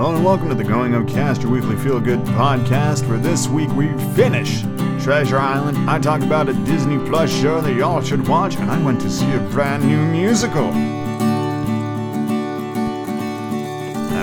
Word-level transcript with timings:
Hello 0.00 0.16
and 0.16 0.24
welcome 0.24 0.48
to 0.48 0.54
the 0.54 0.64
Going 0.64 0.94
Up 0.94 1.06
Cast, 1.06 1.42
your 1.42 1.50
weekly 1.50 1.76
feel 1.76 2.00
good 2.00 2.20
podcast. 2.20 3.06
For 3.06 3.18
this 3.18 3.48
week, 3.48 3.68
we 3.72 3.88
finish 4.14 4.62
Treasure 4.98 5.38
Island. 5.38 5.90
I 5.90 5.98
talk 5.98 6.22
about 6.22 6.48
a 6.48 6.54
Disney 6.64 6.96
Plus 7.06 7.30
show 7.30 7.60
that 7.60 7.74
y'all 7.74 8.00
should 8.00 8.26
watch, 8.26 8.56
and 8.56 8.70
I 8.70 8.82
went 8.82 9.02
to 9.02 9.10
see 9.10 9.30
a 9.30 9.40
brand 9.50 9.86
new 9.86 10.02
musical. 10.06 10.70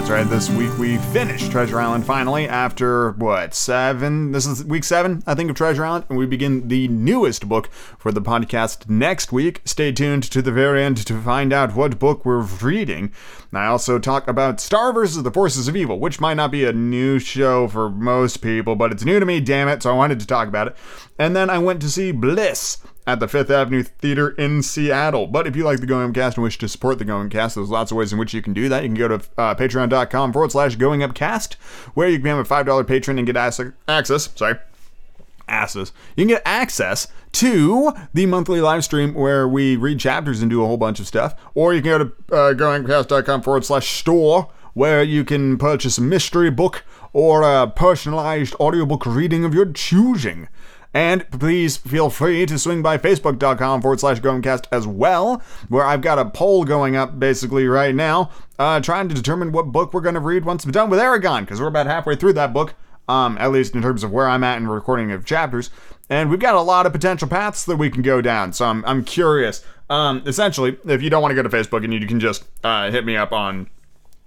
That's 0.08 0.24
right, 0.24 0.30
this 0.30 0.50
week 0.50 0.78
we 0.78 0.96
finished 1.12 1.52
Treasure 1.52 1.82
Island 1.82 2.06
finally 2.06 2.48
after 2.48 3.12
what, 3.12 3.54
seven? 3.54 4.32
This 4.32 4.46
is 4.46 4.64
week 4.64 4.86
seven, 4.86 5.22
I 5.28 5.36
think, 5.36 5.50
of 5.50 5.58
Treasure 5.58 5.84
Island, 5.84 6.06
and 6.08 6.18
we 6.18 6.26
begin 6.26 6.70
the 6.70 6.88
newest 6.88 7.50
book 7.50 7.68
for 8.00 8.14
the 8.14 8.22
podcast 8.22 8.90
next 8.90 9.34
week. 9.34 9.60
Stay 9.66 9.92
tuned 9.92 10.24
to 10.24 10.42
the 10.42 10.54
very 10.54 10.82
end 10.82 11.06
to 11.06 11.22
find 11.22 11.52
out 11.52 11.76
what 11.76 12.00
book 12.00 12.24
we're 12.24 12.40
reading. 12.40 13.12
I 13.52 13.66
also 13.66 14.00
talk 14.00 14.30
about 14.30 14.62
Star 14.62 14.94
vs. 14.94 15.24
the 15.24 15.32
Forces 15.32 15.68
of 15.68 15.76
Evil, 15.76 16.00
which 16.00 16.22
might 16.22 16.36
not 16.36 16.52
be 16.52 16.64
a 16.64 16.72
new 16.72 17.20
show 17.20 17.68
for 17.68 17.90
most 17.90 18.38
people, 18.38 18.78
but 18.78 18.94
it's 18.94 19.04
new 19.04 19.20
to 19.20 19.26
me, 19.26 19.42
damn 19.42 19.68
it, 19.68 19.84
so 19.84 19.90
I 19.92 19.98
wanted 19.98 20.22
to 20.22 20.28
talk 20.28 20.48
about 20.48 20.68
it. 20.68 20.78
And 21.20 21.36
then 21.36 21.50
I 21.50 21.58
went 21.58 21.82
to 21.82 21.90
see 21.90 22.14
Bliss 22.14 22.78
at 23.08 23.22
the 23.22 23.28
Fifth 23.28 23.50
Avenue 23.50 23.84
Theater 23.84 24.30
in 24.32 24.62
Seattle. 24.62 25.28
But 25.28 25.48
if 25.48 25.56
you 25.56 25.64
like 25.64 25.80
the 25.80 25.86
Going 25.88 26.10
Up 26.10 26.14
Cast 26.14 26.36
and 26.36 26.44
wish 26.44 26.58
to 26.58 26.68
support 26.68 27.00
the 27.00 27.06
Going 27.06 27.28
Up 27.28 27.32
Cast, 27.32 27.56
there's 27.56 27.70
lots 27.70 27.90
of 27.90 27.98
ways 27.98 28.12
in 28.12 28.20
which 28.20 28.34
you 28.34 28.42
can 28.42 28.54
do 28.54 28.68
that. 28.68 28.84
You 28.84 28.90
can 28.90 28.98
go 28.98 29.08
to 29.08 29.16
uh, 29.38 29.56
patreon.com 29.56 30.34
forward 30.34 30.52
slash 30.52 30.76
Going 30.76 31.02
Up 31.02 31.16
Cast, 31.16 31.54
where 31.94 32.10
you 32.10 32.18
can 32.18 32.24
become 32.24 32.40
a 32.40 32.44
$5 32.44 32.86
patron 32.86 33.18
and 33.18 33.26
get 33.26 33.38
access. 33.38 34.30
Sorry. 34.36 34.56
Asses. 35.48 35.94
You 36.18 36.26
can 36.26 36.36
get 36.36 36.42
access 36.46 37.08
to 37.32 37.94
the 38.14 38.26
monthly 38.26 38.60
live 38.60 38.84
stream 38.84 39.14
where 39.14 39.48
we 39.48 39.78
read 39.78 40.00
chapters 40.00 40.42
and 40.42 40.52
do 40.52 40.62
a 40.62 40.68
whole 40.68 40.76
bunch 40.76 41.00
of 41.00 41.08
stuff. 41.08 41.34
Or 41.56 41.74
you 41.74 41.82
can 41.82 41.92
go 41.92 41.98
to 42.00 42.06
uh, 42.36 42.54
goingcast.com 42.54 43.42
forward 43.42 43.64
slash 43.64 43.90
store 43.90 44.50
where 44.74 45.02
you 45.02 45.24
can 45.24 45.58
purchase 45.58 45.98
a 45.98 46.02
mystery 46.02 46.52
book 46.52 46.84
or 47.14 47.42
a 47.42 47.68
personalized 47.68 48.54
audiobook 48.56 49.06
reading 49.06 49.46
of 49.46 49.54
your 49.54 49.72
choosing. 49.72 50.50
And 50.98 51.30
please 51.30 51.78
feel 51.78 52.10
free 52.10 52.48
to 52.48 52.58
swing 52.58 52.82
by 52.82 52.98
facebook.com 52.98 53.84
forward 53.84 54.00
slash 54.00 54.20
goingcast 54.20 54.66
as 54.72 54.88
well, 54.88 55.44
where 55.70 55.86
I've 55.86 56.02
got 56.02 56.18
a 56.18 56.26
poll 56.26 56.64
going 56.64 56.96
up 56.96 57.20
basically 57.20 57.68
right 57.68 57.94
now, 57.94 58.32
uh, 58.58 58.80
trying 58.80 59.08
to 59.10 59.14
determine 59.14 59.52
what 59.52 59.68
book 59.72 59.94
we're 59.94 60.02
going 60.02 60.16
to 60.16 60.20
read 60.20 60.44
once 60.44 60.66
we're 60.66 60.72
done 60.72 60.90
with 60.90 61.00
Eragon, 61.00 61.42
because 61.42 61.62
we're 61.62 61.68
about 61.68 61.86
halfway 61.86 62.16
through 62.16 62.34
that 62.34 62.52
book, 62.52 62.74
um, 63.08 63.38
at 63.38 63.52
least 63.52 63.76
in 63.76 63.84
terms 63.84 64.04
of 64.04 64.10
where 64.10 64.28
I'm 64.28 64.44
at 64.44 64.58
in 64.58 64.68
recording 64.68 65.12
of 65.12 65.24
chapters. 65.24 65.70
And 66.10 66.32
we've 66.32 66.40
got 66.40 66.56
a 66.56 66.62
lot 66.62 66.88
of 66.88 66.94
potential 66.94 67.28
paths 67.28 67.64
that 67.66 67.76
we 67.76 67.92
can 67.92 68.02
go 68.02 68.20
down, 68.20 68.52
so 68.52 68.66
I'm, 68.66 68.84
I'm 68.84 69.04
curious. 69.04 69.64
Um, 69.92 70.24
essentially, 70.26 70.80
if 70.86 71.04
you 71.04 71.12
don't 71.12 71.22
want 71.22 71.30
to 71.30 71.36
go 71.36 71.48
to 71.48 71.56
Facebook 71.56 71.84
and 71.84 71.94
you 71.94 72.08
can 72.08 72.20
just 72.20 72.44
uh, 72.64 72.90
hit 72.90 73.06
me 73.06 73.16
up 73.16 73.32
on 73.32 73.70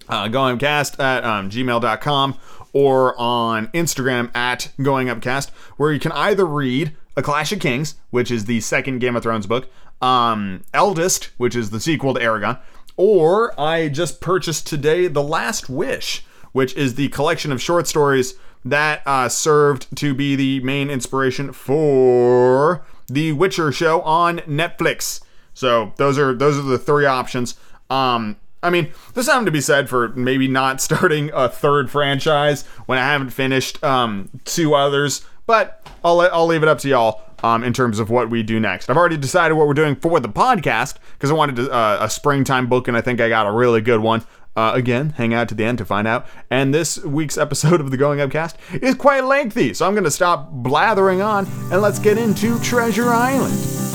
uh, 0.09 0.25
at 0.27 1.25
um, 1.25 1.51
gmail.com 1.51 2.39
or 2.73 3.19
on 3.21 3.69
Instagram 3.69 4.35
at 4.35 4.71
Going 4.81 5.09
Upcast, 5.09 5.51
where 5.77 5.93
you 5.93 6.01
can 6.01 6.13
either 6.13 6.45
read 6.45 6.97
A 7.17 7.23
Clash 7.23 7.53
of 7.53 7.61
Kings, 7.61 7.97
which 8.11 8.31
is 8.31 8.45
the 8.45 8.61
second 8.61 8.99
Game 8.99 9.17
of 9.17 9.23
Thrones 9.23 9.47
book, 9.47 9.69
um, 10.01 10.62
Eldest, 10.73 11.31
which 11.37 11.57
is 11.57 11.71
the 11.71 11.81
sequel 11.81 12.15
to 12.15 12.21
Eragon, 12.21 12.59
or 12.97 13.59
I 13.61 13.89
just 13.89 14.21
purchased 14.21 14.67
today 14.67 15.07
The 15.07 15.23
Last 15.23 15.69
Wish, 15.69 16.25
which 16.53 16.75
is 16.75 16.95
the 16.95 17.09
collection 17.09 17.53
of 17.53 17.62
short 17.62 17.87
stories 17.87 18.35
that 18.65 19.03
uh, 19.07 19.29
served 19.29 19.95
to 19.97 20.15
be 20.15 20.37
the 20.37 20.61
main 20.61 20.91
inspiration 20.91 21.53
for 21.53 22.84
the 23.09 23.33
Witcher 23.33 23.73
show 23.73 24.03
on 24.03 24.39
Netflix. 24.41 25.21
So 25.55 25.93
those 25.97 26.19
are 26.19 26.34
those 26.34 26.59
are 26.59 26.62
the 26.62 26.79
three 26.79 27.07
options. 27.07 27.56
Um, 27.89 28.37
I 28.62 28.71
mean, 28.71 28.93
there's 29.15 29.26
something 29.26 29.47
to 29.47 29.53
be 29.53 29.60
said 29.60 29.88
for 29.88 30.09
maybe 30.10 30.48
not 30.48 30.81
starting 30.81 31.31
a 31.34 31.48
third 31.48 31.91
franchise 31.91 32.66
when 32.87 32.98
I 32.98 33.03
haven't 33.03 33.31
finished 33.31 33.82
um, 33.82 34.28
two 34.44 34.75
others, 34.75 35.25
but 35.47 35.87
I'll, 36.04 36.21
I'll 36.21 36.47
leave 36.47 36.62
it 36.62 36.69
up 36.69 36.78
to 36.81 36.88
y'all 36.88 37.22
um, 37.43 37.65
in 37.65 37.72
terms 37.72 37.99
of 37.99 38.10
what 38.10 38.31
we 38.31 38.43
do 38.43 38.60
next. 38.60 38.91
I've 38.91 38.97
already 38.97 39.16
decided 39.16 39.54
what 39.54 39.66
we're 39.66 39.75
doing 39.75 39.97
for 39.97 40.20
the 40.20 40.28
podcast 40.28 40.97
because 41.15 41.31
I 41.31 41.34
wanted 41.34 41.56
to, 41.56 41.70
uh, 41.70 41.99
a 42.00 42.10
springtime 42.10 42.69
book, 42.69 42.88
and 42.88 42.97
I 42.97 43.00
think 43.00 43.20
I 43.20 43.28
got 43.28 43.47
a 43.47 43.53
really 43.53 43.81
good 43.81 44.00
one. 44.00 44.22
Uh, 44.56 44.72
again, 44.75 45.10
hang 45.10 45.32
out 45.32 45.49
to 45.49 45.54
the 45.54 45.65
end 45.65 45.78
to 45.78 45.84
find 45.84 46.09
out. 46.09 46.26
And 46.50 46.75
this 46.75 46.99
week's 47.04 47.38
episode 47.38 47.81
of 47.81 47.91
the 47.91 47.97
Going 47.97 48.20
Upcast 48.20 48.56
is 48.75 48.94
quite 48.97 49.25
lengthy, 49.25 49.75
so 49.75 49.87
I'm 49.87 49.93
going 49.94 50.04
to 50.04 50.10
stop 50.10 50.50
blathering 50.50 51.22
on 51.22 51.47
and 51.70 51.81
let's 51.81 51.99
get 51.99 52.19
into 52.19 52.59
Treasure 52.60 53.10
Island. 53.10 53.90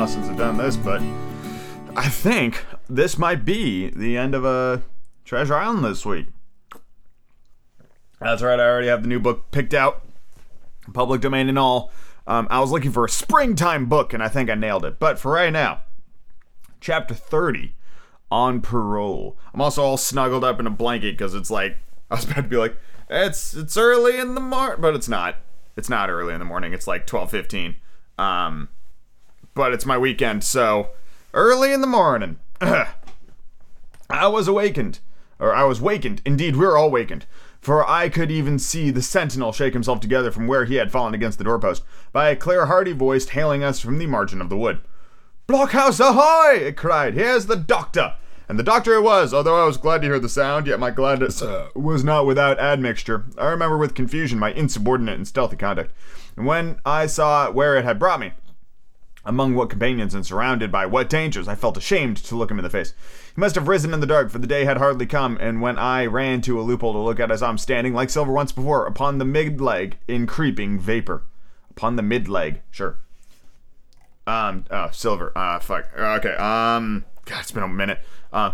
While 0.00 0.08
since 0.08 0.28
I've 0.28 0.38
done 0.38 0.56
this, 0.56 0.78
but 0.78 1.02
I 1.94 2.08
think 2.08 2.64
this 2.88 3.18
might 3.18 3.44
be 3.44 3.90
the 3.90 4.16
end 4.16 4.34
of 4.34 4.46
a 4.46 4.82
Treasure 5.26 5.54
Island 5.54 5.84
this 5.84 6.06
week. 6.06 6.28
That's 8.18 8.40
right, 8.40 8.58
I 8.58 8.66
already 8.66 8.88
have 8.88 9.02
the 9.02 9.08
new 9.08 9.20
book 9.20 9.50
picked 9.50 9.74
out, 9.74 10.02
public 10.94 11.20
domain 11.20 11.50
and 11.50 11.58
all. 11.58 11.92
Um, 12.26 12.48
I 12.50 12.60
was 12.60 12.70
looking 12.70 12.92
for 12.92 13.04
a 13.04 13.10
springtime 13.10 13.90
book, 13.90 14.14
and 14.14 14.22
I 14.22 14.28
think 14.28 14.48
I 14.48 14.54
nailed 14.54 14.86
it. 14.86 14.98
But 14.98 15.18
for 15.18 15.32
right 15.32 15.52
now, 15.52 15.82
chapter 16.80 17.12
30 17.12 17.74
on 18.30 18.62
parole. 18.62 19.36
I'm 19.52 19.60
also 19.60 19.82
all 19.82 19.98
snuggled 19.98 20.44
up 20.44 20.58
in 20.58 20.66
a 20.66 20.70
blanket 20.70 21.18
because 21.18 21.34
it's 21.34 21.50
like 21.50 21.76
I 22.10 22.14
was 22.14 22.24
about 22.24 22.36
to 22.36 22.42
be 22.44 22.56
like, 22.56 22.74
it's 23.10 23.52
it's 23.52 23.76
early 23.76 24.18
in 24.18 24.34
the 24.34 24.40
morning, 24.40 24.80
but 24.80 24.94
it's 24.94 25.08
not. 25.08 25.36
It's 25.76 25.90
not 25.90 26.08
early 26.08 26.32
in 26.32 26.38
the 26.38 26.46
morning. 26.46 26.72
It's 26.72 26.86
like 26.86 27.06
12:15. 27.06 27.74
Um, 28.18 28.70
but 29.54 29.72
it's 29.72 29.86
my 29.86 29.98
weekend, 29.98 30.44
so 30.44 30.90
early 31.34 31.72
in 31.72 31.80
the 31.80 31.86
morning. 31.86 32.38
I 32.60 34.26
was 34.26 34.48
awakened, 34.48 35.00
or 35.38 35.54
I 35.54 35.64
was 35.64 35.80
wakened. 35.80 36.22
Indeed, 36.24 36.56
we 36.56 36.66
were 36.66 36.76
all 36.76 36.90
wakened, 36.90 37.26
for 37.60 37.88
I 37.88 38.08
could 38.08 38.30
even 38.30 38.58
see 38.58 38.90
the 38.90 39.02
sentinel 39.02 39.52
shake 39.52 39.72
himself 39.72 40.00
together 40.00 40.30
from 40.30 40.46
where 40.46 40.64
he 40.64 40.76
had 40.76 40.92
fallen 40.92 41.14
against 41.14 41.38
the 41.38 41.44
doorpost, 41.44 41.82
by 42.12 42.28
a 42.28 42.36
clear, 42.36 42.66
hearty 42.66 42.92
voice 42.92 43.28
hailing 43.28 43.62
us 43.62 43.80
from 43.80 43.98
the 43.98 44.06
margin 44.06 44.40
of 44.40 44.48
the 44.48 44.56
wood. 44.56 44.80
Blockhouse 45.46 46.00
ahoy! 46.00 46.58
it 46.58 46.76
cried. 46.76 47.14
Here's 47.14 47.46
the 47.46 47.56
doctor! 47.56 48.14
And 48.48 48.58
the 48.58 48.64
doctor 48.64 48.94
it 48.94 49.02
was, 49.02 49.32
although 49.32 49.62
I 49.62 49.64
was 49.64 49.76
glad 49.76 50.00
to 50.02 50.08
hear 50.08 50.18
the 50.18 50.28
sound, 50.28 50.66
yet 50.66 50.80
my 50.80 50.90
gladness 50.90 51.40
uh, 51.40 51.68
was 51.76 52.02
not 52.02 52.26
without 52.26 52.58
admixture. 52.58 53.24
I 53.38 53.46
remember 53.46 53.78
with 53.78 53.94
confusion 53.94 54.40
my 54.40 54.50
insubordinate 54.52 55.14
and 55.14 55.28
stealthy 55.28 55.56
conduct. 55.56 55.92
And 56.36 56.46
when 56.46 56.80
I 56.84 57.06
saw 57.06 57.52
where 57.52 57.76
it 57.76 57.84
had 57.84 58.00
brought 58.00 58.18
me, 58.18 58.32
among 59.24 59.54
what 59.54 59.70
companions 59.70 60.14
and 60.14 60.24
surrounded 60.24 60.72
by 60.72 60.86
what 60.86 61.08
dangers, 61.08 61.48
I 61.48 61.54
felt 61.54 61.76
ashamed 61.76 62.16
to 62.18 62.36
look 62.36 62.50
him 62.50 62.58
in 62.58 62.62
the 62.62 62.70
face. 62.70 62.94
He 63.34 63.40
must 63.40 63.54
have 63.54 63.68
risen 63.68 63.92
in 63.92 64.00
the 64.00 64.06
dark, 64.06 64.30
for 64.30 64.38
the 64.38 64.46
day 64.46 64.64
had 64.64 64.78
hardly 64.78 65.06
come, 65.06 65.36
and 65.40 65.60
when 65.60 65.78
I 65.78 66.06
ran 66.06 66.40
to 66.42 66.60
a 66.60 66.62
loophole 66.62 66.92
to 66.92 66.98
look 66.98 67.20
at, 67.20 67.30
I 67.30 67.36
saw 67.36 67.50
him 67.50 67.58
standing, 67.58 67.94
like 67.94 68.10
Silver 68.10 68.32
once 68.32 68.52
before, 68.52 68.86
upon 68.86 69.18
the 69.18 69.24
mid 69.24 69.60
leg 69.60 69.98
in 70.08 70.26
creeping 70.26 70.78
vapor. 70.78 71.24
Upon 71.70 71.96
the 71.96 72.02
mid 72.02 72.28
leg, 72.28 72.62
sure. 72.70 72.98
Um, 74.26 74.64
oh, 74.70 74.90
Silver. 74.92 75.32
Uh, 75.36 75.58
fuck. 75.60 75.88
Okay, 75.96 76.34
um, 76.34 77.04
God, 77.24 77.40
it's 77.40 77.50
been 77.50 77.62
a 77.62 77.68
minute. 77.68 78.00
Uh, 78.32 78.52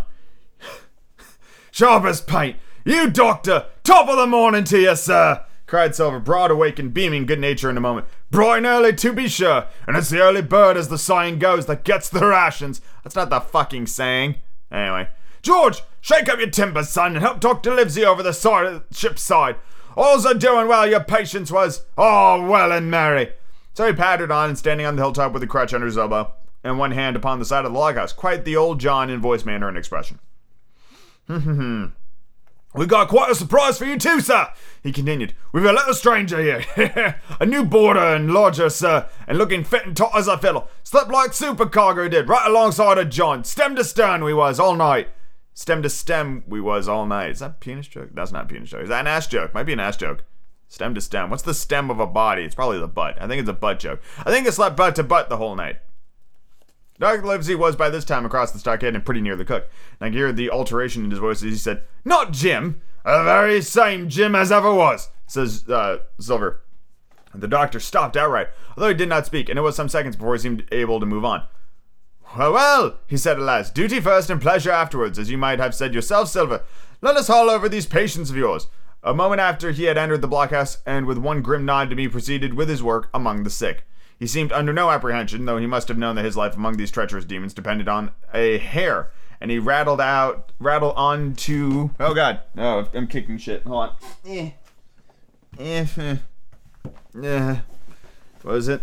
sharp 1.71 2.05
as 2.05 2.21
paint. 2.21 2.57
You 2.85 3.09
doctor! 3.09 3.65
Top 3.83 4.07
of 4.07 4.17
the 4.17 4.27
morning 4.27 4.63
to 4.65 4.79
you, 4.79 4.95
sir! 4.95 5.43
Cried 5.67 5.93
Silver, 5.93 6.19
broad 6.19 6.49
awake 6.49 6.79
and 6.79 6.93
beaming 6.93 7.25
good 7.25 7.39
nature 7.39 7.69
in 7.69 7.77
a 7.77 7.81
moment. 7.81 8.07
Bright 8.31 8.63
early, 8.63 8.93
to 8.93 9.13
be 9.13 9.27
sure, 9.27 9.67
and 9.85 9.95
it's 9.95 10.09
the 10.09 10.21
early 10.21 10.41
bird, 10.41 10.77
as 10.77 10.87
the 10.87 10.97
saying 10.97 11.39
goes, 11.39 11.65
that 11.67 11.83
gets 11.83 12.09
the 12.09 12.25
rations. 12.25 12.81
That's 13.03 13.15
not 13.15 13.29
the 13.29 13.41
fucking 13.41 13.87
saying. 13.87 14.35
Anyway. 14.71 15.09
George, 15.43 15.81
shake 16.01 16.27
up 16.29 16.39
your 16.39 16.49
timber, 16.49 16.83
son, 16.83 17.15
and 17.15 17.21
help 17.21 17.39
Dr. 17.39 17.75
Livesey 17.75 18.03
over 18.03 18.23
the 18.23 18.33
side 18.33 18.81
ship's 18.91 19.21
side. 19.21 19.57
All's 19.95 20.25
a 20.25 20.33
doing 20.33 20.67
well 20.67 20.87
your 20.87 21.03
patience 21.03 21.51
was. 21.51 21.85
Oh, 21.97 22.45
well 22.45 22.71
and 22.71 22.89
merry. 22.89 23.33
So 23.73 23.85
he 23.85 23.93
pattered 23.93 24.31
on, 24.31 24.49
and 24.49 24.57
standing 24.57 24.85
on 24.85 24.95
the 24.95 25.01
hilltop 25.01 25.33
with 25.33 25.43
a 25.43 25.47
crutch 25.47 25.73
under 25.73 25.85
his 25.85 25.97
elbow, 25.97 26.33
and 26.63 26.79
one 26.79 26.91
hand 26.91 27.15
upon 27.15 27.39
the 27.39 27.45
side 27.45 27.65
of 27.65 27.73
the 27.73 27.77
loghouse, 27.77 28.13
quite 28.13 28.43
the 28.45 28.55
old 28.55 28.79
John 28.79 29.09
in 29.09 29.21
voice, 29.21 29.45
manner, 29.45 29.67
and 29.67 29.77
expression. 29.77 30.19
Hmm, 31.27 31.39
hmm, 31.39 31.53
hmm. 31.55 31.85
We've 32.77 32.87
got 32.87 33.07
quite 33.07 33.31
a 33.31 33.35
surprise 33.35 33.79
for 33.79 33.85
you 33.85 33.97
too, 33.97 34.21
sir, 34.21 34.49
he 34.83 34.91
continued. 34.91 35.33
We've 35.51 35.65
a 35.65 35.73
little 35.73 35.95
stranger 35.95 36.39
here. 36.39 37.19
a 37.39 37.45
new 37.45 37.65
boarder 37.65 37.99
and 37.99 38.31
lodger, 38.31 38.69
sir, 38.69 39.09
and 39.27 39.39
looking 39.39 39.63
fit 39.63 39.87
and 39.87 39.97
taut 39.97 40.15
as 40.15 40.27
a 40.27 40.37
fiddle. 40.37 40.69
Slept 40.83 41.09
like 41.09 41.31
supercargo 41.31 42.07
did, 42.07 42.29
right 42.29 42.45
alongside 42.47 42.99
of 42.99 43.09
John. 43.09 43.43
Stem 43.43 43.75
to 43.77 43.83
stern 43.83 44.23
we 44.23 44.33
was 44.33 44.59
all 44.59 44.75
night. 44.75 45.09
Stem 45.55 45.81
to 45.81 45.89
stem 45.89 46.43
we 46.45 46.61
was 46.61 46.87
all 46.87 47.07
night. 47.07 47.31
Is 47.31 47.39
that 47.39 47.49
a 47.49 47.53
penis 47.55 47.87
joke? 47.87 48.09
That's 48.13 48.31
not 48.31 48.45
a 48.45 48.47
penis 48.47 48.69
joke. 48.69 48.83
Is 48.83 48.89
that 48.89 48.99
an 48.99 49.07
ass 49.07 49.25
joke? 49.25 49.55
Might 49.55 49.63
be 49.63 49.73
an 49.73 49.79
ass 49.79 49.97
joke. 49.97 50.23
Stem 50.67 50.93
to 50.93 51.01
stem. 51.01 51.31
What's 51.31 51.41
the 51.41 51.55
stem 51.55 51.89
of 51.89 51.99
a 51.99 52.05
body? 52.05 52.43
It's 52.43 52.53
probably 52.53 52.79
the 52.79 52.87
butt. 52.87 53.19
I 53.19 53.27
think 53.27 53.39
it's 53.39 53.49
a 53.49 53.53
butt 53.53 53.79
joke. 53.79 54.01
I 54.19 54.31
think 54.31 54.45
it 54.45 54.53
slept 54.53 54.77
butt 54.77 54.93
to 54.95 55.03
butt 55.03 55.29
the 55.29 55.37
whole 55.37 55.55
night. 55.55 55.77
Dr. 56.99 57.25
Livesey 57.25 57.55
was 57.55 57.75
by 57.75 57.89
this 57.89 58.05
time 58.05 58.25
across 58.25 58.51
the 58.51 58.59
stockade 58.59 58.95
and 58.95 59.05
pretty 59.05 59.21
near 59.21 59.35
the 59.35 59.45
cook. 59.45 59.69
I 60.01 60.05
could 60.05 60.15
hear 60.15 60.31
the 60.31 60.49
alteration 60.49 61.03
in 61.03 61.11
his 61.11 61.19
voice 61.19 61.43
as 61.43 61.51
he 61.51 61.55
said, 61.55 61.83
Not 62.03 62.31
Jim! 62.31 62.81
The 63.05 63.23
very 63.23 63.61
same 63.61 64.09
Jim 64.09 64.35
as 64.35 64.51
ever 64.51 64.73
was, 64.73 65.09
says 65.27 65.69
uh, 65.69 65.99
Silver. 66.19 66.61
The 67.33 67.47
doctor 67.47 67.79
stopped 67.79 68.17
outright, 68.17 68.47
although 68.75 68.89
he 68.89 68.95
did 68.95 69.09
not 69.09 69.25
speak, 69.25 69.47
and 69.47 69.59
it 69.59 69.61
was 69.61 69.75
some 69.75 69.89
seconds 69.89 70.15
before 70.15 70.33
he 70.33 70.39
seemed 70.39 70.67
able 70.71 70.99
to 70.99 71.05
move 71.05 71.23
on. 71.23 71.43
Well, 72.35 72.53
well, 72.53 72.99
he 73.07 73.15
said 73.15 73.37
at 73.37 73.43
last, 73.43 73.73
duty 73.75 73.99
first 73.99 74.29
and 74.29 74.41
pleasure 74.41 74.71
afterwards, 74.71 75.17
as 75.17 75.29
you 75.29 75.37
might 75.37 75.59
have 75.59 75.75
said 75.75 75.93
yourself, 75.93 76.29
Silver. 76.29 76.63
Let 76.99 77.15
us 77.15 77.27
haul 77.27 77.49
over 77.49 77.69
these 77.69 77.85
patients 77.85 78.29
of 78.29 78.35
yours. 78.35 78.67
A 79.03 79.13
moment 79.13 79.39
after 79.39 79.71
he 79.71 79.83
had 79.83 79.97
entered 79.97 80.21
the 80.21 80.27
blockhouse, 80.27 80.79
and 80.85 81.05
with 81.05 81.17
one 81.17 81.41
grim 81.41 81.63
nod 81.63 81.89
to 81.91 81.95
me 81.95 82.07
proceeded 82.07 82.55
with 82.55 82.67
his 82.67 82.83
work 82.83 83.09
among 83.13 83.43
the 83.43 83.49
sick. 83.49 83.85
He 84.19 84.27
seemed 84.27 84.51
under 84.51 84.73
no 84.73 84.89
apprehension, 84.89 85.45
though 85.45 85.57
he 85.57 85.67
must 85.67 85.87
have 85.89 85.97
known 85.97 86.15
that 86.15 86.25
his 86.25 86.37
life 86.37 86.55
among 86.55 86.77
these 86.77 86.91
treacherous 86.91 87.25
demons 87.25 87.53
depended 87.53 87.87
on 87.87 88.11
a 88.33 88.57
hair. 88.57 89.11
And 89.39 89.51
he 89.51 89.59
rattled 89.59 90.01
out, 90.01 90.51
rattled 90.59 90.95
on 90.95 91.35
to. 91.35 91.91
Oh 91.99 92.15
God! 92.15 92.39
Oh, 92.57 92.87
I'm 92.93 93.07
kicking 93.07 93.37
shit. 93.37 93.63
Hold 93.63 93.89
on. 93.89 93.95
Eh. 94.25 94.51
Eh. 95.59 95.85
eh. 95.97 96.15
Yeah. 97.19 97.59
was 98.43 98.67
it? 98.67 98.81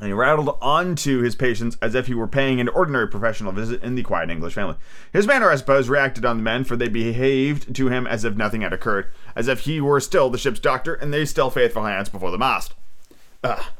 And 0.00 0.08
he 0.08 0.12
rattled 0.12 0.58
on 0.60 0.96
to 0.96 1.20
his 1.20 1.36
patients 1.36 1.78
as 1.80 1.94
if 1.94 2.08
he 2.08 2.14
were 2.14 2.26
paying 2.26 2.60
an 2.60 2.68
ordinary 2.68 3.08
professional 3.08 3.52
visit 3.52 3.82
in 3.82 3.94
the 3.94 4.02
quiet 4.02 4.28
English 4.28 4.52
family. 4.52 4.76
His 5.12 5.26
manner, 5.26 5.48
I 5.50 5.56
suppose, 5.56 5.88
reacted 5.88 6.24
on 6.24 6.36
the 6.36 6.42
men, 6.42 6.64
for 6.64 6.76
they 6.76 6.88
behaved 6.88 7.74
to 7.76 7.88
him 7.88 8.06
as 8.06 8.24
if 8.24 8.34
nothing 8.34 8.62
had 8.62 8.72
occurred, 8.72 9.06
as 9.36 9.46
if 9.46 9.60
he 9.60 9.80
were 9.80 10.00
still 10.00 10.30
the 10.30 10.36
ship's 10.36 10.58
doctor 10.58 10.94
and 10.94 11.14
they 11.14 11.24
still 11.24 11.48
faithful 11.48 11.84
hands 11.84 12.08
before 12.08 12.32
the 12.32 12.38
mast. 12.38 12.74
Ah, 13.44 13.70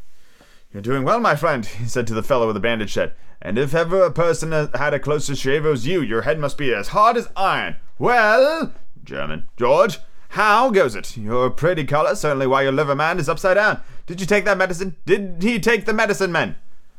you're 0.75 0.83
doing 0.83 1.05
well, 1.05 1.21
my 1.21 1.37
friend, 1.37 1.65
he 1.65 1.87
said 1.87 2.07
to 2.09 2.15
the 2.15 2.23
fellow 2.23 2.47
with 2.47 2.55
the 2.55 2.61
bandage 2.61 2.95
head. 2.95 3.15
And 3.41 3.57
if 3.59 3.75
ever 3.75 4.03
a 4.03 4.11
person 4.11 4.51
had 4.75 4.93
a 4.93 4.99
closer 4.99 5.37
shave 5.37 5.65
as 5.65 5.87
you, 5.87 6.03
your 6.03 6.23
head 6.23 6.41
must 6.41 6.59
be 6.59 6.75
as 6.75 6.89
hard 6.89 7.17
as 7.17 7.29
iron. 7.37 7.77
Well, 7.99 8.73
German, 9.05 9.47
George, 9.57 10.01
how 10.31 10.71
goes 10.71 10.97
it? 10.97 11.17
Your 11.17 11.49
pretty 11.49 11.85
color, 11.85 12.17
certainly 12.17 12.49
why 12.49 12.63
your 12.63 12.73
liver 12.73 12.97
man 12.97 13.21
is 13.21 13.29
upside 13.29 13.55
down. 13.55 13.83
Did 14.07 14.21
you 14.21 14.27
take 14.27 14.45
that 14.47 14.59
medicine? 14.59 14.97
Did 15.07 15.43
he 15.43 15.61
take 15.61 15.85
the 15.85 15.93
medicine, 15.93 16.33
men? 16.33 16.57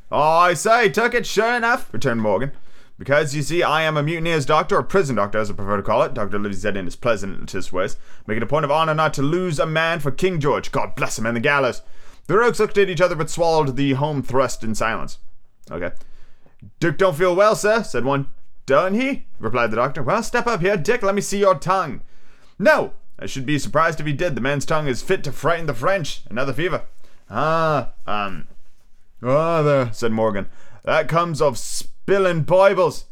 Oh, 0.09 0.21
I 0.21 0.53
say, 0.53 0.87
took 0.87 1.13
it, 1.13 1.25
sure 1.25 1.53
enough, 1.53 1.93
returned 1.93 2.21
Morgan. 2.21 2.53
Because, 2.97 3.35
you 3.35 3.41
see, 3.41 3.61
I 3.61 3.81
am 3.81 3.97
a 3.97 4.03
mutineer's 4.03 4.45
doctor, 4.45 4.77
or 4.77 4.83
prison 4.83 5.17
doctor, 5.17 5.39
as 5.39 5.49
I 5.49 5.53
prefer 5.53 5.75
to 5.75 5.83
call 5.83 6.03
it, 6.03 6.13
Dr. 6.13 6.39
Livy 6.39 6.55
said 6.55 6.77
in 6.77 6.85
his 6.85 6.95
pleasantest 6.95 7.73
ways, 7.73 7.97
making 8.25 8.43
a 8.43 8.47
point 8.47 8.63
of 8.63 8.71
honor 8.71 8.93
not 8.93 9.13
to 9.15 9.21
lose 9.21 9.59
a 9.59 9.65
man 9.65 9.99
for 9.99 10.11
King 10.11 10.39
George, 10.39 10.71
God 10.71 10.95
bless 10.95 11.19
him, 11.19 11.25
and 11.25 11.35
the 11.35 11.41
gallows. 11.41 11.81
The 12.27 12.37
rogues 12.37 12.59
looked 12.59 12.77
at 12.77 12.89
each 12.89 13.01
other, 13.01 13.15
but 13.15 13.29
swallowed 13.29 13.75
the 13.75 13.93
home 13.93 14.23
thrust 14.23 14.63
in 14.63 14.75
silence. 14.75 15.19
Okay. 15.69 15.91
Dick 16.79 16.97
don't 16.97 17.15
feel 17.15 17.35
well, 17.35 17.55
sir, 17.55 17.83
said 17.83 18.05
one. 18.05 18.27
Don't 18.65 18.95
he? 18.95 19.25
replied 19.39 19.71
the 19.71 19.75
doctor. 19.75 20.01
Well, 20.01 20.23
step 20.23 20.47
up 20.47 20.61
here, 20.61 20.77
Dick, 20.77 21.03
let 21.03 21.13
me 21.13 21.21
see 21.21 21.39
your 21.39 21.55
tongue. 21.55 22.01
No, 22.57 22.93
I 23.19 23.27
should 23.27 23.45
be 23.45 23.59
surprised 23.59 23.99
if 23.99 24.07
he 24.07 24.13
did. 24.13 24.35
The 24.35 24.41
man's 24.41 24.65
tongue 24.65 24.87
is 24.87 25.03
fit 25.03 25.23
to 25.25 25.31
frighten 25.31 25.67
the 25.67 25.73
French. 25.73 26.23
Another 26.29 26.53
fever. 26.53 26.83
Ah, 27.29 27.91
um. 28.07 28.47
Ah, 29.21 29.61
there, 29.61 29.93
said 29.93 30.11
Morgan. 30.11 30.47
That 30.83 31.07
comes 31.07 31.41
of 31.41 31.57
spilling 31.57 32.43
Bibles. 32.43 33.05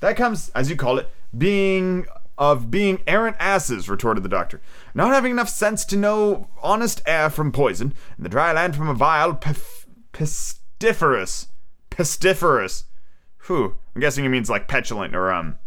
That 0.00 0.16
comes, 0.16 0.50
as 0.50 0.70
you 0.70 0.76
call 0.76 0.98
it, 0.98 1.08
being 1.36 2.06
of 2.40 2.70
being 2.70 3.02
errant 3.06 3.36
asses, 3.38 3.90
retorted 3.90 4.24
the 4.24 4.28
doctor. 4.28 4.62
Not 4.94 5.12
having 5.12 5.30
enough 5.30 5.50
sense 5.50 5.84
to 5.84 5.96
know 5.96 6.48
honest 6.62 7.02
air 7.04 7.28
from 7.28 7.52
poison, 7.52 7.92
and 8.16 8.24
the 8.24 8.30
dry 8.30 8.50
land 8.52 8.74
from 8.74 8.88
a 8.88 8.94
vile 8.94 9.34
pef- 9.34 9.84
pestiferous. 10.14 11.48
Pestiferous. 11.90 12.84
Whew. 13.46 13.76
I'm 13.94 14.00
guessing 14.00 14.24
he 14.24 14.28
means 14.28 14.48
like 14.48 14.68
petulant 14.68 15.14
or, 15.14 15.30
um. 15.30 15.58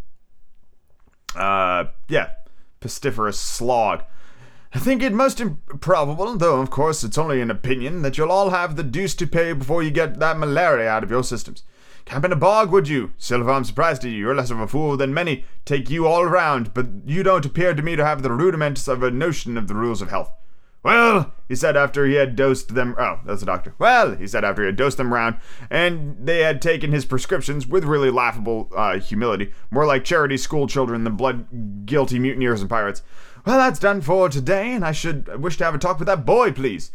Uh, 1.35 1.85
yeah. 2.09 2.29
Pestiferous 2.81 3.35
slog. 3.35 4.03
I 4.73 4.79
think 4.79 5.03
it 5.03 5.13
most 5.13 5.39
improbable, 5.39 6.35
though 6.35 6.59
of 6.59 6.71
course 6.71 7.03
it's 7.03 7.19
only 7.19 7.39
an 7.39 7.51
opinion, 7.51 8.01
that 8.01 8.17
you'll 8.17 8.31
all 8.31 8.49
have 8.49 8.75
the 8.75 8.83
deuce 8.83 9.13
to 9.15 9.27
pay 9.27 9.53
before 9.53 9.83
you 9.83 9.91
get 9.91 10.19
that 10.19 10.39
malaria 10.39 10.89
out 10.89 11.03
of 11.03 11.11
your 11.11 11.23
systems. 11.23 11.61
Camp 12.05 12.25
in 12.25 12.31
a 12.31 12.35
bog, 12.35 12.71
would 12.71 12.87
you? 12.87 13.13
Silver, 13.17 13.49
I'm 13.51 13.63
surprised 13.63 14.03
at 14.03 14.11
you. 14.11 14.17
You're 14.17 14.35
less 14.35 14.51
of 14.51 14.59
a 14.59 14.67
fool 14.67 14.97
than 14.97 15.13
many. 15.13 15.45
Take 15.65 15.89
you 15.89 16.05
all 16.05 16.25
round, 16.25 16.73
but 16.73 16.87
you 17.05 17.23
don't 17.23 17.45
appear 17.45 17.73
to 17.73 17.81
me 17.81 17.95
to 17.95 18.05
have 18.05 18.21
the 18.21 18.31
rudiments 18.31 18.87
of 18.87 19.01
a 19.03 19.11
notion 19.11 19.57
of 19.57 19.67
the 19.67 19.75
rules 19.75 20.01
of 20.01 20.09
health. 20.09 20.31
Well, 20.83 21.33
he 21.47 21.55
said 21.55 21.77
after 21.77 22.05
he 22.05 22.15
had 22.15 22.35
dosed 22.35 22.75
them. 22.75 22.93
Oh, 22.99 23.19
that's 23.25 23.39
the 23.39 23.45
doctor. 23.45 23.73
Well, 23.79 24.15
he 24.15 24.27
said 24.27 24.43
after 24.43 24.63
he 24.63 24.65
had 24.65 24.75
dosed 24.75 24.97
them 24.97 25.13
round, 25.13 25.37
and 25.69 26.17
they 26.19 26.39
had 26.39 26.61
taken 26.61 26.91
his 26.91 27.05
prescriptions 27.05 27.65
with 27.65 27.85
really 27.85 28.11
laughable 28.11 28.69
uh, 28.75 28.99
humility, 28.99 29.53
more 29.71 29.85
like 29.85 30.03
charity 30.03 30.35
school 30.35 30.67
children 30.67 31.05
than 31.05 31.15
blood 31.15 31.85
guilty 31.85 32.19
mutineers 32.19 32.59
and 32.59 32.69
pirates. 32.69 33.01
Well, 33.45 33.57
that's 33.57 33.79
done 33.79 34.01
for 34.01 34.27
today, 34.27 34.73
and 34.73 34.83
I 34.83 34.91
should 34.91 35.41
wish 35.41 35.55
to 35.57 35.63
have 35.63 35.75
a 35.75 35.77
talk 35.77 35.99
with 35.99 36.07
that 36.07 36.25
boy, 36.25 36.51
please. 36.51 36.91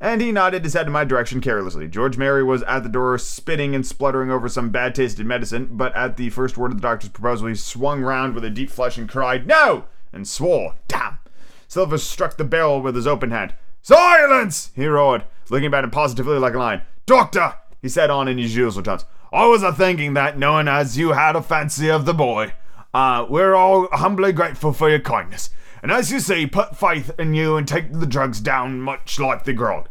And 0.00 0.20
he 0.20 0.30
nodded 0.30 0.62
his 0.62 0.74
head 0.74 0.86
in 0.86 0.92
my 0.92 1.04
direction 1.04 1.40
carelessly. 1.40 1.88
George 1.88 2.16
Merry 2.16 2.44
was 2.44 2.62
at 2.64 2.84
the 2.84 2.88
door, 2.88 3.18
spitting 3.18 3.74
and 3.74 3.84
spluttering 3.84 4.30
over 4.30 4.48
some 4.48 4.70
bad 4.70 4.94
tasted 4.94 5.26
medicine, 5.26 5.68
but 5.72 5.94
at 5.96 6.16
the 6.16 6.30
first 6.30 6.56
word 6.56 6.70
of 6.70 6.76
the 6.76 6.82
doctor's 6.82 7.10
proposal, 7.10 7.48
he 7.48 7.56
swung 7.56 8.02
round 8.02 8.34
with 8.34 8.44
a 8.44 8.50
deep 8.50 8.70
flush 8.70 8.96
and 8.96 9.08
cried, 9.08 9.46
No! 9.46 9.86
and 10.12 10.28
swore. 10.28 10.76
Damn! 10.86 11.18
Silver 11.66 11.98
struck 11.98 12.36
the 12.36 12.44
barrel 12.44 12.80
with 12.80 12.94
his 12.94 13.08
open 13.08 13.32
hand. 13.32 13.54
Silence! 13.82 14.70
he 14.76 14.86
roared, 14.86 15.24
looking 15.50 15.66
about 15.66 15.84
him 15.84 15.90
positively 15.90 16.38
like 16.38 16.54
a 16.54 16.58
lion. 16.58 16.82
Doctor! 17.04 17.54
he 17.82 17.88
said 17.88 18.08
on 18.08 18.28
in 18.28 18.38
his 18.38 18.54
usual 18.54 18.82
tones. 18.82 19.04
I 19.32 19.46
was 19.46 19.64
a 19.64 19.72
thinking 19.72 20.14
that, 20.14 20.38
knowing 20.38 20.68
as 20.68 20.96
you 20.96 21.12
had 21.12 21.34
a 21.34 21.42
fancy 21.42 21.90
of 21.90 22.06
the 22.06 22.14
boy, 22.14 22.52
uh, 22.94 23.26
we're 23.28 23.54
all 23.54 23.88
humbly 23.90 24.32
grateful 24.32 24.72
for 24.72 24.88
your 24.88 25.00
kindness 25.00 25.50
and 25.82 25.92
as 25.92 26.10
you 26.10 26.20
see, 26.20 26.46
put 26.46 26.76
faith 26.76 27.10
in 27.18 27.34
you 27.34 27.56
and 27.56 27.66
take 27.66 27.92
the 27.92 28.06
drugs 28.06 28.40
down 28.40 28.80
much 28.80 29.18
like 29.18 29.44
the 29.44 29.52
grog. 29.52 29.88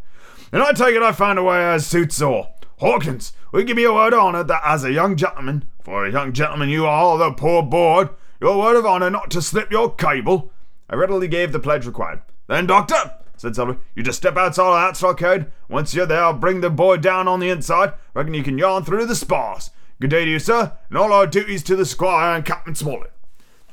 And 0.51 0.61
I 0.63 0.71
take 0.71 0.95
it 0.95 1.01
I 1.01 1.11
found 1.11 1.39
a 1.39 1.43
way 1.43 1.63
as 1.63 1.85
suits 1.85 2.21
all. 2.21 2.55
Hawkins, 2.79 3.33
we 3.51 3.63
give 3.63 3.79
you 3.79 3.91
a 3.91 3.95
word 3.95 4.13
of 4.13 4.19
honour 4.19 4.43
that 4.43 4.61
as 4.63 4.83
a 4.83 4.91
young 4.91 5.15
gentleman, 5.15 5.67
for 5.81 6.05
a 6.05 6.11
young 6.11 6.31
gentleman 6.31 6.69
you 6.69 6.85
are, 6.85 7.03
although 7.03 7.33
poor 7.33 7.63
board, 7.63 8.09
your 8.39 8.59
word 8.59 8.77
of 8.77 8.85
honour 8.85 9.09
not 9.09 9.31
to 9.31 9.41
slip 9.41 9.71
your 9.71 9.93
cable. 9.93 10.51
I 10.89 10.95
readily 10.95 11.27
gave 11.27 11.51
the 11.51 11.59
pledge 11.59 11.85
required. 11.85 12.21
Then, 12.47 12.67
Doctor, 12.67 13.15
said 13.35 13.55
Silver, 13.55 13.77
you 13.95 14.03
just 14.03 14.17
step 14.17 14.37
outside 14.37 14.67
of 14.67 14.89
that 14.89 14.97
stockade. 14.97 15.47
Once 15.69 15.93
you're 15.93 16.05
there, 16.05 16.23
I'll 16.23 16.33
bring 16.33 16.61
the 16.61 16.69
boy 16.69 16.97
down 16.97 17.27
on 17.27 17.39
the 17.39 17.49
inside. 17.49 17.93
Reckon 18.13 18.33
you 18.33 18.43
can 18.43 18.57
yarn 18.57 18.83
through 18.83 19.05
the 19.05 19.15
spars. 19.15 19.71
Good 19.99 20.11
day 20.11 20.25
to 20.25 20.31
you, 20.31 20.39
sir, 20.39 20.77
and 20.89 20.97
all 20.97 21.11
our 21.11 21.27
duties 21.27 21.63
to 21.63 21.75
the 21.75 21.85
squire 21.85 22.35
and 22.35 22.45
Captain 22.45 22.75
Smollett. 22.75 23.11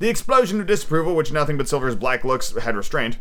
The 0.01 0.09
explosion 0.09 0.61
of 0.61 0.67
disapproval, 0.67 1.15
which 1.15 1.33
nothing 1.33 1.57
but 1.57 1.69
Silver's 1.69 1.95
black 1.95 2.25
looks 2.25 2.57
had 2.57 2.77
restrained, 2.77 3.19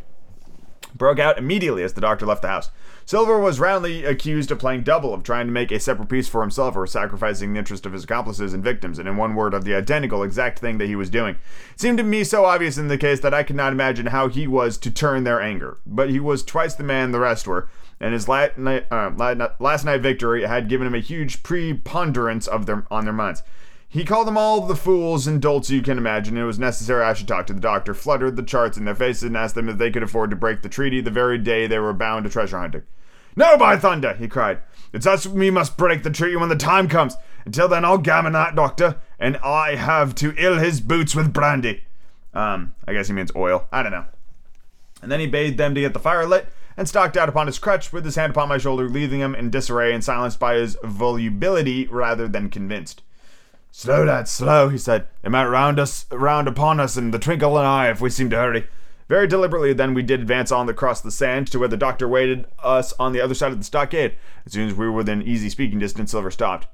broke 0.96 1.20
out 1.20 1.38
immediately 1.38 1.84
as 1.84 1.94
the 1.94 2.02
doctor 2.02 2.26
left 2.26 2.42
the 2.42 2.48
house. 2.48 2.72
Silver 3.06 3.40
was 3.40 3.60
roundly 3.60 4.06
accused 4.06 4.50
of 4.50 4.58
playing 4.58 4.82
double, 4.82 5.14
of 5.14 5.24
trying 5.24 5.46
to 5.46 5.52
make 5.52 5.72
a 5.72 5.80
separate 5.80 6.10
piece 6.10 6.28
for 6.28 6.42
himself, 6.42 6.76
or 6.76 6.88
sacrificing 6.88 7.54
the 7.54 7.60
interest 7.60 7.86
of 7.86 7.94
his 7.94 8.06
accomplices 8.06 8.54
and 8.54 8.64
victims, 8.64 8.98
and 8.98 9.08
in 9.08 9.18
one 9.18 9.36
word, 9.36 9.54
of 9.54 9.66
the 9.66 9.76
identical 9.76 10.24
exact 10.24 10.60
thing 10.60 10.80
that 10.80 10.88
he 10.88 10.96
was 10.96 11.12
doing. 11.12 11.36
It 11.74 11.80
seemed 11.80 12.00
to 12.00 12.04
me 12.04 12.24
so 12.24 12.46
obvious 12.46 12.78
in 12.78 12.88
the 12.88 12.98
case 12.98 13.20
that 13.20 13.34
I 13.34 13.44
could 13.44 13.56
not 13.56 13.74
imagine 13.74 14.08
how 14.08 14.30
he 14.30 14.48
was 14.48 14.78
to 14.80 14.90
turn 14.90 15.26
their 15.26 15.42
anger. 15.42 15.78
But 15.86 16.10
he 16.10 16.20
was 16.20 16.44
twice 16.44 16.74
the 16.74 16.84
man 16.84 17.12
the 17.12 17.20
rest 17.20 17.46
were, 17.46 17.70
and 18.00 18.14
his 18.14 18.28
last 18.28 18.58
night, 18.58 18.88
uh, 18.92 19.12
last 19.60 19.86
night 19.86 20.02
victory 20.02 20.44
had 20.44 20.70
given 20.70 20.88
him 20.88 20.96
a 20.96 21.00
huge 21.00 21.44
preponderance 21.44 22.48
of 22.48 22.66
their, 22.66 22.86
on 22.90 23.04
their 23.04 23.14
minds. 23.14 23.44
He 23.94 24.06
called 24.06 24.26
them 24.26 24.40
all 24.40 24.62
the 24.62 24.76
fools 24.76 25.28
and 25.28 25.40
dolts 25.40 25.70
you 25.70 25.84
can 25.84 26.00
imagine. 26.00 26.36
It 26.36 26.46
was 26.46 26.58
necessary 26.58 27.04
I 27.04 27.14
should 27.14 27.28
talk 27.28 27.46
to 27.46 27.54
the 27.54 27.60
doctor, 27.60 27.94
fluttered 27.94 28.38
the 28.38 28.42
charts 28.42 28.76
in 28.76 28.86
their 28.86 28.96
faces, 28.96 29.22
and 29.22 29.38
asked 29.38 29.54
them 29.54 29.70
if 29.70 29.78
they 29.78 29.92
could 29.92 30.02
afford 30.02 30.32
to 30.32 30.36
break 30.36 30.64
the 30.64 30.68
treaty 30.68 31.00
the 31.00 31.12
very 31.12 31.38
day 31.38 31.68
they 31.68 31.78
were 31.78 31.94
bound 31.94 32.24
to 32.24 32.32
treasure 32.32 32.58
hunting. 32.58 32.82
No, 33.36 33.56
by 33.56 33.78
thunder, 33.78 34.16
he 34.16 34.28
cried. 34.28 34.62
It's 34.94 35.06
us 35.06 35.28
we 35.28 35.52
must 35.52 35.78
break 35.78 36.02
the 36.02 36.10
treaty 36.10 36.36
when 36.36 36.50
the 36.50 36.56
time 36.56 36.88
comes. 36.88 37.16
Until 37.46 37.68
then, 37.68 37.86
I'll 37.86 38.00
gammon 38.00 38.34
that 38.34 38.56
doctor, 38.56 38.98
and 39.20 39.38
I 39.38 39.76
have 39.76 40.16
to 40.16 40.34
ill 40.40 40.58
his 40.58 40.82
boots 40.82 41.14
with 41.14 41.32
brandy. 41.32 41.84
Um, 42.34 42.74
I 42.88 42.94
guess 42.94 43.10
he 43.10 43.14
means 43.14 43.32
oil. 43.36 43.68
I 43.72 43.84
don't 43.84 43.92
know. 43.92 44.06
And 45.04 45.12
then 45.12 45.20
he 45.20 45.28
bade 45.28 45.60
them 45.60 45.76
to 45.76 45.82
get 45.82 45.94
the 45.94 46.00
fire 46.00 46.26
lit, 46.26 46.48
and 46.76 46.90
stalked 46.90 47.16
out 47.16 47.30
upon 47.30 47.46
his 47.46 47.60
crutch 47.60 47.94
with 47.94 48.06
his 48.06 48.16
hand 48.16 48.32
upon 48.32 48.50
my 48.50 48.58
shoulder, 48.58 48.90
leaving 48.90 49.20
him 49.20 49.36
in 49.36 49.52
disarray 49.52 49.94
and 49.94 50.04
silenced 50.04 50.40
by 50.40 50.56
his 50.56 50.78
volubility 50.84 51.86
rather 51.86 52.28
than 52.28 52.50
convinced. 52.50 53.04
Slow, 53.76 54.04
lad, 54.04 54.28
slow, 54.28 54.70
he 54.70 54.78
said. 54.78 55.08
They 55.24 55.30
might 55.30 55.48
round 55.48 55.80
us 55.80 56.06
round 56.12 56.48
upon 56.48 56.80
us 56.80 56.96
in 56.96 57.10
the 57.10 57.18
twinkle 57.18 57.58
of 57.58 57.64
an 57.64 57.68
eye 57.68 57.90
if 57.90 58.00
we 58.00 58.12
seem 58.12 58.30
to 58.30 58.36
hurry. 58.36 58.68
Very 59.10 59.28
deliberately, 59.28 59.74
then, 59.74 59.96
we 59.96 60.04
did 60.04 60.22
advance 60.22 60.52
on 60.52 60.70
across 60.70 61.02
the 61.02 61.10
sand 61.10 61.48
to 61.48 61.58
where 61.58 61.68
the 61.68 61.76
doctor 61.76 62.08
waited 62.08 62.46
us 62.60 62.94
on 63.00 63.14
the 63.14 63.20
other 63.20 63.34
side 63.34 63.52
of 63.52 63.58
the 63.58 63.64
stockade. 63.64 64.14
As 64.46 64.54
soon 64.54 64.70
as 64.70 64.76
we 64.76 64.86
were 64.86 64.92
within 64.92 65.24
easy 65.24 65.50
speaking 65.50 65.80
distance, 65.80 66.12
Silver 66.12 66.30
stopped. 66.30 66.68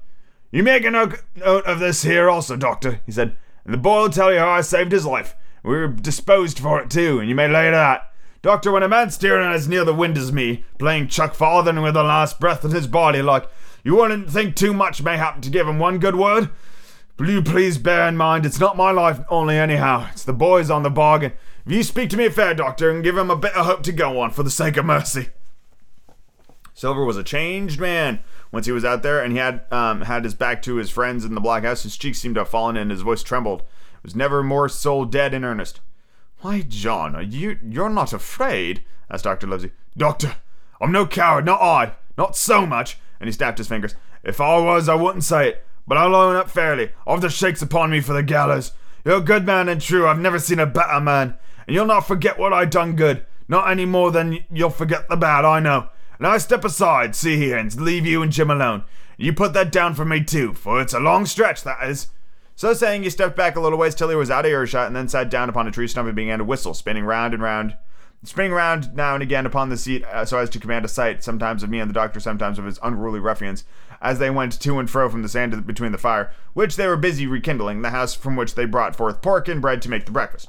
You 0.50 0.62
make 0.62 0.84
a 0.84 0.90
note 0.90 1.22
of 1.42 1.78
this 1.78 2.02
here 2.02 2.28
also, 2.28 2.54
doctor, 2.54 3.00
he 3.06 3.12
said. 3.12 3.34
And 3.64 3.72
the 3.72 3.78
boy'll 3.78 4.10
tell 4.10 4.30
you 4.30 4.38
how 4.38 4.50
I 4.50 4.60
saved 4.60 4.92
his 4.92 5.06
life. 5.06 5.34
We 5.62 5.70
were 5.70 5.88
disposed 5.88 6.58
for 6.58 6.82
it 6.82 6.90
too, 6.90 7.18
and 7.18 7.30
you 7.30 7.34
may 7.34 7.48
lay 7.48 7.70
to 7.70 7.76
that. 7.76 8.12
Doctor, 8.42 8.70
when 8.70 8.82
a 8.82 8.88
man's 8.88 9.14
steering 9.14 9.50
as 9.50 9.66
near 9.66 9.86
the 9.86 9.94
wind 9.94 10.18
as 10.18 10.32
me, 10.32 10.66
playing 10.78 11.08
chuck 11.08 11.32
farthing 11.32 11.80
with 11.80 11.94
the 11.94 12.02
last 12.02 12.38
breath 12.38 12.62
in 12.62 12.72
his 12.72 12.86
body, 12.86 13.22
like, 13.22 13.48
you 13.82 13.96
wouldn't 13.96 14.30
think 14.30 14.54
too 14.54 14.74
much 14.74 15.02
may 15.02 15.16
happen 15.16 15.40
to 15.40 15.50
give 15.50 15.66
him 15.66 15.78
one 15.78 15.98
good 15.98 16.16
word? 16.16 16.50
Will 17.20 17.28
you 17.28 17.42
please 17.42 17.76
bear 17.76 18.08
in 18.08 18.16
mind 18.16 18.46
it's 18.46 18.58
not 18.58 18.78
my 18.78 18.90
life 18.92 19.20
only 19.28 19.58
anyhow, 19.58 20.08
it's 20.10 20.24
the 20.24 20.32
boy's 20.32 20.70
on 20.70 20.84
the 20.84 20.88
bargain. 20.88 21.34
If 21.66 21.72
you 21.72 21.82
speak 21.82 22.08
to 22.10 22.16
me 22.16 22.30
fair, 22.30 22.54
doctor, 22.54 22.88
and 22.90 23.04
give 23.04 23.18
him 23.18 23.30
a 23.30 23.36
bit 23.36 23.54
of 23.54 23.66
hope 23.66 23.82
to 23.82 23.92
go 23.92 24.18
on 24.20 24.30
for 24.30 24.42
the 24.42 24.48
sake 24.48 24.78
of 24.78 24.86
mercy. 24.86 25.28
Silver 26.72 27.04
was 27.04 27.18
a 27.18 27.22
changed 27.22 27.78
man 27.78 28.20
once 28.50 28.64
he 28.64 28.72
was 28.72 28.86
out 28.86 29.02
there, 29.02 29.22
and 29.22 29.32
he 29.34 29.38
had 29.38 29.70
um, 29.70 30.00
had 30.00 30.24
his 30.24 30.32
back 30.32 30.62
to 30.62 30.76
his 30.76 30.88
friends 30.88 31.26
in 31.26 31.34
the 31.34 31.42
black 31.42 31.62
house. 31.62 31.82
His 31.82 31.98
cheeks 31.98 32.18
seemed 32.18 32.36
to 32.36 32.40
have 32.40 32.48
fallen, 32.48 32.78
and 32.78 32.90
his 32.90 33.02
voice 33.02 33.22
trembled. 33.22 33.60
It 33.60 34.02
was 34.02 34.16
never 34.16 34.42
more 34.42 34.70
soul 34.70 35.04
dead 35.04 35.34
in 35.34 35.44
earnest. 35.44 35.80
Why, 36.38 36.62
John, 36.62 37.14
are 37.14 37.20
you 37.20 37.58
you're 37.62 37.90
not 37.90 38.14
afraid? 38.14 38.82
asked 39.10 39.24
Doctor 39.24 39.46
Livesey. 39.46 39.72
Doctor, 39.94 40.36
I'm 40.80 40.90
no 40.90 41.06
coward, 41.06 41.44
not 41.44 41.60
I, 41.60 41.92
not 42.16 42.34
so 42.34 42.64
much. 42.64 42.96
And 43.20 43.28
he 43.28 43.32
snapped 43.32 43.58
his 43.58 43.68
fingers. 43.68 43.94
If 44.24 44.40
I 44.40 44.58
was, 44.58 44.88
I 44.88 44.94
wouldn't 44.94 45.24
say 45.24 45.50
it, 45.50 45.66
but 45.86 45.96
I'll 45.98 46.14
own 46.14 46.36
up 46.36 46.50
fairly. 46.50 46.90
The 47.06 47.28
shakes 47.28 47.62
upon 47.62 47.90
me 47.90 48.00
for 48.00 48.12
the 48.12 48.22
gallows. 48.22 48.72
You're 49.04 49.16
a 49.16 49.20
good 49.20 49.46
man 49.46 49.68
and 49.68 49.80
true. 49.80 50.06
I've 50.06 50.18
never 50.18 50.38
seen 50.38 50.58
a 50.58 50.66
better 50.66 51.00
man, 51.00 51.34
and 51.66 51.74
you'll 51.74 51.86
not 51.86 52.06
forget 52.06 52.38
what 52.38 52.52
I 52.52 52.64
done 52.64 52.96
good. 52.96 53.24
Not 53.48 53.70
any 53.70 53.84
more 53.84 54.10
than 54.12 54.44
you'll 54.52 54.70
forget 54.70 55.08
the 55.08 55.16
bad. 55.16 55.44
I 55.44 55.58
know. 55.60 55.88
Now 56.18 56.36
step 56.38 56.64
aside, 56.64 57.16
see 57.16 57.36
here, 57.36 57.56
and 57.56 57.74
leave 57.80 58.06
you 58.06 58.22
and 58.22 58.30
Jim 58.30 58.50
alone. 58.50 58.84
You 59.16 59.32
put 59.32 59.54
that 59.54 59.72
down 59.72 59.94
for 59.94 60.04
me 60.04 60.22
too, 60.22 60.52
for 60.54 60.80
it's 60.80 60.94
a 60.94 61.00
long 61.00 61.26
stretch, 61.26 61.62
that 61.64 61.88
is. 61.88 62.08
So 62.54 62.74
saying, 62.74 63.02
he 63.02 63.10
stepped 63.10 63.36
back 63.36 63.56
a 63.56 63.60
little 63.60 63.78
ways 63.78 63.94
till 63.94 64.10
he 64.10 64.16
was 64.16 64.30
out 64.30 64.44
of 64.44 64.50
earshot, 64.50 64.86
and 64.86 64.94
then 64.94 65.08
sat 65.08 65.30
down 65.30 65.48
upon 65.48 65.66
a 65.66 65.70
tree 65.70 65.88
stump 65.88 66.06
and 66.06 66.14
began 66.14 66.38
to 66.38 66.44
whistle, 66.44 66.74
spinning 66.74 67.04
round 67.04 67.32
and 67.32 67.42
round, 67.42 67.76
spinning 68.22 68.52
round 68.52 68.94
now 68.94 69.14
and 69.14 69.22
again 69.22 69.46
upon 69.46 69.68
the 69.68 69.76
seat 69.76 70.04
uh, 70.04 70.24
so 70.24 70.38
as 70.38 70.50
to 70.50 70.60
command 70.60 70.84
a 70.84 70.88
sight, 70.88 71.24
sometimes 71.24 71.62
of 71.62 71.70
me 71.70 71.80
and 71.80 71.88
the 71.88 71.94
doctor, 71.94 72.20
sometimes 72.20 72.58
of 72.58 72.66
his 72.66 72.78
unruly 72.82 73.20
ruffians, 73.20 73.64
as 74.00 74.18
they 74.18 74.30
went 74.30 74.58
to 74.60 74.78
and 74.78 74.90
fro 74.90 75.08
from 75.08 75.22
the 75.22 75.28
sand 75.28 75.66
between 75.66 75.92
the 75.92 75.98
fire, 75.98 76.32
which 76.52 76.76
they 76.76 76.86
were 76.86 76.96
busy 76.96 77.26
rekindling, 77.26 77.82
the 77.82 77.90
house 77.90 78.14
from 78.14 78.36
which 78.36 78.54
they 78.54 78.64
brought 78.64 78.96
forth 78.96 79.22
pork 79.22 79.48
and 79.48 79.62
bread 79.62 79.80
to 79.82 79.90
make 79.90 80.06
the 80.06 80.12
breakfast. 80.12 80.48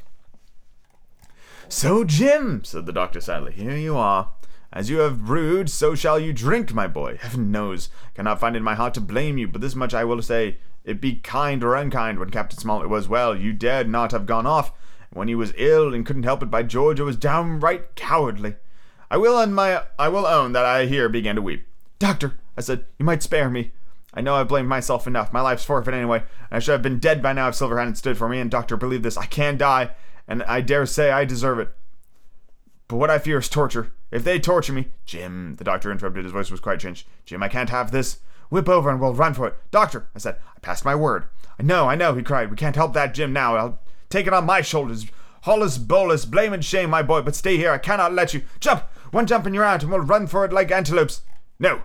So, 1.70 2.04
Jim, 2.04 2.64
said 2.66 2.86
the 2.86 2.92
doctor 2.92 3.22
sadly, 3.22 3.54
here 3.54 3.78
you 3.78 3.96
are. 3.96 4.32
As 4.74 4.90
you 4.90 5.00
have 5.00 5.26
brewed, 5.26 5.70
so 5.70 5.96
shall 5.96 6.18
you 6.18 6.32
drink, 6.32 6.74
my 6.74 6.88
boy. 6.88 7.18
Heaven 7.22 7.52
knows, 7.52 7.90
I 8.06 8.16
cannot 8.16 8.40
find 8.40 8.56
in 8.56 8.64
my 8.64 8.76
heart 8.76 8.94
to 8.94 9.02
blame 9.02 9.38
you, 9.38 9.48
but 9.48 9.60
this 9.60 9.76
much 9.76 9.94
I 9.94 10.06
will 10.06 10.22
say: 10.22 10.60
it 10.86 11.02
be 11.02 11.16
kind 11.16 11.62
or 11.62 11.76
unkind, 11.76 12.20
when 12.20 12.30
Captain 12.30 12.58
Smollett 12.58 12.90
was 12.90 13.10
well, 13.10 13.36
you 13.36 13.52
dared 13.52 13.90
not 13.90 14.14
have 14.14 14.26
gone 14.26 14.46
off. 14.46 14.72
When 15.14 15.28
he 15.28 15.36
was 15.36 15.54
ill 15.58 15.94
and 15.94 16.06
couldn't 16.06 16.24
help 16.24 16.42
it, 16.42 16.50
by 16.50 16.64
George, 16.64 17.00
it 17.00 17.04
was 17.04 17.18
downright 17.18 17.96
cowardly. 17.96 18.56
I 19.10 19.18
will 19.18 19.38
own 19.38 19.54
my 19.54 19.84
I 20.00 20.08
will 20.08 20.26
own 20.26 20.54
that 20.54 20.66
I 20.66 20.86
here 20.86 21.10
began 21.10 21.36
to 21.36 21.42
weep. 21.42 21.68
Doctor, 22.00 22.36
I 22.58 22.62
said, 22.62 22.86
you 22.98 23.06
might 23.06 23.22
spare 23.22 23.50
me. 23.50 23.72
I 24.14 24.22
know 24.22 24.36
I 24.36 24.44
blamed 24.44 24.70
myself 24.70 25.08
enough. 25.08 25.32
My 25.32 25.42
life's 25.42 25.66
forfeit 25.66 25.94
anyway, 25.94 26.20
and 26.20 26.58
I 26.58 26.60
should 26.60 26.74
have 26.74 26.82
been 26.82 27.00
dead 27.00 27.22
by 27.22 27.34
now 27.34 27.50
if 27.50 27.56
Silver 27.56 27.78
hadn't 27.78 27.96
stood 27.96 28.18
for 28.18 28.28
me. 28.28 28.40
And 28.40 28.50
doctor, 28.50 28.78
believe 28.78 29.04
this, 29.04 29.18
I 29.18 29.26
can 29.26 29.58
die, 29.58 29.92
and 30.28 30.44
I 30.44 30.62
dare 30.62 30.86
say 30.86 31.12
I 31.12 31.26
deserve 31.26 31.60
it. 31.60 31.74
But 32.88 32.98
what 32.98 33.10
I 33.10 33.20
fear 33.20 33.38
is 33.38 33.48
torture. 33.48 33.94
If 34.12 34.26
they 34.26 34.40
torture 34.40 34.74
me, 34.74 34.88
Jim, 35.06 35.56
the 35.56 35.64
doctor 35.64 35.92
interrupted. 35.92 36.26
His 36.26 36.34
voice 36.34 36.52
was 36.52 36.60
quite 36.60 36.80
changed. 36.80 37.08
Jim, 37.26 37.42
I 37.42 37.48
can't 37.48 37.70
have 37.70 37.92
this. 37.92 38.20
Whip 38.50 38.68
over 38.68 38.90
and 38.90 39.00
we'll 39.00 39.14
run 39.14 39.34
for 39.34 39.48
it. 39.48 39.56
Doctor, 39.72 40.10
I 40.14 40.20
said, 40.20 40.36
I 40.56 40.60
passed 40.60 40.84
my 40.84 40.94
word. 40.94 41.26
I 41.58 41.64
know, 41.64 41.88
I 41.88 41.96
know, 41.96 42.14
he 42.14 42.22
cried. 42.22 42.50
We 42.50 42.58
can't 42.58 42.76
help 42.76 42.94
that, 42.94 43.14
Jim, 43.14 43.32
now. 43.32 43.56
I'll 43.56 43.80
take 44.12 44.28
it 44.28 44.34
on 44.34 44.46
my 44.46 44.62
shoulders. 44.62 45.06
Hollis 45.44 45.78
bolus, 45.78 46.26
blame 46.26 46.54
and 46.54 46.64
shame, 46.64 46.90
my 46.90 47.02
boy, 47.02 47.22
but 47.22 47.36
stay 47.36 47.58
here. 47.58 47.72
I 47.72 47.78
cannot 47.80 48.14
let 48.14 48.34
you. 48.34 48.44
Jump! 48.60 48.84
One 49.12 49.26
jump 49.26 49.46
and 49.46 49.56
you're 49.56 49.64
out, 49.64 49.82
and 49.82 49.92
we'll 49.92 50.02
run 50.02 50.28
for 50.28 50.46
it 50.46 50.54
like 50.54 50.72
antelopes. 50.72 51.22
No, 51.60 51.82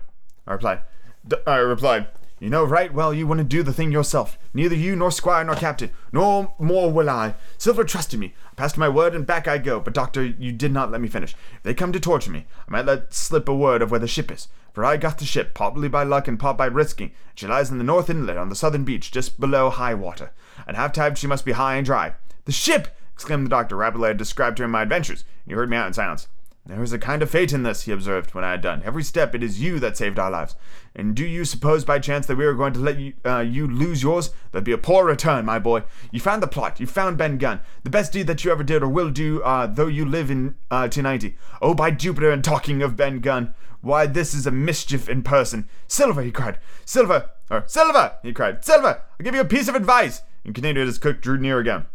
I 0.46 0.52
replied. 0.52 0.80
D- 1.26 1.36
I 1.46 1.56
replied. 1.56 2.06
You 2.38 2.50
know 2.50 2.64
right 2.64 2.92
well 2.92 3.14
you 3.14 3.26
wouldn't 3.26 3.48
do 3.48 3.62
the 3.62 3.72
thing 3.72 3.90
yourself. 3.90 4.38
Neither 4.52 4.74
you 4.74 4.94
nor 4.94 5.10
Squire 5.10 5.42
nor 5.42 5.54
Captain, 5.54 5.90
nor 6.12 6.54
more 6.58 6.92
will 6.92 7.08
I. 7.08 7.34
Silver 7.56 7.82
trusted 7.82 8.20
me. 8.20 8.34
I 8.52 8.54
passed 8.54 8.76
my 8.76 8.90
word 8.90 9.14
and 9.14 9.26
back 9.26 9.48
I 9.48 9.56
go. 9.56 9.80
But 9.80 9.94
doctor, 9.94 10.22
you 10.22 10.52
did 10.52 10.70
not 10.70 10.90
let 10.90 11.00
me 11.00 11.08
finish. 11.08 11.34
If 11.54 11.62
they 11.62 11.72
come 11.72 11.92
to 11.92 12.00
torture 12.00 12.30
me, 12.30 12.44
I 12.68 12.70
might 12.70 12.84
let 12.84 13.14
slip 13.14 13.48
a 13.48 13.56
word 13.56 13.80
of 13.80 13.90
where 13.90 14.00
the 14.00 14.06
ship 14.06 14.30
is. 14.30 14.48
For 14.74 14.84
I 14.84 14.98
got 14.98 15.16
the 15.16 15.24
ship, 15.24 15.54
partly 15.54 15.88
by 15.88 16.02
luck 16.02 16.28
and 16.28 16.38
part 16.38 16.58
by 16.58 16.66
risking. 16.66 17.12
She 17.34 17.46
lies 17.46 17.70
in 17.70 17.78
the 17.78 17.84
north 17.84 18.10
inlet 18.10 18.36
on 18.36 18.50
the 18.50 18.54
southern 18.54 18.84
beach, 18.84 19.10
just 19.10 19.40
below 19.40 19.70
high 19.70 19.94
water. 19.94 20.32
At 20.68 20.74
half 20.74 20.92
tide 20.92 21.16
she 21.16 21.26
must 21.26 21.46
be 21.46 21.52
high 21.52 21.76
and 21.76 21.86
dry. 21.86 22.16
The 22.44 22.52
ship! 22.52 22.94
exclaimed 23.14 23.46
the 23.46 23.50
doctor 23.50 23.76
rapidly. 23.76 24.10
I 24.10 24.12
described 24.12 24.58
to 24.58 24.64
him 24.64 24.72
my 24.72 24.82
adventures, 24.82 25.24
and 25.44 25.52
he 25.52 25.54
heard 25.54 25.70
me 25.70 25.78
out 25.78 25.86
in 25.86 25.94
silence. 25.94 26.28
There 26.68 26.82
is 26.82 26.92
a 26.92 26.98
kind 26.98 27.22
of 27.22 27.30
fate 27.30 27.52
in 27.52 27.62
this, 27.62 27.82
he 27.82 27.92
observed, 27.92 28.34
when 28.34 28.42
I 28.42 28.50
had 28.50 28.60
done. 28.60 28.82
Every 28.84 29.04
step 29.04 29.36
it 29.36 29.42
is 29.44 29.60
you 29.60 29.78
that 29.78 29.96
saved 29.96 30.18
our 30.18 30.30
lives. 30.30 30.56
And 30.96 31.14
do 31.14 31.24
you 31.24 31.44
suppose 31.44 31.84
by 31.84 32.00
chance 32.00 32.26
that 32.26 32.36
we 32.36 32.44
are 32.44 32.54
going 32.54 32.72
to 32.72 32.80
let 32.80 32.98
you, 32.98 33.12
uh, 33.24 33.38
you 33.38 33.68
lose 33.68 34.02
yours? 34.02 34.30
That'd 34.50 34.64
be 34.64 34.72
a 34.72 34.78
poor 34.78 35.04
return, 35.04 35.44
my 35.44 35.60
boy. 35.60 35.84
You 36.10 36.18
found 36.18 36.42
the 36.42 36.48
plot. 36.48 36.80
You 36.80 36.86
found 36.86 37.18
Ben 37.18 37.38
Gunn. 37.38 37.60
The 37.84 37.90
best 37.90 38.12
deed 38.12 38.26
that 38.26 38.44
you 38.44 38.50
ever 38.50 38.64
did 38.64 38.82
or 38.82 38.88
will 38.88 39.10
do, 39.10 39.42
uh, 39.44 39.68
though 39.68 39.86
you 39.86 40.04
live 40.04 40.28
in 40.28 40.56
uh, 40.68 40.88
290. 40.88 41.36
Oh, 41.62 41.72
by 41.72 41.92
Jupiter, 41.92 42.32
and 42.32 42.42
talking 42.42 42.82
of 42.82 42.96
Ben 42.96 43.20
Gunn, 43.20 43.54
why, 43.80 44.06
this 44.06 44.34
is 44.34 44.46
a 44.46 44.50
mischief 44.50 45.08
in 45.08 45.22
person. 45.22 45.68
Silver, 45.86 46.22
he 46.22 46.32
cried. 46.32 46.58
Silver, 46.84 47.30
or 47.48 47.62
Silver, 47.68 48.16
he 48.24 48.32
cried. 48.32 48.64
Silver, 48.64 49.02
I'll 49.20 49.24
give 49.24 49.36
you 49.36 49.40
a 49.40 49.44
piece 49.44 49.68
of 49.68 49.76
advice. 49.76 50.22
And 50.44 50.52
continued 50.52 50.88
as 50.88 50.98
Cook 50.98 51.20
drew 51.20 51.38
near 51.38 51.60
again. 51.60 51.86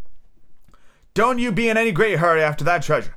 Don't 1.13 1.39
you 1.39 1.51
be 1.51 1.67
in 1.67 1.75
any 1.75 1.91
great 1.91 2.19
hurry 2.19 2.41
after 2.41 2.63
that 2.63 2.83
treasure. 2.83 3.15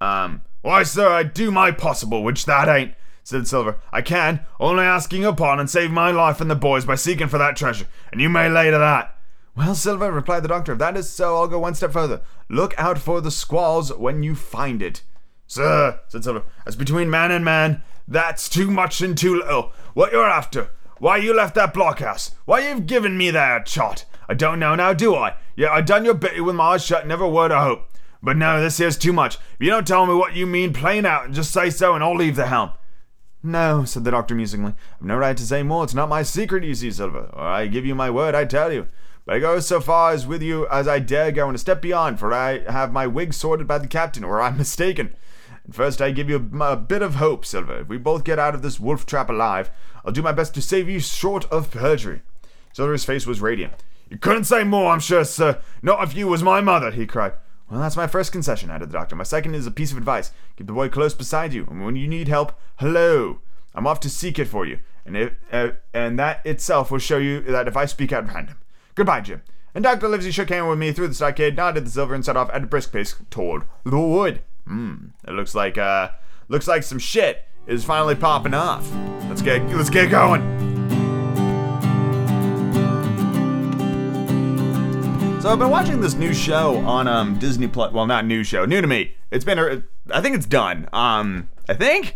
Um, 0.00 0.42
why, 0.62 0.82
sir, 0.84 1.08
I 1.08 1.22
do 1.24 1.50
my 1.50 1.70
possible, 1.70 2.22
which 2.22 2.46
that 2.46 2.68
ain't, 2.68 2.94
said 3.22 3.46
Silver. 3.46 3.78
I 3.92 4.00
can, 4.00 4.40
only 4.58 4.84
asking 4.84 5.24
upon 5.24 5.60
and 5.60 5.68
save 5.68 5.90
my 5.90 6.10
life 6.10 6.40
and 6.40 6.50
the 6.50 6.54
boys 6.54 6.84
by 6.84 6.94
seeking 6.94 7.28
for 7.28 7.38
that 7.38 7.56
treasure, 7.56 7.86
and 8.10 8.20
you 8.20 8.28
may 8.28 8.48
lay 8.48 8.70
to 8.70 8.78
that. 8.78 9.16
Well, 9.54 9.74
Silver, 9.74 10.10
replied 10.10 10.44
the 10.44 10.48
doctor, 10.48 10.72
if 10.72 10.78
that 10.78 10.96
is 10.96 11.10
so, 11.10 11.36
I'll 11.36 11.48
go 11.48 11.58
one 11.58 11.74
step 11.74 11.92
further. 11.92 12.22
Look 12.48 12.74
out 12.78 12.98
for 12.98 13.20
the 13.20 13.30
squalls 13.30 13.92
when 13.92 14.22
you 14.22 14.34
find 14.34 14.80
it. 14.80 15.02
Sir, 15.46 16.00
said 16.08 16.24
Silver, 16.24 16.44
as 16.64 16.76
between 16.76 17.10
man 17.10 17.30
and 17.30 17.44
man, 17.44 17.82
that's 18.08 18.48
too 18.48 18.70
much 18.70 19.02
and 19.02 19.18
too 19.18 19.36
little. 19.36 19.72
What 19.92 20.12
you're 20.12 20.24
after? 20.24 20.70
Why 20.98 21.18
you 21.18 21.34
left 21.34 21.54
that 21.56 21.74
blockhouse? 21.74 22.30
Why 22.44 22.60
you've 22.60 22.86
given 22.86 23.18
me 23.18 23.30
that 23.30 23.68
shot? 23.68 24.04
I 24.28 24.34
don't 24.34 24.60
know 24.60 24.74
now, 24.74 24.92
do 24.92 25.14
I? 25.14 25.34
Yeah, 25.56 25.72
I 25.72 25.80
done 25.80 26.04
your 26.04 26.14
bit 26.14 26.42
with 26.42 26.54
my 26.54 26.74
eyes 26.74 26.84
shut, 26.84 27.06
never 27.06 27.24
a 27.24 27.28
word 27.28 27.52
of 27.52 27.62
hope. 27.62 27.88
But 28.22 28.36
no, 28.36 28.60
this 28.60 28.78
here's 28.78 28.96
too 28.96 29.12
much. 29.12 29.36
If 29.36 29.56
you 29.60 29.70
don't 29.70 29.86
tell 29.86 30.06
me 30.06 30.14
what 30.14 30.36
you 30.36 30.46
mean 30.46 30.72
plain 30.72 31.04
out, 31.04 31.24
and 31.24 31.34
just 31.34 31.50
say 31.50 31.70
so, 31.70 31.94
and 31.94 32.04
I'll 32.04 32.16
leave 32.16 32.36
the 32.36 32.46
helm. 32.46 32.70
No, 33.42 33.84
said 33.84 34.04
the 34.04 34.12
doctor 34.12 34.36
musingly. 34.36 34.74
I've 35.00 35.06
no 35.06 35.16
right 35.16 35.36
to 35.36 35.42
say 35.42 35.64
more. 35.64 35.82
It's 35.82 35.94
not 35.94 36.08
my 36.08 36.22
secret, 36.22 36.62
you 36.62 36.74
see, 36.74 36.92
Silver. 36.92 37.30
Or 37.32 37.42
I 37.42 37.66
give 37.66 37.84
you 37.84 37.96
my 37.96 38.08
word, 38.10 38.36
I 38.36 38.44
tell 38.44 38.72
you. 38.72 38.86
But 39.24 39.36
I 39.36 39.38
go 39.40 39.58
so 39.58 39.80
far 39.80 40.12
as 40.12 40.26
with 40.26 40.42
you 40.42 40.68
as 40.68 40.86
I 40.86 41.00
dare 41.00 41.32
go, 41.32 41.48
and 41.48 41.56
a 41.56 41.58
step 41.58 41.82
beyond, 41.82 42.20
for 42.20 42.32
I 42.32 42.60
have 42.70 42.92
my 42.92 43.08
wig 43.08 43.34
sorted 43.34 43.66
by 43.66 43.78
the 43.78 43.88
captain, 43.88 44.22
or 44.22 44.40
I'm 44.40 44.56
mistaken. 44.58 45.14
And 45.64 45.74
first, 45.74 46.00
I 46.00 46.12
give 46.12 46.30
you 46.30 46.48
a, 46.60 46.64
a 46.72 46.76
bit 46.76 47.02
of 47.02 47.16
hope, 47.16 47.44
Silver. 47.44 47.80
If 47.80 47.88
we 47.88 47.98
both 47.98 48.22
get 48.22 48.38
out 48.38 48.54
of 48.54 48.62
this 48.62 48.78
wolf 48.78 49.04
trap 49.04 49.30
alive, 49.30 49.70
I'll 50.04 50.12
do 50.12 50.22
my 50.22 50.32
best 50.32 50.54
to 50.54 50.62
save 50.62 50.88
you 50.88 51.00
short 51.00 51.44
of 51.46 51.72
perjury. 51.72 52.22
Silver's 52.72 53.04
face 53.04 53.26
was 53.26 53.40
radiant. 53.40 53.74
You 54.08 54.18
couldn't 54.18 54.44
say 54.44 54.62
more, 54.62 54.92
I'm 54.92 55.00
sure, 55.00 55.24
sir. 55.24 55.60
Not 55.82 56.04
if 56.04 56.14
you 56.14 56.28
was 56.28 56.42
my 56.42 56.60
mother, 56.60 56.92
he 56.92 57.06
cried. 57.06 57.32
Well, 57.72 57.80
that's 57.80 57.96
my 57.96 58.06
first 58.06 58.32
concession, 58.32 58.68
added 58.68 58.90
the 58.90 58.98
doctor. 58.98 59.16
My 59.16 59.24
second 59.24 59.54
is 59.54 59.66
a 59.66 59.70
piece 59.70 59.92
of 59.92 59.96
advice. 59.96 60.30
Keep 60.58 60.66
the 60.66 60.74
boy 60.74 60.90
close 60.90 61.14
beside 61.14 61.54
you, 61.54 61.66
and 61.70 61.82
when 61.82 61.96
you 61.96 62.06
need 62.06 62.28
help, 62.28 62.52
hello. 62.76 63.40
I'm 63.74 63.86
off 63.86 63.98
to 64.00 64.10
seek 64.10 64.38
it 64.38 64.44
for 64.44 64.66
you, 64.66 64.80
and 65.06 65.16
if, 65.16 65.32
uh, 65.50 65.70
and 65.94 66.18
that 66.18 66.44
itself 66.44 66.90
will 66.90 66.98
show 66.98 67.16
you 67.16 67.40
that 67.40 67.66
if 67.66 67.74
I 67.74 67.86
speak 67.86 68.12
out 68.12 68.28
random. 68.28 68.58
Goodbye, 68.94 69.22
Jim. 69.22 69.40
And 69.74 69.82
Dr. 69.82 70.06
Livesey 70.06 70.32
shook 70.32 70.50
hands 70.50 70.68
with 70.68 70.78
me 70.78 70.92
through 70.92 71.08
the 71.08 71.14
stockade, 71.14 71.56
nodded 71.56 71.86
the 71.86 71.90
silver, 71.90 72.14
and 72.14 72.22
set 72.22 72.36
off 72.36 72.50
at 72.52 72.62
a 72.62 72.66
brisk 72.66 72.92
pace 72.92 73.16
toward 73.30 73.62
the 73.84 73.98
wood. 73.98 74.42
Hmm. 74.66 75.06
It 75.26 75.32
looks 75.32 75.54
like 75.54 75.78
uh, 75.78 76.10
looks 76.48 76.68
like 76.68 76.82
some 76.82 76.98
shit 76.98 77.46
is 77.66 77.86
finally 77.86 78.16
popping 78.16 78.52
off. 78.52 78.86
Let's 79.30 79.40
get 79.40 79.66
let's 79.74 79.88
get 79.88 80.10
going. 80.10 80.81
So 85.42 85.48
I've 85.48 85.58
been 85.58 85.70
watching 85.70 86.00
this 86.00 86.14
new 86.14 86.32
show 86.32 86.76
on 86.86 87.08
um 87.08 87.36
Disney 87.36 87.66
Plus. 87.66 87.92
Well, 87.92 88.06
not 88.06 88.24
new 88.24 88.44
show, 88.44 88.64
new 88.64 88.80
to 88.80 88.86
me. 88.86 89.16
It's 89.32 89.44
been, 89.44 89.82
I 90.08 90.20
think 90.20 90.36
it's 90.36 90.46
done. 90.46 90.88
Um, 90.92 91.48
I 91.68 91.74
think, 91.74 92.14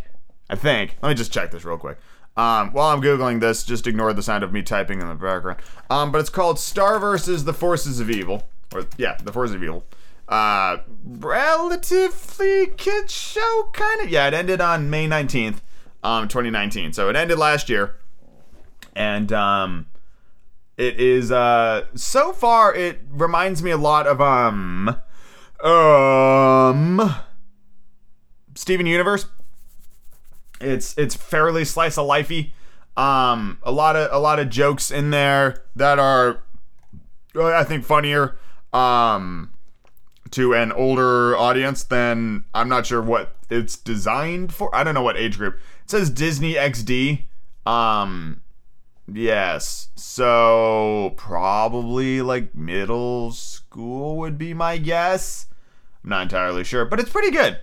I 0.48 0.54
think. 0.54 0.96
Let 1.02 1.08
me 1.08 1.16
just 1.16 1.32
check 1.32 1.50
this 1.50 1.64
real 1.64 1.76
quick. 1.76 1.98
Um, 2.36 2.72
while 2.72 2.94
I'm 2.94 3.02
googling 3.02 3.40
this, 3.40 3.64
just 3.64 3.88
ignore 3.88 4.12
the 4.12 4.22
sound 4.22 4.44
of 4.44 4.52
me 4.52 4.62
typing 4.62 5.00
in 5.00 5.08
the 5.08 5.16
background. 5.16 5.58
Um, 5.90 6.12
but 6.12 6.20
it's 6.20 6.30
called 6.30 6.60
Star 6.60 7.00
versus 7.00 7.44
the 7.44 7.52
Forces 7.52 7.98
of 7.98 8.10
Evil, 8.10 8.46
or 8.72 8.86
yeah, 8.96 9.16
the 9.16 9.32
Forces 9.32 9.56
of 9.56 9.62
Evil. 9.64 9.84
Uh, 10.28 10.76
relatively 11.04 12.68
kid 12.76 13.10
show, 13.10 13.70
kind 13.72 14.02
of. 14.02 14.08
Yeah, 14.08 14.28
it 14.28 14.34
ended 14.34 14.60
on 14.60 14.88
May 14.88 15.08
19th, 15.08 15.62
um, 16.04 16.28
2019. 16.28 16.92
So 16.92 17.08
it 17.08 17.16
ended 17.16 17.38
last 17.38 17.68
year, 17.68 17.96
and 18.94 19.32
um 19.32 19.86
it 20.76 21.00
is 21.00 21.32
uh 21.32 21.86
so 21.94 22.32
far 22.32 22.74
it 22.74 23.00
reminds 23.10 23.62
me 23.62 23.70
a 23.70 23.76
lot 23.76 24.06
of 24.06 24.20
um 24.20 24.96
um 25.62 27.14
Steven 28.54 28.86
Universe. 28.86 29.26
It's 30.60 30.96
it's 30.96 31.14
fairly 31.14 31.64
slice 31.64 31.98
of 31.98 32.06
lifey. 32.06 32.52
Um 32.96 33.58
a 33.62 33.72
lot 33.72 33.96
of 33.96 34.08
a 34.12 34.18
lot 34.18 34.38
of 34.38 34.48
jokes 34.50 34.90
in 34.90 35.10
there 35.10 35.64
that 35.74 35.98
are 35.98 36.42
I 37.38 37.64
think 37.64 37.84
funnier. 37.84 38.36
Um 38.72 39.50
to 40.32 40.54
an 40.54 40.72
older 40.72 41.36
audience, 41.36 41.84
than 41.84 42.44
I'm 42.54 42.68
not 42.68 42.86
sure 42.86 43.00
what 43.00 43.36
it's 43.48 43.76
designed 43.76 44.52
for. 44.52 44.74
I 44.74 44.84
don't 44.84 44.94
know 44.94 45.02
what 45.02 45.16
age 45.16 45.38
group. 45.38 45.54
It 45.84 45.90
says 45.90 46.10
Disney 46.10 46.54
XD. 46.54 47.22
Um, 47.64 48.42
yes. 49.12 49.88
So 49.94 51.14
probably 51.16 52.22
like 52.22 52.54
middle 52.54 53.32
school 53.32 54.16
would 54.18 54.38
be 54.38 54.54
my 54.54 54.78
guess. 54.78 55.46
I'm 56.04 56.10
not 56.10 56.22
entirely 56.22 56.64
sure, 56.64 56.84
but 56.84 57.00
it's 57.00 57.10
pretty 57.10 57.30
good. 57.30 57.58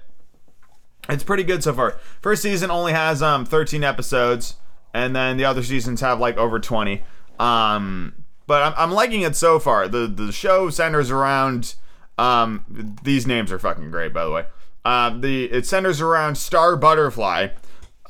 It's 1.09 1.23
pretty 1.23 1.43
good 1.43 1.63
so 1.63 1.73
far. 1.73 1.97
First 2.21 2.41
season 2.41 2.71
only 2.71 2.93
has 2.93 3.21
um 3.21 3.45
13 3.45 3.83
episodes, 3.83 4.55
and 4.93 5.15
then 5.15 5.37
the 5.37 5.45
other 5.45 5.63
seasons 5.63 6.01
have 6.01 6.19
like 6.19 6.37
over 6.37 6.59
20. 6.59 7.03
Um, 7.39 8.23
but 8.47 8.61
I'm, 8.61 8.73
I'm 8.77 8.91
liking 8.91 9.21
it 9.21 9.35
so 9.35 9.59
far. 9.59 9.87
The 9.87 10.07
the 10.07 10.31
show 10.31 10.69
centers 10.69 11.11
around 11.11 11.75
um 12.17 12.95
these 13.03 13.25
names 13.25 13.51
are 13.51 13.59
fucking 13.59 13.91
great 13.91 14.13
by 14.13 14.23
the 14.23 14.31
way. 14.31 14.45
Uh, 14.85 15.17
the 15.17 15.45
it 15.45 15.65
centers 15.65 16.01
around 16.01 16.35
Star 16.35 16.75
Butterfly, 16.75 17.49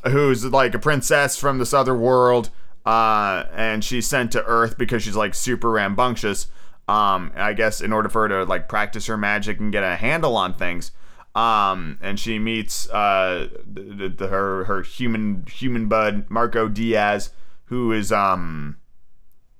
who's 0.05 0.45
like 0.45 0.73
a 0.73 0.79
princess 0.79 1.37
from 1.37 1.59
this 1.59 1.73
other 1.73 1.95
world, 1.95 2.49
uh, 2.85 3.45
and 3.53 3.83
she's 3.83 4.07
sent 4.07 4.31
to 4.33 4.43
Earth 4.43 4.77
because 4.77 5.03
she's 5.03 5.15
like 5.15 5.33
super 5.33 5.71
rambunctious. 5.71 6.47
Um, 6.87 7.31
I 7.35 7.53
guess 7.53 7.79
in 7.79 7.93
order 7.93 8.09
for 8.09 8.23
her 8.23 8.27
to 8.29 8.43
like 8.43 8.67
practice 8.67 9.05
her 9.05 9.17
magic 9.17 9.59
and 9.59 9.71
get 9.71 9.83
a 9.83 9.95
handle 9.95 10.35
on 10.35 10.53
things. 10.53 10.91
Um, 11.33 11.97
and 12.01 12.19
she 12.19 12.37
meets 12.39 12.89
uh 12.89 13.47
the, 13.65 14.09
the, 14.09 14.27
her 14.27 14.65
her 14.65 14.81
human 14.83 15.45
human 15.49 15.87
bud 15.87 16.25
Marco 16.29 16.67
Diaz, 16.67 17.31
who 17.65 17.91
is 17.91 18.11
um 18.11 18.77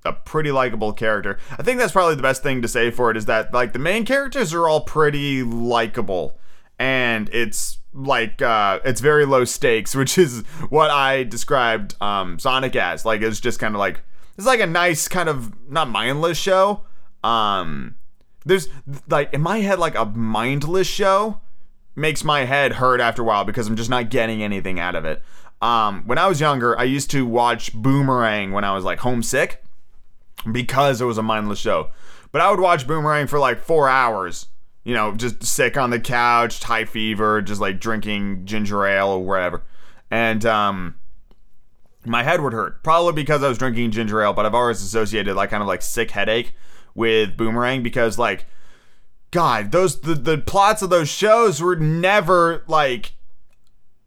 a 0.04 0.12
pretty 0.12 0.52
likable 0.52 0.92
character. 0.92 1.38
I 1.58 1.62
think 1.62 1.78
that's 1.78 1.92
probably 1.92 2.14
the 2.14 2.22
best 2.22 2.42
thing 2.42 2.60
to 2.62 2.68
say 2.68 2.90
for 2.90 3.10
it 3.10 3.16
is 3.16 3.24
that 3.24 3.54
like 3.54 3.72
the 3.72 3.78
main 3.78 4.04
characters 4.04 4.52
are 4.52 4.68
all 4.68 4.82
pretty 4.82 5.42
likable 5.42 6.38
and 6.78 7.28
it's 7.32 7.78
like 7.92 8.42
uh 8.42 8.80
it's 8.84 9.00
very 9.00 9.24
low 9.24 9.44
stakes, 9.44 9.94
which 9.96 10.18
is 10.18 10.42
what 10.68 10.90
I 10.90 11.24
described 11.24 11.94
um 12.00 12.38
Sonic 12.38 12.76
as. 12.76 13.04
Like 13.04 13.22
it's 13.22 13.40
just 13.40 13.58
kind 13.58 13.74
of 13.74 13.78
like 13.78 14.00
it's 14.36 14.46
like 14.46 14.60
a 14.60 14.66
nice 14.66 15.08
kind 15.08 15.28
of 15.28 15.52
not 15.70 15.88
mindless 15.88 16.38
show. 16.38 16.82
Um 17.22 17.96
there's 18.44 18.68
like 19.08 19.32
in 19.32 19.40
my 19.40 19.60
head 19.60 19.78
like 19.78 19.94
a 19.94 20.04
mindless 20.04 20.86
show 20.86 21.40
makes 21.96 22.24
my 22.24 22.44
head 22.44 22.74
hurt 22.74 23.00
after 23.00 23.22
a 23.22 23.24
while 23.24 23.44
because 23.44 23.68
I'm 23.68 23.76
just 23.76 23.90
not 23.90 24.10
getting 24.10 24.42
anything 24.42 24.80
out 24.80 24.94
of 24.94 25.04
it. 25.04 25.22
Um, 25.62 26.02
when 26.06 26.18
I 26.18 26.26
was 26.26 26.40
younger, 26.40 26.78
I 26.78 26.84
used 26.84 27.10
to 27.12 27.24
watch 27.24 27.72
Boomerang 27.72 28.52
when 28.52 28.64
I 28.64 28.74
was 28.74 28.84
like 28.84 28.98
homesick 28.98 29.64
because 30.50 31.00
it 31.00 31.04
was 31.04 31.18
a 31.18 31.22
mindless 31.22 31.58
show. 31.58 31.90
But 32.32 32.40
I 32.40 32.50
would 32.50 32.60
watch 32.60 32.86
Boomerang 32.86 33.28
for 33.28 33.38
like 33.38 33.60
four 33.60 33.88
hours, 33.88 34.46
you 34.84 34.94
know, 34.94 35.14
just 35.14 35.42
sick 35.42 35.76
on 35.76 35.90
the 35.90 35.98
couch, 35.98 36.62
high 36.62 36.84
fever, 36.84 37.40
just 37.42 37.60
like 37.60 37.80
drinking 37.80 38.44
ginger 38.44 38.86
ale 38.86 39.08
or 39.08 39.24
whatever. 39.24 39.62
And 40.10 40.44
um, 40.44 40.96
my 42.04 42.22
head 42.22 42.40
would 42.42 42.52
hurt, 42.52 42.82
probably 42.82 43.14
because 43.14 43.42
I 43.42 43.48
was 43.48 43.58
drinking 43.58 43.90
ginger 43.90 44.22
ale, 44.22 44.34
but 44.34 44.44
I've 44.46 44.54
always 44.54 44.82
associated 44.82 45.34
like 45.34 45.50
kind 45.50 45.62
of 45.62 45.66
like 45.66 45.82
sick 45.82 46.10
headache 46.10 46.54
with 46.94 47.36
Boomerang 47.36 47.82
because 47.82 48.18
like, 48.18 48.46
God, 49.30 49.72
those 49.72 50.00
the, 50.00 50.14
the 50.14 50.38
plots 50.38 50.82
of 50.82 50.90
those 50.90 51.08
shows 51.08 51.60
were 51.60 51.76
never 51.76 52.62
like 52.68 53.14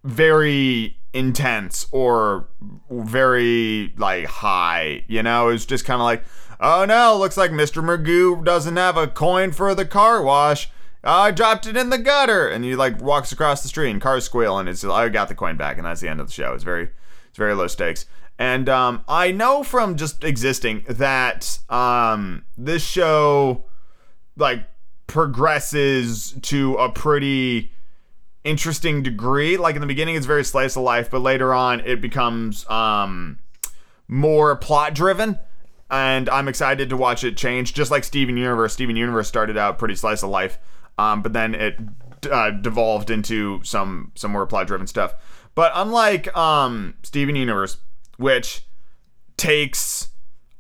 very 0.03 0.96
intense 1.17 1.88
or 1.91 2.47
very 2.89 3.93
like 3.97 4.25
high. 4.25 5.03
You 5.07 5.24
know, 5.24 5.50
it's 5.50 5.65
just 5.65 5.86
kind 5.86 6.00
of 6.00 6.05
like, 6.05 6.24
oh 6.59 6.86
no, 6.86 7.17
looks 7.17 7.38
like 7.38 7.51
Mr. 7.51 7.83
Magoo 7.83 8.43
doesn't 8.43 8.77
have 8.77 8.97
a 8.97 9.07
coin 9.07 9.51
for 9.51 9.74
the 9.74 9.86
car 9.86 10.21
wash. 10.21 10.69
I 11.03 11.31
dropped 11.31 11.65
it 11.65 11.77
in 11.77 11.89
the 11.89 11.97
gutter, 11.97 12.47
and 12.47 12.65
he 12.65 12.75
like 12.75 13.01
walks 13.01 13.31
across 13.31 13.62
the 13.62 13.69
street, 13.69 13.91
and 13.91 14.01
cars 14.01 14.25
squeal, 14.25 14.57
and 14.57 14.67
it's 14.67 14.84
I 14.84 15.10
got 15.10 15.30
the 15.30 15.36
coin 15.36 15.56
back, 15.56 15.77
and 15.77 15.86
that's 15.86 16.01
the 16.01 16.10
end 16.10 16.19
of 16.19 16.27
the 16.27 16.34
show. 16.34 16.53
It's 16.53 16.63
very, 16.63 16.89
it's 17.30 17.38
very 17.38 17.53
low 17.53 17.67
stakes. 17.67 18.06
And 18.39 18.69
um, 18.69 19.03
I 19.08 19.32
know 19.32 19.63
from 19.63 19.95
just 19.95 20.23
existing 20.23 20.86
that 20.88 21.60
um, 21.69 22.45
this 22.58 22.84
show 22.84 23.65
like 24.36 24.67
progresses 25.08 26.36
to 26.43 26.75
a 26.75 26.91
pretty 26.91 27.71
interesting 28.47 29.03
degree. 29.03 29.57
Like 29.57 29.75
in 29.75 29.81
the 29.81 29.88
beginning, 29.88 30.15
it's 30.15 30.25
very 30.25 30.43
slice 30.43 30.75
of 30.75 30.83
life, 30.83 31.12
but 31.12 31.19
later 31.19 31.53
on, 31.53 31.81
it 31.81 32.01
becomes 32.01 32.67
um, 32.69 33.39
more 34.07 34.55
plot 34.55 34.93
driven. 34.93 35.39
And 35.89 36.29
I'm 36.29 36.47
excited 36.47 36.89
to 36.89 36.97
watch 36.97 37.23
it 37.23 37.38
change. 37.38 37.73
Just 37.73 37.91
like 37.91 38.03
Steven 38.03 38.36
Universe, 38.38 38.73
Steven 38.73 38.95
Universe 38.95 39.27
started 39.27 39.57
out 39.57 39.77
pretty 39.77 39.95
slice 39.95 40.23
of 40.23 40.29
life, 40.29 40.60
um, 40.97 41.21
but 41.21 41.33
then 41.33 41.55
it 41.55 41.77
uh, 42.29 42.51
devolved 42.51 43.10
into 43.10 43.62
some 43.63 44.12
some 44.15 44.31
more 44.31 44.45
plot 44.45 44.67
driven 44.67 44.88
stuff. 44.88 45.13
But 45.55 45.71
unlike 45.75 46.36
um, 46.36 46.95
Steven 47.03 47.36
Universe, 47.36 47.77
which 48.17 48.63
takes 49.38 50.10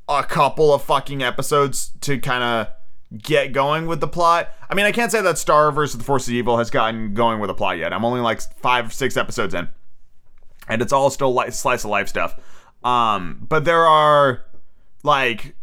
a 0.07 0.23
couple 0.23 0.73
of 0.73 0.83
fucking 0.83 1.21
episodes 1.21 1.91
to 2.01 2.19
kind 2.19 2.43
of 2.43 2.67
get 3.15 3.53
going 3.53 3.87
with 3.87 3.99
the 4.01 4.07
plot. 4.07 4.49
I 4.69 4.75
mean, 4.75 4.85
I 4.85 4.91
can't 4.91 5.11
say 5.11 5.21
that 5.21 5.37
Star 5.37 5.71
versus 5.71 5.97
the 5.97 6.03
Force 6.03 6.27
of 6.27 6.33
Evil 6.33 6.57
has 6.57 6.69
gotten 6.69 7.13
going 7.13 7.39
with 7.39 7.49
a 7.49 7.53
plot 7.53 7.77
yet. 7.77 7.93
I'm 7.93 8.05
only 8.05 8.21
like 8.21 8.41
five, 8.59 8.93
six 8.93 9.15
episodes 9.15 9.53
in, 9.53 9.69
and 10.67 10.81
it's 10.81 10.93
all 10.93 11.09
still 11.09 11.33
like 11.33 11.53
slice 11.53 11.83
of 11.83 11.89
life 11.89 12.09
stuff. 12.09 12.35
Um, 12.83 13.45
but 13.47 13.65
there 13.65 13.85
are 13.85 14.45
like 15.03 15.55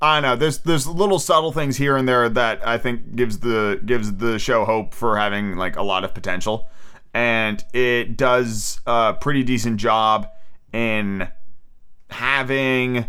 I 0.00 0.20
don't 0.20 0.28
know. 0.28 0.36
There's 0.36 0.58
there's 0.58 0.86
little 0.86 1.20
subtle 1.20 1.52
things 1.52 1.76
here 1.76 1.96
and 1.96 2.08
there 2.08 2.28
that 2.28 2.66
I 2.66 2.76
think 2.76 3.14
gives 3.14 3.38
the 3.38 3.80
gives 3.86 4.12
the 4.16 4.38
show 4.38 4.64
hope 4.64 4.94
for 4.94 5.16
having 5.16 5.56
like 5.56 5.76
a 5.76 5.82
lot 5.82 6.02
of 6.02 6.12
potential, 6.12 6.68
and 7.14 7.64
it 7.72 8.16
does 8.16 8.80
a 8.84 9.14
pretty 9.14 9.44
decent 9.44 9.76
job 9.76 10.28
in 10.72 11.28
having 12.10 13.06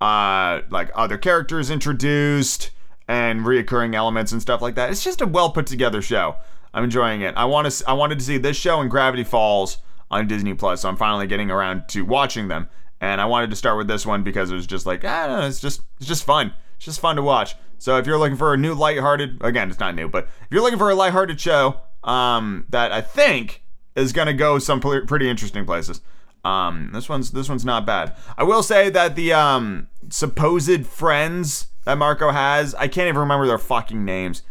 uh 0.00 0.60
like 0.70 0.90
other 0.94 1.18
characters 1.18 1.68
introduced 1.68 2.70
and 3.10 3.40
reoccurring 3.40 3.96
elements 3.96 4.30
and 4.30 4.40
stuff 4.40 4.62
like 4.62 4.76
that. 4.76 4.88
It's 4.88 5.02
just 5.02 5.20
a 5.20 5.26
well 5.26 5.50
put 5.50 5.66
together 5.66 6.00
show. 6.00 6.36
I'm 6.72 6.84
enjoying 6.84 7.22
it. 7.22 7.34
I 7.36 7.44
want 7.44 7.68
to. 7.68 7.84
I 7.88 7.92
wanted 7.92 8.20
to 8.20 8.24
see 8.24 8.38
this 8.38 8.56
show 8.56 8.80
and 8.80 8.88
Gravity 8.88 9.24
Falls 9.24 9.78
on 10.12 10.28
Disney 10.28 10.54
Plus, 10.54 10.82
so 10.82 10.88
I'm 10.88 10.96
finally 10.96 11.26
getting 11.26 11.50
around 11.50 11.88
to 11.88 12.02
watching 12.02 12.46
them. 12.46 12.68
And 13.00 13.20
I 13.20 13.24
wanted 13.24 13.50
to 13.50 13.56
start 13.56 13.78
with 13.78 13.88
this 13.88 14.06
one 14.06 14.22
because 14.22 14.52
it 14.52 14.54
was 14.54 14.66
just 14.66 14.86
like, 14.86 15.04
I 15.04 15.26
don't 15.26 15.40
know, 15.40 15.46
it's 15.48 15.60
just 15.60 15.82
it's 15.98 16.06
just 16.06 16.22
fun. 16.22 16.52
It's 16.76 16.84
just 16.84 17.00
fun 17.00 17.16
to 17.16 17.22
watch. 17.22 17.56
So 17.78 17.96
if 17.96 18.06
you're 18.06 18.18
looking 18.18 18.36
for 18.36 18.54
a 18.54 18.56
new 18.56 18.74
lighthearted, 18.74 19.38
again, 19.40 19.70
it's 19.70 19.80
not 19.80 19.96
new, 19.96 20.08
but 20.08 20.24
if 20.42 20.48
you're 20.52 20.62
looking 20.62 20.78
for 20.78 20.90
a 20.90 20.94
lighthearted 20.94 21.40
show, 21.40 21.80
um, 22.04 22.64
that 22.68 22.92
I 22.92 23.00
think 23.00 23.64
is 23.96 24.12
gonna 24.12 24.34
go 24.34 24.60
some 24.60 24.78
pretty 24.78 25.28
interesting 25.28 25.66
places. 25.66 26.00
Um, 26.44 26.90
this 26.92 27.08
one's 27.08 27.32
this 27.32 27.48
one's 27.48 27.64
not 27.64 27.84
bad. 27.84 28.14
I 28.38 28.44
will 28.44 28.62
say 28.62 28.88
that 28.90 29.16
the 29.16 29.32
um 29.32 29.88
supposed 30.10 30.86
friends 30.86 31.66
that 31.84 31.98
Marco 31.98 32.30
has. 32.30 32.74
I 32.74 32.88
can't 32.88 33.08
even 33.08 33.20
remember 33.20 33.46
their 33.46 33.58
fucking 33.58 34.04
names, 34.04 34.42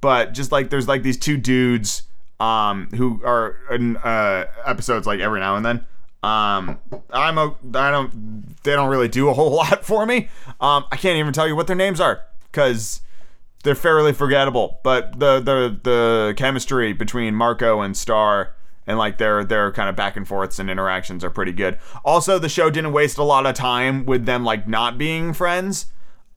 but 0.00 0.32
just 0.32 0.52
like 0.52 0.70
there's 0.70 0.88
like 0.88 1.02
these 1.02 1.18
two 1.18 1.36
dudes 1.36 2.02
um 2.38 2.88
who 2.94 3.22
are 3.24 3.56
in 3.70 3.96
uh 3.96 4.44
episodes 4.66 5.06
like 5.06 5.20
every 5.20 5.40
now 5.40 5.56
and 5.56 5.64
then. 5.64 5.86
Um, 6.22 6.78
I'm 7.12 7.38
a 7.38 7.54
I 7.74 7.90
don't 7.90 8.62
they 8.64 8.72
don't 8.72 8.88
really 8.88 9.08
do 9.08 9.28
a 9.28 9.34
whole 9.34 9.50
lot 9.56 9.84
for 9.84 10.06
me. 10.06 10.28
Um, 10.60 10.84
I 10.90 10.96
can't 10.96 11.18
even 11.18 11.32
tell 11.32 11.46
you 11.46 11.54
what 11.54 11.66
their 11.66 11.76
names 11.76 12.00
are 12.00 12.22
because 12.50 13.00
they're 13.62 13.74
fairly 13.74 14.12
forgettable. 14.12 14.80
But 14.82 15.18
the 15.18 15.40
the 15.40 15.78
the 15.82 16.34
chemistry 16.36 16.92
between 16.92 17.34
Marco 17.34 17.80
and 17.80 17.96
Star 17.96 18.54
and 18.86 18.98
like 18.98 19.18
their 19.18 19.44
their 19.44 19.70
kind 19.72 19.88
of 19.88 19.96
back 19.96 20.16
and 20.16 20.26
forths 20.26 20.58
and 20.58 20.70
interactions 20.70 21.22
are 21.22 21.30
pretty 21.30 21.52
good. 21.52 21.78
Also, 22.04 22.38
the 22.38 22.48
show 22.48 22.70
didn't 22.70 22.92
waste 22.92 23.18
a 23.18 23.22
lot 23.24 23.46
of 23.46 23.54
time 23.54 24.04
with 24.06 24.26
them 24.26 24.44
like 24.44 24.66
not 24.66 24.98
being 24.98 25.32
friends 25.32 25.86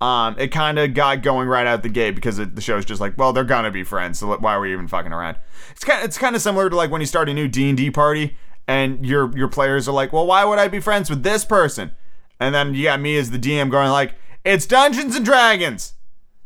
um, 0.01 0.35
it 0.39 0.47
kind 0.47 0.79
of 0.79 0.93
got 0.93 1.21
going 1.23 1.47
right 1.47 1.67
out 1.67 1.83
the 1.83 1.89
gate 1.89 2.11
because 2.15 2.39
it, 2.39 2.55
the 2.55 2.61
show's 2.61 2.85
just 2.85 3.01
like, 3.01 3.17
well, 3.17 3.33
they're 3.33 3.43
gonna 3.43 3.71
be 3.71 3.83
friends, 3.83 4.19
so 4.19 4.37
why 4.37 4.53
are 4.53 4.61
we 4.61 4.71
even 4.71 4.87
fucking 4.87 5.11
around? 5.11 5.37
It's 5.71 5.83
kind, 5.83 6.03
it's 6.05 6.17
kind 6.17 6.35
of 6.35 6.41
similar 6.41 6.69
to 6.69 6.75
like 6.75 6.89
when 6.89 7.01
you 7.01 7.07
start 7.07 7.27
a 7.27 7.33
new 7.33 7.47
D 7.47 7.67
and 7.69 7.77
D 7.77 7.91
party 7.91 8.37
and 8.67 9.05
your 9.05 9.35
your 9.37 9.49
players 9.49 9.89
are 9.89 9.93
like, 9.93 10.13
well, 10.13 10.25
why 10.25 10.45
would 10.45 10.59
I 10.59 10.67
be 10.67 10.79
friends 10.79 11.09
with 11.09 11.23
this 11.23 11.43
person? 11.43 11.91
And 12.39 12.55
then 12.55 12.73
you 12.73 12.83
got 12.83 13.01
me 13.01 13.17
as 13.17 13.31
the 13.31 13.39
DM 13.39 13.69
going 13.69 13.89
like, 13.89 14.15
it's 14.45 14.65
Dungeons 14.65 15.15
and 15.17 15.25
Dragons. 15.25 15.95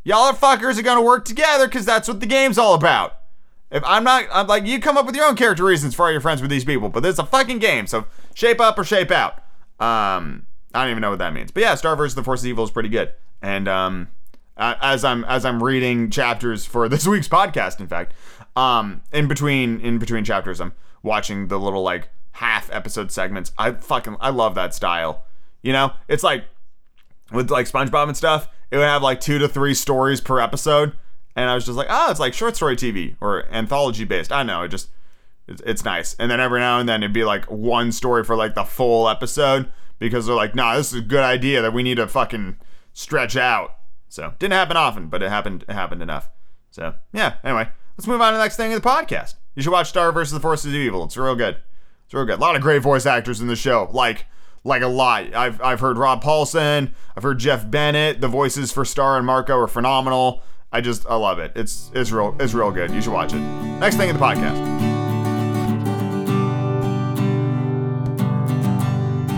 Y'all 0.03 0.23
are 0.23 0.33
fuckers 0.33 0.79
are 0.79 0.83
gonna 0.83 1.01
work 1.03 1.23
together 1.23 1.67
because 1.67 1.85
that's 1.85 2.07
what 2.07 2.19
the 2.21 2.25
game's 2.25 2.57
all 2.57 2.73
about. 2.73 3.17
If 3.69 3.83
I'm 3.85 4.03
not, 4.03 4.25
I'm 4.31 4.47
like, 4.47 4.65
you 4.65 4.79
come 4.79 4.97
up 4.97 5.05
with 5.05 5.15
your 5.15 5.25
own 5.25 5.35
character 5.35 5.63
reasons 5.63 5.95
for 5.95 6.05
all 6.05 6.11
your 6.11 6.21
friends 6.21 6.41
with 6.41 6.49
these 6.49 6.65
people, 6.65 6.89
but 6.89 7.05
it's 7.05 7.19
a 7.19 7.25
fucking 7.25 7.59
game, 7.59 7.87
so 7.87 8.05
shape 8.33 8.59
up 8.59 8.77
or 8.77 8.83
shape 8.83 9.11
out. 9.11 9.39
Um, 9.79 10.47
I 10.73 10.83
don't 10.83 10.91
even 10.91 11.01
know 11.01 11.09
what 11.09 11.19
that 11.19 11.33
means, 11.33 11.51
but 11.51 11.61
yeah, 11.61 11.75
Star 11.75 11.95
vs. 11.95 12.15
the 12.15 12.23
Force 12.23 12.41
of 12.41 12.47
Evil 12.47 12.63
is 12.63 12.71
pretty 12.71 12.89
good. 12.89 13.13
And 13.43 13.67
um, 13.67 14.07
as 14.57 15.03
I'm 15.03 15.23
as 15.25 15.45
I'm 15.45 15.61
reading 15.61 16.09
chapters 16.09 16.65
for 16.65 16.89
this 16.89 17.05
week's 17.05 17.27
podcast, 17.27 17.79
in 17.79 17.87
fact, 17.87 18.13
um, 18.55 19.01
in 19.11 19.27
between 19.27 19.79
in 19.81 19.99
between 19.99 20.23
chapters, 20.23 20.59
I'm 20.59 20.73
watching 21.03 21.49
the 21.49 21.59
little 21.59 21.83
like 21.83 22.09
half 22.31 22.71
episode 22.71 23.11
segments. 23.11 23.51
I 23.57 23.73
fucking 23.73 24.17
I 24.19 24.29
love 24.29 24.55
that 24.55 24.73
style. 24.73 25.25
You 25.61 25.73
know, 25.73 25.91
it's 26.07 26.23
like 26.23 26.45
with 27.31 27.51
like 27.51 27.69
SpongeBob 27.69 28.07
and 28.07 28.17
stuff. 28.17 28.47
It 28.71 28.77
would 28.77 28.83
have 28.83 29.03
like 29.03 29.19
two 29.19 29.37
to 29.37 29.47
three 29.47 29.75
stories 29.75 30.19
per 30.19 30.39
episode, 30.39 30.93
and 31.35 31.47
I 31.47 31.53
was 31.53 31.65
just 31.65 31.77
like, 31.77 31.87
oh, 31.91 32.09
it's 32.09 32.19
like 32.19 32.33
short 32.33 32.55
story 32.55 32.75
TV 32.75 33.15
or 33.21 33.45
anthology 33.51 34.03
based. 34.03 34.31
I 34.31 34.41
know, 34.41 34.63
it 34.63 34.69
just 34.69 34.89
it's, 35.47 35.83
nice. 35.83 36.15
And 36.15 36.31
then 36.31 36.39
every 36.39 36.59
now 36.59 36.79
and 36.79 36.87
then 36.87 37.03
it'd 37.03 37.13
be 37.13 37.25
like 37.25 37.45
one 37.51 37.91
story 37.91 38.23
for 38.23 38.35
like 38.35 38.55
the 38.55 38.63
full 38.63 39.09
episode 39.09 39.71
because 39.99 40.25
they're 40.25 40.35
like, 40.35 40.55
nah, 40.55 40.75
this 40.77 40.93
is 40.93 40.99
a 40.99 41.03
good 41.03 41.23
idea 41.23 41.61
that 41.61 41.73
we 41.73 41.83
need 41.83 41.95
to 41.95 42.07
fucking 42.07 42.57
stretch 42.93 43.35
out. 43.35 43.75
So 44.07 44.33
didn't 44.39 44.53
happen 44.53 44.77
often, 44.77 45.07
but 45.07 45.21
it 45.23 45.29
happened. 45.29 45.65
It 45.67 45.73
happened 45.73 46.01
enough. 46.01 46.29
So 46.71 46.95
yeah. 47.11 47.35
Anyway, 47.43 47.67
let's 47.97 48.07
move 48.07 48.21
on 48.21 48.33
to 48.33 48.37
the 48.37 48.43
next 48.43 48.57
thing 48.57 48.71
in 48.71 48.79
the 48.79 48.87
podcast. 48.87 49.35
You 49.55 49.61
should 49.63 49.71
watch 49.71 49.89
Star 49.89 50.11
versus 50.11 50.33
the 50.33 50.39
Forces 50.39 50.67
of 50.67 50.75
Evil. 50.75 51.03
It's 51.03 51.17
real 51.17 51.35
good. 51.35 51.57
It's 52.05 52.13
real 52.13 52.25
good. 52.25 52.39
A 52.39 52.41
lot 52.41 52.55
of 52.55 52.61
great 52.61 52.81
voice 52.81 53.05
actors 53.05 53.41
in 53.41 53.47
the 53.47 53.55
show. 53.55 53.89
Like 53.91 54.25
like 54.63 54.81
a 54.81 54.87
lot. 54.87 55.33
I've 55.35 55.61
I've 55.61 55.79
heard 55.79 55.97
Rob 55.97 56.23
Paulsen. 56.23 56.93
I've 57.17 57.23
heard 57.23 57.39
Jeff 57.39 57.69
Bennett. 57.69 58.21
The 58.21 58.27
voices 58.27 58.71
for 58.71 58.85
Star 58.85 59.17
and 59.17 59.25
Marco 59.25 59.57
are 59.57 59.67
phenomenal. 59.67 60.43
I 60.71 60.81
just 60.81 61.05
I 61.07 61.15
love 61.15 61.39
it. 61.39 61.51
It's 61.55 61.91
it's 61.93 62.11
real 62.11 62.35
it's 62.39 62.53
real 62.53 62.71
good. 62.71 62.91
You 62.91 63.01
should 63.01 63.13
watch 63.13 63.33
it. 63.33 63.39
Next 63.39 63.97
thing 63.97 64.09
in 64.09 64.15
the 64.17 64.21
podcast. 64.21 64.83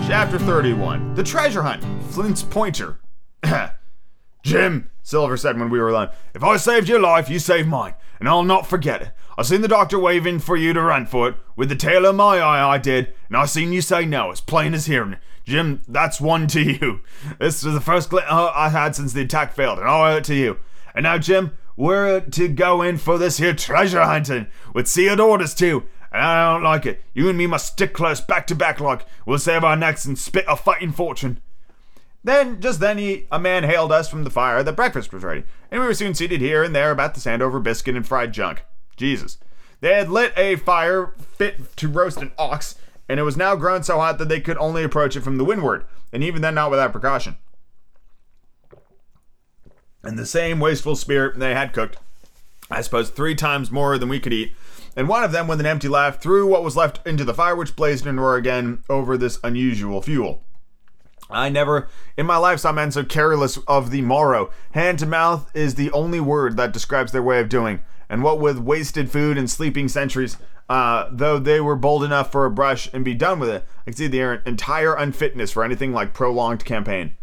Chapter 0.06 0.38
31 0.38 1.14
The 1.14 1.24
Treasure 1.24 1.62
Hunt, 1.62 1.82
Flint's 2.12 2.42
Pointer. 2.42 3.00
Jim, 4.42 4.90
Silver 5.02 5.36
said 5.36 5.58
when 5.58 5.70
we 5.70 5.78
were 5.78 5.88
alone, 5.88 6.10
if 6.34 6.42
I 6.42 6.56
saved 6.56 6.88
your 6.88 7.00
life, 7.00 7.28
you 7.28 7.38
saved 7.38 7.68
mine, 7.68 7.94
and 8.18 8.28
I'll 8.28 8.42
not 8.42 8.66
forget 8.66 9.02
it. 9.02 9.10
I 9.38 9.42
seen 9.42 9.60
the 9.60 9.68
doctor 9.68 9.98
waving 9.98 10.38
for 10.38 10.56
you 10.56 10.72
to 10.72 10.80
run 10.80 11.06
for 11.06 11.28
it. 11.28 11.36
With 11.56 11.68
the 11.68 11.76
tail 11.76 12.06
of 12.06 12.16
my 12.16 12.38
eye, 12.38 12.74
I 12.74 12.78
did, 12.78 13.12
and 13.28 13.36
I 13.36 13.44
seen 13.44 13.72
you 13.72 13.82
say 13.82 14.06
no, 14.06 14.30
as 14.30 14.40
plain 14.40 14.72
as 14.72 14.86
hearing. 14.86 15.16
Jim, 15.44 15.82
that's 15.86 16.20
one 16.20 16.46
to 16.48 16.60
you. 16.72 17.00
This 17.38 17.62
was 17.64 17.74
the 17.74 17.80
first 17.80 18.10
glint 18.10 18.30
uh, 18.30 18.52
I 18.54 18.70
had 18.70 18.96
since 18.96 19.12
the 19.12 19.22
attack 19.22 19.52
failed, 19.54 19.78
and 19.78 19.88
I 19.88 20.14
owe 20.14 20.16
it 20.16 20.24
to 20.24 20.34
you. 20.34 20.58
And 20.94 21.02
now, 21.02 21.18
Jim, 21.18 21.56
we're 21.76 22.20
to 22.20 22.48
go 22.48 22.80
in 22.82 22.96
for 22.96 23.18
this 23.18 23.36
here 23.36 23.54
treasure 23.54 24.02
hunting 24.02 24.46
with 24.74 24.88
sealed 24.88 25.20
orders 25.20 25.54
too. 25.54 25.84
And 26.10 26.22
I 26.22 26.52
don't 26.52 26.62
like 26.62 26.86
it. 26.86 27.04
You 27.12 27.28
and 27.28 27.36
me 27.36 27.46
must 27.46 27.66
stick 27.66 27.92
close 27.92 28.20
back 28.20 28.46
to 28.46 28.54
back 28.54 28.80
like 28.80 29.04
we'll 29.26 29.38
save 29.38 29.64
our 29.64 29.76
necks 29.76 30.06
and 30.06 30.18
spit 30.18 30.46
a 30.48 30.56
fighting 30.56 30.92
fortune. 30.92 31.40
Then, 32.26 32.60
just 32.60 32.80
then, 32.80 32.98
he, 32.98 33.28
a 33.30 33.38
man 33.38 33.62
hailed 33.62 33.92
us 33.92 34.10
from 34.10 34.24
the 34.24 34.30
fire 34.30 34.60
that 34.64 34.74
breakfast 34.74 35.12
was 35.12 35.22
ready, 35.22 35.44
and 35.70 35.80
we 35.80 35.86
were 35.86 35.94
soon 35.94 36.12
seated 36.12 36.40
here 36.40 36.64
and 36.64 36.74
there 36.74 36.90
about 36.90 37.14
the 37.14 37.20
Sandover 37.20 37.62
biscuit 37.62 37.94
and 37.94 38.04
fried 38.04 38.32
junk. 38.32 38.64
Jesus. 38.96 39.38
They 39.80 39.94
had 39.94 40.10
lit 40.10 40.32
a 40.36 40.56
fire 40.56 41.14
fit 41.20 41.76
to 41.76 41.86
roast 41.86 42.20
an 42.20 42.32
ox, 42.36 42.74
and 43.08 43.20
it 43.20 43.22
was 43.22 43.36
now 43.36 43.54
grown 43.54 43.84
so 43.84 44.00
hot 44.00 44.18
that 44.18 44.28
they 44.28 44.40
could 44.40 44.56
only 44.56 44.82
approach 44.82 45.14
it 45.14 45.20
from 45.20 45.36
the 45.36 45.44
windward, 45.44 45.84
and 46.12 46.24
even 46.24 46.42
then 46.42 46.56
not 46.56 46.72
without 46.72 46.90
precaution. 46.90 47.36
In 50.04 50.16
the 50.16 50.26
same 50.26 50.58
wasteful 50.58 50.96
spirit, 50.96 51.38
they 51.38 51.54
had 51.54 51.72
cooked, 51.72 51.96
I 52.68 52.80
suppose, 52.80 53.08
three 53.08 53.36
times 53.36 53.70
more 53.70 53.98
than 53.98 54.08
we 54.08 54.18
could 54.18 54.32
eat, 54.32 54.52
and 54.96 55.06
one 55.08 55.22
of 55.22 55.30
them, 55.30 55.46
with 55.46 55.60
an 55.60 55.66
empty 55.66 55.86
laugh, 55.86 56.20
threw 56.20 56.44
what 56.44 56.64
was 56.64 56.74
left 56.76 57.06
into 57.06 57.22
the 57.22 57.34
fire, 57.34 57.54
which 57.54 57.76
blazed 57.76 58.04
and 58.04 58.20
roared 58.20 58.40
again 58.40 58.82
over 58.90 59.16
this 59.16 59.38
unusual 59.44 60.02
fuel. 60.02 60.42
I 61.30 61.48
never 61.48 61.88
in 62.16 62.26
my 62.26 62.36
life 62.36 62.60
saw 62.60 62.72
men 62.72 62.90
so 62.90 63.04
careless 63.04 63.58
of 63.66 63.90
the 63.90 64.02
morrow. 64.02 64.50
Hand 64.72 64.98
to 65.00 65.06
mouth 65.06 65.50
is 65.54 65.74
the 65.74 65.90
only 65.92 66.20
word 66.20 66.56
that 66.56 66.72
describes 66.72 67.12
their 67.12 67.22
way 67.22 67.40
of 67.40 67.48
doing. 67.48 67.82
And 68.08 68.22
what 68.22 68.38
with 68.38 68.58
wasted 68.58 69.10
food 69.10 69.36
and 69.36 69.50
sleeping 69.50 69.88
centuries, 69.88 70.36
uh, 70.68 71.08
though 71.10 71.38
they 71.38 71.60
were 71.60 71.76
bold 71.76 72.04
enough 72.04 72.30
for 72.30 72.44
a 72.44 72.50
brush 72.50 72.88
and 72.92 73.04
be 73.04 73.14
done 73.14 73.40
with 73.40 73.48
it, 73.48 73.64
I 73.80 73.90
could 73.90 73.96
see 73.96 74.06
their 74.06 74.34
entire 74.34 74.94
unfitness 74.94 75.52
for 75.52 75.64
anything 75.64 75.92
like 75.92 76.14
prolonged 76.14 76.64
campaign. 76.64 77.16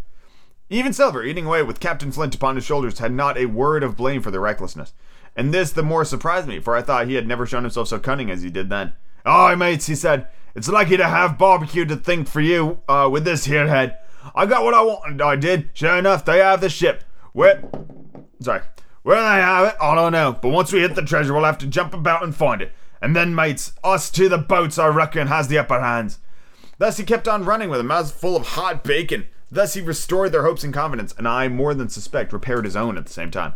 Even 0.70 0.94
Silver, 0.94 1.24
eating 1.24 1.46
away 1.46 1.62
with 1.62 1.80
Captain 1.80 2.12
Flint 2.12 2.36
upon 2.36 2.56
his 2.56 2.66
shoulders, 2.66 3.00
had 3.00 3.12
not 3.12 3.38
a 3.38 3.46
word 3.46 3.84
of 3.84 3.96
blame 3.96 4.22
for 4.22 4.32
their 4.32 4.42
recklessness. 4.42 4.94
And 5.36 5.54
this 5.54 5.72
the 5.72 5.84
more 5.84 6.06
surprised 6.06 6.48
me, 6.48 6.60
for 6.60 6.76
I 6.76 6.82
thought 6.82 7.08
he 7.08 7.16
had 7.16 7.28
never 7.28 7.46
shown 7.46 7.64
himself 7.64 7.88
so 7.88 8.00
cunning 8.00 8.32
as 8.32 8.42
he 8.42 8.50
did 8.50 8.70
then. 8.70 8.94
Aye, 9.26 9.56
mates, 9.56 9.88
he 9.88 9.96
said, 9.96 10.28
it's 10.56 10.68
lucky 10.68 10.98
to 10.98 11.08
have 11.08 11.38
barbecue 11.38 11.86
to 11.86 11.96
think 11.96 12.28
for 12.28 12.42
you, 12.42 12.80
uh, 12.88 13.10
with 13.12 13.26
this 13.26 13.46
here 13.46 13.68
head. 13.68 13.98
I 14.36 14.46
got 14.46 14.64
what 14.64 14.74
I 14.74 14.82
wanted, 14.82 15.22
I 15.22 15.36
did. 15.36 15.70
Sure 15.74 15.98
enough, 15.98 16.24
they 16.26 16.40
have 16.40 16.62
the 16.62 16.70
ship. 16.70 17.04
Where, 17.34 17.64
sorry, 18.40 18.62
where 19.02 19.18
they 19.18 19.42
have 19.42 19.68
it, 19.70 19.76
I 19.82 19.96
don't 19.96 20.12
know. 20.12 20.38
But 20.40 20.50
once 20.50 20.72
we 20.72 20.82
hit 20.82 20.96
the 20.96 21.02
treasure, 21.02 21.34
we'll 21.34 21.44
have 21.44 21.58
to 21.60 21.68
jump 21.68 21.94
about 21.94 22.24
and 22.24 22.36
find 22.36 22.62
it. 22.62 22.72
And 23.02 23.16
then, 23.16 23.36
mates, 23.36 23.74
us 23.84 24.10
to 24.12 24.30
the 24.30 24.38
boats, 24.38 24.78
I 24.78 24.88
reckon, 24.88 25.28
has 25.28 25.50
the 25.50 25.58
upper 25.58 25.82
hands. 25.82 26.20
Thus 26.78 26.98
he 26.98 27.04
kept 27.04 27.28
on 27.28 27.46
running 27.46 27.70
with 27.70 27.80
a 27.80 27.84
mouth 27.84 28.12
full 28.14 28.36
of 28.36 28.48
hot 28.48 28.84
bacon. 28.84 29.28
Thus 29.52 29.74
he 29.74 29.82
restored 29.82 30.32
their 30.32 30.44
hopes 30.44 30.64
and 30.64 30.74
confidence, 30.74 31.14
and 31.18 31.28
I 31.28 31.48
more 31.48 31.74
than 31.74 31.90
suspect 31.90 32.34
repaired 32.34 32.66
his 32.66 32.76
own 32.76 32.98
at 32.98 33.06
the 33.06 33.14
same 33.14 33.30
time. 33.30 33.54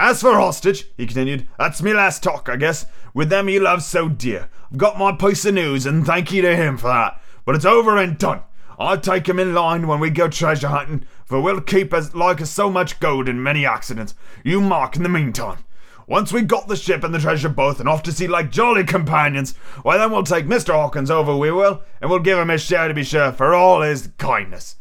As 0.00 0.20
for 0.20 0.34
hostage, 0.34 0.86
he 0.96 1.06
continued, 1.06 1.48
that's 1.58 1.82
me 1.82 1.92
last 1.92 2.22
talk, 2.22 2.48
I 2.48 2.54
guess. 2.54 2.86
With 3.14 3.30
them 3.30 3.48
he 3.48 3.58
loves 3.58 3.84
so 3.84 4.08
dear. 4.08 4.48
I've 4.70 4.78
got 4.78 4.96
my 4.96 5.10
piece 5.10 5.44
of 5.44 5.54
news, 5.54 5.86
and 5.86 6.06
thank 6.06 6.30
you 6.30 6.40
to 6.40 6.54
him 6.54 6.78
for 6.78 6.86
that. 6.86 7.20
But 7.44 7.56
it's 7.56 7.64
over 7.64 7.96
and 7.96 8.16
done. 8.16 8.42
I'll 8.78 9.00
take 9.00 9.28
him 9.28 9.40
in 9.40 9.54
line 9.54 9.88
when 9.88 9.98
we 9.98 10.10
go 10.10 10.28
treasure 10.28 10.68
hunting, 10.68 11.04
for 11.24 11.40
we'll 11.40 11.60
keep 11.60 11.92
as 11.92 12.14
like 12.14 12.40
as 12.40 12.48
so 12.48 12.70
much 12.70 13.00
gold 13.00 13.28
in 13.28 13.42
many 13.42 13.66
accidents. 13.66 14.14
You 14.44 14.60
mark 14.60 14.94
in 14.94 15.02
the 15.02 15.08
meantime. 15.08 15.64
Once 16.06 16.32
we 16.32 16.42
got 16.42 16.68
the 16.68 16.76
ship 16.76 17.02
and 17.02 17.12
the 17.12 17.18
treasure 17.18 17.48
both 17.48 17.80
and 17.80 17.88
off 17.88 18.04
to 18.04 18.12
sea 18.12 18.28
like 18.28 18.52
jolly 18.52 18.84
companions, 18.84 19.56
why 19.82 19.98
then 19.98 20.12
we'll 20.12 20.22
take 20.22 20.46
Mr. 20.46 20.74
Hawkins 20.74 21.10
over, 21.10 21.36
we 21.36 21.50
will, 21.50 21.82
and 22.00 22.08
we'll 22.08 22.20
give 22.20 22.38
him 22.38 22.50
his 22.50 22.62
share 22.62 22.86
to 22.86 22.94
be 22.94 23.02
sure 23.02 23.32
for 23.32 23.52
all 23.52 23.82
his 23.82 24.10
kindness. 24.16 24.76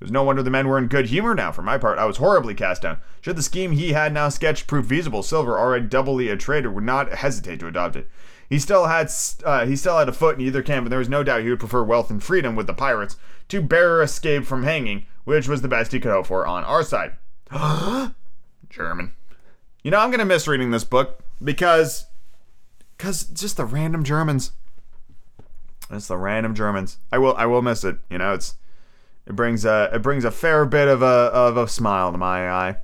It 0.00 0.04
was 0.04 0.12
no 0.12 0.22
wonder 0.22 0.42
the 0.42 0.50
men 0.50 0.66
were 0.66 0.78
in 0.78 0.86
good 0.86 1.06
humor 1.06 1.34
now. 1.34 1.52
For 1.52 1.60
my 1.60 1.76
part, 1.76 1.98
I 1.98 2.06
was 2.06 2.16
horribly 2.16 2.54
cast 2.54 2.82
down. 2.82 2.98
Should 3.20 3.36
the 3.36 3.42
scheme 3.42 3.72
he 3.72 3.92
had 3.92 4.14
now 4.14 4.30
sketched 4.30 4.66
prove 4.66 4.86
feasible, 4.86 5.22
Silver, 5.22 5.58
already 5.58 5.86
doubly 5.86 6.28
a 6.28 6.38
traitor, 6.38 6.70
would 6.70 6.84
not 6.84 7.12
hesitate 7.12 7.60
to 7.60 7.66
adopt 7.66 7.96
it. 7.96 8.08
He 8.48 8.58
still 8.58 8.86
had 8.86 9.12
uh, 9.44 9.66
he 9.66 9.76
still 9.76 9.98
had 9.98 10.08
a 10.08 10.12
foot 10.12 10.36
in 10.36 10.40
either 10.44 10.62
camp, 10.62 10.86
and 10.86 10.92
there 10.92 10.98
was 10.98 11.08
no 11.10 11.22
doubt 11.22 11.42
he 11.42 11.50
would 11.50 11.60
prefer 11.60 11.84
wealth 11.84 12.10
and 12.10 12.22
freedom 12.22 12.56
with 12.56 12.66
the 12.66 12.72
pirates 12.72 13.16
to 13.48 13.60
bearer 13.60 14.02
escape 14.02 14.46
from 14.46 14.62
hanging, 14.62 15.04
which 15.24 15.46
was 15.46 15.60
the 15.60 15.68
best 15.68 15.92
he 15.92 16.00
could 16.00 16.10
hope 16.10 16.26
for 16.26 16.46
on 16.46 16.64
our 16.64 16.82
side. 16.82 17.16
German. 18.70 19.12
You 19.82 19.90
know, 19.90 19.98
I'm 20.00 20.10
gonna 20.10 20.24
miss 20.24 20.48
reading 20.48 20.70
this 20.70 20.84
book 20.84 21.20
because, 21.44 22.06
because 22.96 23.24
just 23.24 23.58
the 23.58 23.66
random 23.66 24.02
Germans. 24.02 24.52
It's 25.90 26.08
the 26.08 26.16
random 26.16 26.54
Germans. 26.54 26.98
I 27.12 27.18
will 27.18 27.36
I 27.36 27.44
will 27.44 27.62
miss 27.62 27.84
it. 27.84 27.98
You 28.08 28.18
know, 28.18 28.32
it's 28.32 28.54
it 29.30 29.36
brings 29.36 29.64
a 29.64 29.88
it 29.94 30.02
brings 30.02 30.24
a 30.24 30.30
fair 30.32 30.66
bit 30.66 30.88
of 30.88 31.02
a 31.02 31.06
of 31.06 31.56
a 31.56 31.68
smile 31.68 32.10
to 32.10 32.18
my 32.18 32.50
eye. 32.50 32.76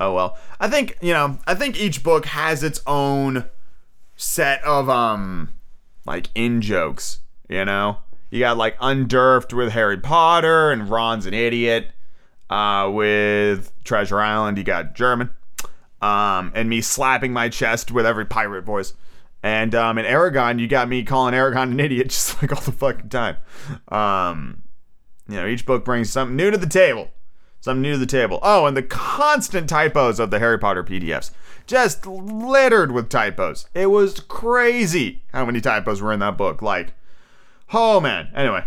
Oh 0.00 0.12
well. 0.12 0.36
I 0.58 0.68
think, 0.68 0.98
you 1.00 1.12
know, 1.12 1.38
I 1.46 1.54
think 1.54 1.80
each 1.80 2.02
book 2.02 2.26
has 2.26 2.64
its 2.64 2.82
own 2.88 3.44
set 4.16 4.62
of 4.64 4.90
um 4.90 5.50
like 6.04 6.28
in 6.34 6.60
jokes, 6.60 7.20
you 7.48 7.64
know? 7.64 7.98
You 8.30 8.40
got 8.40 8.56
like 8.56 8.76
Undurfed 8.80 9.52
with 9.52 9.72
Harry 9.72 9.96
Potter 9.96 10.72
and 10.72 10.90
Ron's 10.90 11.24
an 11.24 11.34
idiot. 11.34 11.92
Uh, 12.50 12.90
with 12.92 13.72
Treasure 13.84 14.20
Island, 14.20 14.58
you 14.58 14.64
got 14.64 14.94
German. 14.94 15.30
Um, 16.02 16.52
and 16.54 16.68
me 16.68 16.80
slapping 16.80 17.32
my 17.32 17.48
chest 17.48 17.92
with 17.92 18.06
every 18.06 18.26
pirate 18.26 18.64
voice. 18.64 18.92
And 19.42 19.74
um, 19.74 19.98
in 19.98 20.04
Eragon, 20.04 20.58
you 20.58 20.66
got 20.66 20.88
me 20.88 21.04
calling 21.04 21.34
Eragon 21.34 21.70
an 21.70 21.80
idiot 21.80 22.08
just 22.10 22.42
like 22.42 22.52
all 22.52 22.60
the 22.60 22.72
fucking 22.72 23.08
time. 23.08 23.36
Um, 23.88 24.64
you 25.28 25.36
know, 25.36 25.46
each 25.46 25.66
book 25.66 25.84
brings 25.84 26.10
something 26.10 26.36
new 26.36 26.50
to 26.50 26.58
the 26.58 26.66
table. 26.66 27.10
Something 27.60 27.82
new 27.82 27.92
to 27.92 27.98
the 27.98 28.06
table. 28.06 28.38
Oh, 28.42 28.66
and 28.66 28.76
the 28.76 28.82
constant 28.82 29.68
typos 29.68 30.20
of 30.20 30.30
the 30.30 30.38
Harry 30.38 30.58
Potter 30.58 30.84
PDFs. 30.84 31.32
Just 31.66 32.06
littered 32.06 32.92
with 32.92 33.08
typos. 33.08 33.66
It 33.74 33.86
was 33.86 34.20
crazy 34.20 35.22
how 35.32 35.44
many 35.46 35.60
typos 35.60 36.00
were 36.00 36.12
in 36.12 36.20
that 36.20 36.36
book. 36.36 36.62
Like, 36.62 36.92
oh 37.72 38.00
man. 38.00 38.28
Anyway. 38.34 38.64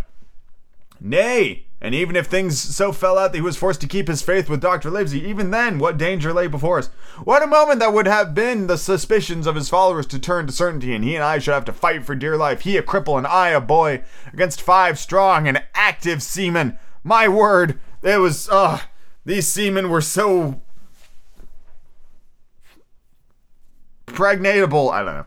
Nay, 0.99 1.67
and 1.81 1.95
even 1.95 2.15
if 2.15 2.27
things 2.27 2.59
so 2.59 2.91
fell 2.91 3.17
out 3.17 3.31
that 3.31 3.37
he 3.37 3.41
was 3.41 3.55
forced 3.55 3.79
to 3.81 3.87
keep 3.87 4.07
his 4.07 4.21
faith 4.21 4.49
with 4.49 4.61
Dr. 4.61 4.89
Livesey, 4.89 5.21
even 5.25 5.51
then, 5.51 5.79
what 5.79 5.97
danger 5.97 6.33
lay 6.33 6.47
before 6.47 6.79
us? 6.79 6.87
What 7.23 7.41
a 7.41 7.47
moment 7.47 7.79
that 7.79 7.93
would 7.93 8.07
have 8.07 8.35
been 8.35 8.67
the 8.67 8.77
suspicions 8.77 9.47
of 9.47 9.55
his 9.55 9.69
followers 9.69 10.05
to 10.07 10.19
turn 10.19 10.45
to 10.47 10.51
certainty, 10.51 10.93
and 10.93 11.03
he 11.03 11.15
and 11.15 11.23
I 11.23 11.39
should 11.39 11.53
have 11.53 11.65
to 11.65 11.73
fight 11.73 12.05
for 12.05 12.15
dear 12.15 12.35
life, 12.35 12.61
he 12.61 12.75
a 12.75 12.83
cripple 12.83 13.17
and 13.17 13.25
I 13.25 13.49
a 13.49 13.61
boy, 13.61 14.03
against 14.33 14.61
five 14.61 14.99
strong 14.99 15.47
and 15.47 15.63
active 15.73 16.21
seamen. 16.21 16.77
My 17.03 17.29
word, 17.29 17.79
it 18.03 18.17
was, 18.17 18.49
ugh, 18.51 18.81
these 19.25 19.47
seamen 19.47 19.89
were 19.89 20.01
so 20.01 20.61
pregnatable. 24.07 24.91
I 24.91 25.03
don't 25.03 25.13
know. 25.15 25.25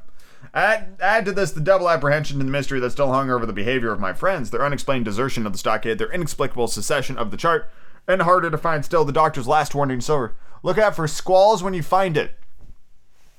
Add, 0.55 0.99
add 1.01 1.25
to 1.25 1.33
this 1.33 1.53
the 1.53 1.61
double 1.61 1.89
apprehension 1.89 2.39
and 2.39 2.49
the 2.49 2.53
mystery 2.53 2.79
that 2.81 2.91
still 2.91 3.13
hung 3.13 3.31
over 3.31 3.47
the 3.47 3.53
behavior 3.53 3.91
of 3.91 4.01
my 4.01 4.13
friends, 4.13 4.51
their 4.51 4.65
unexplained 4.65 5.07
desertion 5.07 5.47
of 5.47 5.53
the 5.53 5.59
stockade, 5.59 5.99
their 5.99 6.13
inexplicable 6.13 6.69
secession 6.69 7.17
of 7.17 7.31
the 7.31 7.37
chart, 7.37 7.71
and 8.07 8.23
harder 8.23 8.51
to 8.51 8.59
find 8.59 8.85
still 8.85 9.05
the 9.05 9.13
doctor's 9.13 9.49
last 9.49 9.75
warning 9.75 10.01
silver. 10.01 10.35
Look 10.63 10.77
out 10.77 10.95
for 10.95 11.09
squalls 11.09 11.63
when 11.63 11.75
you 11.75 11.83
find 11.83 12.17
it. 12.17 12.39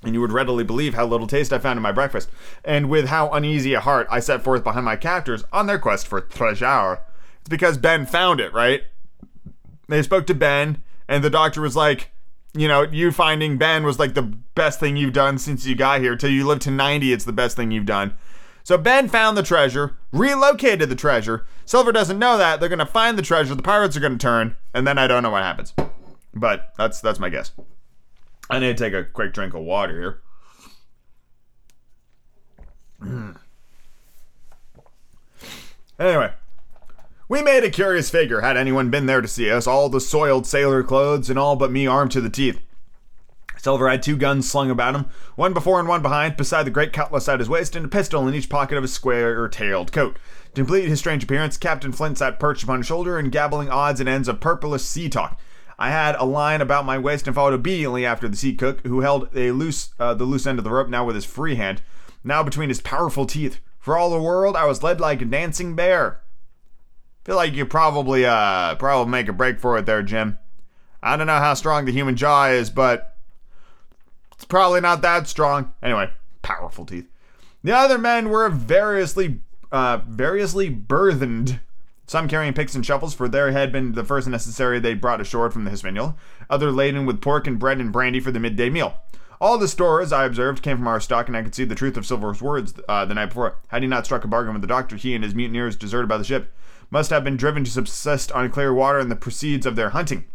And 0.02 0.14
you 0.14 0.22
would 0.22 0.32
readily 0.32 0.64
believe 0.64 0.96
how 0.96 1.06
little 1.06 1.28
taste 1.28 1.54
I 1.54 1.60
found 1.60 1.78
in 1.78 1.84
my 1.84 1.92
breakfast, 1.92 2.30
and 2.66 2.90
with 2.90 3.08
how 3.08 3.30
uneasy 3.30 3.74
a 3.74 3.80
heart 3.80 4.08
I 4.10 4.20
set 4.20 4.42
forth 4.42 4.64
behind 4.64 4.86
my 4.86 4.96
captors 4.96 5.44
on 5.54 5.68
their 5.68 5.80
quest 5.80 6.08
for 6.08 6.20
treasure. 6.20 7.00
It's 7.42 7.50
because 7.50 7.78
Ben 7.78 8.06
found 8.06 8.42
it, 8.42 8.54
right? 8.54 8.84
They 9.88 10.02
spoke 10.02 10.26
to 10.28 10.34
Ben, 10.34 10.82
and 11.08 11.24
the 11.24 11.30
doctor 11.30 11.62
was 11.62 11.76
like, 11.76 12.12
you 12.54 12.68
know, 12.68 12.84
you 12.84 13.12
finding 13.12 13.58
Ben 13.58 13.84
was 13.84 14.00
like 14.00 14.14
the 14.14 14.22
best 14.22 14.80
thing 14.80 14.96
you've 14.96 15.14
done 15.14 15.38
since 15.38 15.66
you 15.66 15.76
got 15.76 16.02
here. 16.02 16.16
Till 16.16 16.30
you 16.30 16.46
live 16.46 16.60
to 16.60 16.72
90, 16.72 17.12
it's 17.12 17.26
the 17.26 17.34
best 17.34 17.56
thing 17.56 17.72
you've 17.72 17.86
done. 17.86 18.14
So 18.64 18.78
Ben 18.78 19.10
found 19.10 19.36
the 19.36 19.44
treasure, 19.44 19.98
relocated 20.12 20.90
the 20.90 20.96
treasure. 20.96 21.46
Silver 21.66 21.92
doesn't 21.92 22.20
know 22.20 22.38
that. 22.38 22.60
They're 22.60 22.70
gonna 22.70 22.86
find 22.86 23.18
the 23.18 23.22
treasure. 23.24 23.56
The 23.56 23.64
pirates 23.64 23.98
are 23.98 24.00
gonna 24.00 24.18
turn, 24.18 24.56
and 24.74 24.88
then 24.88 24.98
I 24.98 25.08
don't 25.08 25.24
know 25.24 25.32
what 25.32 25.44
happens. 25.44 25.74
But 26.34 26.74
that's 26.78 27.02
that's 27.02 27.20
my 27.20 27.30
guess. 27.30 27.52
I 28.50 28.60
need 28.60 28.78
to 28.78 28.84
take 28.84 28.94
a 28.94 29.04
quick 29.04 29.34
drink 29.34 29.54
of 29.54 29.62
water 29.62 30.22
here. 33.02 33.36
Anyway, 36.00 36.34
we 37.28 37.42
made 37.42 37.64
a 37.64 37.70
curious 37.70 38.10
figure 38.10 38.42
had 38.42 38.58
anyone 38.58 38.90
been 38.90 39.06
there 39.06 39.22
to 39.22 39.28
see 39.28 39.50
us, 39.50 39.68
all 39.68 39.90
the 39.90 40.02
soiled 40.02 40.46
sailor 40.46 40.84
clothes 40.84 41.30
and 41.30 41.40
all 41.40 41.56
but 41.56 41.72
me 41.72 41.88
armed 41.88 42.12
to 42.12 42.22
the 42.22 42.30
teeth. 42.30 42.60
Silver 43.58 43.90
had 43.90 44.04
two 44.04 44.18
guns 44.18 44.50
slung 44.50 44.70
about 44.70 44.94
him, 44.94 45.06
one 45.38 45.54
before 45.54 45.80
and 45.80 45.88
one 45.88 46.02
behind, 46.02 46.36
beside 46.36 46.64
the 46.64 46.72
great 46.72 46.92
cutlass 46.92 47.30
at 47.30 47.40
his 47.40 47.48
waist, 47.48 47.78
and 47.78 47.86
a 47.86 47.88
pistol 47.88 48.28
in 48.28 48.34
each 48.34 48.50
pocket 48.50 48.76
of 48.76 48.84
his 48.84 48.92
square 48.92 49.48
tailed 49.48 49.94
coat. 49.94 50.18
To 50.54 50.62
complete 50.62 50.90
his 50.90 51.00
strange 51.00 51.24
appearance, 51.24 51.56
Captain 51.56 51.94
Flint 51.94 52.18
sat 52.18 52.40
perched 52.40 52.64
upon 52.64 52.80
his 52.80 52.88
shoulder 52.88 53.18
and 53.18 53.32
gabbling 53.32 53.70
odds 53.70 54.02
and 54.02 54.10
ends 54.10 54.28
of 54.28 54.42
purplish 54.42 54.82
sea 54.82 55.08
talk. 55.08 55.40
I 55.80 55.92
had 55.92 56.16
a 56.16 56.26
line 56.26 56.60
about 56.60 56.86
my 56.86 56.98
waist 56.98 57.26
and 57.26 57.34
followed 57.34 57.54
obediently 57.54 58.06
after 58.06 58.28
the 58.28 58.36
sea 58.36 58.54
cook, 58.54 58.86
who 58.86 59.00
held 59.00 59.30
a 59.34 59.52
loose 59.52 59.92
uh, 59.98 60.14
the 60.14 60.26
loose 60.26 60.46
end 60.46 60.60
of 60.60 60.66
the 60.66 60.72
rope 60.72 60.90
now 60.90 61.06
with 61.06 61.16
his 61.16 61.24
free 61.24 61.56
hand, 61.56 61.82
now 62.22 62.44
between 62.44 62.68
his 62.68 62.82
powerful 62.82 63.26
teeth. 63.26 63.62
For 63.80 63.98
all 63.98 64.10
the 64.10 64.22
world, 64.22 64.58
I 64.58 64.66
was 64.66 64.84
led 64.84 65.00
like 65.00 65.22
a 65.22 65.26
dancing 65.26 65.74
bear. 65.74 66.20
Feel 67.24 67.36
like 67.36 67.54
you 67.54 67.66
probably 67.66 68.26
uh 68.26 68.76
probably 68.76 69.12
make 69.12 69.28
a 69.28 69.34
break 69.34 69.60
for 69.60 69.78
it 69.78 69.86
there, 69.86 70.04
Jim. 70.04 70.38
I 71.02 71.18
don't 71.18 71.28
know 71.28 71.40
how 71.40 71.54
strong 71.54 71.86
the 71.86 71.92
human 71.92 72.16
jaw 72.16 72.48
is, 72.48 72.70
but 72.70 73.18
it's 74.34 74.46
probably 74.46 74.82
not 74.82 75.02
that 75.02 75.28
strong. 75.28 75.74
Anyway, 75.82 76.10
powerful 76.42 76.86
teeth. 76.86 77.08
The 77.64 77.76
other 77.76 77.98
men 77.98 78.30
were 78.30 78.50
variously 78.50 79.40
uh 79.72 79.98
variously 80.08 80.70
burthened. 80.70 81.60
Some 82.06 82.28
carrying 82.28 82.54
picks 82.54 82.76
and 82.76 82.86
shovels, 82.86 83.14
for 83.14 83.30
there 83.30 83.52
had 83.52 83.72
been 83.72 83.94
the 83.94 84.04
first 84.04 84.28
necessary 84.28 84.78
they 84.78 84.94
brought 84.94 85.22
ashore 85.22 85.50
from 85.50 85.64
the 85.64 85.72
Hispaniola. 85.72 86.16
Other 86.50 86.70
laden 86.70 87.06
with 87.06 87.22
pork 87.22 87.48
and 87.48 87.58
bread 87.58 87.80
and 87.80 87.94
brandy 87.94 88.20
for 88.20 88.30
the 88.30 88.42
midday 88.42 88.70
meal. 88.70 88.96
All 89.40 89.58
the 89.58 89.70
stores, 89.70 90.12
I 90.12 90.26
observed, 90.26 90.62
came 90.62 90.78
from 90.78 90.88
our 90.88 91.00
stock, 91.00 91.28
and 91.28 91.36
I 91.36 91.42
could 91.42 91.56
see 91.56 91.64
the 91.64 91.76
truth 91.76 91.96
of 91.96 92.06
Silver's 92.06 92.42
words 92.42 92.74
uh, 92.88 93.06
the 93.06 93.14
night 93.14 93.28
before. 93.28 93.56
Had 93.70 93.82
he 93.82 93.88
not 93.88 94.06
struck 94.06 94.26
a 94.26 94.28
bargain 94.28 94.54
with 94.54 94.62
the 94.62 94.68
doctor, 94.68 94.98
he 94.98 95.16
and 95.16 95.24
his 95.24 95.34
mutineers, 95.34 95.76
deserted 95.78 96.08
by 96.08 96.18
the 96.18 96.24
ship, 96.24 96.54
must 96.94 97.10
have 97.10 97.24
been 97.24 97.36
driven 97.36 97.64
to 97.64 97.72
subsist 97.72 98.32
on 98.34 98.52
clear 98.52 98.72
water 98.72 99.00
and 99.00 99.10
the 99.10 99.16
proceeds 99.16 99.66
of 99.66 99.76
their 99.76 99.90
hunting. 99.90 100.26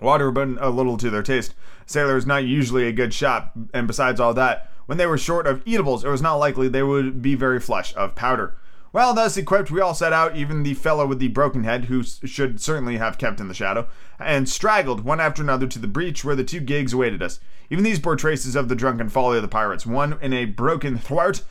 Water 0.00 0.32
but 0.32 0.48
a 0.58 0.68
little 0.68 0.96
to 0.96 1.10
their 1.10 1.22
taste. 1.22 1.54
Sailor 1.86 2.16
is 2.16 2.26
not 2.26 2.42
usually 2.42 2.88
a 2.88 2.92
good 2.92 3.14
shot, 3.14 3.52
and 3.72 3.86
besides 3.86 4.18
all 4.18 4.34
that, 4.34 4.68
when 4.86 4.98
they 4.98 5.06
were 5.06 5.16
short 5.16 5.46
of 5.46 5.62
eatables, 5.64 6.04
it 6.04 6.08
was 6.08 6.20
not 6.20 6.34
likely 6.34 6.66
they 6.66 6.82
would 6.82 7.22
be 7.22 7.36
very 7.36 7.60
flush 7.60 7.94
of 7.94 8.16
powder. 8.16 8.56
Well, 8.92 9.14
thus 9.14 9.36
equipped, 9.36 9.70
we 9.70 9.80
all 9.80 9.94
set 9.94 10.12
out, 10.12 10.36
even 10.36 10.64
the 10.64 10.74
fellow 10.74 11.06
with 11.06 11.20
the 11.20 11.28
broken 11.28 11.62
head, 11.62 11.84
who 11.84 12.02
should 12.02 12.60
certainly 12.60 12.96
have 12.96 13.16
kept 13.16 13.38
in 13.38 13.46
the 13.46 13.54
shadow, 13.54 13.86
and 14.18 14.48
straggled 14.48 15.04
one 15.04 15.20
after 15.20 15.40
another 15.40 15.68
to 15.68 15.78
the 15.78 15.86
breach 15.86 16.24
where 16.24 16.34
the 16.34 16.42
two 16.42 16.58
gigs 16.58 16.92
awaited 16.92 17.22
us. 17.22 17.38
Even 17.70 17.84
these 17.84 18.00
bore 18.00 18.16
traces 18.16 18.56
of 18.56 18.68
the 18.68 18.74
drunken 18.74 19.08
folly 19.08 19.36
of 19.36 19.42
the 19.42 19.48
pirates, 19.48 19.86
one 19.86 20.18
in 20.20 20.32
a 20.32 20.46
broken 20.46 20.98
thwart, 20.98 21.44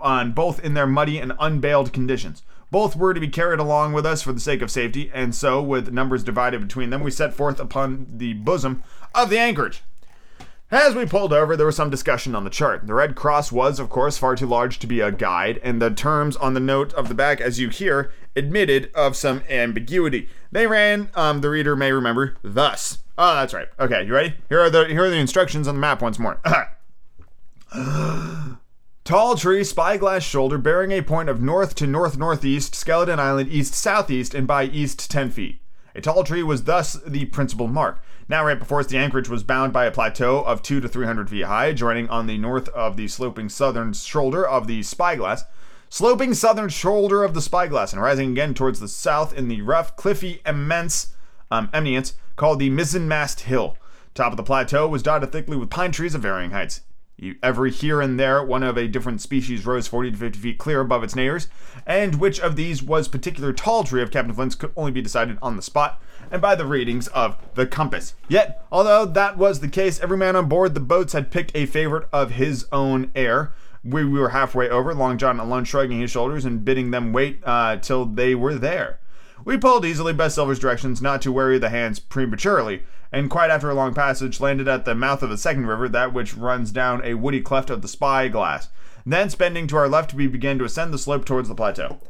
on 0.00 0.32
both 0.32 0.58
in 0.58 0.74
their 0.74 0.88
muddy 0.88 1.20
and 1.20 1.34
unbaled 1.38 1.92
conditions. 1.92 2.42
Both 2.70 2.94
were 2.94 3.14
to 3.14 3.20
be 3.20 3.28
carried 3.28 3.58
along 3.58 3.92
with 3.92 4.06
us 4.06 4.22
for 4.22 4.32
the 4.32 4.40
sake 4.40 4.62
of 4.62 4.70
safety, 4.70 5.10
and 5.12 5.34
so, 5.34 5.60
with 5.60 5.92
numbers 5.92 6.22
divided 6.22 6.60
between 6.60 6.90
them, 6.90 7.02
we 7.02 7.10
set 7.10 7.34
forth 7.34 7.58
upon 7.58 8.06
the 8.08 8.34
bosom 8.34 8.84
of 9.14 9.28
the 9.28 9.38
anchorage. 9.38 9.82
As 10.70 10.94
we 10.94 11.04
pulled 11.04 11.32
over, 11.32 11.56
there 11.56 11.66
was 11.66 11.74
some 11.74 11.90
discussion 11.90 12.36
on 12.36 12.44
the 12.44 12.50
chart. 12.50 12.86
The 12.86 12.94
Red 12.94 13.16
Cross 13.16 13.50
was, 13.50 13.80
of 13.80 13.88
course, 13.88 14.18
far 14.18 14.36
too 14.36 14.46
large 14.46 14.78
to 14.78 14.86
be 14.86 15.00
a 15.00 15.10
guide, 15.10 15.58
and 15.64 15.82
the 15.82 15.90
terms 15.90 16.36
on 16.36 16.54
the 16.54 16.60
note 16.60 16.92
of 16.92 17.08
the 17.08 17.14
back, 17.14 17.40
as 17.40 17.58
you 17.58 17.70
hear, 17.70 18.12
admitted 18.36 18.88
of 18.94 19.16
some 19.16 19.42
ambiguity. 19.50 20.28
They 20.52 20.68
ran, 20.68 21.10
um, 21.16 21.40
the 21.40 21.50
reader 21.50 21.74
may 21.74 21.90
remember, 21.90 22.36
thus. 22.42 22.98
Oh, 23.18 23.34
that's 23.34 23.52
right. 23.52 23.66
Okay, 23.80 24.04
you 24.04 24.14
ready? 24.14 24.34
Here 24.48 24.60
are 24.60 24.70
the 24.70 24.86
here 24.86 25.02
are 25.02 25.10
the 25.10 25.16
instructions 25.16 25.66
on 25.66 25.74
the 25.74 25.80
map 25.80 26.02
once 26.02 26.20
more. 26.20 26.40
Tall 29.10 29.34
tree, 29.34 29.64
spyglass 29.64 30.22
shoulder, 30.22 30.56
bearing 30.56 30.92
a 30.92 31.02
point 31.02 31.28
of 31.28 31.42
north 31.42 31.74
to 31.74 31.86
north 31.88 32.16
northeast, 32.16 32.76
Skeleton 32.76 33.18
Island 33.18 33.50
east 33.50 33.74
southeast, 33.74 34.34
and 34.34 34.46
by 34.46 34.66
east 34.66 35.10
10 35.10 35.30
feet. 35.32 35.60
A 35.96 36.00
tall 36.00 36.22
tree 36.22 36.44
was 36.44 36.62
thus 36.62 36.92
the 37.04 37.24
principal 37.24 37.66
mark. 37.66 38.00
Now, 38.28 38.44
right 38.44 38.56
before 38.56 38.78
us, 38.78 38.86
the 38.86 38.98
anchorage 38.98 39.28
was 39.28 39.42
bound 39.42 39.72
by 39.72 39.86
a 39.86 39.90
plateau 39.90 40.44
of 40.44 40.62
two 40.62 40.80
to 40.80 40.86
three 40.86 41.06
hundred 41.06 41.28
feet 41.28 41.46
high, 41.46 41.72
joining 41.72 42.08
on 42.08 42.28
the 42.28 42.38
north 42.38 42.68
of 42.68 42.96
the 42.96 43.08
sloping 43.08 43.48
southern 43.48 43.94
shoulder 43.94 44.46
of 44.46 44.68
the 44.68 44.80
spyglass, 44.84 45.42
sloping 45.88 46.32
southern 46.32 46.68
shoulder 46.68 47.24
of 47.24 47.34
the 47.34 47.42
spyglass, 47.42 47.92
and 47.92 48.00
rising 48.00 48.30
again 48.30 48.54
towards 48.54 48.78
the 48.78 48.86
south 48.86 49.36
in 49.36 49.48
the 49.48 49.60
rough, 49.60 49.96
cliffy, 49.96 50.40
immense 50.46 51.16
um, 51.50 51.68
eminence 51.72 52.14
called 52.36 52.60
the 52.60 52.70
mizzenmast 52.70 53.40
hill. 53.40 53.76
Top 54.14 54.32
of 54.32 54.36
the 54.36 54.44
plateau 54.44 54.86
was 54.86 55.02
dotted 55.02 55.32
thickly 55.32 55.56
with 55.56 55.68
pine 55.68 55.90
trees 55.90 56.14
of 56.14 56.22
varying 56.22 56.52
heights. 56.52 56.82
Every 57.42 57.70
here 57.70 58.00
and 58.00 58.18
there, 58.18 58.42
one 58.42 58.62
of 58.62 58.78
a 58.78 58.88
different 58.88 59.20
species 59.20 59.66
rose 59.66 59.86
40 59.86 60.12
to 60.12 60.16
50 60.16 60.38
feet 60.38 60.58
clear 60.58 60.80
above 60.80 61.04
its 61.04 61.14
neighbors, 61.14 61.48
and 61.86 62.14
which 62.14 62.40
of 62.40 62.56
these 62.56 62.82
was 62.82 63.08
particular 63.08 63.52
tall 63.52 63.84
tree 63.84 64.00
of 64.00 64.10
Captain 64.10 64.34
Flint's 64.34 64.54
could 64.54 64.72
only 64.74 64.90
be 64.90 65.02
decided 65.02 65.36
on 65.42 65.56
the 65.56 65.62
spot 65.62 66.00
and 66.30 66.40
by 66.40 66.54
the 66.54 66.64
readings 66.64 67.08
of 67.08 67.36
the 67.54 67.66
compass. 67.66 68.14
Yet, 68.28 68.64
although 68.72 69.04
that 69.04 69.36
was 69.36 69.60
the 69.60 69.68
case, 69.68 70.00
every 70.00 70.16
man 70.16 70.36
on 70.36 70.48
board 70.48 70.74
the 70.74 70.80
boats 70.80 71.12
had 71.12 71.30
picked 71.30 71.54
a 71.54 71.66
favorite 71.66 72.08
of 72.12 72.32
his 72.32 72.66
own 72.72 73.10
air. 73.14 73.52
We, 73.84 74.04
we 74.04 74.18
were 74.18 74.30
halfway 74.30 74.68
over, 74.68 74.94
Long 74.94 75.18
John 75.18 75.40
alone 75.40 75.64
shrugging 75.64 76.00
his 76.00 76.10
shoulders 76.10 76.44
and 76.44 76.64
bidding 76.64 76.90
them 76.90 77.12
wait 77.12 77.40
uh, 77.44 77.76
till 77.76 78.06
they 78.06 78.34
were 78.34 78.54
there. 78.54 78.98
We 79.44 79.56
pulled 79.56 79.86
easily 79.86 80.12
by 80.12 80.28
Silver's 80.28 80.58
directions 80.58 81.00
not 81.00 81.22
to 81.22 81.32
weary 81.32 81.58
the 81.58 81.70
hands 81.70 81.98
prematurely, 81.98 82.82
and 83.10 83.30
quite 83.30 83.50
after 83.50 83.70
a 83.70 83.74
long 83.74 83.94
passage 83.94 84.38
landed 84.38 84.68
at 84.68 84.84
the 84.84 84.94
mouth 84.94 85.22
of 85.22 85.30
the 85.30 85.38
second 85.38 85.66
river, 85.66 85.88
that 85.88 86.12
which 86.12 86.36
runs 86.36 86.70
down 86.70 87.00
a 87.04 87.14
woody 87.14 87.40
cleft 87.40 87.70
of 87.70 87.80
the 87.80 87.88
spyglass. 87.88 88.68
Then, 89.06 89.30
bending 89.38 89.66
to 89.68 89.76
our 89.76 89.88
left, 89.88 90.12
we 90.12 90.26
began 90.26 90.58
to 90.58 90.64
ascend 90.64 90.92
the 90.92 90.98
slope 90.98 91.24
towards 91.24 91.48
the 91.48 91.54
plateau. 91.54 92.00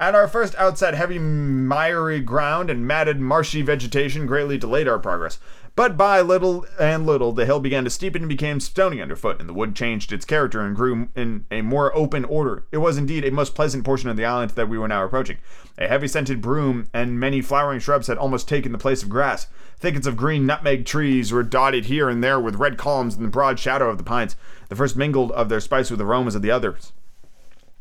At 0.00 0.14
our 0.14 0.26
first 0.26 0.54
outset, 0.56 0.94
heavy 0.94 1.18
miry 1.18 2.20
ground 2.20 2.70
and 2.70 2.86
matted 2.86 3.20
marshy 3.20 3.62
vegetation 3.62 4.26
greatly 4.26 4.58
delayed 4.58 4.88
our 4.88 4.98
progress. 4.98 5.38
But 5.76 5.96
by 5.96 6.20
little 6.20 6.66
and 6.78 7.06
little, 7.06 7.32
the 7.32 7.46
hill 7.46 7.60
began 7.60 7.84
to 7.84 7.90
steepen 7.90 8.16
and 8.16 8.28
became 8.28 8.60
stony 8.60 9.00
underfoot, 9.00 9.40
and 9.40 9.48
the 9.48 9.54
wood 9.54 9.74
changed 9.74 10.12
its 10.12 10.24
character 10.24 10.60
and 10.60 10.76
grew 10.76 11.08
in 11.14 11.46
a 11.50 11.62
more 11.62 11.94
open 11.96 12.24
order. 12.24 12.64
It 12.72 12.78
was 12.78 12.98
indeed 12.98 13.24
a 13.24 13.30
most 13.30 13.54
pleasant 13.54 13.84
portion 13.84 14.10
of 14.10 14.16
the 14.16 14.24
island 14.24 14.50
that 14.52 14.68
we 14.68 14.78
were 14.78 14.88
now 14.88 15.04
approaching. 15.04 15.38
A 15.78 15.88
heavy 15.88 16.08
scented 16.08 16.40
broom 16.40 16.88
and 16.92 17.18
many 17.18 17.40
flowering 17.40 17.80
shrubs 17.80 18.08
had 18.08 18.18
almost 18.18 18.48
taken 18.48 18.72
the 18.72 18.78
place 18.78 19.02
of 19.02 19.08
grass. 19.08 19.46
Thickets 19.78 20.06
of 20.06 20.16
green 20.16 20.44
nutmeg 20.44 20.84
trees 20.84 21.32
were 21.32 21.42
dotted 21.42 21.86
here 21.86 22.08
and 22.08 22.22
there 22.22 22.38
with 22.38 22.56
red 22.56 22.76
columns 22.76 23.16
in 23.16 23.22
the 23.22 23.28
broad 23.28 23.58
shadow 23.58 23.88
of 23.88 23.96
the 23.96 24.04
pines. 24.04 24.36
The 24.68 24.76
first 24.76 24.96
mingled 24.96 25.32
of 25.32 25.48
their 25.48 25.60
spice 25.60 25.88
with 25.90 25.98
the 25.98 26.04
aromas 26.04 26.34
of 26.34 26.42
the 26.42 26.50
others. 26.50 26.92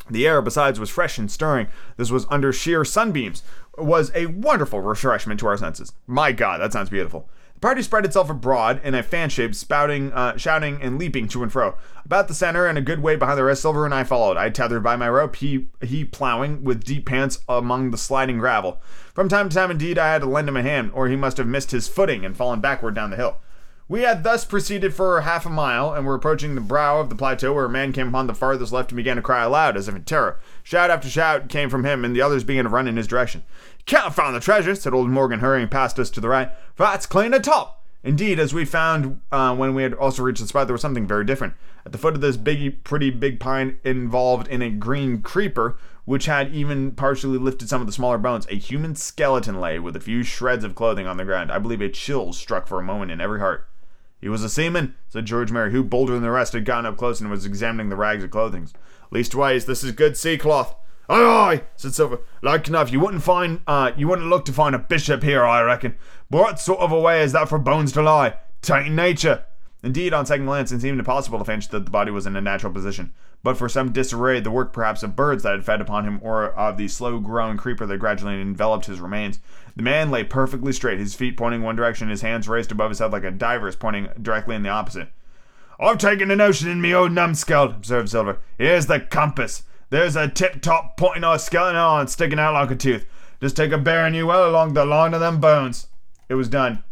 The 0.09 0.27
air, 0.27 0.41
besides, 0.41 0.79
was 0.79 0.89
fresh 0.89 1.17
and 1.17 1.29
stirring. 1.29 1.67
This 1.97 2.09
was 2.09 2.25
under 2.29 2.53
sheer 2.53 2.85
sunbeams. 2.85 3.43
It 3.77 3.83
was 3.83 4.11
a 4.15 4.27
wonderful 4.27 4.79
refreshment 4.79 5.39
to 5.41 5.47
our 5.47 5.57
senses. 5.57 5.93
My 6.07 6.31
God, 6.31 6.61
that 6.61 6.73
sounds 6.73 6.89
beautiful. 6.89 7.29
The 7.59 7.67
party 7.67 7.81
spread 7.81 8.05
itself 8.05 8.29
abroad 8.29 8.79
in 8.85 8.95
a 8.95 9.03
fan 9.03 9.27
shape, 9.27 9.53
spouting, 9.53 10.13
uh, 10.13 10.37
shouting, 10.37 10.81
and 10.81 10.97
leaping 10.97 11.27
to 11.27 11.43
and 11.43 11.51
fro. 11.51 11.75
About 12.05 12.29
the 12.29 12.33
center 12.33 12.65
and 12.65 12.77
a 12.77 12.81
good 12.81 13.01
way 13.01 13.17
behind 13.17 13.37
the 13.37 13.43
rest, 13.43 13.63
Silver 13.63 13.83
and 13.83 13.93
I 13.93 14.05
followed. 14.05 14.37
I 14.37 14.49
tethered 14.49 14.81
by 14.81 14.95
my 14.95 15.09
rope, 15.09 15.35
he 15.35 15.67
he 15.81 16.05
plowing 16.05 16.63
with 16.63 16.85
deep 16.85 17.05
pants 17.05 17.39
among 17.49 17.91
the 17.91 17.97
sliding 17.97 18.37
gravel. 18.39 18.81
From 19.13 19.27
time 19.27 19.49
to 19.49 19.55
time, 19.55 19.71
indeed, 19.71 19.97
I 19.97 20.07
had 20.07 20.21
to 20.21 20.29
lend 20.29 20.47
him 20.47 20.55
a 20.55 20.63
hand, 20.63 20.91
or 20.93 21.09
he 21.09 21.17
must 21.17 21.35
have 21.35 21.47
missed 21.47 21.71
his 21.71 21.89
footing 21.89 22.23
and 22.23 22.37
fallen 22.37 22.61
backward 22.61 22.95
down 22.95 23.09
the 23.09 23.17
hill. 23.17 23.39
We 23.89 24.03
had 24.03 24.23
thus 24.23 24.45
proceeded 24.45 24.93
for 24.93 25.19
half 25.21 25.45
a 25.45 25.49
mile, 25.49 25.93
and 25.93 26.05
were 26.05 26.15
approaching 26.15 26.55
the 26.55 26.61
brow 26.61 27.01
of 27.01 27.09
the 27.09 27.15
plateau 27.15 27.51
where 27.51 27.65
a 27.65 27.69
man 27.69 27.91
came 27.91 28.07
upon 28.07 28.27
the 28.27 28.35
farthest 28.35 28.71
left 28.71 28.91
and 28.91 28.95
began 28.95 29.17
to 29.17 29.21
cry 29.21 29.43
aloud, 29.43 29.75
as 29.75 29.89
if 29.89 29.95
in 29.95 30.03
terror. 30.05 30.39
Shout 30.63 30.91
after 30.91 31.09
shout 31.09 31.49
came 31.49 31.69
from 31.69 31.83
him, 31.83 32.05
and 32.05 32.15
the 32.15 32.21
others 32.21 32.45
began 32.45 32.63
to 32.63 32.69
run 32.69 32.87
in 32.87 32.95
his 32.95 33.07
direction. 33.07 33.43
Confound 33.89 34.35
the 34.35 34.39
treasure, 34.39 34.75
said 34.75 34.93
old 34.93 35.09
Morgan, 35.09 35.39
hurrying 35.39 35.67
past 35.67 35.97
us 35.97 36.11
to 36.11 36.21
the 36.21 36.29
right. 36.29 36.51
That's 36.77 37.07
clean 37.07 37.33
atop. 37.33 37.83
Indeed, 38.03 38.39
as 38.39 38.53
we 38.53 38.63
found 38.63 39.19
uh, 39.31 39.55
when 39.55 39.73
we 39.73 39.81
had 39.81 39.95
also 39.95 40.21
reached 40.21 40.41
the 40.41 40.47
spot, 40.47 40.67
there 40.67 40.75
was 40.75 40.81
something 40.81 41.07
very 41.07 41.25
different. 41.25 41.55
At 41.87 41.91
the 41.91 41.97
foot 41.97 42.13
of 42.13 42.21
this 42.21 42.37
big, 42.37 42.83
pretty 42.83 43.09
big 43.09 43.39
pine, 43.39 43.79
involved 43.83 44.47
in 44.47 44.61
a 44.61 44.69
green 44.69 45.23
creeper, 45.23 45.75
which 46.05 46.27
had 46.27 46.53
even 46.53 46.91
partially 46.91 47.39
lifted 47.39 47.67
some 47.67 47.81
of 47.81 47.87
the 47.87 47.93
smaller 47.93 48.19
bones, 48.19 48.45
a 48.51 48.55
human 48.55 48.93
skeleton 48.95 49.59
lay 49.59 49.79
with 49.79 49.95
a 49.95 49.99
few 49.99 50.21
shreds 50.21 50.63
of 50.63 50.75
clothing 50.75 51.07
on 51.07 51.17
the 51.17 51.25
ground. 51.25 51.51
I 51.51 51.57
believe 51.57 51.81
a 51.81 51.89
chill 51.89 52.31
struck 52.31 52.67
for 52.67 52.79
a 52.79 52.83
moment 52.83 53.09
in 53.09 53.19
every 53.19 53.39
heart. 53.39 53.67
He 54.21 54.29
was 54.29 54.43
a 54.43 54.49
seaman, 54.49 54.93
said 55.07 55.25
George 55.25 55.51
Merry, 55.51 55.71
who, 55.71 55.83
bolder 55.83 56.13
than 56.13 56.21
the 56.21 56.29
rest, 56.29 56.53
had 56.53 56.63
gone 56.63 56.85
up 56.85 56.95
close 56.95 57.19
and 57.19 57.31
was 57.31 57.43
examining 57.43 57.89
the 57.89 57.95
rags 57.95 58.23
of 58.23 58.29
clothing. 58.29 58.69
Leastways, 59.11 59.65
this 59.65 59.83
is 59.83 59.93
good 59.93 60.15
sea 60.15 60.37
cloth. 60.37 60.75
Aye, 61.09 61.23
aye, 61.23 61.63
said 61.75 61.95
Silver. 61.95 62.19
Like 62.43 62.67
enough, 62.67 62.91
you 62.91 62.99
wouldn't 62.99 63.23
find, 63.23 63.61
uh, 63.65 63.91
you 63.97 64.07
wouldn't 64.07 64.29
look 64.29 64.45
to 64.45 64.53
find 64.53 64.75
a 64.75 64.79
bishop 64.79 65.23
here, 65.23 65.43
I 65.43 65.61
reckon. 65.63 65.95
But 66.29 66.41
what 66.41 66.59
sort 66.59 66.79
of 66.79 66.91
a 66.91 66.99
way 66.99 67.23
is 67.23 67.31
that 67.31 67.49
for 67.49 67.57
bones 67.57 67.91
to 67.93 68.03
lie? 68.03 68.35
Titan 68.61 68.95
nature. 68.95 69.43
Indeed, 69.81 70.13
on 70.13 70.25
second 70.25 70.45
glance, 70.45 70.71
it 70.71 70.81
seemed 70.81 70.99
impossible 70.99 71.39
to 71.39 71.45
fancy 71.45 71.69
that 71.71 71.85
the 71.85 71.91
body 71.91 72.11
was 72.11 72.27
in 72.27 72.35
a 72.35 72.41
natural 72.41 72.71
position. 72.71 73.11
But 73.41 73.57
for 73.57 73.69
some 73.69 73.93
disarray, 73.93 74.41
the 74.41 74.51
work 74.51 74.73
perhaps 74.73 75.01
of 75.01 75.15
birds 75.15 75.43
that 75.43 75.53
had 75.53 75.65
fed 75.65 75.81
upon 75.81 76.05
him, 76.05 76.19
or 76.21 76.51
of 76.51 76.77
the 76.77 76.89
slow 76.89 77.19
growing 77.19 77.57
creeper 77.57 77.85
that 77.85 77.97
gradually 77.97 78.39
enveloped 78.39 78.85
his 78.85 78.99
remains, 78.99 79.39
the 79.75 79.81
man 79.81 80.11
lay 80.11 80.25
perfectly 80.25 80.73
straight, 80.73 80.99
his 80.99 81.15
feet 81.15 81.37
pointing 81.37 81.63
one 81.63 81.77
direction, 81.77 82.09
his 82.09 82.21
hands 82.21 82.49
raised 82.49 82.71
above 82.71 82.91
his 82.91 82.99
head 82.99 83.13
like 83.13 83.23
a 83.23 83.31
diver's 83.31 83.77
pointing 83.77 84.09
directly 84.21 84.55
in 84.55 84.63
the 84.63 84.69
opposite. 84.69 85.07
I've 85.79 85.97
taken 85.97 86.29
a 86.29 86.35
notion 86.35 86.67
in 86.67 86.81
me 86.81 86.93
old 86.93 87.13
numbskull, 87.13 87.63
observed 87.63 88.09
Silver. 88.09 88.39
Here's 88.57 88.87
the 88.87 88.99
compass. 88.99 89.63
There's 89.89 90.15
a 90.15 90.27
tip 90.27 90.61
top 90.61 90.97
pointing 90.97 91.23
our 91.23 91.39
skeleton 91.39 91.75
on 91.75 92.07
sticking 92.07 92.39
out 92.39 92.53
like 92.53 92.71
a 92.71 92.75
tooth. 92.75 93.05
Just 93.41 93.55
take 93.55 93.71
a 93.71 93.77
bearing 93.77 94.13
you 94.13 94.27
well 94.27 94.49
along 94.49 94.73
the 94.73 94.85
line 94.85 95.13
of 95.13 95.19
them 95.19 95.39
bones. 95.39 95.87
It 96.27 96.35
was 96.35 96.47
done. 96.47 96.83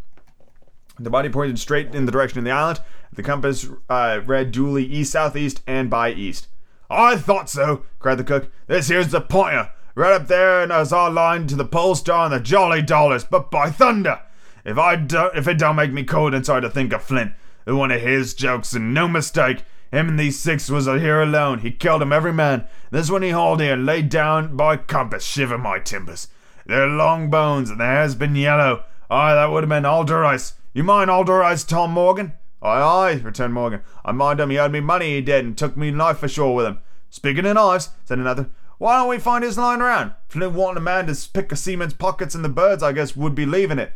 The 1.00 1.10
body 1.12 1.30
pointed 1.30 1.60
straight 1.60 1.94
in 1.94 2.06
the 2.06 2.12
direction 2.12 2.40
of 2.40 2.46
the 2.46 2.52
island. 2.52 2.80
The 3.14 3.22
compass 3.22 3.68
uh, 3.90 4.22
read 4.26 4.52
duly 4.52 4.84
east 4.84 5.12
southeast 5.12 5.62
and 5.68 5.90
by 5.90 6.12
east. 6.12 6.48
I 6.90 7.18
thought 7.18 7.50
so, 7.50 7.84
cried 8.00 8.16
the 8.16 8.24
cook. 8.24 8.50
This 8.66 8.88
here's 8.88 9.10
the 9.10 9.22
pointer. 9.22 9.72
Right 9.94 10.14
up 10.14 10.28
there 10.28 10.62
and 10.62 10.72
as 10.72 10.94
our 10.94 11.12
line 11.12 11.48
to 11.48 11.56
the 11.56 11.66
pole 11.66 11.96
star 11.96 12.26
and 12.26 12.34
the 12.34 12.40
jolly 12.40 12.82
dollars. 12.82 13.24
But 13.24 13.52
by 13.52 13.70
thunder! 13.70 14.22
If 14.66 14.78
I 14.78 14.96
don't 14.96 15.36
if 15.36 15.48
it 15.48 15.58
don't 15.58 15.76
make 15.76 15.92
me 15.92 16.04
cold 16.04 16.34
inside 16.34 16.62
to 16.62 16.70
think 16.70 16.94
of 16.94 17.04
Flint, 17.04 17.34
one 17.66 17.92
of 17.92 18.02
his 18.02 18.34
jokes 18.34 18.74
and 18.74 18.94
no 18.94 19.08
mistake. 19.08 19.64
Him 19.92 20.10
and 20.10 20.20
these 20.20 20.40
six 20.40 20.70
was 20.70 20.86
here 20.86 21.22
alone. 21.22 21.60
He 21.60 21.72
killed 21.72 22.02
'em 22.02 22.12
every 22.12 22.34
man. 22.34 22.66
This 22.92 23.10
one 23.10 23.22
he 23.22 23.30
hauled 23.30 23.62
here, 23.62 23.76
laid 23.76 24.10
down 24.10 24.56
by 24.56 24.78
compass, 24.78 25.24
shiver 25.24 25.58
my 25.58 25.80
timbers. 25.80 26.28
They're 26.66 26.88
long 26.88 27.30
bones, 27.30 27.70
and 27.70 27.80
their 27.80 27.88
hair's 27.88 28.16
been 28.16 28.36
yellow. 28.36 28.84
Aye, 29.10 29.36
that 29.36 29.52
would 29.52 29.64
have 29.64 29.70
been 29.70 29.86
Allardyce. 29.86 30.54
You 30.74 30.84
mind 30.84 31.10
Allardyce, 31.10 31.64
Tom 31.64 31.92
Morgan? 31.92 32.34
Aye, 32.62 32.82
aye, 32.82 33.22
returned 33.24 33.54
Morgan. 33.54 33.82
I 34.04 34.12
mind 34.12 34.40
him. 34.40 34.50
He 34.50 34.60
owed 34.60 34.72
me 34.72 34.82
money, 34.82 35.16
he 35.16 35.22
did, 35.22 35.46
and 35.46 35.58
took 35.58 35.78
me 35.78 35.92
knife 35.92 36.24
ashore 36.24 36.54
with 36.54 36.66
him. 36.66 36.80
Speaking 37.10 37.46
of 37.46 37.56
knives, 37.56 37.90
said 38.04 38.20
another, 38.20 38.50
why 38.78 38.98
don't 38.98 39.08
we 39.10 39.18
find 39.18 39.44
his 39.44 39.58
lying 39.58 39.82
around? 39.82 40.14
Flint 40.28 40.54
wanting 40.54 40.78
a 40.78 40.82
man 40.82 41.08
to 41.08 41.30
pick 41.32 41.52
a 41.52 41.56
seaman's 41.56 41.94
pockets, 41.94 42.36
and 42.36 42.44
the 42.44 42.50
birds, 42.50 42.84
I 42.84 42.92
guess, 42.92 43.16
would 43.16 43.34
be 43.34 43.46
leaving 43.46 43.80
it. 43.80 43.94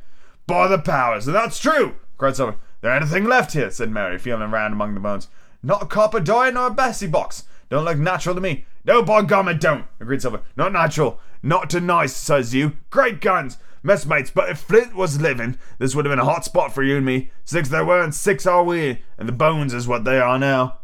By 0.48 0.68
the 0.68 0.80
powers, 0.80 1.26
that's 1.26 1.60
true, 1.60 1.96
cried 2.18 2.36
Silver. 2.36 2.56
There 2.82 2.92
anything 2.92 3.26
left 3.26 3.54
here, 3.54 3.70
said 3.70 3.92
Merry, 3.92 4.18
feeling 4.18 4.50
round 4.50 4.74
among 4.74 4.96
the 4.96 5.00
bones. 5.00 5.28
Not 5.64 5.84
a 5.84 5.86
copper 5.86 6.20
diet 6.20 6.54
nor 6.54 6.68
a 6.68 6.72
Bessie 6.72 7.08
box. 7.08 7.44
Don't 7.70 7.86
look 7.86 7.98
natural 7.98 8.36
to 8.36 8.42
me. 8.42 8.66
No, 8.84 9.04
by 9.04 9.22
gum, 9.22 9.56
don't, 9.60 9.86
agreed 10.00 10.22
Silver. 10.22 10.42
Not 10.56 10.74
natural. 10.74 11.20
Not 11.44 11.70
too 11.70 11.80
nice, 11.80 12.16
says 12.16 12.54
you. 12.54 12.74
Great 12.90 13.22
guns. 13.22 13.58
Messmates, 13.84 14.30
but 14.30 14.50
if 14.50 14.60
Flint 14.60 14.96
was 14.96 15.22
living, 15.22 15.58
this 15.80 15.96
would 15.96 16.06
have 16.06 16.12
been 16.12 16.20
a 16.20 16.26
hot 16.26 16.46
spot 16.46 16.74
for 16.74 16.84
you 16.84 16.98
and 16.98 17.06
me. 17.06 17.32
Six 17.46 17.70
there 17.70 17.86
were, 17.86 18.02
and 18.02 18.14
six 18.14 18.46
are 18.46 18.64
we, 18.64 19.02
and 19.18 19.28
the 19.28 19.34
bones 19.34 19.74
is 19.74 19.88
what 19.88 20.04
they 20.04 20.20
are 20.20 20.38
now. 20.38 20.80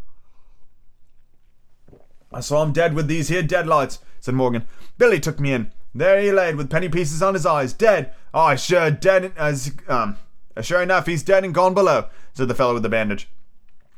I 2.34 2.40
saw 2.40 2.63
him 2.63 2.74
dead 2.74 2.94
with 2.94 3.08
these 3.08 3.30
here 3.30 3.44
deadlights, 3.44 4.00
said 4.20 4.34
Morgan. 4.34 4.66
Billy 4.98 5.20
took 5.20 5.40
me 5.40 5.54
in. 5.54 5.72
There 5.94 6.20
he 6.20 6.32
laid, 6.32 6.56
with 6.56 6.72
penny 6.72 6.90
pieces 6.90 7.22
on 7.22 7.36
his 7.36 7.46
eyes, 7.46 7.74
dead. 7.74 8.13
Aye, 8.34 8.56
sure, 8.56 8.92
dead 8.92 9.32
as 9.38 9.72
um. 9.88 10.18
Sure 10.62 10.82
enough, 10.82 11.06
he's 11.06 11.22
dead 11.22 11.44
and 11.44 11.54
gone 11.54 11.76
below, 11.76 12.08
said 12.34 12.48
the 12.48 12.56
fellow 12.56 12.74
with 12.74 12.84
the 12.84 12.90
bandage. 12.90 13.30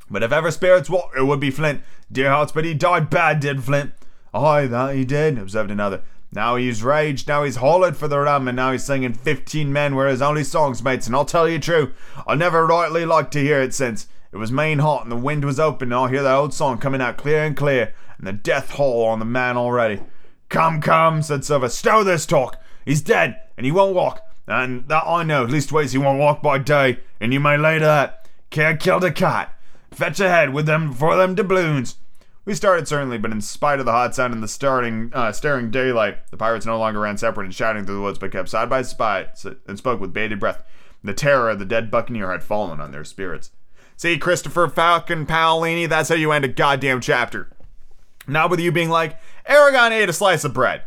But 0.09 0.23
if 0.23 0.31
ever 0.31 0.51
spirits 0.51 0.89
walk, 0.89 1.11
it 1.17 1.23
would 1.23 1.39
be 1.39 1.51
Flint. 1.51 1.81
Dear 2.11 2.31
hearts, 2.31 2.51
but 2.51 2.65
he 2.65 2.73
died 2.73 3.09
bad, 3.09 3.39
did 3.39 3.63
Flint. 3.63 3.91
Aye, 4.33 4.67
that 4.67 4.95
he 4.95 5.05
did, 5.05 5.37
observed 5.37 5.71
another. 5.71 6.01
Now 6.31 6.57
he's 6.57 6.83
raged, 6.83 7.27
now 7.27 7.43
he's 7.43 7.55
hollered 7.55 7.97
for 7.97 8.07
the 8.07 8.19
rum, 8.19 8.47
and 8.47 8.55
now 8.55 8.71
he's 8.71 8.83
singing 8.83 9.13
fifteen 9.13 9.73
men 9.73 9.95
were 9.95 10.07
his 10.07 10.21
only 10.21 10.43
songs, 10.43 10.83
mates, 10.83 11.07
and 11.07 11.15
I'll 11.15 11.25
tell 11.25 11.49
you 11.49 11.57
true, 11.57 11.93
I 12.27 12.35
never 12.35 12.67
rightly 12.67 13.03
liked 13.03 13.33
to 13.33 13.41
hear 13.41 13.61
it 13.61 13.73
since. 13.73 14.07
It 14.31 14.37
was 14.37 14.51
main 14.51 14.77
hot 14.77 15.01
and 15.01 15.11
the 15.11 15.15
wind 15.15 15.43
was 15.43 15.59
open, 15.59 15.87
and 15.87 15.95
I'll 15.95 16.05
hear 16.05 16.21
that 16.21 16.35
old 16.35 16.53
song 16.53 16.77
coming 16.77 17.01
out 17.01 17.17
clear 17.17 17.43
and 17.43 17.57
clear, 17.57 17.95
and 18.19 18.27
the 18.27 18.33
death 18.33 18.75
howl 18.75 19.05
on 19.05 19.17
the 19.17 19.25
man 19.25 19.57
already. 19.57 20.01
Come, 20.49 20.81
come, 20.81 21.23
said 21.23 21.43
Silver, 21.43 21.69
stow 21.69 22.03
this 22.03 22.27
talk. 22.27 22.61
He's 22.85 23.01
dead, 23.01 23.41
and 23.57 23.65
he 23.65 23.71
won't 23.71 23.95
walk, 23.95 24.21
and 24.45 24.87
that 24.87 25.07
I 25.07 25.23
know, 25.23 25.47
leastways 25.47 25.93
he 25.93 25.97
won't 25.97 26.19
walk 26.19 26.43
by 26.43 26.59
day, 26.59 26.99
and 27.19 27.33
you 27.33 27.39
may 27.39 27.57
lay 27.57 27.79
to 27.79 27.85
that. 27.85 28.27
Can't 28.51 28.79
kill 28.79 28.99
cat. 29.11 29.51
Fetch 29.91 30.19
ahead 30.19 30.53
with 30.53 30.65
them 30.65 30.93
for 30.93 31.15
them 31.15 31.35
doubloons. 31.35 31.95
We 32.45 32.55
started 32.55 32.87
certainly, 32.87 33.17
but 33.17 33.31
in 33.31 33.41
spite 33.41 33.79
of 33.79 33.85
the 33.85 33.91
hot 33.91 34.15
sun 34.15 34.31
and 34.31 34.41
the 34.41 34.47
starting, 34.47 35.11
uh, 35.13 35.31
staring 35.31 35.69
daylight, 35.69 36.31
the 36.31 36.37
pirates 36.37 36.65
no 36.65 36.79
longer 36.79 37.01
ran 37.01 37.17
separate 37.17 37.45
and 37.45 37.53
shouting 37.53 37.85
through 37.85 37.95
the 37.95 38.01
woods, 38.01 38.17
but 38.17 38.31
kept 38.31 38.49
side 38.49 38.69
by 38.69 38.81
side 38.81 39.29
and 39.67 39.77
spoke 39.77 39.99
with 39.99 40.13
bated 40.13 40.39
breath. 40.39 40.63
The 41.03 41.13
terror 41.13 41.51
of 41.51 41.59
the 41.59 41.65
dead 41.65 41.91
buccaneer 41.91 42.31
had 42.31 42.43
fallen 42.43 42.79
on 42.79 42.91
their 42.91 43.03
spirits. 43.03 43.51
See, 43.97 44.17
Christopher 44.17 44.67
Falcon 44.67 45.25
Paolini, 45.25 45.87
that's 45.87 46.09
how 46.09 46.15
you 46.15 46.31
end 46.31 46.45
a 46.45 46.47
goddamn 46.47 47.01
chapter. 47.01 47.49
Not 48.27 48.49
with 48.49 48.59
you 48.59 48.71
being 48.71 48.89
like, 48.89 49.19
Eragon 49.47 49.91
ate 49.91 50.09
a 50.09 50.13
slice 50.13 50.43
of 50.43 50.53
bread. 50.53 50.83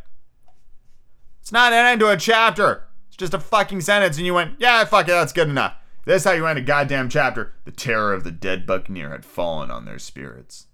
It's 1.40 1.52
not 1.52 1.72
an 1.72 1.86
end 1.86 2.00
to 2.00 2.10
a 2.10 2.16
chapter. 2.16 2.88
It's 3.08 3.16
just 3.16 3.34
a 3.34 3.38
fucking 3.38 3.82
sentence, 3.82 4.16
and 4.16 4.24
you 4.26 4.34
went, 4.34 4.58
yeah, 4.58 4.84
fuck 4.84 5.06
it, 5.06 5.12
that's 5.12 5.32
good 5.32 5.48
enough. 5.48 5.74
That's 6.04 6.24
how 6.24 6.32
you 6.32 6.46
end 6.46 6.58
a 6.58 6.62
goddamn 6.62 7.08
chapter. 7.08 7.52
The 7.64 7.70
terror 7.70 8.12
of 8.12 8.24
the 8.24 8.32
dead 8.32 8.66
buccaneer 8.66 9.10
had 9.10 9.24
fallen 9.24 9.70
on 9.70 9.84
their 9.84 10.00
spirits. 10.00 10.66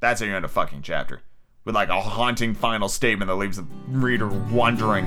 That's 0.00 0.22
how 0.22 0.26
you 0.26 0.34
end 0.34 0.46
a 0.46 0.48
fucking 0.48 0.80
chapter. 0.80 1.20
With 1.66 1.74
like 1.74 1.90
a 1.90 2.00
haunting 2.00 2.54
final 2.54 2.88
statement 2.88 3.28
that 3.28 3.34
leaves 3.34 3.58
the 3.58 3.66
reader 3.88 4.26
wondering 4.26 5.04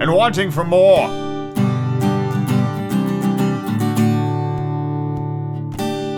and 0.00 0.14
wanting 0.14 0.52
for 0.52 0.62
more. 0.62 1.08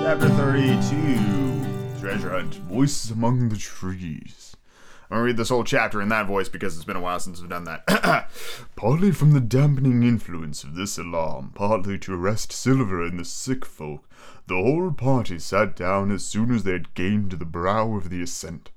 Chapter 0.02 0.28
32 0.28 2.00
Treasure 2.00 2.30
Hunt 2.30 2.54
Voices 2.54 3.10
Among 3.10 3.48
the 3.48 3.56
Trees. 3.56 4.53
I'm 5.14 5.18
gonna 5.18 5.26
read 5.26 5.36
this 5.36 5.50
whole 5.50 5.62
chapter 5.62 6.02
in 6.02 6.08
that 6.08 6.26
voice 6.26 6.48
because 6.48 6.74
it's 6.74 6.84
been 6.84 6.96
a 6.96 7.00
while 7.00 7.20
since 7.20 7.40
I've 7.40 7.48
done 7.48 7.62
that. 7.66 8.28
partly 8.74 9.12
from 9.12 9.30
the 9.30 9.38
dampening 9.38 10.02
influence 10.02 10.64
of 10.64 10.74
this 10.74 10.98
alarm, 10.98 11.52
partly 11.54 11.98
to 11.98 12.14
arrest 12.14 12.50
Silver 12.50 13.00
and 13.00 13.20
the 13.20 13.24
sick 13.24 13.64
folk, 13.64 14.10
the 14.48 14.56
whole 14.56 14.90
party 14.90 15.38
sat 15.38 15.76
down 15.76 16.10
as 16.10 16.24
soon 16.24 16.52
as 16.52 16.64
they 16.64 16.72
had 16.72 16.94
gained 16.94 17.30
the 17.30 17.44
brow 17.44 17.94
of 17.94 18.10
the 18.10 18.22
ascent, 18.22 18.72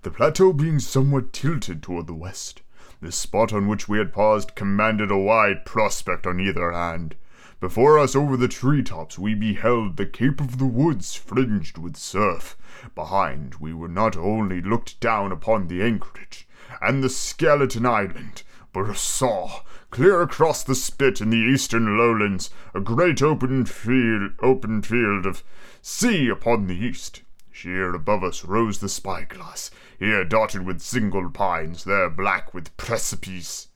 the 0.00 0.10
plateau 0.10 0.54
being 0.54 0.78
somewhat 0.78 1.30
tilted 1.30 1.82
toward 1.82 2.06
the 2.06 2.14
west. 2.14 2.62
The 3.02 3.12
spot 3.12 3.52
on 3.52 3.68
which 3.68 3.86
we 3.86 3.98
had 3.98 4.14
paused 4.14 4.54
commanded 4.54 5.10
a 5.10 5.18
wide 5.18 5.66
prospect 5.66 6.26
on 6.26 6.40
either 6.40 6.72
hand. 6.72 7.16
Before 7.60 7.98
us 7.98 8.16
over 8.16 8.38
the 8.38 8.48
tree 8.48 8.82
tops 8.82 9.18
we 9.18 9.34
beheld 9.34 9.98
the 9.98 10.06
Cape 10.06 10.40
of 10.40 10.56
the 10.56 10.64
Woods 10.64 11.14
fringed 11.14 11.76
with 11.76 11.98
surf. 11.98 12.56
Behind 12.94 13.56
we 13.56 13.72
were 13.72 13.88
not 13.88 14.16
only 14.16 14.60
looked 14.60 15.00
down 15.00 15.32
upon 15.32 15.68
the 15.68 15.82
anchorage 15.82 16.48
and 16.80 17.02
the 17.02 17.10
skeleton 17.10 17.86
island, 17.86 18.42
but 18.72 18.96
saw 18.96 19.62
Clear 19.92 20.22
across 20.22 20.64
the 20.64 20.74
spit 20.74 21.20
in 21.20 21.28
the 21.28 21.36
eastern 21.36 21.98
lowlands, 21.98 22.48
a 22.74 22.80
great 22.80 23.20
open 23.20 23.66
field, 23.66 24.32
open 24.40 24.80
field 24.80 25.26
of 25.26 25.44
sea 25.82 26.30
upon 26.30 26.66
the 26.66 26.74
east. 26.74 27.20
Sheer 27.50 27.94
above 27.94 28.24
us 28.24 28.42
rose 28.42 28.78
the 28.78 28.88
spyglass, 28.88 29.70
here 29.98 30.24
dotted 30.24 30.64
with 30.64 30.80
single 30.80 31.28
pines, 31.28 31.84
there 31.84 32.08
black 32.08 32.54
with 32.54 32.74
precipice. 32.78 33.68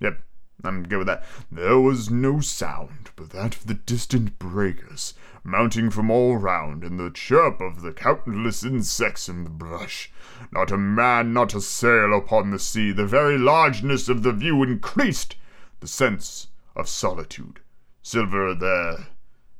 Yep, 0.00 0.20
I'm 0.64 0.82
good 0.86 0.98
with 0.98 1.06
that. 1.06 1.24
There 1.50 1.78
was 1.80 2.10
no 2.10 2.40
sound 2.40 3.10
but 3.16 3.30
that 3.30 3.56
of 3.56 3.66
the 3.66 3.74
distant 3.74 4.38
breakers, 4.38 5.14
mounting 5.44 5.90
from 5.90 6.10
all 6.10 6.36
round, 6.36 6.84
and 6.84 6.98
the 6.98 7.10
chirp 7.10 7.60
of 7.60 7.82
the 7.82 7.92
countless 7.92 8.64
insects 8.64 9.28
in 9.28 9.44
the 9.44 9.50
brush. 9.50 10.10
Not 10.52 10.70
a 10.70 10.78
man, 10.78 11.32
not 11.32 11.54
a 11.54 11.60
sail 11.60 12.16
upon 12.16 12.50
the 12.50 12.58
sea. 12.58 12.92
The 12.92 13.06
very 13.06 13.38
largeness 13.38 14.08
of 14.08 14.22
the 14.22 14.32
view 14.32 14.62
increased 14.62 15.36
the 15.80 15.88
sense 15.88 16.48
of 16.76 16.88
solitude. 16.88 17.60
Silver 18.02 18.54
there 18.54 19.08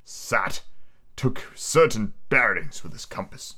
sat, 0.04 0.62
took 1.16 1.52
certain 1.54 2.14
bearings 2.28 2.82
with 2.82 2.92
his 2.92 3.04
compass. 3.04 3.56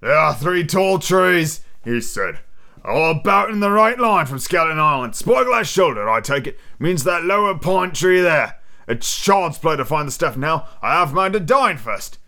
There 0.00 0.14
are 0.14 0.34
three 0.34 0.64
tall 0.64 0.98
trees, 0.98 1.62
he 1.82 2.00
said, 2.00 2.40
all 2.86 3.10
about 3.10 3.50
in 3.50 3.60
the 3.60 3.70
right 3.70 3.98
line 3.98 4.26
from 4.26 4.38
Skeleton 4.38 4.78
Island. 4.78 5.16
Spyglass 5.16 5.68
Shoulder, 5.68 6.08
I 6.08 6.20
take 6.20 6.46
it, 6.46 6.58
means 6.78 7.04
that 7.04 7.24
lower 7.24 7.58
pine 7.58 7.92
tree 7.92 8.20
there. 8.20 8.58
It's 8.88 9.20
child's 9.20 9.58
play 9.58 9.76
to 9.76 9.84
find 9.84 10.06
the 10.06 10.12
stuff 10.12 10.36
now. 10.36 10.68
I 10.80 10.94
have 11.00 11.12
mind 11.12 11.34
to 11.34 11.40
dine 11.40 11.78
first. 11.78 12.18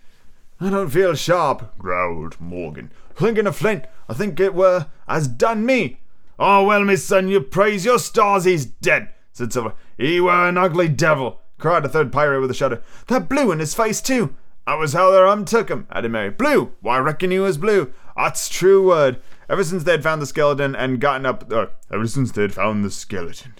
I 0.61 0.71
don't 0.71 0.91
feel 0.91 1.15
sharp, 1.15 1.79
growled 1.79 2.41
Morgan. 2.41 2.91
Thinking 3.15 3.47
a 3.47 3.53
Flint, 3.53 3.85
I 4.09 4.15
think 4.15 4.41
it 4.41 4.55
were 4.55 4.87
as 5.07 5.29
done 5.29 5.65
me. 5.65 6.01
Oh, 6.39 6.65
well, 6.65 6.85
my 6.85 6.97
son, 6.97 7.29
you 7.29 7.41
praise 7.41 7.85
your 7.85 7.99
stars 7.99 8.45
he's 8.45 8.67
dead, 8.67 9.11
said 9.33 9.53
Silver. 9.53 9.75
He 9.97 10.21
were 10.21 10.49
an 10.49 10.59
ugly 10.59 10.89
devil, 10.89 11.41
cried 11.59 11.85
a 11.85 11.89
third 11.89 12.13
pirate 12.13 12.41
with 12.41 12.51
a 12.51 12.55
shudder. 12.55 12.83
That 13.07 13.29
blue 13.29 13.53
in 13.53 13.61
his 13.61 13.75
face, 13.75 14.01
too. 14.01 14.35
That 14.67 14.79
was 14.79 14.93
how 14.93 15.11
their 15.11 15.27
um 15.27 15.45
took 15.45 15.69
him, 15.69 15.87
added 15.91 16.11
Merry. 16.11 16.31
Blue! 16.31 16.73
Why, 16.81 16.99
reckon 16.99 17.31
he 17.31 17.39
was 17.39 17.57
blue. 17.57 17.93
That's 18.17 18.49
true 18.49 18.87
word. 18.87 19.21
Ever 19.51 19.64
since 19.64 19.84
they 19.84 19.92
had 19.92 20.03
found 20.03 20.20
the 20.20 20.26
skeleton 20.26 20.76
and 20.76 21.01
gotten 21.01 21.24
up, 21.24 21.51
uh, 21.51 21.68
ever 21.90 22.07
since 22.07 22.32
they 22.32 22.42
had 22.42 22.53
found 22.53 22.84
the 22.84 22.90
skeleton 22.90 23.55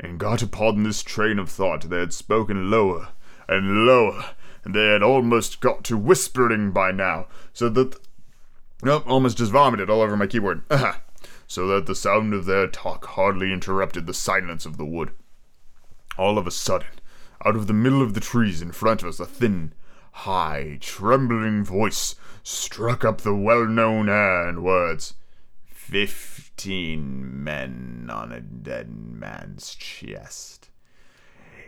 and 0.00 0.18
got 0.18 0.40
upon 0.40 0.82
this 0.82 1.02
train 1.02 1.38
of 1.38 1.50
thought, 1.50 1.90
they 1.90 1.98
had 1.98 2.14
spoken 2.14 2.70
lower 2.70 3.08
and 3.46 3.84
lower, 3.84 4.30
and 4.64 4.74
they 4.74 4.86
had 4.86 5.02
almost 5.02 5.60
got 5.60 5.84
to 5.84 5.98
whispering 5.98 6.70
by 6.70 6.90
now, 6.90 7.26
so 7.52 7.68
that. 7.68 7.96
Nope, 8.82 9.04
almost 9.06 9.36
just 9.36 9.52
vomited 9.52 9.90
all 9.90 10.00
over 10.00 10.16
my 10.16 10.26
keyboard. 10.26 10.62
Aha. 10.70 11.02
So 11.46 11.66
that 11.66 11.84
the 11.84 11.94
sound 11.94 12.32
of 12.32 12.46
their 12.46 12.66
talk 12.66 13.04
hardly 13.04 13.52
interrupted 13.52 14.06
the 14.06 14.14
silence 14.14 14.64
of 14.64 14.78
the 14.78 14.86
wood. 14.86 15.10
All 16.16 16.38
of 16.38 16.46
a 16.46 16.50
sudden, 16.50 16.88
out 17.44 17.56
of 17.56 17.66
the 17.66 17.74
middle 17.74 18.00
of 18.00 18.14
the 18.14 18.20
trees 18.20 18.62
in 18.62 18.72
front 18.72 19.02
of 19.02 19.10
us, 19.10 19.20
a 19.20 19.26
thin, 19.26 19.74
high, 20.12 20.78
trembling 20.80 21.62
voice 21.62 22.14
struck 22.42 23.04
up 23.04 23.20
the 23.20 23.34
well 23.34 23.66
known 23.66 24.08
air 24.08 24.48
and 24.48 24.64
words 24.64 25.12
Fifteen 25.88 27.44
men 27.44 28.10
on 28.12 28.32
a 28.32 28.40
dead 28.40 28.90
man's 28.90 29.72
chest. 29.76 30.68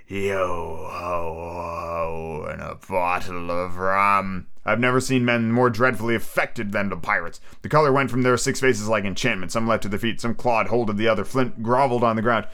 Yo 0.08 0.88
ho 0.90 1.38
ho, 1.38 2.46
and 2.50 2.60
a 2.60 2.74
bottle 2.74 3.48
of 3.52 3.76
rum. 3.76 4.48
I've 4.66 4.80
never 4.80 5.00
seen 5.00 5.24
men 5.24 5.52
more 5.52 5.70
dreadfully 5.70 6.16
affected 6.16 6.72
than 6.72 6.88
the 6.88 6.96
pirates. 6.96 7.40
The 7.62 7.68
color 7.68 7.92
went 7.92 8.10
from 8.10 8.22
their 8.22 8.36
six 8.36 8.58
faces 8.58 8.88
like 8.88 9.04
enchantment. 9.04 9.52
Some 9.52 9.68
leapt 9.68 9.84
to 9.84 9.88
their 9.88 10.00
feet, 10.00 10.20
some 10.20 10.34
clawed 10.34 10.66
hold 10.66 10.90
of 10.90 10.96
the 10.96 11.06
other. 11.06 11.24
Flint 11.24 11.62
groveled 11.62 12.02
on 12.02 12.16
the 12.16 12.22
ground. 12.22 12.48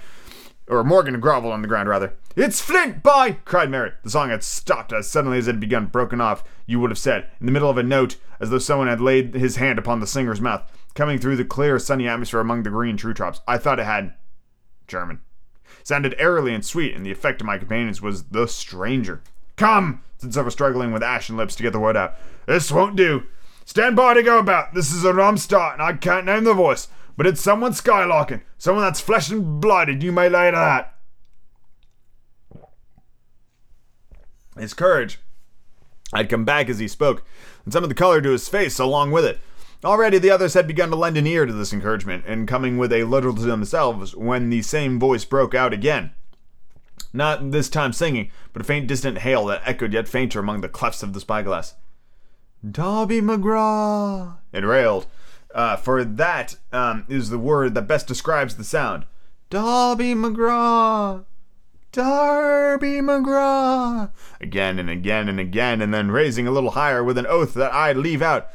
Or 0.68 0.84
Morgan 0.84 1.18
groveled 1.18 1.54
on 1.54 1.62
the 1.62 1.68
ground, 1.68 1.88
rather. 1.88 2.12
It's 2.36 2.60
Flint, 2.60 3.02
by! 3.02 3.38
cried 3.46 3.70
Merry. 3.70 3.92
The 4.02 4.10
song 4.10 4.28
had 4.28 4.44
stopped 4.44 4.92
as 4.92 5.08
suddenly 5.08 5.38
as 5.38 5.48
it 5.48 5.52
had 5.52 5.60
begun, 5.60 5.86
broken 5.86 6.20
off, 6.20 6.44
you 6.66 6.78
would 6.80 6.90
have 6.90 6.98
said, 6.98 7.30
in 7.40 7.46
the 7.46 7.52
middle 7.52 7.70
of 7.70 7.78
a 7.78 7.82
note, 7.82 8.16
as 8.38 8.50
though 8.50 8.58
someone 8.58 8.88
had 8.88 9.00
laid 9.00 9.32
his 9.32 9.56
hand 9.56 9.78
upon 9.78 10.00
the 10.00 10.06
singer's 10.06 10.42
mouth, 10.42 10.70
coming 10.94 11.18
through 11.18 11.36
the 11.36 11.44
clear, 11.44 11.78
sunny 11.78 12.08
atmosphere 12.08 12.40
among 12.40 12.62
the 12.62 12.70
green 12.70 12.96
tree 12.96 13.14
tops. 13.14 13.40
I 13.46 13.58
thought 13.58 13.80
it 13.80 13.86
had 13.86 14.14
German. 14.86 15.20
Sounded 15.82 16.14
airily 16.18 16.54
and 16.54 16.64
sweet, 16.64 16.94
and 16.94 17.04
the 17.04 17.10
effect 17.10 17.40
of 17.40 17.46
my 17.46 17.58
companions 17.58 18.00
was 18.00 18.24
the 18.24 18.46
stranger. 18.46 19.22
Come, 19.56 20.02
said 20.18 20.32
Silver, 20.32 20.50
struggling 20.50 20.92
with 20.92 21.02
ashen 21.02 21.36
lips 21.36 21.54
to 21.56 21.62
get 21.62 21.72
the 21.72 21.80
word 21.80 21.96
out. 21.96 22.14
This 22.46 22.72
won't 22.72 22.96
do. 22.96 23.24
Stand 23.64 23.96
by 23.96 24.14
to 24.14 24.22
go 24.22 24.38
about. 24.38 24.74
This 24.74 24.92
is 24.92 25.04
a 25.04 25.14
rum 25.14 25.36
start, 25.36 25.74
and 25.74 25.82
I 25.82 25.94
can't 25.94 26.26
name 26.26 26.44
the 26.44 26.54
voice. 26.54 26.88
But 27.16 27.26
it's 27.26 27.40
someone 27.40 27.72
skylarking, 27.72 28.42
someone 28.58 28.84
that's 28.84 29.00
flesh 29.00 29.30
and 29.30 29.60
blooded, 29.60 30.02
you 30.02 30.12
may 30.12 30.28
lay 30.28 30.50
to 30.50 30.56
that. 30.56 30.94
His 34.58 34.74
courage 34.74 35.20
had 36.12 36.28
come 36.28 36.44
back 36.44 36.68
as 36.68 36.78
he 36.78 36.88
spoke, 36.88 37.24
and 37.64 37.72
some 37.72 37.82
of 37.82 37.88
the 37.88 37.94
color 37.94 38.20
to 38.20 38.30
his 38.30 38.48
face 38.48 38.78
along 38.78 39.10
with 39.10 39.24
it. 39.24 39.38
Already 39.84 40.18
the 40.18 40.30
others 40.30 40.54
had 40.54 40.66
begun 40.66 40.88
to 40.90 40.96
lend 40.96 41.18
an 41.18 41.26
ear 41.26 41.44
to 41.44 41.52
this 41.52 41.72
encouragement, 41.72 42.24
and 42.26 42.48
coming 42.48 42.78
with 42.78 42.92
a 42.92 43.04
little 43.04 43.34
to 43.34 43.42
themselves 43.42 44.16
when 44.16 44.48
the 44.48 44.62
same 44.62 44.98
voice 44.98 45.26
broke 45.26 45.54
out 45.54 45.74
again. 45.74 46.12
Not 47.12 47.50
this 47.50 47.68
time 47.68 47.92
singing, 47.92 48.30
but 48.52 48.62
a 48.62 48.64
faint 48.64 48.86
distant 48.86 49.18
hail 49.18 49.44
that 49.46 49.62
echoed 49.64 49.92
yet 49.92 50.08
fainter 50.08 50.40
among 50.40 50.62
the 50.62 50.68
clefts 50.68 51.02
of 51.02 51.12
the 51.12 51.20
spyglass. 51.20 51.74
Darby 52.68 53.20
McGraw, 53.20 54.38
it 54.52 54.64
railed, 54.64 55.06
uh, 55.54 55.76
for 55.76 56.02
that 56.02 56.56
um, 56.72 57.04
is 57.08 57.28
the 57.28 57.38
word 57.38 57.74
that 57.74 57.82
best 57.82 58.06
describes 58.06 58.56
the 58.56 58.64
sound. 58.64 59.04
Darby 59.50 60.14
McGraw, 60.14 61.24
Darby 61.92 63.00
McGraw, 63.00 64.10
again 64.40 64.78
and 64.78 64.88
again 64.88 65.28
and 65.28 65.38
again, 65.38 65.82
and 65.82 65.92
then 65.92 66.10
raising 66.10 66.46
a 66.46 66.50
little 66.50 66.70
higher 66.70 67.04
with 67.04 67.18
an 67.18 67.26
oath 67.26 67.52
that 67.54 67.72
I'd 67.72 67.98
leave 67.98 68.22
out. 68.22 68.48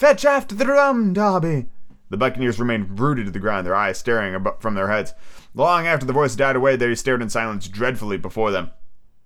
Fetch 0.00 0.24
after 0.24 0.54
the 0.54 0.64
rum, 0.64 1.12
Darby. 1.12 1.66
The 2.08 2.16
buccaneers 2.16 2.58
remained 2.58 2.98
rooted 2.98 3.26
to 3.26 3.30
the 3.30 3.38
ground, 3.38 3.66
their 3.66 3.74
eyes 3.74 3.98
staring 3.98 4.42
from 4.58 4.74
their 4.74 4.88
heads. 4.88 5.12
Long 5.52 5.86
after 5.86 6.06
the 6.06 6.14
voice 6.14 6.34
died 6.34 6.56
away, 6.56 6.74
they 6.74 6.94
stared 6.94 7.20
in 7.20 7.28
silence 7.28 7.68
dreadfully 7.68 8.16
before 8.16 8.50
them. 8.50 8.70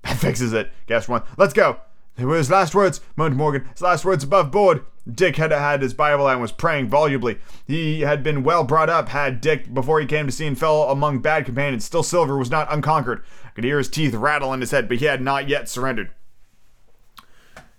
That 0.03 0.17
fixes 0.17 0.53
it, 0.53 0.73
gasped 0.89 1.09
one. 1.09 1.23
Let's 1.37 1.55
go. 1.55 1.79
They 2.17 2.25
were 2.25 2.39
his 2.39 2.51
last 2.51 2.75
words, 2.75 3.01
moaned 3.15 3.37
Morgan. 3.37 3.67
His 3.71 3.83
last 3.83 4.05
words 4.05 4.25
above 4.25 4.51
board. 4.51 4.85
Dick 5.09 5.37
had 5.37 5.53
had 5.53 5.81
his 5.81 5.95
Bible 5.95 6.29
and 6.29 6.41
was 6.41 6.51
praying 6.51 6.89
volubly. 6.89 7.39
He 7.65 8.01
had 8.01 8.25
been 8.25 8.43
well 8.43 8.65
brought 8.65 8.91
up, 8.91 9.11
had 9.11 9.41
Dick, 9.41 9.73
before 9.73 10.01
he 10.01 10.07
came 10.07 10.27
to 10.27 10.33
sea 10.33 10.49
and 10.49 10.59
fell 10.59 10.91
among 10.91 11.21
bad 11.21 11.47
companions. 11.47 11.85
Still, 11.85 12.03
Silver 12.03 12.37
was 12.37 12.51
not 12.51 12.67
unconquered. 12.73 13.23
I 13.45 13.51
could 13.51 13.63
hear 13.63 13.79
his 13.79 13.89
teeth 13.89 14.13
rattle 14.13 14.53
in 14.53 14.61
his 14.61 14.73
head, 14.73 14.89
but 14.89 14.97
he 14.97 15.05
had 15.05 15.23
not 15.23 15.49
yet 15.49 15.69
surrendered. 15.69 16.11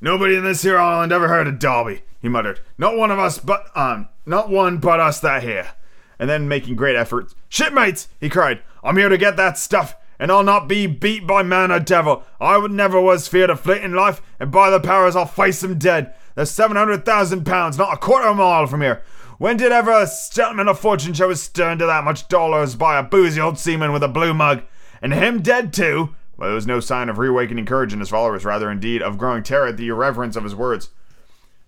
Nobody 0.02 0.36
in 0.36 0.44
this 0.44 0.62
here 0.62 0.78
island 0.78 1.12
ever 1.12 1.28
heard 1.28 1.48
of 1.48 1.60
Darby, 1.60 2.04
he 2.22 2.30
muttered. 2.30 2.60
Not 2.78 2.98
one 2.98 3.12
of 3.12 3.20
us, 3.20 3.40
but 3.40 3.66
um, 3.76 4.10
not 4.26 4.50
one 4.50 4.78
but 4.78 5.00
us 5.00 5.20
that 5.22 5.44
here. 5.44 5.70
And 6.18 6.30
then, 6.30 6.48
making 6.48 6.76
great 6.76 6.96
efforts, 6.96 7.36
shipmates, 7.50 8.08
he 8.20 8.30
cried, 8.30 8.62
I'm 8.84 8.98
here 8.98 9.10
to 9.10 9.18
get 9.18 9.36
that 9.38 9.58
stuff 9.58 9.96
and 10.20 10.32
I'll 10.32 10.44
not 10.44 10.68
be 10.68 10.88
beat 10.88 11.28
by 11.28 11.44
man 11.44 11.72
or 11.72 11.80
devil. 11.80 12.24
I 12.40 12.58
would 12.58 12.72
never 12.72 13.00
was 13.00 13.28
feared 13.28 13.58
fleet 13.60 13.84
in 13.84 13.94
life, 13.94 14.22
and 14.40 14.52
by 14.52 14.70
the 14.70 14.80
powers 14.80 15.16
I'll 15.16 15.26
face 15.26 15.64
him 15.64 15.78
dead. 15.78 16.14
There's 16.36 16.52
seven 16.52 16.78
hundred 16.78 17.06
thousand 17.06 17.46
pounds, 17.46 17.78
not 17.78 17.94
a 17.94 17.98
quarter 17.98 18.28
of 18.28 18.36
a 18.36 18.38
mile 18.38 18.68
from 18.68 18.82
here. 18.82 19.04
When 19.38 19.58
did 19.58 19.72
ever 19.72 19.92
a 19.92 20.08
gentleman 20.32 20.70
of 20.70 20.80
fortune 20.80 21.14
show 21.14 21.30
his 21.30 21.42
stern 21.42 21.78
to 21.80 21.86
that 21.86 22.06
much 22.06 22.28
dollars 22.30 22.76
by 22.76 22.98
a 22.98 23.04
boozy 23.04 23.42
old 23.42 23.60
seaman 23.60 23.92
with 23.92 24.04
a 24.04 24.08
blue 24.08 24.34
mug? 24.34 24.64
And 25.02 25.14
him 25.14 25.42
dead 25.42 25.74
too? 25.74 26.16
There 26.40 26.54
was 26.54 26.68
no 26.68 26.80
sign 26.80 27.10
of 27.10 27.18
reawakening 27.18 27.66
courage 27.66 27.94
in 27.94 28.00
his 28.00 28.10
followers, 28.10 28.46
rather 28.46 28.70
indeed 28.70 29.02
of 29.02 29.18
growing 29.18 29.44
terror 29.44 29.68
at 29.68 29.78
the 29.78 29.88
irreverence 29.88 30.36
of 30.36 30.44
his 30.44 30.56
words. 30.56 30.90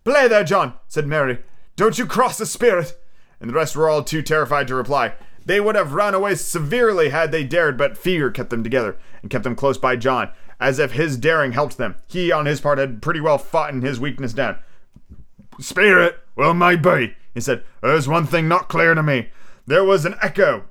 Belay 0.04 0.28
there, 0.28 0.44
John, 0.44 0.74
said 0.88 1.08
Merry. 1.08 1.40
Don't 1.76 1.98
you 1.98 2.06
cross 2.06 2.38
the 2.38 2.46
spirit. 2.46 3.00
And 3.40 3.50
the 3.50 3.54
rest 3.54 3.76
were 3.76 3.90
all 3.90 4.04
too 4.04 4.22
terrified 4.22 4.68
to 4.68 4.76
reply. 4.76 5.14
They 5.46 5.60
would 5.60 5.76
have 5.76 5.94
run 5.94 6.14
away 6.14 6.36
severely 6.36 7.10
had 7.10 7.32
they 7.32 7.44
dared, 7.44 7.78
but 7.78 7.98
fear 7.98 8.30
kept 8.32 8.50
them 8.50 8.64
together 8.64 8.98
and 9.22 9.32
kept 9.32 9.44
them 9.44 9.56
close 9.56 9.78
by 9.78 9.96
John, 9.96 10.30
as 10.60 10.80
if 10.80 10.92
his 10.92 11.18
daring 11.18 11.54
helped 11.54 11.78
them. 11.78 11.96
He, 12.08 12.32
on 12.32 12.46
his 12.46 12.60
part, 12.60 12.80
had 12.80 13.02
pretty 13.02 13.22
well 13.22 13.38
fought 13.38 13.74
in 13.74 13.82
his 13.82 14.00
weakness 14.00 14.34
down. 14.34 14.58
Spirit, 15.60 16.20
well, 16.36 16.54
maybe, 16.54 17.16
he 17.34 17.40
said. 17.40 17.64
There's 17.82 18.08
one 18.08 18.26
thing 18.26 18.48
not 18.48 18.68
clear 18.68 18.94
to 18.94 19.04
me. 19.04 19.30
There 19.66 19.84
was 19.84 20.06
an 20.06 20.16
echo. 20.22 20.66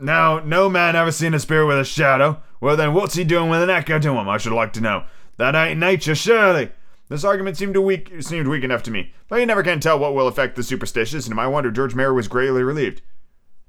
Now, 0.00 0.40
no 0.40 0.68
man 0.68 0.96
ever 0.96 1.12
seen 1.12 1.34
a 1.34 1.38
spirit 1.38 1.66
with 1.66 1.78
a 1.78 1.84
shadow. 1.84 2.42
Well, 2.62 2.76
then, 2.76 2.94
what's 2.94 3.16
he 3.16 3.24
doing 3.24 3.50
with 3.50 3.60
an 3.60 3.70
echo 3.70 3.98
to 3.98 4.12
him? 4.12 4.28
I 4.28 4.38
should 4.38 4.52
like 4.52 4.72
to 4.74 4.80
know. 4.80 5.02
That 5.36 5.56
ain't 5.56 5.80
nature, 5.80 6.14
surely. 6.14 6.70
This 7.08 7.24
argument 7.24 7.56
seemed 7.56 7.76
weak, 7.76 8.12
seemed 8.20 8.46
weak 8.46 8.62
enough 8.62 8.84
to 8.84 8.92
me, 8.92 9.12
but 9.28 9.40
you 9.40 9.46
never 9.46 9.64
can 9.64 9.80
tell 9.80 9.98
what 9.98 10.14
will 10.14 10.28
affect 10.28 10.54
the 10.54 10.62
superstitious, 10.62 11.26
and 11.26 11.32
in 11.32 11.36
my 11.36 11.48
wonder, 11.48 11.72
George 11.72 11.96
Merry 11.96 12.12
was 12.12 12.28
greatly 12.28 12.62
relieved. 12.62 13.02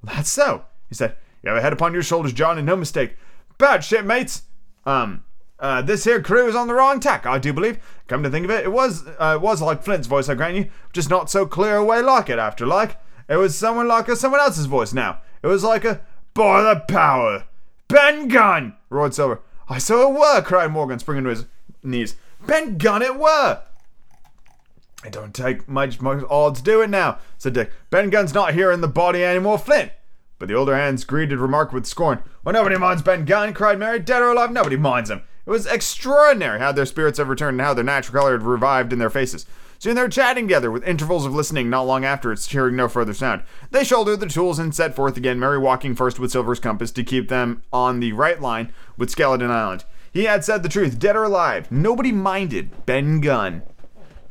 That's 0.04 0.30
so, 0.30 0.66
he 0.90 0.94
said. 0.94 1.16
You 1.42 1.50
have 1.50 1.58
a 1.58 1.62
head 1.62 1.74
upon 1.74 1.94
your 1.94 2.04
shoulders, 2.04 2.34
John, 2.34 2.60
and 2.60 2.68
no 2.68 2.76
mistake. 2.76 3.18
Bad 3.58 3.84
ship, 3.84 4.06
mates. 4.06 4.44
Um, 4.86 5.24
uh, 5.58 5.82
this 5.82 6.04
here 6.04 6.22
crew 6.22 6.48
is 6.48 6.56
on 6.56 6.68
the 6.68 6.76
wrong 6.76 7.00
tack, 7.00 7.26
I 7.26 7.40
do 7.40 7.52
believe. 7.52 7.80
Come 8.08 8.22
to 8.22 8.30
think 8.30 8.46
of 8.46 8.52
it, 8.52 8.64
it 8.64 8.72
was, 8.72 9.08
uh, 9.08 9.38
it 9.38 9.42
was 9.42 9.60
like 9.60 9.82
Flint's 9.82 10.06
voice, 10.06 10.30
I 10.30 10.36
grant 10.36 10.56
you, 10.56 10.70
just 10.94 11.10
not 11.10 11.32
so 11.32 11.48
clear 11.48 11.78
away 11.78 12.04
like 12.04 12.30
it 12.30 12.38
after 12.38 12.68
like. 12.68 13.00
It 13.28 13.38
was 13.38 13.58
someone 13.58 13.88
like 13.88 14.08
a 14.08 14.16
someone 14.16 14.40
else's 14.40 14.68
voice 14.68 14.94
now. 14.94 15.22
It 15.42 15.48
was 15.48 15.64
like 15.64 15.84
a, 15.84 16.02
by 16.36 16.62
the 16.62 16.82
power, 16.82 17.46
Ben 17.94 18.28
Gunn, 18.28 18.76
roared 18.90 19.14
Silver. 19.14 19.40
I 19.70 19.78
saw 19.78 20.10
it 20.10 20.20
were, 20.20 20.42
cried 20.42 20.72
Morgan, 20.72 20.98
springing 20.98 21.26
to 21.26 21.30
his 21.30 21.46
knees. 21.84 22.16
Ben 22.48 22.80
Gunn 22.80 23.04
it 23.04 23.20
were. 23.20 23.62
It 25.06 25.14
don't 25.14 25.32
take 25.32 25.70
much, 25.70 26.02
much 26.02 26.24
odds 26.28 26.62
to 26.62 26.66
do 26.66 26.82
it 26.82 26.90
now, 26.90 27.20
said 27.38 27.54
Dick. 27.54 27.72
Ben 27.92 28.10
Gunn's 28.10 28.34
not 28.34 28.56
here 28.56 28.72
in 28.72 28.82
the 28.82 28.88
body 28.88 29.24
anymore, 29.24 29.60
Flint. 29.60 29.92
But 30.40 30.48
the 30.48 30.56
older 30.56 30.76
hands 30.76 31.04
greeted 31.04 31.38
remark 31.38 31.72
with 31.72 31.86
scorn. 31.86 32.24
Well, 32.44 32.54
nobody 32.54 32.78
minds 32.78 33.04
Ben 33.04 33.26
Gunn, 33.26 33.54
cried 33.54 33.78
Merry. 33.78 34.00
Dead 34.00 34.24
or 34.24 34.32
alive, 34.32 34.52
nobody 34.52 34.76
minds 34.76 35.12
him. 35.12 35.22
It 35.46 35.52
was 35.52 35.68
extraordinary 35.68 36.58
how 36.58 36.72
their 36.72 36.88
spirits 36.88 37.20
have 37.20 37.30
returned 37.30 37.60
and 37.60 37.62
how 37.62 37.76
their 37.76 37.84
natural 37.84 38.20
color 38.20 38.32
had 38.32 38.42
revived 38.42 38.92
in 38.92 38.98
their 38.98 39.12
faces. 39.12 39.46
Soon 39.84 39.96
they 39.96 40.02
were 40.02 40.08
chatting 40.08 40.46
together, 40.46 40.72
with 40.72 40.88
intervals 40.88 41.26
of 41.26 41.36
listening 41.36 41.70
not 41.70 41.82
long 41.82 42.06
afterwards, 42.06 42.48
hearing 42.48 42.78
no 42.78 42.88
further 42.88 43.14
sound. 43.14 43.44
They 43.72 43.84
shouldered 43.84 44.22
the 44.22 44.28
tools 44.28 44.58
and 44.58 44.74
set 44.74 44.96
forth 44.96 45.18
again, 45.18 45.42
Merry 45.42 45.58
walking 45.58 45.94
first 45.94 46.20
with 46.20 46.32
Silver's 46.32 46.62
compass 46.62 46.90
to 46.92 47.04
keep 47.04 47.28
them 47.28 47.64
on 47.74 48.00
the 48.00 48.14
right 48.14 48.40
line 48.40 48.72
with 48.96 49.10
Skeleton 49.10 49.52
Island. 49.52 49.84
He 50.14 50.24
had 50.24 50.46
said 50.46 50.64
the 50.64 50.70
truth, 50.70 51.00
dead 51.00 51.18
or 51.18 51.26
alive. 51.26 51.70
Nobody 51.70 52.14
minded 52.14 52.86
Ben 52.86 53.20
Gunn. 53.20 53.62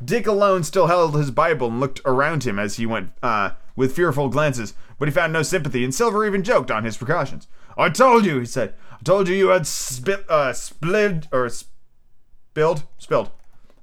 Dick 0.03 0.27
alone 0.27 0.65
still 0.65 0.87
held 0.87 1.15
his 1.15 1.31
Bible 1.31 1.67
and 1.67 1.81
looked 1.81 2.01
around 2.07 2.45
him 2.45 2.59
as 2.59 2.77
he 2.77 2.87
went 2.87 3.11
uh, 3.23 3.51
with 3.77 3.95
fearful 3.95 4.31
glances, 4.31 4.73
but 4.99 5.07
he 5.07 5.13
found 5.13 5.35
no 5.35 5.43
sympathy, 5.43 5.85
and 5.85 5.95
Silver 5.95 6.25
even 6.25 6.43
joked 6.43 6.71
on 6.71 6.85
his 6.85 6.97
precautions. 6.97 7.47
I 7.77 7.91
told 7.91 8.25
you, 8.25 8.39
he 8.39 8.47
said. 8.47 8.73
I 8.91 9.03
told 9.05 9.29
you 9.29 9.35
you 9.35 9.49
had 9.49 9.67
spi- 9.67 10.25
uh, 10.31 10.55
split 10.55 11.29
or 11.31 11.47
spilled, 11.51 12.85
spilled. 12.97 13.31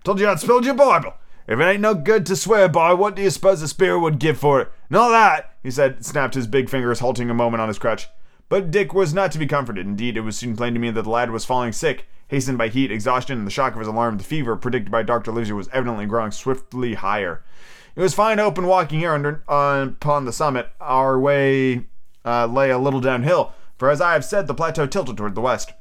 Told 0.03 0.19
you 0.19 0.27
I'd 0.27 0.39
spilled 0.39 0.65
your 0.65 0.73
Bible. 0.73 1.13
If 1.49 1.59
it 1.59 1.63
ain't 1.63 1.81
no 1.81 1.95
good 1.95 2.27
to 2.27 2.35
swear 2.35 2.69
by, 2.69 2.93
what 2.93 3.15
do 3.15 3.23
you 3.23 3.31
suppose 3.31 3.59
the 3.59 3.67
spirit 3.67 4.01
would 4.01 4.19
give 4.19 4.37
for 4.37 4.61
it? 4.61 4.71
Not 4.87 5.09
that, 5.09 5.55
he 5.63 5.71
said, 5.71 6.05
snapped 6.05 6.35
his 6.35 6.45
big 6.45 6.69
fingers, 6.69 6.99
halting 6.99 7.27
a 7.27 7.33
moment 7.33 7.59
on 7.59 7.67
his 7.67 7.79
crutch. 7.79 8.07
But 8.49 8.69
Dick 8.69 8.93
was 8.93 9.15
not 9.15 9.31
to 9.31 9.39
be 9.39 9.47
comforted. 9.47 9.87
Indeed, 9.87 10.15
it 10.15 10.21
was 10.21 10.37
soon 10.37 10.55
plain 10.55 10.75
to 10.75 10.79
me 10.79 10.91
that 10.91 11.01
the 11.01 11.09
lad 11.09 11.31
was 11.31 11.45
falling 11.45 11.71
sick, 11.71 12.07
hastened 12.27 12.59
by 12.59 12.67
heat, 12.67 12.91
exhaustion, 12.91 13.39
and 13.39 13.47
the 13.47 13.51
shock 13.51 13.73
of 13.73 13.79
his 13.79 13.87
alarm. 13.87 14.19
The 14.19 14.23
fever 14.23 14.55
predicted 14.55 14.91
by 14.91 15.01
Dr. 15.01 15.31
Livesey 15.31 15.53
was 15.53 15.69
evidently 15.73 16.05
growing 16.05 16.29
swiftly 16.29 16.93
higher. 16.93 17.41
It 17.95 18.01
was 18.01 18.13
fine 18.13 18.39
open 18.39 18.67
walking 18.67 18.99
here 18.99 19.13
under 19.15 19.43
uh, 19.47 19.87
upon 19.89 20.25
the 20.25 20.31
summit. 20.31 20.69
Our 20.79 21.19
way 21.19 21.87
uh, 22.23 22.45
lay 22.45 22.69
a 22.69 22.77
little 22.77 23.01
downhill, 23.01 23.53
For 23.79 23.89
as 23.89 24.01
I 24.01 24.13
have 24.13 24.23
said, 24.23 24.45
the 24.45 24.53
plateau 24.53 24.85
tilted 24.85 25.17
toward 25.17 25.33
the 25.33 25.41
west. 25.41 25.71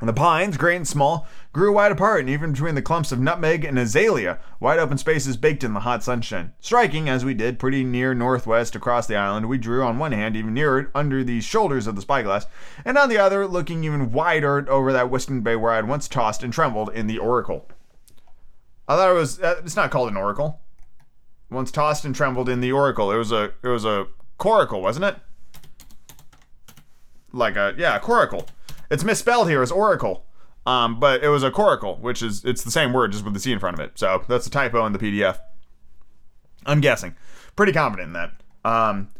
The 0.00 0.12
pines, 0.12 0.56
great 0.56 0.76
and 0.76 0.88
small, 0.88 1.26
grew 1.52 1.72
wide 1.72 1.92
apart, 1.92 2.20
and 2.20 2.28
even 2.28 2.52
between 2.52 2.74
the 2.74 2.82
clumps 2.82 3.12
of 3.12 3.20
nutmeg 3.20 3.64
and 3.64 3.78
azalea, 3.78 4.40
wide 4.58 4.80
open 4.80 4.98
spaces 4.98 5.36
baked 5.36 5.62
in 5.62 5.72
the 5.72 5.80
hot 5.80 6.02
sunshine. 6.02 6.52
Striking, 6.58 7.08
as 7.08 7.24
we 7.24 7.32
did, 7.32 7.60
pretty 7.60 7.84
near 7.84 8.12
northwest 8.12 8.74
across 8.74 9.06
the 9.06 9.16
island, 9.16 9.48
we 9.48 9.56
drew 9.56 9.84
on 9.84 9.98
one 9.98 10.12
hand 10.12 10.36
even 10.36 10.52
nearer 10.52 10.90
under 10.96 11.22
the 11.22 11.40
shoulders 11.40 11.86
of 11.86 11.94
the 11.94 12.02
spyglass, 12.02 12.46
and 12.84 12.98
on 12.98 13.08
the 13.08 13.18
other, 13.18 13.46
looking 13.46 13.84
even 13.84 14.10
wider 14.10 14.68
over 14.68 14.92
that 14.92 15.10
western 15.10 15.42
bay 15.42 15.54
where 15.54 15.72
I 15.72 15.76
had 15.76 15.88
once 15.88 16.08
tossed 16.08 16.42
and 16.42 16.52
trembled 16.52 16.90
in 16.92 17.06
the 17.06 17.18
oracle. 17.18 17.68
I 18.88 18.96
thought 18.96 19.10
it 19.10 19.14
was. 19.14 19.40
Uh, 19.40 19.60
it's 19.64 19.76
not 19.76 19.90
called 19.90 20.10
an 20.10 20.16
oracle. 20.16 20.60
Once 21.50 21.70
tossed 21.70 22.04
and 22.04 22.14
trembled 22.14 22.48
in 22.48 22.60
the 22.60 22.72
oracle. 22.72 23.10
It 23.12 23.16
was 23.16 23.32
a. 23.32 23.52
It 23.62 23.68
was 23.68 23.84
a 23.84 24.08
coracle, 24.38 24.82
wasn't 24.82 25.06
it? 25.06 25.16
Like 27.32 27.56
a 27.56 27.74
yeah, 27.78 27.96
a 27.96 28.00
coracle. 28.00 28.46
It's 28.90 29.04
misspelled 29.04 29.48
here 29.48 29.62
as 29.62 29.70
oracle. 29.70 30.24
Um, 30.66 30.98
but 30.98 31.22
it 31.22 31.28
was 31.28 31.42
a 31.42 31.50
coracle, 31.50 31.98
which 32.00 32.22
is 32.22 32.44
it's 32.44 32.64
the 32.64 32.70
same 32.70 32.92
word 32.92 33.12
just 33.12 33.24
with 33.24 33.34
the 33.34 33.40
C 33.40 33.52
in 33.52 33.58
front 33.58 33.78
of 33.78 33.80
it. 33.80 33.92
So 33.98 34.24
that's 34.28 34.46
a 34.46 34.50
typo 34.50 34.86
in 34.86 34.92
the 34.92 34.98
PDF. 34.98 35.38
I'm 36.64 36.80
guessing. 36.80 37.14
Pretty 37.56 37.72
confident 37.72 38.08
in 38.08 38.12
that. 38.14 38.32
Um, 38.64 39.10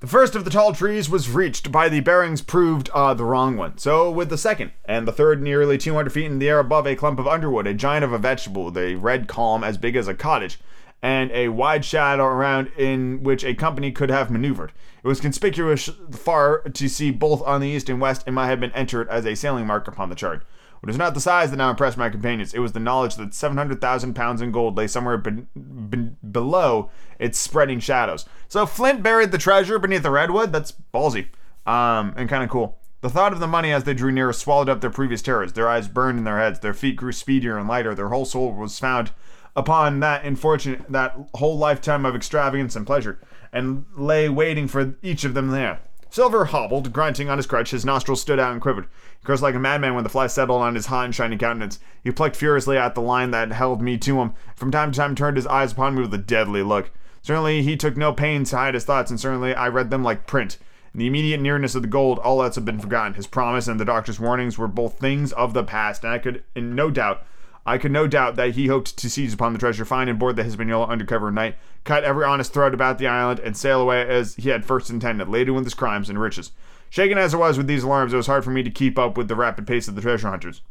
the 0.00 0.06
first 0.06 0.34
of 0.34 0.44
the 0.44 0.50
tall 0.50 0.72
trees 0.72 1.08
was 1.08 1.28
reached 1.28 1.72
by 1.72 1.88
the 1.88 2.00
bearings 2.00 2.42
proved 2.42 2.88
uh, 2.90 3.14
the 3.14 3.24
wrong 3.24 3.56
one. 3.56 3.78
So 3.78 4.10
with 4.10 4.28
the 4.28 4.38
second 4.38 4.72
and 4.84 5.08
the 5.08 5.12
third, 5.12 5.42
nearly 5.42 5.78
200 5.78 6.10
feet 6.10 6.26
in 6.26 6.38
the 6.38 6.48
air 6.48 6.60
above 6.60 6.86
a 6.86 6.94
clump 6.94 7.18
of 7.18 7.26
underwood, 7.26 7.66
a 7.66 7.74
giant 7.74 8.04
of 8.04 8.12
a 8.12 8.18
vegetable 8.18 8.66
with 8.66 8.76
a 8.76 8.96
red 8.96 9.26
column 9.26 9.64
as 9.64 9.78
big 9.78 9.96
as 9.96 10.06
a 10.06 10.14
cottage, 10.14 10.60
and 11.06 11.30
a 11.30 11.46
wide 11.46 11.84
shadow 11.84 12.24
around 12.24 12.66
in 12.76 13.22
which 13.22 13.44
a 13.44 13.54
company 13.54 13.92
could 13.92 14.10
have 14.10 14.28
maneuvered. 14.28 14.72
It 15.04 15.06
was 15.06 15.20
conspicuous 15.20 15.88
far 16.10 16.62
to 16.62 16.88
see 16.88 17.12
both 17.12 17.42
on 17.42 17.60
the 17.60 17.68
east 17.68 17.88
and 17.88 18.00
west, 18.00 18.24
and 18.26 18.34
might 18.34 18.48
have 18.48 18.58
been 18.58 18.72
entered 18.72 19.08
as 19.08 19.24
a 19.24 19.36
sailing 19.36 19.68
mark 19.68 19.86
upon 19.86 20.08
the 20.08 20.16
chart. 20.16 20.44
It 20.82 20.86
was 20.86 20.98
not 20.98 21.14
the 21.14 21.20
size 21.20 21.52
that 21.52 21.58
now 21.58 21.70
impressed 21.70 21.96
my 21.96 22.10
companions. 22.10 22.54
It 22.54 22.58
was 22.58 22.72
the 22.72 22.80
knowledge 22.80 23.14
that 23.14 23.34
700,000 23.34 24.14
pounds 24.14 24.42
in 24.42 24.50
gold 24.50 24.76
lay 24.76 24.88
somewhere 24.88 25.16
be- 25.16 25.46
be- 25.54 26.10
below 26.28 26.90
its 27.20 27.38
spreading 27.38 27.78
shadows. 27.78 28.24
So 28.48 28.66
Flint 28.66 29.04
buried 29.04 29.30
the 29.30 29.38
treasure 29.38 29.78
beneath 29.78 30.02
the 30.02 30.10
redwood. 30.10 30.52
That's 30.52 30.72
ballsy 30.92 31.28
um, 31.66 32.14
and 32.16 32.28
kind 32.28 32.42
of 32.42 32.50
cool. 32.50 32.78
The 33.02 33.10
thought 33.10 33.32
of 33.32 33.38
the 33.38 33.46
money 33.46 33.72
as 33.72 33.84
they 33.84 33.94
drew 33.94 34.10
nearer 34.10 34.32
swallowed 34.32 34.68
up 34.68 34.80
their 34.80 34.90
previous 34.90 35.22
terrors. 35.22 35.52
Their 35.52 35.68
eyes 35.68 35.86
burned 35.86 36.18
in 36.18 36.24
their 36.24 36.40
heads. 36.40 36.58
Their 36.58 36.74
feet 36.74 36.96
grew 36.96 37.12
speedier 37.12 37.56
and 37.56 37.68
lighter. 37.68 37.94
Their 37.94 38.08
whole 38.08 38.24
soul 38.24 38.52
was 38.52 38.80
found 38.80 39.12
upon 39.56 40.00
that 40.00 40.24
unfortunate, 40.24 40.84
that 40.90 41.16
whole 41.34 41.56
lifetime 41.56 42.04
of 42.04 42.14
extravagance 42.14 42.76
and 42.76 42.86
pleasure, 42.86 43.18
and 43.52 43.86
lay 43.96 44.28
waiting 44.28 44.68
for 44.68 44.94
each 45.02 45.24
of 45.24 45.34
them 45.34 45.48
there. 45.48 45.80
Silver 46.10 46.46
hobbled, 46.46 46.92
grunting 46.92 47.28
on 47.28 47.36
his 47.36 47.46
crutch. 47.46 47.72
His 47.72 47.84
nostrils 47.84 48.20
stood 48.20 48.38
out 48.38 48.52
and 48.52 48.60
quivered. 48.60 48.86
He 49.18 49.26
cursed 49.26 49.42
like 49.42 49.54
a 49.54 49.58
madman 49.58 49.94
when 49.94 50.04
the 50.04 50.10
fly 50.10 50.28
settled 50.28 50.62
on 50.62 50.74
his 50.74 50.86
hot 50.86 51.06
and 51.06 51.14
shiny 51.14 51.36
countenance. 51.36 51.80
He 52.02 52.10
plucked 52.10 52.36
furiously 52.36 52.78
at 52.78 52.94
the 52.94 53.00
line 53.00 53.32
that 53.32 53.52
held 53.52 53.82
me 53.82 53.98
to 53.98 54.20
him. 54.20 54.34
From 54.54 54.70
time 54.70 54.92
to 54.92 54.96
time, 54.96 55.14
turned 55.14 55.36
his 55.36 55.46
eyes 55.46 55.72
upon 55.72 55.94
me 55.94 56.02
with 56.02 56.14
a 56.14 56.18
deadly 56.18 56.62
look. 56.62 56.90
Certainly, 57.22 57.62
he 57.62 57.76
took 57.76 57.96
no 57.96 58.12
pains 58.12 58.50
to 58.50 58.56
hide 58.56 58.74
his 58.74 58.84
thoughts, 58.84 59.10
and 59.10 59.18
certainly 59.18 59.54
I 59.54 59.68
read 59.68 59.90
them 59.90 60.04
like 60.04 60.26
print. 60.26 60.58
In 60.94 61.00
the 61.00 61.06
immediate 61.08 61.40
nearness 61.40 61.74
of 61.74 61.82
the 61.82 61.88
gold, 61.88 62.18
all 62.20 62.42
else 62.42 62.54
had 62.54 62.64
been 62.64 62.78
forgotten. 62.78 63.14
His 63.14 63.26
promise 63.26 63.68
and 63.68 63.80
the 63.80 63.84
doctor's 63.84 64.20
warnings 64.20 64.56
were 64.56 64.68
both 64.68 64.98
things 64.98 65.32
of 65.32 65.52
the 65.52 65.64
past, 65.64 66.04
and 66.04 66.12
I 66.12 66.18
could, 66.18 66.44
in 66.54 66.74
no 66.74 66.90
doubt, 66.90 67.26
I 67.66 67.78
could 67.78 67.90
no 67.90 68.06
doubt 68.06 68.36
that 68.36 68.54
he 68.54 68.68
hoped 68.68 68.96
to 68.96 69.10
seize 69.10 69.34
upon 69.34 69.52
the 69.52 69.58
treasure, 69.58 69.84
find 69.84 70.08
and 70.08 70.18
board 70.18 70.36
the 70.36 70.44
Hispaniola 70.44 70.86
under 70.86 71.04
cover 71.04 71.28
of 71.28 71.34
night, 71.34 71.56
cut 71.82 72.04
every 72.04 72.24
honest 72.24 72.52
throat 72.52 72.72
about 72.72 72.98
the 72.98 73.08
island, 73.08 73.40
and 73.40 73.56
sail 73.56 73.80
away 73.80 74.08
as 74.08 74.36
he 74.36 74.50
had 74.50 74.64
first 74.64 74.88
intended, 74.88 75.28
laden 75.28 75.54
with 75.54 75.64
his 75.64 75.74
crimes 75.74 76.08
and 76.08 76.20
riches. 76.20 76.52
Shaken 76.90 77.18
as 77.18 77.34
I 77.34 77.38
was 77.38 77.58
with 77.58 77.66
these 77.66 77.82
alarms, 77.82 78.12
it 78.12 78.16
was 78.16 78.28
hard 78.28 78.44
for 78.44 78.50
me 78.50 78.62
to 78.62 78.70
keep 78.70 78.96
up 78.98 79.18
with 79.18 79.26
the 79.26 79.34
rapid 79.34 79.66
pace 79.66 79.88
of 79.88 79.96
the 79.96 80.00
treasure 80.00 80.28
hunters. 80.28 80.62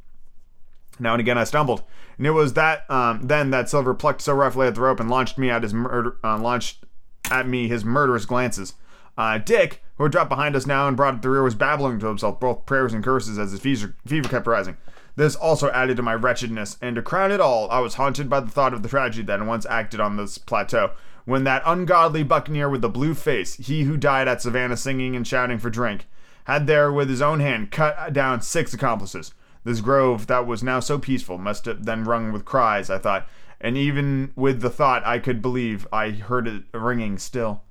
Now 0.98 1.14
and 1.14 1.20
again 1.20 1.38
I 1.38 1.44
stumbled, 1.44 1.84
and 2.18 2.26
it 2.26 2.32
was 2.32 2.54
that 2.54 2.90
um, 2.90 3.28
then 3.28 3.50
that 3.50 3.70
Silver 3.70 3.94
plucked 3.94 4.22
so 4.22 4.34
roughly 4.34 4.66
at 4.66 4.76
the 4.76 4.82
rope 4.82 5.02
and 5.02 5.10
launched 5.10 5.38
me 5.38 5.50
at 5.50 5.64
his 5.64 5.74
murder, 5.74 6.16
uh, 6.24 6.38
launched 6.38 6.86
at 7.30 7.46
me 7.46 7.68
his 7.68 7.84
murderous 7.84 8.26
glances. 8.26 8.74
Uh, 9.18 9.38
Dick, 9.38 9.84
who 9.98 10.04
had 10.04 10.14
dropped 10.14 10.30
behind 10.30 10.56
us 10.56 10.66
now 10.66 10.88
and 10.88 10.96
brought 10.96 11.16
up 11.16 11.22
the 11.22 11.30
rear, 11.30 11.44
was 11.44 11.56
babbling 11.56 12.00
to 12.00 12.08
himself 12.08 12.40
both 12.40 12.66
prayers 12.66 12.94
and 12.94 13.04
curses 13.04 13.38
as 13.38 13.52
his 13.52 13.60
fever, 13.60 13.96
fever 14.06 14.30
kept 14.30 14.48
rising. 14.48 14.78
This 15.16 15.36
also 15.36 15.72
added 15.72 15.96
to 15.98 16.04
my 16.04 16.14
wretchedness, 16.14 16.78
and 16.82 16.96
to 16.96 17.02
crown 17.02 17.32
it 17.32 17.40
all, 17.40 17.70
I 17.72 17.80
was 17.80 17.96
haunted 17.96 18.30
by 18.30 18.42
the 18.42 18.52
thought 18.52 18.74
of 18.74 18.84
the 18.84 18.90
tragedy 18.90 19.24
that 19.24 19.46
once 19.46 19.66
acted 19.66 20.00
on 20.02 20.18
this 20.18 20.38
plateau, 20.38 20.92
when 21.24 21.46
that 21.46 21.64
ungodly 21.66 22.24
buccaneer 22.24 22.70
with 22.70 22.82
the 22.82 22.90
blue 22.90 23.14
face, 23.14 23.56
he 23.56 23.84
who 23.84 23.96
died 23.96 24.28
at 24.28 24.42
Savannah 24.42 24.76
singing 24.78 25.16
and 25.16 25.26
shouting 25.26 25.58
for 25.58 25.70
drink, 25.70 26.08
had 26.46 26.68
there 26.68 26.92
with 26.92 27.10
his 27.10 27.22
own 27.22 27.40
hand 27.40 27.72
cut 27.72 28.12
down 28.12 28.42
six 28.42 28.74
accomplices. 28.74 29.34
This 29.64 29.82
grove 29.82 30.28
that 30.28 30.46
was 30.46 30.62
now 30.62 30.80
so 30.80 31.00
peaceful 31.00 31.38
must 31.38 31.66
have 31.66 31.86
then 31.86 32.04
rung 32.04 32.32
with 32.32 32.46
cries, 32.46 32.90
I 32.90 32.98
thought, 32.98 33.28
and 33.60 33.78
even 33.78 34.34
with 34.36 34.62
the 34.62 34.70
thought 34.70 35.06
I 35.06 35.18
could 35.20 35.42
believe 35.42 35.88
I 35.92 36.12
heard 36.12 36.48
it 36.48 36.64
ringing 36.74 37.18
still. 37.18 37.64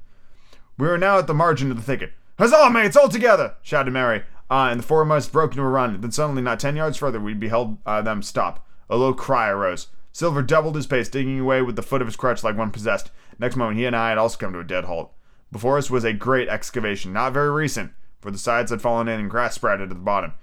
We 0.78 0.88
were 0.88 0.98
now 0.98 1.18
at 1.18 1.26
the 1.26 1.34
margin 1.34 1.70
of 1.70 1.76
the 1.76 1.82
thicket. 1.82 2.12
Huzzah, 2.38 2.70
mates, 2.70 2.96
all 2.96 3.08
together! 3.08 3.54
shouted 3.62 3.92
Merry 3.92 4.24
uh, 4.50 4.68
and 4.70 4.80
the 4.80 4.94
us 4.94 5.28
broke 5.28 5.52
into 5.52 5.62
a 5.62 5.68
run. 5.68 6.00
Then 6.00 6.12
suddenly, 6.12 6.42
not 6.42 6.60
ten 6.60 6.76
yards 6.76 6.98
further, 6.98 7.20
we 7.20 7.34
beheld 7.34 7.78
uh, 7.86 8.02
them 8.02 8.22
stop. 8.22 8.66
A 8.90 8.96
low 8.96 9.14
cry 9.14 9.48
arose. 9.48 9.88
Silver 10.12 10.42
doubled 10.42 10.76
his 10.76 10.86
pace, 10.86 11.08
digging 11.08 11.40
away 11.40 11.60
with 11.62 11.76
the 11.76 11.82
foot 11.82 12.00
of 12.00 12.06
his 12.06 12.16
crutch 12.16 12.44
like 12.44 12.56
one 12.56 12.70
possessed. 12.70 13.10
Next 13.38 13.56
moment, 13.56 13.78
he 13.78 13.84
and 13.84 13.96
I 13.96 14.10
had 14.10 14.18
also 14.18 14.38
come 14.38 14.52
to 14.52 14.60
a 14.60 14.64
dead 14.64 14.84
halt. 14.84 15.12
Before 15.50 15.78
us 15.78 15.90
was 15.90 16.04
a 16.04 16.12
great 16.12 16.48
excavation, 16.48 17.12
not 17.12 17.32
very 17.32 17.50
recent, 17.50 17.92
for 18.20 18.30
the 18.30 18.38
sides 18.38 18.70
had 18.70 18.82
fallen 18.82 19.08
in 19.08 19.18
and 19.18 19.30
grass 19.30 19.54
sprouted 19.56 19.82
at 19.82 19.88
the 19.88 19.94
bottom. 19.96 20.34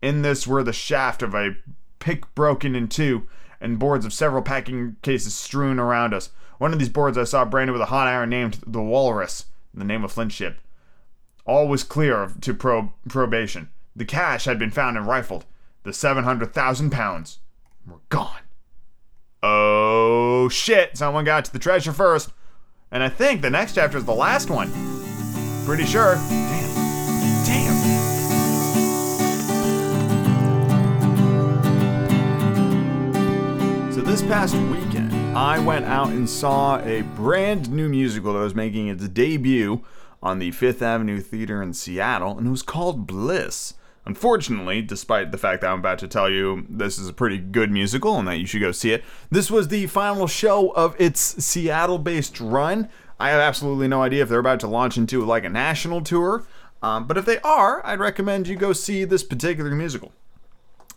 In 0.00 0.22
this 0.22 0.46
were 0.46 0.64
the 0.64 0.72
shaft 0.72 1.22
of 1.22 1.34
a 1.34 1.56
pick 2.00 2.34
broken 2.34 2.74
in 2.74 2.88
two, 2.88 3.28
and 3.60 3.78
boards 3.78 4.04
of 4.04 4.12
several 4.12 4.42
packing 4.42 4.96
cases 5.02 5.34
strewn 5.34 5.78
around 5.78 6.12
us. 6.12 6.30
One 6.58 6.72
of 6.72 6.78
these 6.78 6.88
boards 6.88 7.16
I 7.16 7.24
saw 7.24 7.44
branded 7.44 7.72
with 7.72 7.82
a 7.82 7.86
hot 7.86 8.08
iron 8.08 8.30
named 8.30 8.58
the 8.66 8.82
Walrus, 8.82 9.46
the 9.72 9.84
name 9.84 10.04
of 10.04 10.12
Flint's 10.12 10.34
ship. 10.34 10.58
All 11.44 11.66
was 11.68 11.82
clear 11.84 12.30
to 12.40 12.54
prob- 12.54 12.92
probation. 13.08 13.68
The 13.96 14.04
cash 14.04 14.44
had 14.44 14.58
been 14.58 14.70
found 14.70 14.96
and 14.96 15.06
rifled. 15.06 15.44
The 15.82 15.92
700,000 15.92 16.90
pounds 16.90 17.38
were 17.86 18.00
gone. 18.08 18.40
Oh 19.42 20.48
shit, 20.48 20.96
someone 20.96 21.24
got 21.24 21.44
to 21.46 21.52
the 21.52 21.58
treasure 21.58 21.92
first. 21.92 22.30
And 22.92 23.02
I 23.02 23.08
think 23.08 23.42
the 23.42 23.50
next 23.50 23.74
chapter 23.74 23.98
is 23.98 24.04
the 24.04 24.14
last 24.14 24.50
one. 24.50 24.70
Pretty 25.66 25.84
sure. 25.84 26.14
Damn. 26.14 27.44
Damn. 27.44 28.02
So 33.92 34.00
this 34.00 34.22
past 34.22 34.54
weekend, 34.54 35.12
I 35.36 35.58
went 35.58 35.86
out 35.86 36.10
and 36.10 36.28
saw 36.28 36.78
a 36.80 37.02
brand 37.02 37.70
new 37.70 37.88
musical 37.88 38.34
that 38.34 38.40
was 38.40 38.54
making 38.54 38.88
its 38.88 39.08
debut 39.08 39.82
on 40.22 40.38
the 40.38 40.50
Fifth 40.52 40.82
Avenue 40.82 41.20
Theater 41.20 41.62
in 41.62 41.72
Seattle, 41.72 42.38
and 42.38 42.46
it 42.46 42.50
was 42.50 42.62
called 42.62 43.06
Bliss. 43.06 43.74
Unfortunately, 44.04 44.82
despite 44.82 45.30
the 45.30 45.38
fact 45.38 45.60
that 45.60 45.70
I'm 45.70 45.78
about 45.78 45.98
to 46.00 46.08
tell 46.08 46.28
you 46.28 46.66
this 46.68 46.98
is 46.98 47.08
a 47.08 47.12
pretty 47.12 47.38
good 47.38 47.70
musical 47.70 48.18
and 48.18 48.26
that 48.26 48.38
you 48.38 48.46
should 48.46 48.60
go 48.60 48.72
see 48.72 48.92
it, 48.92 49.04
this 49.30 49.50
was 49.50 49.68
the 49.68 49.86
final 49.86 50.26
show 50.26 50.70
of 50.70 51.00
its 51.00 51.20
Seattle 51.44 51.98
based 51.98 52.40
run. 52.40 52.88
I 53.20 53.30
have 53.30 53.40
absolutely 53.40 53.86
no 53.86 54.02
idea 54.02 54.22
if 54.22 54.28
they're 54.28 54.40
about 54.40 54.60
to 54.60 54.66
launch 54.66 54.96
into 54.96 55.24
like 55.24 55.44
a 55.44 55.48
national 55.48 56.00
tour, 56.00 56.44
um, 56.82 57.06
but 57.06 57.16
if 57.16 57.24
they 57.24 57.38
are, 57.40 57.84
I'd 57.86 58.00
recommend 58.00 58.48
you 58.48 58.56
go 58.56 58.72
see 58.72 59.04
this 59.04 59.22
particular 59.22 59.70
musical. 59.70 60.12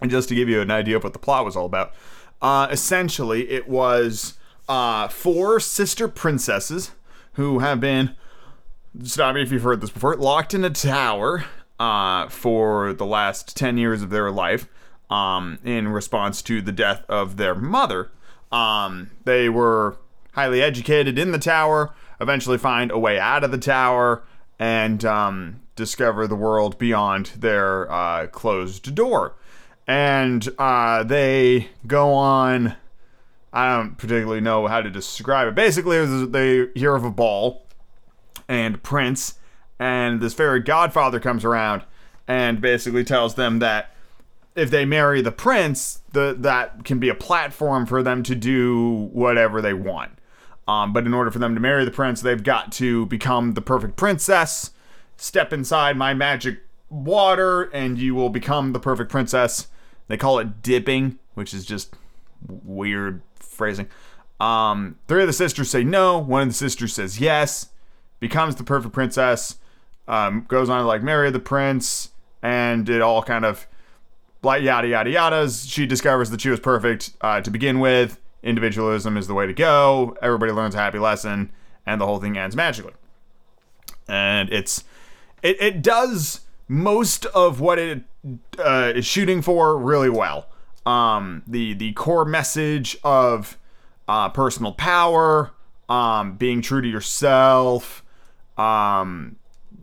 And 0.01 0.09
just 0.09 0.27
to 0.29 0.35
give 0.35 0.49
you 0.49 0.61
an 0.61 0.71
idea 0.71 0.97
of 0.97 1.03
what 1.03 1.13
the 1.13 1.19
plot 1.19 1.45
was 1.45 1.55
all 1.55 1.67
about, 1.67 1.93
uh, 2.41 2.67
essentially 2.71 3.49
it 3.49 3.69
was 3.69 4.33
uh, 4.67 5.07
four 5.07 5.59
sister 5.59 6.07
princesses 6.07 6.91
who 7.33 7.59
have 7.59 7.79
been 7.79 8.15
stop 9.03 9.35
me 9.35 9.41
if 9.41 9.51
you've 9.51 9.63
heard 9.63 9.81
this 9.81 9.89
before, 9.89 10.15
locked 10.15 10.53
in 10.53 10.63
a 10.63 10.69
tower 10.69 11.45
uh, 11.79 12.27
for 12.29 12.93
the 12.93 13.05
last 13.05 13.55
10 13.55 13.77
years 13.77 14.01
of 14.01 14.09
their 14.09 14.31
life 14.31 14.67
um, 15.09 15.59
in 15.63 15.87
response 15.87 16.41
to 16.43 16.61
the 16.61 16.71
death 16.71 17.03
of 17.09 17.37
their 17.37 17.55
mother. 17.55 18.11
Um, 18.51 19.11
they 19.23 19.49
were 19.49 19.97
highly 20.33 20.61
educated 20.61 21.17
in 21.17 21.31
the 21.31 21.39
tower, 21.39 21.93
eventually 22.19 22.57
find 22.57 22.91
a 22.91 22.99
way 22.99 23.19
out 23.19 23.43
of 23.43 23.51
the 23.51 23.57
tower, 23.57 24.23
and 24.59 25.03
um, 25.03 25.61
discover 25.75 26.27
the 26.27 26.35
world 26.35 26.77
beyond 26.77 27.27
their 27.37 27.91
uh, 27.91 28.27
closed 28.27 28.95
door. 28.95 29.35
And 29.87 30.47
uh, 30.57 31.03
they 31.03 31.69
go 31.85 32.13
on. 32.13 32.75
I 33.53 33.77
don't 33.77 33.97
particularly 33.97 34.41
know 34.41 34.67
how 34.67 34.81
to 34.81 34.89
describe 34.89 35.47
it. 35.47 35.55
Basically, 35.55 36.03
they 36.25 36.67
hear 36.75 36.95
of 36.95 37.05
a 37.05 37.11
ball 37.11 37.64
and 38.47 38.81
Prince, 38.83 39.39
and 39.79 40.21
this 40.21 40.33
fairy 40.33 40.61
godfather 40.61 41.19
comes 41.19 41.43
around 41.43 41.83
and 42.27 42.61
basically 42.61 43.03
tells 43.03 43.35
them 43.35 43.59
that 43.59 43.91
if 44.55 44.71
they 44.71 44.85
marry 44.85 45.21
the 45.21 45.31
prince, 45.31 46.01
the 46.13 46.35
that 46.39 46.85
can 46.85 46.97
be 46.97 47.09
a 47.09 47.15
platform 47.15 47.85
for 47.85 48.01
them 48.01 48.23
to 48.23 48.35
do 48.35 49.09
whatever 49.11 49.61
they 49.61 49.73
want. 49.73 50.11
Um, 50.67 50.93
but 50.93 51.05
in 51.05 51.13
order 51.13 51.29
for 51.29 51.39
them 51.39 51.53
to 51.53 51.61
marry 51.61 51.85
the 51.85 51.91
prince, 51.91 52.21
they've 52.21 52.41
got 52.41 52.71
to 52.73 53.05
become 53.07 53.53
the 53.53 53.61
perfect 53.61 53.97
princess, 53.97 54.71
step 55.17 55.53
inside 55.53 55.97
my 55.97 56.13
magic 56.13 56.59
water 56.89 57.63
and 57.63 57.97
you 57.97 58.15
will 58.15 58.29
become 58.29 58.73
the 58.73 58.79
perfect 58.79 59.11
princess. 59.11 59.67
They 60.07 60.17
call 60.17 60.39
it 60.39 60.61
dipping, 60.61 61.19
which 61.33 61.53
is 61.53 61.65
just 61.65 61.95
weird 62.47 63.21
phrasing. 63.35 63.87
Um, 64.39 64.97
three 65.07 65.21
of 65.21 65.27
the 65.27 65.33
sisters 65.33 65.69
say 65.69 65.83
no. 65.83 66.17
One 66.17 66.43
of 66.43 66.47
the 66.49 66.53
sisters 66.53 66.93
says 66.93 67.19
yes, 67.19 67.69
becomes 68.27 68.55
the 68.55 68.63
perfect 68.63 68.91
princess, 68.91 69.59
um, 70.07 70.45
goes 70.47 70.67
on 70.67 70.81
to 70.81 70.87
like 70.87 71.03
marry 71.03 71.29
the 71.29 71.39
prince, 71.39 72.09
and 72.41 72.89
it 72.89 72.99
all 72.99 73.21
kind 73.21 73.45
of 73.45 73.67
like 74.41 74.63
yada 74.63 74.87
yada 74.87 75.11
yadas. 75.11 75.69
She 75.69 75.85
discovers 75.85 76.31
that 76.31 76.41
she 76.41 76.49
was 76.49 76.59
perfect 76.59 77.11
uh, 77.21 77.41
to 77.41 77.51
begin 77.51 77.79
with. 77.79 78.19
Individualism 78.41 79.15
is 79.15 79.27
the 79.27 79.35
way 79.35 79.45
to 79.45 79.53
go. 79.53 80.17
Everybody 80.23 80.51
learns 80.51 80.73
a 80.73 80.79
happy 80.79 80.97
lesson, 80.97 81.51
and 81.85 82.01
the 82.01 82.07
whole 82.07 82.19
thing 82.19 82.35
ends 82.35 82.55
magically. 82.55 82.93
And 84.07 84.51
it's 84.51 84.83
it, 85.43 85.61
it 85.61 85.81
does 85.83 86.41
most 86.67 87.27
of 87.27 87.59
what 87.59 87.77
it 87.77 88.01
uh, 88.57 88.93
is 88.95 89.05
shooting 89.05 89.43
for 89.43 89.77
really 89.77 90.09
well. 90.09 90.47
Um, 90.87 91.43
the 91.45 91.75
the 91.75 91.93
core 91.93 92.25
message 92.25 92.97
of 93.03 93.55
uh, 94.07 94.29
personal 94.29 94.71
power, 94.71 95.51
um, 95.89 96.37
being 96.37 96.63
true 96.63 96.81
to 96.81 96.87
yourself, 96.87 98.03
um, 98.57 99.35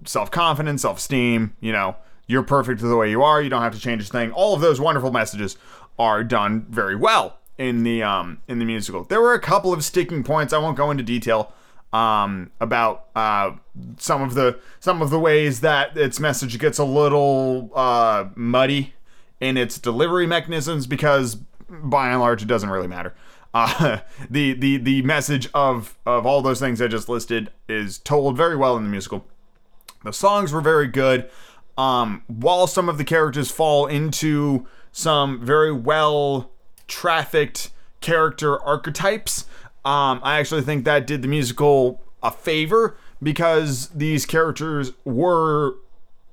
self 0.05 0.31
confidence, 0.31 0.83
self 0.83 0.99
esteem. 0.99 1.57
You 1.61 1.73
know, 1.73 1.97
you're 2.27 2.43
perfect 2.43 2.81
the 2.81 2.97
way 2.97 3.11
you 3.11 3.23
are. 3.23 3.43
You 3.43 3.51
don't 3.51 3.63
have 3.63 3.75
to 3.75 3.81
change 3.81 4.03
a 4.03 4.07
thing. 4.07 4.33
All 4.33 4.55
of 4.55 4.61
those 4.61 4.81
wonderful 4.81 5.13
messages 5.13 5.57
are 5.99 6.25
done 6.25 6.67
very 6.71 6.97
well 6.97 7.39
in 7.59 7.83
the 7.83 8.03
um, 8.03 8.39
in 8.49 8.59
the 8.59 8.65
musical. 8.65 9.05
There 9.05 9.21
were 9.21 9.35
a 9.35 9.41
couple 9.41 9.73
of 9.73 9.85
sticking 9.85 10.25
points. 10.25 10.53
I 10.53 10.59
won't 10.59 10.77
go 10.77 10.91
into 10.91 11.03
detail 11.03 11.53
um, 11.93 12.51
about 12.61 13.07
uh, 13.15 13.53
some 13.99 14.23
of 14.23 14.35
the 14.35 14.59
some 14.81 15.03
of 15.03 15.11
the 15.11 15.19
ways 15.19 15.61
that 15.61 15.97
its 15.97 16.19
message 16.19 16.59
gets 16.59 16.79
a 16.79 16.85
little 16.85 17.71
uh, 17.75 18.27
muddy 18.35 18.95
in 19.41 19.57
its 19.57 19.79
delivery 19.79 20.27
mechanisms 20.27 20.87
because 20.87 21.37
by 21.69 22.11
and 22.11 22.21
large 22.21 22.43
it 22.43 22.49
doesn't 22.49 22.71
really 22.71 22.87
matter. 22.87 23.15
Uh, 23.55 23.99
the 24.31 24.53
the 24.55 24.77
the 24.79 25.03
message 25.03 25.49
of 25.55 25.97
of 26.07 26.27
all 26.27 26.43
those 26.43 26.61
things 26.61 26.81
I 26.81 26.89
just 26.89 27.09
listed 27.09 27.51
is 27.69 27.99
told 27.99 28.37
very 28.37 28.57
well 28.57 28.77
in 28.77 28.85
the 28.85 28.91
musical. 28.91 29.25
The 30.05 30.13
songs 30.13 30.53
were 30.53 30.61
very 30.61 30.89
good. 30.89 31.31
Um, 31.79 32.23
while 32.27 32.67
some 32.67 32.89
of 32.89 32.99
the 32.99 33.05
characters 33.05 33.51
fall 33.51 33.87
into 33.87 34.67
some 34.91 35.45
very 35.45 35.73
well 35.73 36.51
trafficked 36.87 37.71
character 38.01 38.61
archetypes, 38.61 39.47
um, 39.85 40.21
I 40.23 40.39
actually 40.39 40.63
think 40.63 40.85
that 40.85 41.07
did 41.07 41.23
the 41.23 41.29
musical 41.29 42.03
a 42.23 42.31
favor 42.31 42.97
because 43.23 43.89
these 43.89 44.27
characters 44.27 44.93
were 45.05 45.77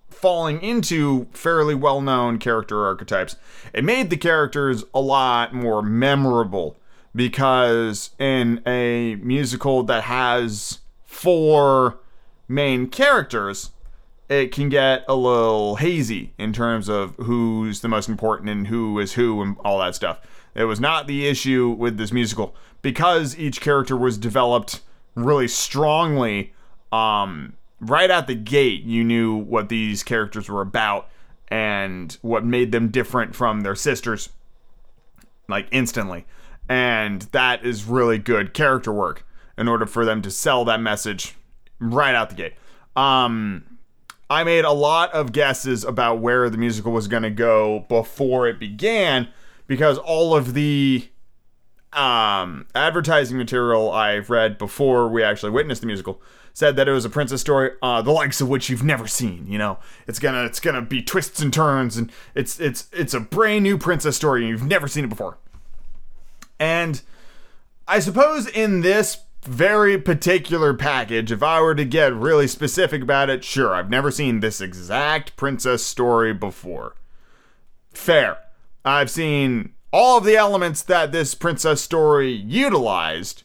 falling 0.09 0.61
into 0.61 1.27
fairly 1.31 1.75
well 1.75 2.01
known 2.01 2.37
character 2.37 2.85
archetypes. 2.85 3.37
It 3.73 3.83
made 3.83 4.09
the 4.09 4.17
characters 4.17 4.83
a 4.93 4.99
lot 4.99 5.53
more 5.53 5.81
memorable 5.81 6.75
because 7.15 8.11
in 8.19 8.61
a 8.65 9.15
musical 9.15 9.83
that 9.83 10.03
has 10.03 10.79
four 11.05 11.99
main 12.47 12.87
characters, 12.87 13.71
it 14.29 14.51
can 14.51 14.69
get 14.69 15.03
a 15.07 15.15
little 15.15 15.77
hazy 15.77 16.33
in 16.37 16.53
terms 16.53 16.87
of 16.87 17.15
who's 17.15 17.81
the 17.81 17.87
most 17.87 18.07
important 18.07 18.49
and 18.49 18.67
who 18.67 18.99
is 18.99 19.13
who 19.13 19.41
and 19.41 19.57
all 19.65 19.79
that 19.79 19.95
stuff. 19.95 20.19
It 20.55 20.65
was 20.65 20.79
not 20.79 21.07
the 21.07 21.27
issue 21.27 21.69
with 21.69 21.97
this 21.97 22.11
musical 22.11 22.55
because 22.81 23.37
each 23.37 23.59
character 23.61 23.97
was 23.97 24.17
developed 24.17 24.81
really 25.15 25.47
strongly. 25.47 26.53
Um, 26.91 27.53
right 27.79 28.09
at 28.09 28.27
the 28.27 28.35
gate, 28.35 28.83
you 28.83 29.03
knew 29.03 29.35
what 29.35 29.69
these 29.69 30.03
characters 30.03 30.49
were 30.49 30.61
about 30.61 31.09
and 31.49 32.17
what 32.21 32.45
made 32.45 32.71
them 32.71 32.89
different 32.89 33.35
from 33.35 33.61
their 33.61 33.75
sisters, 33.75 34.29
like 35.47 35.67
instantly. 35.71 36.25
And 36.69 37.23
that 37.33 37.65
is 37.65 37.85
really 37.85 38.19
good 38.19 38.53
character 38.53 38.93
work 38.93 39.25
in 39.57 39.67
order 39.67 39.85
for 39.85 40.05
them 40.05 40.21
to 40.21 40.31
sell 40.31 40.63
that 40.65 40.79
message 40.79 41.35
right 41.79 42.15
out 42.15 42.29
the 42.29 42.35
gate. 42.35 42.53
Um, 42.95 43.79
I 44.29 44.43
made 44.43 44.63
a 44.63 44.71
lot 44.71 45.11
of 45.11 45.31
guesses 45.31 45.83
about 45.83 46.19
where 46.19 46.49
the 46.49 46.57
musical 46.57 46.91
was 46.91 47.07
going 47.07 47.23
to 47.23 47.31
go 47.31 47.85
before 47.89 48.47
it 48.47 48.59
began 48.59 49.27
because 49.65 49.97
all 49.97 50.35
of 50.35 50.53
the 50.53 51.09
um, 51.93 52.67
advertising 52.75 53.37
material 53.37 53.91
I've 53.91 54.29
read 54.29 54.57
before 54.59 55.07
we 55.07 55.23
actually 55.23 55.49
witnessed 55.51 55.81
the 55.81 55.87
musical 55.87 56.21
said 56.53 56.75
that 56.75 56.87
it 56.87 56.91
was 56.91 57.05
a 57.05 57.09
princess 57.09 57.41
story, 57.41 57.71
uh, 57.81 58.01
the 58.01 58.11
likes 58.11 58.41
of 58.41 58.49
which 58.49 58.69
you've 58.69 58.83
never 58.83 59.07
seen. 59.07 59.47
You 59.47 59.57
know, 59.57 59.79
it's 60.07 60.19
gonna 60.19 60.43
it's 60.43 60.59
gonna 60.59 60.81
be 60.81 61.01
twists 61.01 61.41
and 61.41 61.53
turns, 61.53 61.97
and 61.97 62.11
it's 62.35 62.59
it's 62.59 62.87
it's 62.91 63.13
a 63.13 63.19
brand 63.19 63.63
new 63.63 63.77
princess 63.77 64.15
story, 64.15 64.41
and 64.41 64.49
you've 64.49 64.67
never 64.67 64.87
seen 64.87 65.05
it 65.05 65.09
before. 65.09 65.37
And 66.59 67.01
I 67.87 67.99
suppose 67.99 68.47
in 68.47 68.81
this 68.81 69.19
very 69.43 69.97
particular 69.97 70.73
package, 70.73 71.31
if 71.31 71.41
I 71.41 71.61
were 71.61 71.75
to 71.75 71.85
get 71.85 72.13
really 72.13 72.47
specific 72.47 73.01
about 73.01 73.29
it, 73.29 73.43
sure, 73.43 73.73
I've 73.73 73.89
never 73.89 74.11
seen 74.11 74.39
this 74.39 74.59
exact 74.61 75.37
princess 75.37 75.83
story 75.83 76.33
before. 76.33 76.95
Fair. 77.91 78.37
I've 78.85 79.09
seen 79.09 79.73
all 79.91 80.17
of 80.17 80.23
the 80.23 80.35
elements 80.35 80.81
that 80.83 81.11
this 81.11 81.35
princess 81.35 81.81
story 81.81 82.31
utilized 82.31 83.43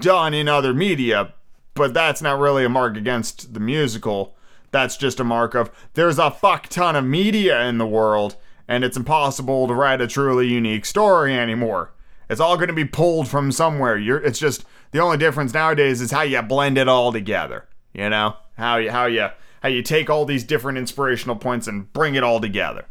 done 0.00 0.34
in 0.34 0.48
other 0.48 0.74
media, 0.74 1.34
but 1.74 1.94
that's 1.94 2.22
not 2.22 2.38
really 2.38 2.64
a 2.64 2.68
mark 2.68 2.96
against 2.96 3.54
the 3.54 3.60
musical. 3.60 4.34
That's 4.70 4.96
just 4.96 5.20
a 5.20 5.24
mark 5.24 5.54
of 5.54 5.70
there's 5.94 6.18
a 6.18 6.30
fuck 6.30 6.68
ton 6.68 6.96
of 6.96 7.04
media 7.04 7.62
in 7.66 7.78
the 7.78 7.86
world, 7.86 8.36
and 8.66 8.84
it's 8.84 8.96
impossible 8.96 9.68
to 9.68 9.74
write 9.74 10.00
a 10.00 10.06
truly 10.06 10.48
unique 10.48 10.86
story 10.86 11.38
anymore. 11.38 11.92
It's 12.32 12.40
all 12.40 12.56
going 12.56 12.68
to 12.68 12.74
be 12.74 12.84
pulled 12.84 13.28
from 13.28 13.52
somewhere. 13.52 13.98
You're, 13.98 14.18
it's 14.18 14.38
just 14.38 14.64
the 14.90 15.00
only 15.00 15.18
difference 15.18 15.52
nowadays 15.52 16.00
is 16.00 16.10
how 16.10 16.22
you 16.22 16.40
blend 16.42 16.78
it 16.78 16.88
all 16.88 17.12
together. 17.12 17.68
You 17.92 18.08
know 18.08 18.36
how 18.56 18.78
you 18.78 18.90
how 18.90 19.06
you 19.06 19.28
how 19.62 19.68
you 19.68 19.82
take 19.82 20.08
all 20.08 20.24
these 20.24 20.44
different 20.44 20.78
inspirational 20.78 21.36
points 21.36 21.66
and 21.66 21.92
bring 21.92 22.14
it 22.14 22.24
all 22.24 22.40
together. 22.40 22.86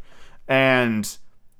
And 0.46 1.16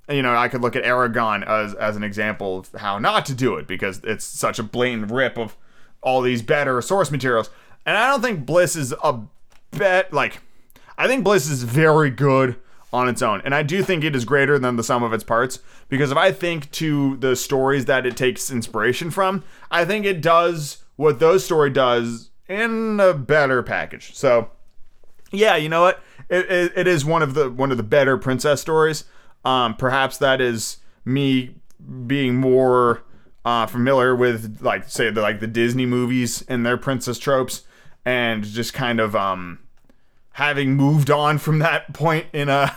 you 0.08 0.22
know, 0.22 0.34
I 0.34 0.48
could 0.48 0.60
look 0.60 0.76
at 0.76 0.84
Eragon 0.84 1.44
as 1.46 1.74
as 1.74 1.96
an 1.96 2.04
example 2.04 2.60
of 2.60 2.70
how 2.80 2.98
not 2.98 3.26
to 3.26 3.34
do 3.34 3.56
it 3.56 3.66
because 3.66 4.00
it's 4.04 4.24
such 4.24 4.58
a 4.58 4.62
blatant 4.62 5.10
rip 5.10 5.36
of 5.36 5.56
all 6.02 6.22
these 6.22 6.40
better 6.40 6.80
source 6.82 7.10
materials. 7.10 7.50
And 7.84 7.96
I 7.96 8.08
don't 8.10 8.22
think 8.22 8.46
Bliss 8.46 8.76
is 8.76 8.94
a 9.02 9.20
bet 9.72 10.12
like 10.12 10.40
I 10.96 11.08
think 11.08 11.24
Bliss 11.24 11.48
is 11.48 11.64
very 11.64 12.10
good 12.10 12.56
on 12.92 13.08
its 13.08 13.22
own. 13.22 13.40
And 13.44 13.54
I 13.54 13.62
do 13.62 13.82
think 13.82 14.04
it 14.04 14.14
is 14.14 14.24
greater 14.24 14.58
than 14.58 14.76
the 14.76 14.84
sum 14.84 15.02
of 15.02 15.12
its 15.12 15.24
parts 15.24 15.60
because 15.88 16.10
if 16.10 16.18
I 16.18 16.30
think 16.32 16.70
to 16.72 17.16
the 17.16 17.34
stories 17.34 17.86
that 17.86 18.06
it 18.06 18.16
takes 18.16 18.50
inspiration 18.50 19.10
from, 19.10 19.44
I 19.70 19.84
think 19.84 20.04
it 20.04 20.20
does 20.20 20.84
what 20.96 21.18
those 21.18 21.44
story 21.44 21.70
does 21.70 22.30
in 22.48 23.00
a 23.00 23.14
better 23.14 23.62
package. 23.62 24.14
So, 24.14 24.50
yeah, 25.30 25.56
you 25.56 25.68
know 25.68 25.82
what? 25.82 26.02
It, 26.28 26.50
it, 26.50 26.72
it 26.76 26.86
is 26.86 27.04
one 27.04 27.22
of 27.22 27.34
the 27.34 27.50
one 27.50 27.70
of 27.70 27.76
the 27.76 27.82
better 27.82 28.18
princess 28.18 28.60
stories. 28.60 29.04
Um, 29.44 29.74
perhaps 29.74 30.18
that 30.18 30.40
is 30.40 30.78
me 31.04 31.56
being 32.06 32.36
more 32.36 33.02
uh, 33.44 33.66
familiar 33.66 34.14
with 34.14 34.58
like 34.60 34.88
say 34.88 35.10
the 35.10 35.22
like 35.22 35.40
the 35.40 35.46
Disney 35.46 35.86
movies 35.86 36.44
and 36.48 36.64
their 36.64 36.76
princess 36.76 37.18
tropes, 37.18 37.62
and 38.04 38.44
just 38.44 38.74
kind 38.74 39.00
of 39.00 39.16
um, 39.16 39.58
having 40.34 40.74
moved 40.74 41.10
on 41.10 41.38
from 41.38 41.58
that 41.58 41.92
point 41.92 42.26
in 42.32 42.48
a 42.48 42.76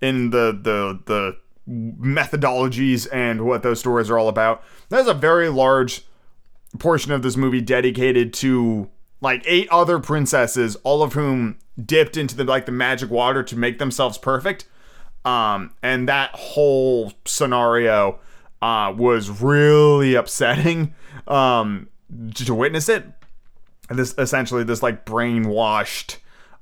in 0.00 0.30
the 0.30 0.52
the 0.52 1.00
the 1.06 1.36
methodologies 1.68 3.06
and 3.12 3.46
what 3.46 3.62
those 3.62 3.80
stories 3.80 4.10
are 4.10 4.18
all 4.18 4.28
about. 4.28 4.62
There's 4.90 5.06
a 5.06 5.14
very 5.14 5.48
large 5.48 6.02
portion 6.78 7.12
of 7.12 7.22
this 7.22 7.36
movie 7.36 7.60
dedicated 7.60 8.32
to 8.34 8.90
like 9.20 9.42
eight 9.46 9.68
other 9.70 9.98
princesses, 9.98 10.76
all 10.76 11.02
of 11.02 11.14
whom 11.14 11.58
dipped 11.82 12.16
into 12.16 12.36
the 12.36 12.44
like 12.44 12.66
the 12.66 12.72
magic 12.72 13.10
water 13.10 13.42
to 13.42 13.56
make 13.56 13.78
themselves 13.78 14.18
perfect. 14.18 14.66
Um, 15.24 15.72
and 15.82 16.06
that 16.08 16.30
whole 16.34 17.14
scenario 17.24 18.18
uh, 18.60 18.92
was 18.94 19.30
really 19.30 20.14
upsetting 20.14 20.94
um, 21.26 21.88
to 22.34 22.54
witness 22.54 22.88
it. 22.88 23.06
This 23.88 24.14
essentially 24.18 24.64
this 24.64 24.82
like 24.82 25.06
brainwashed 25.06 26.18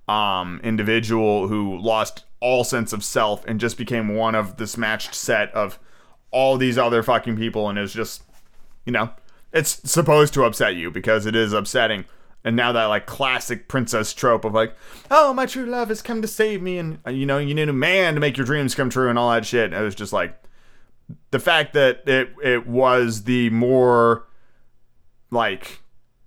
um, 0.09 0.61
individual 0.63 1.49
who 1.49 1.79
lost 1.79 2.25
all 2.41 2.65
sense 2.65 2.93
of 2.93 3.05
self 3.05 3.45
and 3.47 3.61
just 3.61 3.79
became 3.79 4.17
one 4.17 4.35
of 4.35 4.57
this 4.57 4.77
matched 4.77 5.15
set 5.15 5.53
of 5.55 5.79
all 6.31 6.57
these 6.57 6.77
other 6.77 7.03
fucking 7.03 7.37
people 7.37 7.69
and 7.69 7.79
is 7.79 7.93
just 7.93 8.25
you 8.85 8.93
know 8.93 9.11
it's 9.53 9.81
supposed 9.89 10.35
to 10.35 10.45
upset 10.45 10.75
you 10.75 10.91
because 10.91 11.27
it 11.27 11.37
is 11.37 11.53
upsetting. 11.53 12.07
And 12.45 12.57
now 12.57 12.73
that 12.73 12.87
like 12.87 13.07
classic 13.07 13.69
princess 13.69 14.13
trope 14.13 14.45
of 14.45 14.53
like 14.55 14.75
oh 15.11 15.33
my 15.33 15.47
true 15.47 15.67
love 15.67 15.89
has 15.89 16.03
come 16.03 16.23
to 16.23 16.29
save 16.29 16.61
me 16.61 16.79
and 16.79 16.99
uh, 17.07 17.11
you 17.11 17.27
know 17.27 17.39
you 17.39 17.55
need 17.55 17.69
a 17.69 17.73
man 17.73 18.15
to 18.15 18.21
make 18.21 18.37
your 18.37 18.47
dreams 18.47 18.75
come 18.75 18.91
true 18.91 19.09
and 19.09 19.19
all 19.19 19.31
that 19.31 19.47
shit. 19.47 19.67
And 19.67 19.75
it 19.75 19.83
was 19.83 19.95
just 19.95 20.13
like 20.13 20.43
the 21.31 21.39
fact 21.39 21.75
that 21.75 22.09
it 22.09 22.35
it 22.43 22.67
was 22.67 23.25
the 23.25 23.51
more 23.51 24.27
like 25.31 25.82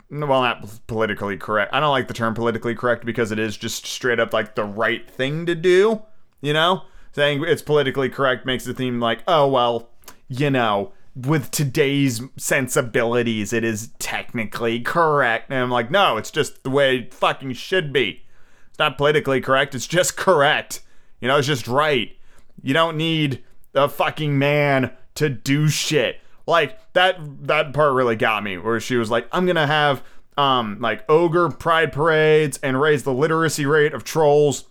well, 0.09 0.41
not 0.41 0.87
politically 0.87 1.37
correct. 1.37 1.73
I 1.73 1.79
don't 1.79 1.91
like 1.91 2.07
the 2.07 2.13
term 2.13 2.33
politically 2.33 2.75
correct 2.75 3.05
because 3.05 3.31
it 3.31 3.39
is 3.39 3.57
just 3.57 3.85
straight 3.85 4.19
up 4.19 4.33
like 4.33 4.55
the 4.55 4.63
right 4.63 5.09
thing 5.09 5.45
to 5.45 5.55
do. 5.55 6.01
You 6.41 6.53
know, 6.53 6.83
saying 7.11 7.43
it's 7.45 7.61
politically 7.61 8.09
correct 8.09 8.45
makes 8.45 8.65
the 8.65 8.73
theme 8.73 8.99
like, 8.99 9.23
oh 9.27 9.47
well, 9.47 9.89
you 10.27 10.49
know, 10.49 10.93
with 11.15 11.49
today's 11.49 12.21
sensibilities, 12.37 13.53
it 13.53 13.63
is 13.63 13.89
technically 13.99 14.81
correct. 14.81 15.49
And 15.49 15.59
I'm 15.59 15.71
like, 15.71 15.89
no, 15.89 16.17
it's 16.17 16.31
just 16.31 16.63
the 16.63 16.69
way 16.69 16.97
it 16.97 17.13
fucking 17.13 17.53
should 17.53 17.93
be. 17.93 18.23
It's 18.69 18.79
not 18.79 18.97
politically 18.97 19.39
correct. 19.39 19.73
It's 19.73 19.87
just 19.87 20.17
correct. 20.17 20.81
You 21.21 21.29
know, 21.29 21.37
it's 21.37 21.47
just 21.47 21.67
right. 21.67 22.15
You 22.61 22.73
don't 22.73 22.97
need 22.97 23.43
a 23.73 23.87
fucking 23.87 24.37
man 24.37 24.91
to 25.15 25.29
do 25.29 25.69
shit. 25.69 26.19
Like 26.47 26.77
that 26.93 27.17
that 27.47 27.73
part 27.73 27.93
really 27.93 28.15
got 28.15 28.43
me 28.43 28.57
where 28.57 28.79
she 28.79 28.95
was 28.95 29.09
like, 29.09 29.27
I'm 29.31 29.45
gonna 29.45 29.67
have 29.67 30.03
um 30.37 30.79
like 30.79 31.03
ogre 31.09 31.49
pride 31.49 31.91
parades 31.91 32.59
and 32.61 32.79
raise 32.79 33.03
the 33.03 33.13
literacy 33.13 33.65
rate 33.65 33.93
of 33.93 34.03
trolls. 34.03 34.65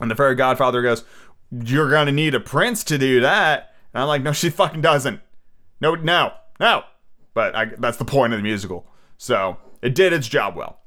And 0.00 0.10
the 0.10 0.14
fairy 0.14 0.34
godfather 0.34 0.82
goes, 0.82 1.04
You're 1.50 1.90
gonna 1.90 2.12
need 2.12 2.34
a 2.34 2.40
prince 2.40 2.84
to 2.84 2.98
do 2.98 3.20
that. 3.20 3.74
And 3.92 4.02
I'm 4.02 4.08
like, 4.08 4.22
no, 4.22 4.32
she 4.32 4.50
fucking 4.50 4.80
doesn't. 4.80 5.20
No, 5.80 5.94
no, 5.94 6.32
no. 6.58 6.84
But 7.34 7.54
I, 7.56 7.64
that's 7.78 7.96
the 7.96 8.04
point 8.04 8.32
of 8.32 8.38
the 8.38 8.42
musical. 8.42 8.86
So 9.18 9.56
it 9.82 9.94
did 9.94 10.12
its 10.12 10.28
job 10.28 10.56
well. 10.56 10.78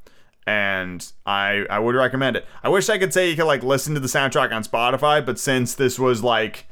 And 0.46 1.10
I 1.26 1.66
I 1.70 1.80
would 1.80 1.96
recommend 1.96 2.36
it. 2.36 2.46
I 2.64 2.70
wish 2.70 2.90
I 2.90 2.98
could 2.98 3.14
say 3.14 3.30
you 3.30 3.36
could 3.36 3.46
like 3.46 3.64
listen 3.64 3.94
to 3.94 4.00
the 4.02 4.08
soundtrack 4.08 4.52
on 4.52 4.64
Spotify, 4.64 5.26
but 5.26 5.40
since 5.40 5.74
this 5.74 5.98
was 5.98 6.22
like 6.22 6.68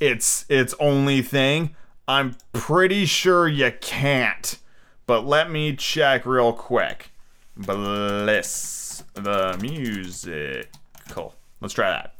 its 0.00 0.44
its 0.48 0.74
only 0.78 1.22
thing, 1.22 1.74
I'm 2.08 2.36
pretty 2.52 3.04
sure 3.06 3.48
you 3.48 3.72
can't. 3.80 4.58
But 5.06 5.26
let 5.26 5.50
me 5.50 5.74
check 5.74 6.26
real 6.26 6.52
quick. 6.52 7.10
Bliss 7.56 9.04
the 9.14 9.56
musical. 9.60 11.34
Let's 11.60 11.74
try 11.74 11.90
that. 11.90 12.14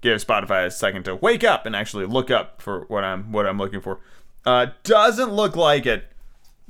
Give 0.00 0.22
Spotify 0.22 0.66
a 0.66 0.70
second 0.70 1.04
to 1.04 1.14
wake 1.14 1.44
up 1.44 1.64
and 1.64 1.76
actually 1.76 2.06
look 2.06 2.30
up 2.30 2.60
for 2.60 2.82
what 2.88 3.04
I'm 3.04 3.30
what 3.32 3.46
I'm 3.46 3.58
looking 3.58 3.80
for. 3.80 4.00
Uh, 4.44 4.66
doesn't 4.82 5.32
look 5.32 5.54
like 5.54 5.86
it. 5.86 6.04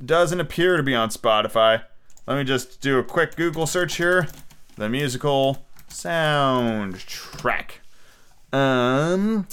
Doesn't 0.03 0.39
appear 0.39 0.77
to 0.77 0.83
be 0.83 0.93
on 0.93 1.09
Spotify. 1.09 1.83
Let 2.27 2.37
me 2.37 2.43
just 2.43 2.79
do 2.81 2.99
a 2.99 3.03
quick 3.03 3.35
Google 3.35 3.65
search 3.65 3.95
here. 3.97 4.27
The 4.75 4.89
musical 4.89 5.65
soundtrack. 5.89 7.71
Um, 8.51 9.47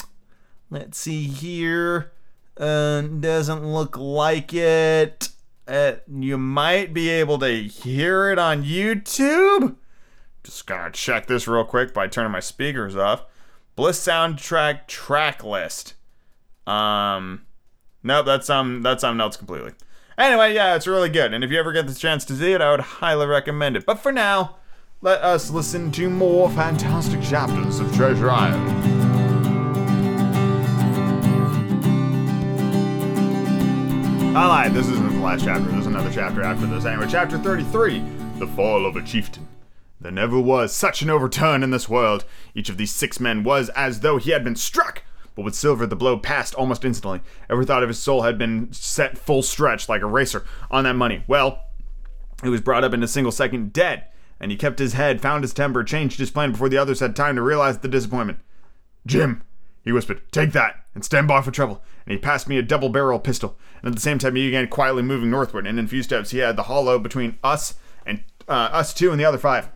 let's 0.71 0.99
see 0.99 1.25
here. 1.25 2.13
Uh, 2.61 3.01
doesn't 3.01 3.65
look 3.65 3.97
like 3.97 4.53
it. 4.53 5.31
Uh, 5.67 5.93
you 6.13 6.37
might 6.37 6.93
be 6.93 7.09
able 7.09 7.39
to 7.39 7.63
hear 7.63 8.31
it 8.31 8.39
on 8.39 8.65
YouTube. 8.65 9.77
Just 10.43 10.67
gonna 10.67 10.91
check 10.91 11.27
this 11.27 11.49
real 11.49 11.65
quick 11.65 11.95
by 11.95 12.07
turning 12.07 12.33
my 12.33 12.41
speakers 12.41 12.97
off. 12.97 13.25
Bliss 13.77 13.99
soundtrack 13.99 14.87
track 14.89 15.43
list. 15.43 15.95
Um, 16.67 17.47
nope, 18.03 18.27
that's 18.27 18.51
um, 18.51 18.83
that's 18.83 19.01
something 19.01 19.21
else 19.21 19.37
completely. 19.37 19.73
Anyway, 20.19 20.55
yeah, 20.55 20.75
it's 20.75 20.87
really 20.87 21.09
good, 21.09 21.33
and 21.33 21.43
if 21.43 21.51
you 21.51 21.59
ever 21.59 21.73
get 21.73 21.87
the 21.87 21.95
chance 21.95 22.27
to 22.27 22.37
see 22.37 22.53
it, 22.53 22.61
I 22.61 22.71
would 22.73 22.81
highly 22.81 23.27
recommend 23.27 23.77
it. 23.77 23.87
But 23.87 24.01
for 24.01 24.13
now, 24.13 24.57
let 25.01 25.23
us 25.23 25.51
listen 25.51 25.91
to 25.93 26.11
more 26.11 26.51
fantastic 26.51 27.23
chapters 27.23 27.81
of 27.81 27.95
Treasure 27.97 28.31
Island. 28.31 28.90
I 34.33 34.47
lied. 34.47 34.75
This 34.75 34.87
isn't 34.89 35.13
the 35.13 35.19
last 35.19 35.45
chapter. 35.45 35.69
There's 35.73 35.87
another 35.87 36.13
chapter 36.13 36.43
after 36.45 36.65
this. 36.65 36.85
Anyway, 36.85 37.09
chapter 37.11 37.37
33 37.37 38.01
The 38.39 38.47
Fall 38.47 38.87
of 38.87 38.95
a 38.95 39.03
Chieftain. 39.03 39.49
There 40.01 40.13
never 40.13 40.39
was 40.39 40.73
such 40.73 41.03
an 41.03 41.11
overturn 41.11 41.65
in 41.65 41.73
this 41.73 41.89
world. 41.89 42.25
Each 42.55 42.69
of 42.69 42.77
these 42.77 42.93
six 42.93 43.19
men 43.19 43.43
was 43.43 43.71
as 43.71 44.01
though 44.01 44.19
he 44.19 44.31
had 44.31 44.45
been 44.45 44.55
struck. 44.55 45.03
But 45.35 45.45
with 45.45 45.57
Silver, 45.57 45.85
the 45.85 45.97
blow 45.97 46.17
passed 46.17 46.55
almost 46.55 46.85
instantly. 46.85 47.23
Every 47.51 47.67
thought 47.67 47.83
of 47.83 47.89
his 47.89 47.99
soul 47.99 48.23
had 48.23 48.39
been 48.39 48.73
set 48.73 49.19
full 49.19 49.43
stretch 49.43 49.89
like 49.89 50.01
a 50.01 50.07
racer 50.07 50.45
on 50.71 50.85
that 50.85 50.95
money. 50.95 51.25
Well, 51.27 51.65
he 52.45 52.49
was 52.49 52.61
brought 52.61 52.85
up 52.85 52.95
in 52.95 53.03
a 53.03 53.09
single 53.09 53.33
second 53.33 53.73
dead, 53.73 54.05
and 54.39 54.53
he 54.53 54.57
kept 54.57 54.79
his 54.79 54.93
head, 54.93 55.21
found 55.21 55.43
his 55.43 55.53
temper, 55.53 55.83
changed 55.83 56.21
his 56.21 56.31
plan 56.31 56.53
before 56.53 56.69
the 56.69 56.79
others 56.79 57.01
had 57.01 57.17
time 57.17 57.35
to 57.35 57.43
realize 57.43 57.79
the 57.79 57.89
disappointment. 57.89 58.39
Jim, 59.05 59.43
he 59.83 59.91
whispered, 59.91 60.23
take 60.31 60.53
that 60.53 60.85
and 60.95 61.05
stand 61.05 61.27
by 61.27 61.43
for 61.43 61.51
trouble. 61.51 61.83
And 62.11 62.19
he 62.19 62.23
passed 62.23 62.49
me 62.49 62.59
a 62.59 62.63
double 62.63 62.89
barrel 62.89 63.21
pistol. 63.21 63.57
And 63.81 63.89
at 63.89 63.95
the 63.95 64.01
same 64.01 64.19
time, 64.19 64.35
he 64.35 64.49
began 64.49 64.67
quietly 64.67 65.05
moving 65.05 65.31
northward. 65.31 65.65
And 65.65 65.79
in 65.79 65.85
a 65.85 65.89
few 65.89 66.03
steps, 66.03 66.31
he 66.33 66.39
had 66.39 66.57
the 66.57 66.65
hollow 66.65 66.99
between 66.99 67.39
us 67.45 67.75
and 68.05 68.25
uh, 68.49 68.69
us 68.73 68.93
two 68.93 69.13
and 69.13 69.21
the 69.21 69.25
other 69.25 69.39
five. 69.39 69.69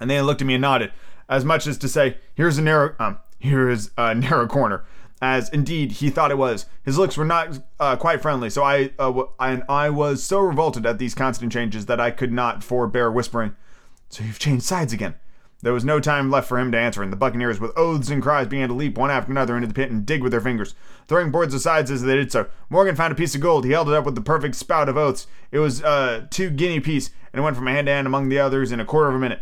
And 0.00 0.10
they 0.10 0.20
looked 0.20 0.40
at 0.40 0.48
me 0.48 0.54
and 0.54 0.62
nodded, 0.62 0.90
as 1.28 1.44
much 1.44 1.68
as 1.68 1.78
to 1.78 1.88
say, 1.88 2.16
"Here's 2.34 2.58
a 2.58 2.62
narrow, 2.62 2.96
um, 2.98 3.20
here 3.38 3.68
is 3.68 3.92
a 3.96 4.12
narrow 4.12 4.48
corner." 4.48 4.82
As 5.22 5.48
indeed 5.50 5.92
he 5.92 6.10
thought 6.10 6.32
it 6.32 6.36
was. 6.36 6.66
His 6.82 6.98
looks 6.98 7.16
were 7.16 7.24
not 7.24 7.60
uh, 7.78 7.94
quite 7.94 8.20
friendly, 8.20 8.50
so 8.50 8.64
I 8.64 8.90
uh, 8.98 9.22
and 9.38 9.62
I 9.68 9.90
was 9.90 10.20
so 10.20 10.40
revolted 10.40 10.84
at 10.84 10.98
these 10.98 11.14
constant 11.14 11.52
changes 11.52 11.86
that 11.86 12.00
I 12.00 12.10
could 12.10 12.32
not 12.32 12.64
forbear 12.64 13.08
whispering, 13.08 13.54
"So 14.08 14.24
you've 14.24 14.40
changed 14.40 14.64
sides 14.64 14.92
again." 14.92 15.14
There 15.64 15.72
was 15.72 15.82
no 15.82 15.98
time 15.98 16.30
left 16.30 16.46
for 16.46 16.58
him 16.58 16.70
to 16.72 16.78
answer, 16.78 17.02
and 17.02 17.10
the 17.10 17.16
buccaneers, 17.16 17.58
with 17.58 17.72
oaths 17.74 18.10
and 18.10 18.22
cries, 18.22 18.48
began 18.48 18.68
to 18.68 18.74
leap 18.74 18.98
one 18.98 19.10
after 19.10 19.32
another 19.32 19.56
into 19.56 19.66
the 19.66 19.72
pit 19.72 19.90
and 19.90 20.04
dig 20.04 20.22
with 20.22 20.30
their 20.30 20.42
fingers, 20.42 20.74
throwing 21.08 21.30
boards 21.30 21.54
aside 21.54 21.88
as 21.88 22.02
they 22.02 22.16
did 22.16 22.30
so. 22.30 22.48
Morgan 22.68 22.94
found 22.94 23.14
a 23.14 23.16
piece 23.16 23.34
of 23.34 23.40
gold. 23.40 23.64
He 23.64 23.70
held 23.70 23.88
it 23.88 23.94
up 23.94 24.04
with 24.04 24.14
the 24.14 24.20
perfect 24.20 24.56
spout 24.56 24.90
of 24.90 24.98
oaths. 24.98 25.26
It 25.50 25.60
was 25.60 25.80
a 25.80 25.86
uh, 25.86 26.26
two 26.28 26.50
guinea 26.50 26.80
piece, 26.80 27.08
and 27.32 27.40
it 27.40 27.42
went 27.42 27.56
from 27.56 27.66
hand 27.66 27.86
to 27.86 27.94
hand 27.94 28.06
among 28.06 28.28
the 28.28 28.38
others 28.38 28.72
in 28.72 28.78
a 28.80 28.84
quarter 28.84 29.08
of 29.08 29.14
a 29.14 29.18
minute. 29.18 29.40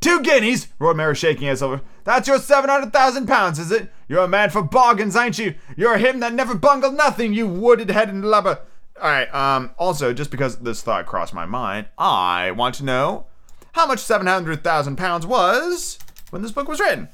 Two 0.00 0.20
guineas! 0.20 0.68
roared 0.78 0.96
Merry, 0.96 1.16
shaking 1.16 1.52
silver. 1.56 1.80
That's 2.04 2.28
your 2.28 2.38
seven 2.38 2.70
hundred 2.70 2.92
thousand 2.92 3.26
pounds, 3.26 3.58
is 3.58 3.72
it? 3.72 3.90
You're 4.06 4.22
a 4.22 4.28
man 4.28 4.50
for 4.50 4.62
bargains, 4.62 5.16
ain't 5.16 5.40
you? 5.40 5.56
You're 5.76 5.98
him 5.98 6.20
that 6.20 6.34
never 6.34 6.54
bungled 6.54 6.94
nothing, 6.94 7.34
you 7.34 7.48
wooded 7.48 7.90
headed 7.90 8.14
lubber. 8.14 8.60
Alright, 8.96 9.34
um, 9.34 9.72
also, 9.76 10.12
just 10.12 10.30
because 10.30 10.54
this 10.58 10.82
thought 10.82 11.06
crossed 11.06 11.34
my 11.34 11.46
mind, 11.46 11.86
I 11.98 12.52
want 12.52 12.76
to 12.76 12.84
know 12.84 13.26
how 13.74 13.86
much 13.86 14.00
700,000 14.00 14.96
pounds 14.96 15.24
was 15.26 15.98
when 16.30 16.40
this 16.42 16.52
book 16.52 16.68
was 16.68 16.80
written. 16.80 17.08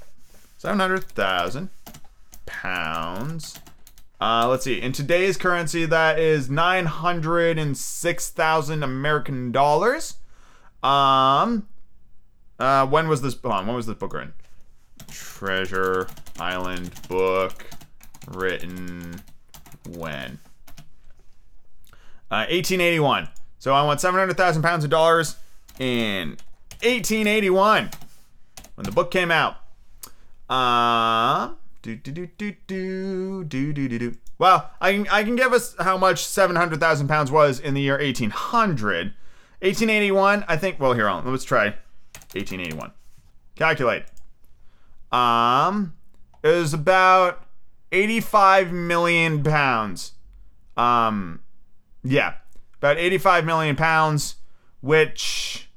700,000 0.58 1.70
pounds. 2.44 3.58
Uh, 4.20 4.46
let's 4.46 4.64
see. 4.64 4.78
In 4.80 4.92
today's 4.92 5.38
currency, 5.38 5.86
that 5.86 6.18
is 6.18 6.50
906,000 6.50 8.82
American 8.82 9.52
dollars. 9.52 10.16
Um, 10.82 11.66
uh, 12.58 12.86
when 12.86 13.08
was 13.08 13.22
this? 13.22 13.34
Hold 13.40 13.54
on, 13.54 13.66
when 13.66 13.74
was 13.74 13.86
this 13.86 13.96
book 13.96 14.12
written? 14.12 14.34
Treasure 15.10 16.08
Island 16.38 16.90
book 17.08 17.64
written 18.28 19.22
when? 19.88 20.38
Uh, 22.30 22.44
1881. 22.50 23.30
So 23.58 23.72
I 23.72 23.82
want 23.82 24.02
700,000 24.02 24.60
pounds 24.62 24.84
of 24.84 24.90
dollars 24.90 25.36
in 25.78 26.36
1881 26.82 27.90
when 28.74 28.84
the 28.84 28.92
book 28.92 29.10
came 29.10 29.30
out. 29.30 29.56
Uh, 30.48 31.54
do 31.82 31.96
do 31.96 32.10
do 32.10 32.26
do 32.38 32.54
do 32.66 33.44
do 33.44 33.72
do 33.72 33.88
do 33.88 33.98
do. 33.98 34.14
Well, 34.38 34.70
I 34.80 34.92
can 34.92 35.08
I 35.08 35.22
can 35.22 35.36
give 35.36 35.52
us 35.52 35.76
how 35.78 35.98
much 35.98 36.24
700,000 36.24 37.08
pounds 37.08 37.30
was 37.30 37.60
in 37.60 37.74
the 37.74 37.80
year 37.82 37.98
1800. 37.98 39.14
1881, 39.60 40.44
I 40.48 40.56
think. 40.56 40.80
Well, 40.80 40.94
here 40.94 41.08
on. 41.08 41.30
Let's 41.30 41.44
try 41.44 41.74
1881. 42.32 42.92
Calculate. 43.54 44.04
Um, 45.12 45.94
it 46.42 46.48
was 46.48 46.72
about 46.72 47.44
85 47.92 48.72
million 48.72 49.42
pounds. 49.42 50.12
Um, 50.76 51.40
yeah, 52.02 52.34
about 52.78 52.96
85 52.96 53.44
million 53.44 53.76
pounds, 53.76 54.36
which 54.80 55.69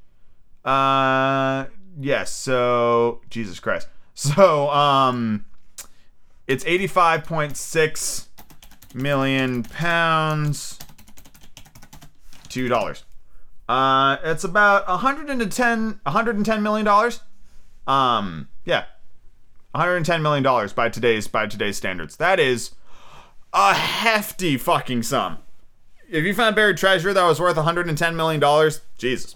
uh, 0.66 1.66
yes. 1.99 2.32
So 2.32 3.22
Jesus 3.30 3.59
Christ. 3.59 3.88
So 4.16 4.70
um, 4.70 5.45
it's 6.47 6.64
eighty-five 6.66 7.24
point 7.26 7.57
six 7.57 8.30
million 8.93 9.64
pounds. 9.64 10.80
Two 12.49 12.68
dollars. 12.68 13.05
Uh, 13.68 14.18
it's 14.24 14.43
about 14.43 14.84
a 14.88 14.97
110 14.97 15.99
a 16.05 16.09
110 16.09 16.64
million 16.64 16.86
dollars. 16.86 17.22
Um, 17.88 18.49
yeah, 18.66 18.86
110 19.72 20.22
million 20.22 20.43
dollars 20.43 20.74
by 20.74 20.89
today's 20.89 21.28
by 21.28 21.47
today's 21.47 21.78
standards. 21.78 22.18
That 22.18 22.39
is 22.39 22.72
a 23.53 23.74
hefty 23.74 24.57
fucking 24.57 25.03
sum. 25.03 25.39
If 26.09 26.24
you 26.26 26.34
found 26.34 26.55
buried 26.55 26.78
treasure 26.78 27.14
that 27.14 27.24
was 27.24 27.39
worth 27.39 27.55
110 27.55 28.16
million 28.16 28.39
dollars, 28.39 28.82
Jesus. 28.97 29.36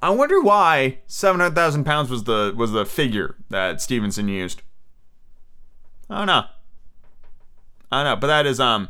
I 0.00 0.10
wonder 0.10 0.40
why 0.40 0.98
seven 1.06 1.40
hundred 1.40 1.54
thousand 1.54 1.84
pounds 1.84 2.10
was 2.10 2.24
the 2.24 2.54
was 2.56 2.72
the 2.72 2.86
figure 2.86 3.36
that 3.50 3.80
Stevenson 3.80 4.28
used. 4.28 4.62
I 6.08 6.18
don't 6.18 6.26
know. 6.26 6.44
I 7.90 8.02
don't 8.02 8.12
know, 8.12 8.20
but 8.20 8.26
that 8.28 8.46
is 8.46 8.60
um, 8.60 8.88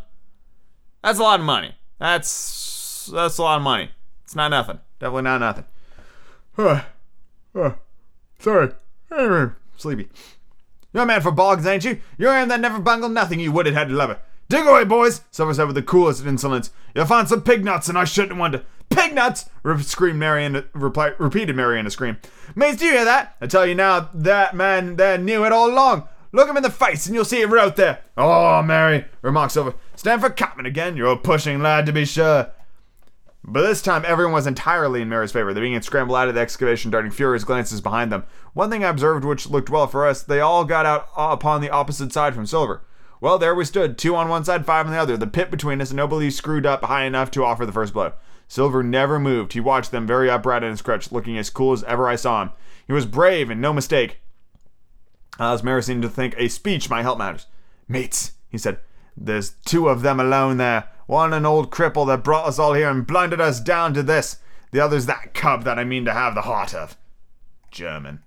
that's 1.02 1.18
a 1.18 1.22
lot 1.22 1.40
of 1.40 1.46
money. 1.46 1.74
That's 1.98 3.11
that's 3.12 3.38
a 3.38 3.42
lot 3.42 3.56
of 3.56 3.62
money. 3.62 3.90
It's 4.24 4.36
not 4.36 4.48
nothing. 4.48 4.80
Definitely 4.98 5.22
not 5.22 5.38
nothing. 5.38 5.64
Uh, 6.56 6.82
uh, 7.54 7.72
sorry. 8.38 8.72
Sleepy. 9.76 10.09
You're 10.92 11.04
a 11.04 11.06
man 11.06 11.20
for 11.20 11.30
bogs, 11.30 11.66
ain't 11.66 11.84
you? 11.84 12.00
You're 12.18 12.32
a 12.32 12.34
man 12.34 12.48
that 12.48 12.61
never 12.61 12.78
bungled 12.78 13.12
nothing, 13.12 13.40
you 13.40 13.52
wooded 13.52 13.74
headed 13.74 13.94
lover. 13.94 14.18
Dig 14.48 14.66
away, 14.66 14.84
boys, 14.84 15.20
Silver 15.30 15.52
said 15.52 15.66
with 15.66 15.74
the 15.74 15.82
coolest 15.82 16.24
insolence. 16.24 16.70
You'll 16.94 17.04
find 17.04 17.28
some 17.28 17.42
pig 17.42 17.64
nuts, 17.64 17.88
and 17.88 17.98
I 17.98 18.04
shouldn't 18.04 18.38
wonder. 18.38 18.64
Nuts! 19.12 19.48
Re- 19.62 19.82
screamed 19.82 20.18
Marion, 20.18 20.64
reply, 20.72 21.12
repeated 21.18 21.56
Marion 21.56 21.86
a 21.86 21.90
scream. 21.90 22.16
Mates, 22.54 22.78
do 22.78 22.86
you 22.86 22.92
hear 22.92 23.04
that? 23.04 23.36
I 23.40 23.46
tell 23.46 23.66
you 23.66 23.74
now, 23.74 24.11
that 24.14 24.54
man 24.54 24.96
there 24.96 25.18
knew 25.18 25.44
it 25.44 25.52
all 25.52 25.70
along. 25.70 26.09
Look 26.32 26.48
him 26.48 26.56
in 26.56 26.62
the 26.62 26.70
face, 26.70 27.06
and 27.06 27.14
you'll 27.14 27.24
see 27.24 27.40
it 27.40 27.48
right 27.48 27.74
there. 27.74 28.00
Oh, 28.16 28.62
Merry, 28.62 29.06
remarked 29.22 29.52
Silver. 29.52 29.74
Stand 29.96 30.20
for 30.20 30.28
Catman 30.28 30.66
again. 30.66 30.96
You're 30.96 31.12
a 31.12 31.16
pushing 31.16 31.62
lad, 31.62 31.86
to 31.86 31.92
be 31.92 32.04
sure. 32.04 32.50
But 33.42 33.62
this 33.62 33.80
time, 33.80 34.04
everyone 34.06 34.34
was 34.34 34.46
entirely 34.46 35.00
in 35.00 35.09
Merry's 35.09 35.32
favor. 35.32 35.54
They 35.54 35.62
began 35.62 35.80
to 35.80 35.86
scramble 35.86 36.16
out 36.16 36.28
of 36.28 36.34
the 36.34 36.40
excavation, 36.40 36.90
darting 36.90 37.12
furious 37.12 37.44
glances 37.44 37.80
behind 37.80 38.12
them. 38.12 38.24
One 38.52 38.68
thing 38.68 38.84
I 38.84 38.88
observed 38.90 39.24
which 39.24 39.48
looked 39.48 39.70
well 39.70 39.86
for 39.86 40.06
us, 40.06 40.22
they 40.22 40.40
all 40.40 40.66
got 40.66 40.84
out 40.84 41.09
uh, 41.16 41.28
upon 41.30 41.62
the 41.62 41.70
opposite 41.70 42.12
side 42.12 42.34
from 42.34 42.44
Silver. 42.44 42.82
Well, 43.20 43.38
there 43.38 43.54
we 43.54 43.64
stood, 43.64 43.96
two 43.96 44.14
on 44.14 44.28
one 44.28 44.44
side, 44.44 44.66
five 44.66 44.86
on 44.86 44.92
the 44.92 44.98
other, 44.98 45.16
the 45.16 45.26
pit 45.26 45.50
between 45.50 45.80
us, 45.80 45.90
and 45.90 45.96
nobody 45.96 46.30
screwed 46.30 46.66
up 46.66 46.84
high 46.84 47.04
enough 47.04 47.30
to 47.32 47.44
offer 47.44 47.64
the 47.64 47.72
first 47.72 47.94
blow. 47.94 48.12
Silver 48.49 48.82
never 48.82 49.20
moved. 49.20 49.53
He 49.53 49.61
watched 49.61 49.90
them 49.90 50.07
very 50.07 50.30
upright 50.30 50.62
his 50.62 50.82
crutch, 50.82 51.12
looking 51.12 51.36
as 51.36 51.51
cool 51.51 51.72
as 51.72 51.84
ever 51.84 52.09
I 52.09 52.16
saw 52.16 52.42
him. 52.42 52.51
He 52.86 52.92
was 52.92 53.07
brave 53.07 53.51
and 53.51 53.61
no 53.61 53.72
mistake. 53.72 54.20
As 55.38 55.62
Merry 55.62 55.82
seemed 55.82 56.03
to 56.03 56.09
think 56.09 56.34
a 56.36 56.49
speech 56.49 56.90
might 56.90 57.03
help 57.03 57.18
matters. 57.18 57.46
Mates, 57.86 58.32
he 58.49 58.59
said, 58.59 58.80
there's 59.16 59.51
two 59.64 59.88
of 59.88 60.03
them 60.03 60.18
alone 60.18 60.57
there. 60.57 60.88
One 61.07 61.32
an 61.32 61.46
old 61.46 61.70
cripple 61.70 62.07
that 62.07 62.24
brought 62.24 62.46
us 62.46 62.59
all 62.59 62.74
here 62.74 62.90
and 62.90 63.07
blinded 63.07 63.40
us 63.40 63.61
down 63.61 63.94
to 63.94 64.03
this. 64.03 64.38
The 64.70 64.80
other's 64.80 65.07
that 65.07 65.34
cub 65.34 65.64
that 65.64 65.78
I 65.78 65.84
mean 65.84 66.05
to 66.05 66.12
have 66.12 66.34
the 66.34 66.42
heart 66.42 66.74
of. 66.74 66.96
German. 67.70 68.20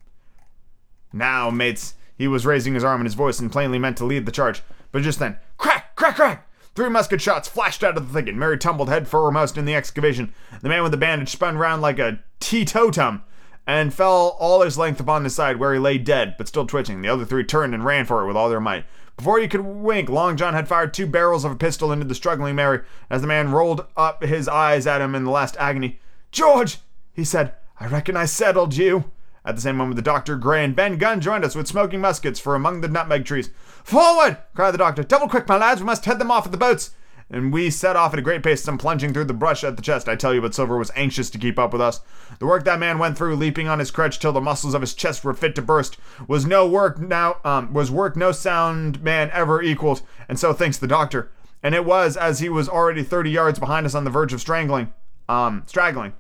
Now, 1.14 1.50
mates, 1.50 1.96
he 2.18 2.28
was 2.28 2.46
raising 2.46 2.74
his 2.74 2.84
arm 2.84 3.02
and 3.02 3.08
his 3.08 3.16
voice 3.16 3.40
and 3.40 3.52
plainly 3.52 3.80
meant 3.80 3.98
to 3.98 4.06
lead 4.06 4.26
the 4.26 4.32
charge. 4.32 4.62
But 4.92 5.04
just 5.04 5.20
then, 5.20 5.38
crack, 5.58 5.96
crack, 5.96 6.16
crack! 6.16 6.48
Three 6.74 6.90
musket 6.90 7.20
shots 7.20 7.50
flashed 7.50 7.84
out 7.84 7.98
of 7.98 8.08
the 8.08 8.14
thicket. 8.14 8.36
Merry 8.36 8.58
tumbled 8.58 8.88
head 8.88 9.08
foremost 9.08 9.58
in 9.58 9.66
the 9.66 9.76
excavation. 9.76 10.34
The 10.62 10.70
man 10.70 10.84
with 10.84 10.92
the 10.92 10.98
bandage 10.98 11.30
spun 11.30 11.58
round 11.58 11.82
like 11.82 12.00
a 12.00 12.20
teetotum 12.40 13.24
and 13.68 13.94
fell 13.94 14.38
all 14.40 14.62
his 14.62 14.78
length 14.78 15.00
upon 15.00 15.24
his 15.24 15.36
side, 15.36 15.58
where 15.58 15.74
he 15.74 15.80
lay 15.80 15.98
dead, 15.98 16.36
but 16.38 16.48
still 16.48 16.66
twitching. 16.66 17.02
The 17.02 17.10
other 17.10 17.26
three 17.26 17.44
turned 17.44 17.74
and 17.74 17.86
ran 17.86 18.06
for 18.06 18.24
it 18.24 18.28
with 18.28 18.38
all 18.38 18.50
their 18.50 18.62
might. 18.62 18.86
Before 19.18 19.40
you 19.40 19.48
could 19.48 19.62
wink, 19.62 20.10
Long 20.10 20.38
John 20.38 20.54
had 20.54 20.68
fired 20.68 20.94
two 20.94 21.06
barrels 21.06 21.46
of 21.46 21.52
a 21.52 21.56
pistol 21.56 21.92
into 21.92 22.06
the 22.06 22.16
struggling 22.16 22.56
Merry 22.56 22.82
as 23.10 23.22
the 23.22 23.28
man 23.28 23.52
rolled 23.52 23.86
up 23.96 24.24
his 24.24 24.48
eyes 24.48 24.88
at 24.88 25.02
him 25.02 25.14
in 25.14 25.26
the 25.26 25.32
last 25.32 25.58
agony. 25.60 26.00
George, 26.32 26.80
he 27.14 27.24
said, 27.24 27.54
I 27.80 27.88
reckon 27.88 28.18
I 28.18 28.26
settled 28.26 28.76
you. 28.76 29.12
At 29.44 29.56
the 29.56 29.62
same 29.62 29.76
moment, 29.76 29.96
the 29.96 30.02
doctor, 30.02 30.38
Gray, 30.38 30.64
and 30.64 30.76
Ben 30.76 30.98
Gunn 30.98 31.20
joined 31.20 31.44
us 31.44 31.56
with 31.56 31.68
smoking 31.68 32.00
muskets 32.00 32.40
for 32.40 32.56
among 32.56 32.82
the 32.82 32.88
nutmeg 32.88 33.26
trees. 33.26 33.50
Forward! 33.84 34.38
cried 34.56 34.72
the 34.72 34.78
doctor. 34.78 35.04
Double 35.04 35.28
quick, 35.28 35.48
my 35.48 35.58
lads, 35.58 35.82
we 35.82 35.86
must 35.86 36.06
head 36.06 36.20
them 36.20 36.32
off 36.32 36.46
at 36.46 36.52
the 36.52 36.58
boats 36.58 36.92
and 37.32 37.54
we 37.54 37.70
set 37.70 37.96
off 37.96 38.12
at 38.14 38.20
a 38.20 38.22
great 38.22 38.44
pace, 38.44 38.62
some 38.62 38.78
plunging 38.78 39.14
through 39.14 39.24
the 39.24 39.34
brush 39.34 39.64
at 39.64 39.78
the 39.78 39.82
chest. 39.82 40.10
I 40.10 40.16
tell 40.16 40.34
you, 40.34 40.42
but 40.42 40.54
Silver 40.54 40.78
was 40.78 40.92
anxious 40.96 41.30
to 41.30 41.38
keep 41.38 41.58
up 41.58 41.72
with 41.72 41.82
us. 41.82 42.02
The 42.40 42.46
work 42.46 42.66
that 42.66 42.80
man 42.80 43.00
went 43.00 43.18
through, 43.18 43.38
leaping 43.38 43.70
on 43.70 43.80
his 43.80 43.90
crutch 43.90 44.20
till 44.20 44.34
the 44.34 44.42
muscles 44.42 44.74
of 44.74 44.82
his 44.82 44.94
chest 44.94 45.24
were 45.24 45.34
fit 45.34 45.56
to 45.56 45.62
burst, 45.62 45.98
was 46.28 46.46
no 46.46 46.68
work 46.68 47.00
now. 47.00 47.38
Um, 47.46 47.74
was 47.74 47.90
work 47.90 48.18
no 48.18 48.34
sound 48.34 49.02
man 49.02 49.32
ever 49.32 49.62
equaled, 49.62 50.02
and 50.28 50.38
so 50.38 50.52
thinks 50.52 50.78
the 50.78 50.88
doctor. 50.88 51.32
And 51.64 51.74
it 51.74 51.86
was 51.86 52.18
as 52.18 52.40
he 52.40 52.50
was 52.50 52.68
already 52.68 53.04
thirty 53.04 53.32
yards 53.32 53.60
behind 53.60 53.86
us 53.86 53.96
on 53.96 54.04
the 54.04 54.10
verge 54.10 54.34
of 54.34 54.42
strangling, 54.42 54.94
um, 55.30 55.64
straggling. 55.68 56.14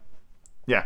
Yeah. 0.65 0.85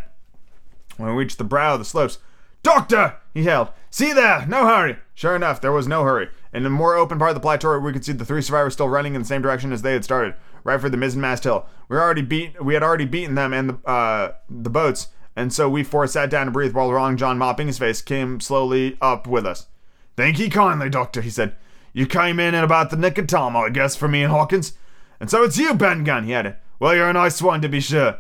When 0.98 1.10
we 1.10 1.16
reached 1.16 1.38
the 1.38 1.44
brow 1.44 1.74
of 1.74 1.80
the 1.80 1.86
slopes, 1.86 2.18
Doctor! 2.66 3.18
he 3.32 3.44
hailed. 3.44 3.70
See 3.92 4.12
there! 4.12 4.44
No 4.48 4.66
hurry! 4.66 4.98
Sure 5.14 5.36
enough, 5.36 5.62
there 5.62 5.72
was 5.72 5.88
no 5.88 6.04
hurry. 6.04 6.30
In 6.56 6.64
the 6.64 6.70
more 6.70 6.96
open 6.96 7.20
part 7.20 7.32
of 7.32 7.36
the 7.36 7.42
plateau, 7.42 7.78
we 7.80 7.92
could 7.92 8.06
see 8.06 8.14
the 8.14 8.24
three 8.24 8.42
survivors 8.42 8.72
still 8.72 8.88
running 8.88 9.14
in 9.14 9.22
the 9.22 9.28
same 9.28 9.42
direction 9.42 9.74
as 9.74 9.82
they 9.82 9.92
had 9.92 10.06
started, 10.06 10.36
right 10.64 10.80
for 10.80 10.88
the 10.88 10.96
mizzenmast 10.96 11.44
hill. 11.44 11.66
We 11.90 11.98
already 11.98 12.22
beat, 12.22 12.64
we 12.64 12.76
had 12.76 12.82
already 12.82 13.04
beaten 13.04 13.36
them 13.36 13.52
and 13.52 13.72
the 13.72 13.90
uh, 13.90 14.36
the 14.50 14.70
boats, 14.70 15.10
and 15.36 15.52
so 15.52 15.70
we 15.70 15.84
four 15.84 16.08
sat 16.08 16.30
down 16.30 16.46
to 16.46 16.54
breathe 16.54 16.74
while 16.74 16.88
Long 16.88 17.18
John, 17.18 17.38
mopping 17.38 17.68
his 17.68 17.78
face, 17.78 18.02
came 18.02 18.40
slowly 18.40 18.98
up 19.02 19.28
with 19.28 19.46
us. 19.46 19.68
Thank 20.16 20.40
ye 20.40 20.50
kindly, 20.50 20.90
Doctor, 20.90 21.20
he 21.20 21.30
said. 21.30 21.58
You 21.92 22.08
came 22.08 22.40
in 22.40 22.56
at 22.56 22.64
about 22.64 22.90
the 22.90 22.96
nick 22.96 23.18
of 23.18 23.28
time, 23.28 23.58
I 23.58 23.68
guess, 23.68 23.98
for 23.98 24.08
me 24.08 24.24
and 24.24 24.32
Hawkins. 24.32 24.78
And 25.20 25.30
so 25.30 25.44
it's 25.44 25.58
you, 25.58 25.74
Ben 25.74 26.06
Gunn, 26.06 26.24
he 26.24 26.34
added. 26.34 26.56
Well, 26.80 26.96
you're 26.96 27.10
a 27.10 27.14
nice 27.14 27.42
one, 27.42 27.62
to 27.64 27.70
be 27.70 27.82
sure. 27.82 28.20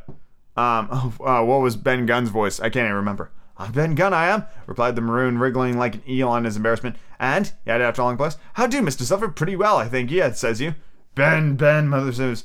Um, 0.57 0.89
oh, 0.91 1.13
uh, 1.25 1.43
what 1.43 1.61
was 1.61 1.77
Ben 1.77 2.05
Gunn's 2.05 2.29
voice? 2.29 2.59
I 2.59 2.69
can't 2.69 2.85
even 2.85 2.95
remember. 2.95 3.31
I'm 3.57 3.71
Ben 3.71 3.95
Gunn, 3.95 4.13
I 4.13 4.27
am, 4.27 4.45
replied 4.67 4.95
the 4.95 5.01
maroon, 5.01 5.37
wriggling 5.37 5.77
like 5.77 5.95
an 5.95 6.03
eel 6.09 6.35
in 6.35 6.43
his 6.43 6.57
embarrassment. 6.57 6.97
And, 7.19 7.51
he 7.63 7.71
added 7.71 7.85
after 7.85 8.01
a 8.01 8.05
long 8.05 8.17
pause, 8.17 8.37
how 8.53 8.67
do, 8.67 8.81
Mr. 8.81 9.03
Silver? 9.03 9.29
Pretty 9.29 9.55
well, 9.55 9.77
I 9.77 9.87
think, 9.87 10.11
yeah, 10.11 10.31
says 10.33 10.59
you. 10.59 10.75
Ben, 11.15 11.55
Ben, 11.55 11.87
Mother 11.87 12.11
says, 12.11 12.43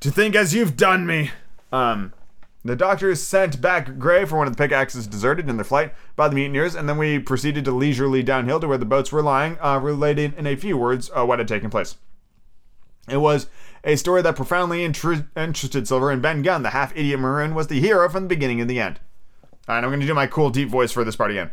to 0.00 0.10
think 0.10 0.34
as 0.34 0.52
you've 0.52 0.76
done 0.76 1.06
me. 1.06 1.30
Um, 1.72 2.12
the 2.62 2.76
doctors 2.76 3.22
sent 3.22 3.60
back 3.60 3.98
Gray 3.98 4.24
for 4.24 4.38
one 4.38 4.46
of 4.46 4.56
the 4.56 4.62
pickaxes 4.62 5.06
deserted 5.06 5.48
in 5.48 5.56
their 5.56 5.64
flight 5.64 5.94
by 6.16 6.28
the 6.28 6.34
mutineers, 6.34 6.74
and 6.74 6.88
then 6.88 6.96
we 6.96 7.18
proceeded 7.18 7.64
to 7.66 7.72
leisurely 7.72 8.22
downhill 8.22 8.60
to 8.60 8.68
where 8.68 8.78
the 8.78 8.86
boats 8.86 9.12
were 9.12 9.22
lying, 9.22 9.58
uh, 9.60 9.78
relating 9.78 10.32
in 10.36 10.46
a 10.46 10.56
few 10.56 10.76
words 10.78 11.10
uh, 11.14 11.24
what 11.24 11.38
had 11.38 11.48
taken 11.48 11.68
place. 11.70 11.96
It 13.08 13.18
was 13.18 13.48
a 13.82 13.96
story 13.96 14.22
that 14.22 14.36
profoundly 14.36 14.82
inter- 14.82 15.26
interested 15.36 15.86
Silver, 15.86 16.10
and 16.10 16.22
Ben 16.22 16.42
Gunn, 16.42 16.62
the 16.62 16.70
half 16.70 16.96
idiot 16.96 17.20
maroon, 17.20 17.54
was 17.54 17.66
the 17.66 17.80
hero 17.80 18.08
from 18.08 18.24
the 18.24 18.28
beginning 18.28 18.58
to 18.58 18.64
the 18.64 18.80
end. 18.80 18.98
Right, 19.66 19.82
I'm 19.82 19.90
going 19.90 20.00
to 20.00 20.06
do 20.06 20.14
my 20.14 20.26
cool 20.26 20.50
deep 20.50 20.68
voice 20.68 20.92
for 20.92 21.04
this 21.04 21.16
part 21.16 21.30
again. 21.30 21.50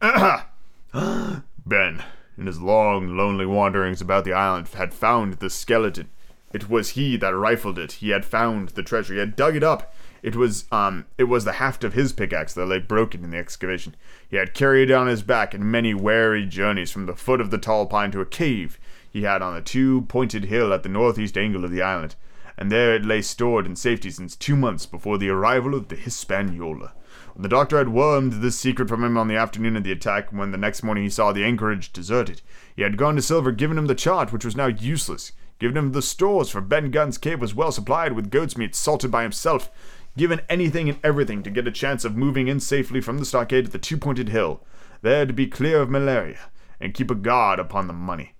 ben, 1.66 2.04
in 2.38 2.46
his 2.46 2.60
long, 2.60 3.16
lonely 3.16 3.46
wanderings 3.46 4.00
about 4.00 4.24
the 4.24 4.32
island, 4.32 4.68
had 4.68 4.94
found 4.94 5.34
the 5.34 5.50
skeleton. 5.50 6.10
It 6.52 6.68
was 6.68 6.90
he 6.90 7.16
that 7.16 7.34
rifled 7.34 7.78
it. 7.78 7.92
He 7.92 8.10
had 8.10 8.24
found 8.24 8.70
the 8.70 8.82
treasure. 8.82 9.14
He 9.14 9.20
had 9.20 9.36
dug 9.36 9.56
it 9.56 9.62
up. 9.62 9.94
It 10.22 10.36
was 10.36 10.66
um 10.70 11.06
it 11.16 11.24
was 11.24 11.44
the 11.44 11.52
haft 11.52 11.82
of 11.82 11.94
his 11.94 12.12
pickaxe 12.12 12.52
that 12.54 12.66
lay 12.66 12.78
broken 12.78 13.24
in 13.24 13.30
the 13.30 13.38
excavation. 13.38 13.94
He 14.28 14.36
had 14.36 14.52
carried 14.52 14.90
it 14.90 14.94
on 14.94 15.06
his 15.06 15.22
back 15.22 15.54
in 15.54 15.70
many 15.70 15.94
weary 15.94 16.44
journeys 16.44 16.90
from 16.90 17.06
the 17.06 17.16
foot 17.16 17.40
of 17.40 17.50
the 17.50 17.58
tall 17.58 17.86
pine 17.86 18.10
to 18.10 18.20
a 18.20 18.26
cave 18.26 18.78
he 19.10 19.22
had 19.22 19.42
on 19.42 19.56
a 19.56 19.60
two 19.60 20.02
pointed 20.02 20.44
hill 20.44 20.72
at 20.72 20.82
the 20.82 20.88
northeast 20.88 21.36
angle 21.36 21.64
of 21.64 21.70
the 21.70 21.82
island, 21.82 22.14
and 22.60 22.70
there 22.70 22.94
it 22.94 23.06
lay 23.06 23.22
stored 23.22 23.64
in 23.64 23.74
safety 23.74 24.10
since 24.10 24.36
two 24.36 24.54
months 24.54 24.84
before 24.84 25.16
the 25.16 25.30
arrival 25.30 25.74
of 25.74 25.88
the 25.88 25.96
Hispaniola. 25.96 26.92
The 27.34 27.48
doctor 27.48 27.78
had 27.78 27.88
wormed 27.88 28.34
this 28.34 28.58
secret 28.58 28.86
from 28.86 29.02
him 29.02 29.16
on 29.16 29.28
the 29.28 29.36
afternoon 29.36 29.76
of 29.76 29.82
the 29.82 29.92
attack 29.92 30.30
when 30.30 30.50
the 30.50 30.58
next 30.58 30.82
morning 30.82 31.04
he 31.04 31.10
saw 31.10 31.32
the 31.32 31.42
anchorage 31.42 31.90
deserted. 31.90 32.42
He 32.76 32.82
had 32.82 32.98
gone 32.98 33.16
to 33.16 33.22
Silver, 33.22 33.50
given 33.50 33.78
him 33.78 33.86
the 33.86 33.94
chart, 33.94 34.30
which 34.30 34.44
was 34.44 34.56
now 34.56 34.66
useless, 34.66 35.32
given 35.58 35.78
him 35.78 35.92
the 35.92 36.02
stores, 36.02 36.50
for 36.50 36.60
Ben 36.60 36.90
Gunn's 36.90 37.16
cave 37.16 37.40
was 37.40 37.54
well 37.54 37.72
supplied 37.72 38.12
with 38.12 38.30
goat's 38.30 38.58
meat 38.58 38.74
salted 38.74 39.10
by 39.10 39.22
himself, 39.22 39.70
given 40.18 40.42
anything 40.50 40.90
and 40.90 40.98
everything 41.02 41.42
to 41.42 41.50
get 41.50 41.66
a 41.66 41.72
chance 41.72 42.04
of 42.04 42.14
moving 42.14 42.46
in 42.46 42.60
safely 42.60 43.00
from 43.00 43.16
the 43.16 43.24
stockade 43.24 43.64
to 43.64 43.70
the 43.70 43.78
two 43.78 43.96
pointed 43.96 44.28
hill, 44.28 44.62
there 45.00 45.24
to 45.24 45.32
be 45.32 45.46
clear 45.46 45.80
of 45.80 45.88
malaria, 45.88 46.50
and 46.78 46.92
keep 46.92 47.10
a 47.10 47.14
guard 47.14 47.58
upon 47.58 47.86
the 47.86 47.94
money. 47.94 48.34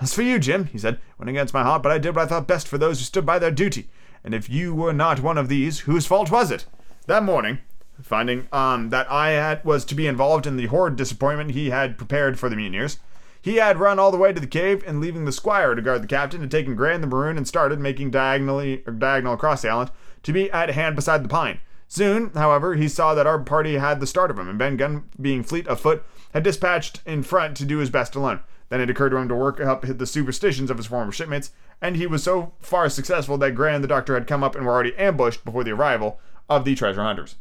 As 0.00 0.14
for 0.14 0.22
you, 0.22 0.38
Jim, 0.38 0.66
he 0.66 0.78
said, 0.78 1.00
went 1.18 1.28
against 1.28 1.54
my 1.54 1.62
heart, 1.62 1.82
but 1.82 1.90
I 1.90 1.98
did 1.98 2.14
what 2.14 2.24
I 2.24 2.28
thought 2.28 2.46
best 2.46 2.68
for 2.68 2.78
those 2.78 2.98
who 2.98 3.04
stood 3.04 3.26
by 3.26 3.38
their 3.38 3.50
duty. 3.50 3.88
And 4.22 4.32
if 4.34 4.48
you 4.48 4.74
were 4.74 4.92
not 4.92 5.20
one 5.20 5.38
of 5.38 5.48
these, 5.48 5.80
whose 5.80 6.06
fault 6.06 6.30
was 6.30 6.50
it? 6.50 6.66
That 7.06 7.24
morning, 7.24 7.58
finding 8.00 8.46
um, 8.52 8.90
that 8.90 9.10
I 9.10 9.30
had, 9.30 9.64
was 9.64 9.84
to 9.86 9.94
be 9.94 10.06
involved 10.06 10.46
in 10.46 10.56
the 10.56 10.66
horrid 10.66 10.96
disappointment 10.96 11.50
he 11.50 11.70
had 11.70 11.98
prepared 11.98 12.38
for 12.38 12.48
the 12.48 12.56
mutineers. 12.56 12.98
He 13.40 13.56
had 13.56 13.78
run 13.78 13.98
all 13.98 14.10
the 14.10 14.18
way 14.18 14.32
to 14.32 14.40
the 14.40 14.46
cave, 14.46 14.84
and 14.86 15.00
leaving 15.00 15.24
the 15.24 15.32
squire 15.32 15.74
to 15.74 15.82
guard 15.82 16.02
the 16.02 16.08
captain, 16.08 16.40
had 16.40 16.50
taken 16.50 16.76
Gray 16.76 16.94
and 16.94 17.02
the 17.02 17.08
maroon 17.08 17.36
and 17.36 17.46
started 17.46 17.80
making 17.80 18.10
diagonally 18.10 18.84
diagonal 18.98 19.34
across 19.34 19.62
the 19.62 19.68
island 19.68 19.90
to 20.22 20.32
be 20.32 20.50
at 20.50 20.70
hand 20.70 20.96
beside 20.96 21.24
the 21.24 21.28
pine. 21.28 21.60
Soon, 21.88 22.30
however, 22.34 22.74
he 22.74 22.88
saw 22.88 23.14
that 23.14 23.26
our 23.26 23.38
party 23.38 23.78
had 23.78 23.98
the 23.98 24.06
start 24.06 24.30
of 24.30 24.38
him, 24.38 24.48
and 24.48 24.58
Ben 24.58 24.76
Gunn, 24.76 25.08
being 25.20 25.42
fleet 25.42 25.66
of 25.66 25.80
foot, 25.80 26.04
had 26.34 26.42
dispatched 26.42 27.00
in 27.06 27.22
front 27.22 27.56
to 27.56 27.64
do 27.64 27.78
his 27.78 27.90
best 27.90 28.14
alone. 28.14 28.40
Then 28.68 28.80
it 28.80 28.90
occurred 28.90 29.10
to 29.10 29.16
him 29.16 29.28
to 29.28 29.34
work 29.34 29.60
up 29.60 29.84
the 29.86 30.06
superstitions 30.06 30.70
of 30.70 30.76
his 30.76 30.86
former 30.86 31.12
shipmates, 31.12 31.52
and 31.80 31.96
he 31.96 32.06
was 32.06 32.22
so 32.22 32.52
far 32.60 32.88
successful 32.88 33.38
that 33.38 33.54
Gray 33.54 33.74
and 33.74 33.82
the 33.82 33.88
doctor 33.88 34.14
had 34.14 34.26
come 34.26 34.42
up 34.42 34.54
and 34.54 34.66
were 34.66 34.72
already 34.72 34.96
ambushed 34.96 35.44
before 35.44 35.64
the 35.64 35.72
arrival 35.72 36.20
of 36.48 36.64
the 36.64 36.74
treasure 36.74 37.02
hunters. 37.02 37.36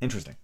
Interesting. 0.00 0.36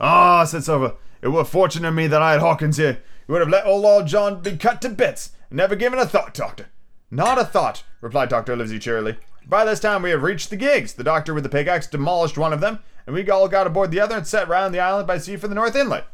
Ah, 0.00 0.44
said 0.44 0.64
Silver, 0.64 0.94
it 1.20 1.28
were 1.28 1.44
fortunate 1.44 1.88
of 1.88 1.94
me 1.94 2.06
that 2.06 2.22
I 2.22 2.32
had 2.32 2.40
Hawkins 2.40 2.76
here. 2.76 3.02
You 3.26 3.32
would 3.32 3.40
have 3.40 3.50
let 3.50 3.66
old 3.66 3.82
Long 3.82 4.06
John 4.06 4.40
be 4.40 4.56
cut 4.56 4.80
to 4.82 4.88
bits, 4.88 5.32
and 5.50 5.56
never 5.58 5.76
given 5.76 5.98
a 5.98 6.06
thought, 6.06 6.32
Doctor. 6.32 6.66
Not 7.10 7.38
a 7.38 7.44
thought, 7.44 7.84
replied 8.00 8.28
Dr. 8.28 8.56
Livesey 8.56 8.78
cheerily. 8.78 9.16
By 9.46 9.64
this 9.64 9.80
time 9.80 10.02
we 10.02 10.10
have 10.10 10.22
reached 10.22 10.50
the 10.50 10.56
gigs. 10.56 10.92
The 10.92 11.04
doctor 11.04 11.32
with 11.32 11.42
the 11.42 11.48
pickaxe 11.48 11.86
demolished 11.86 12.36
one 12.36 12.52
of 12.52 12.60
them, 12.60 12.80
and 13.06 13.14
we 13.14 13.28
all 13.30 13.48
got 13.48 13.66
aboard 13.66 13.90
the 13.90 14.00
other 14.00 14.16
and 14.16 14.26
set 14.26 14.48
round 14.48 14.74
the 14.74 14.80
island 14.80 15.06
by 15.06 15.18
sea 15.18 15.36
for 15.36 15.48
the 15.48 15.54
North 15.54 15.74
Inlet. 15.74 16.04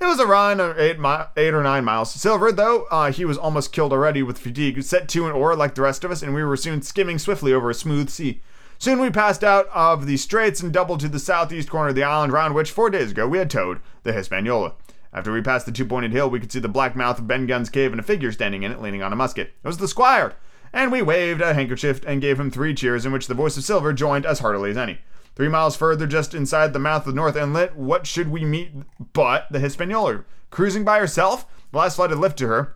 It 0.00 0.06
was 0.06 0.20
a 0.20 0.26
run 0.26 0.60
of 0.60 0.78
eight, 0.78 0.98
mi- 1.00 1.24
eight 1.36 1.54
or 1.54 1.62
nine 1.62 1.84
miles. 1.84 2.12
Silver, 2.12 2.52
though 2.52 2.84
uh, 2.90 3.10
he 3.10 3.24
was 3.24 3.36
almost 3.36 3.72
killed 3.72 3.92
already 3.92 4.22
with 4.22 4.38
fatigue, 4.38 4.80
set 4.84 5.08
to 5.08 5.26
an 5.26 5.32
oar 5.32 5.56
like 5.56 5.74
the 5.74 5.82
rest 5.82 6.04
of 6.04 6.12
us, 6.12 6.22
and 6.22 6.34
we 6.34 6.44
were 6.44 6.56
soon 6.56 6.82
skimming 6.82 7.18
swiftly 7.18 7.52
over 7.52 7.68
a 7.68 7.74
smooth 7.74 8.08
sea. 8.08 8.40
Soon 8.78 9.00
we 9.00 9.10
passed 9.10 9.42
out 9.42 9.66
of 9.74 10.06
the 10.06 10.16
straits 10.16 10.60
and 10.60 10.72
doubled 10.72 11.00
to 11.00 11.08
the 11.08 11.18
southeast 11.18 11.68
corner 11.68 11.88
of 11.88 11.96
the 11.96 12.04
island, 12.04 12.32
round 12.32 12.54
which 12.54 12.70
four 12.70 12.90
days 12.90 13.10
ago 13.10 13.26
we 13.26 13.38
had 13.38 13.50
towed 13.50 13.80
the 14.04 14.12
Hispaniola. 14.12 14.74
After 15.12 15.32
we 15.32 15.42
passed 15.42 15.66
the 15.66 15.72
two 15.72 15.84
pointed 15.84 16.12
hill, 16.12 16.30
we 16.30 16.38
could 16.38 16.52
see 16.52 16.60
the 16.60 16.68
black 16.68 16.94
mouth 16.94 17.18
of 17.18 17.26
Ben 17.26 17.46
Gunn's 17.46 17.70
cave 17.70 17.90
and 17.90 17.98
a 17.98 18.04
figure 18.04 18.30
standing 18.30 18.62
in 18.62 18.70
it, 18.70 18.80
leaning 18.80 19.02
on 19.02 19.12
a 19.12 19.16
musket. 19.16 19.52
It 19.64 19.66
was 19.66 19.78
the 19.78 19.88
squire, 19.88 20.34
and 20.72 20.92
we 20.92 21.02
waved 21.02 21.40
a 21.40 21.54
handkerchief 21.54 22.02
and 22.06 22.20
gave 22.20 22.38
him 22.38 22.52
three 22.52 22.72
cheers, 22.72 23.04
in 23.04 23.10
which 23.10 23.26
the 23.26 23.34
voice 23.34 23.56
of 23.56 23.64
Silver 23.64 23.92
joined 23.92 24.26
as 24.26 24.38
heartily 24.38 24.70
as 24.70 24.76
any. 24.76 25.00
Three 25.38 25.48
miles 25.48 25.76
further, 25.76 26.08
just 26.08 26.34
inside 26.34 26.72
the 26.72 26.80
mouth 26.80 27.06
of 27.06 27.14
North 27.14 27.36
Inlet, 27.36 27.76
what 27.76 28.08
should 28.08 28.28
we 28.28 28.44
meet 28.44 28.72
but 29.12 29.46
the 29.52 29.60
Hispaniola? 29.60 30.24
Cruising 30.50 30.82
by 30.84 30.98
herself? 30.98 31.46
The 31.70 31.78
last 31.78 31.94
flood 31.94 32.10
had 32.10 32.18
lifted 32.18 32.48
her, 32.48 32.74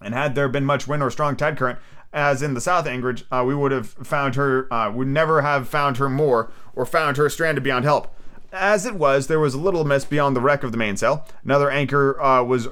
and 0.00 0.14
had 0.14 0.34
there 0.34 0.48
been 0.48 0.64
much 0.64 0.88
wind 0.88 1.02
or 1.02 1.10
strong 1.10 1.36
tide 1.36 1.58
current, 1.58 1.78
as 2.10 2.40
in 2.40 2.54
the 2.54 2.62
south 2.62 2.86
anchorage, 2.86 3.26
uh, 3.30 3.44
we 3.46 3.54
would 3.54 3.70
have 3.70 3.90
found 3.90 4.34
her, 4.36 4.72
uh, 4.72 4.90
would 4.90 5.08
never 5.08 5.42
have 5.42 5.68
found 5.68 5.98
her 5.98 6.08
more, 6.08 6.50
or 6.74 6.86
found 6.86 7.18
her 7.18 7.28
stranded 7.28 7.62
beyond 7.62 7.84
help. 7.84 8.17
As 8.50 8.86
it 8.86 8.94
was, 8.94 9.26
there 9.26 9.38
was 9.38 9.52
a 9.52 9.58
little 9.58 9.84
mist 9.84 10.08
beyond 10.08 10.34
the 10.34 10.40
wreck 10.40 10.62
of 10.62 10.72
the 10.72 10.78
mainsail. 10.78 11.26
Another 11.44 11.70
anchor 11.70 12.18
uh, 12.20 12.42
was 12.42 12.66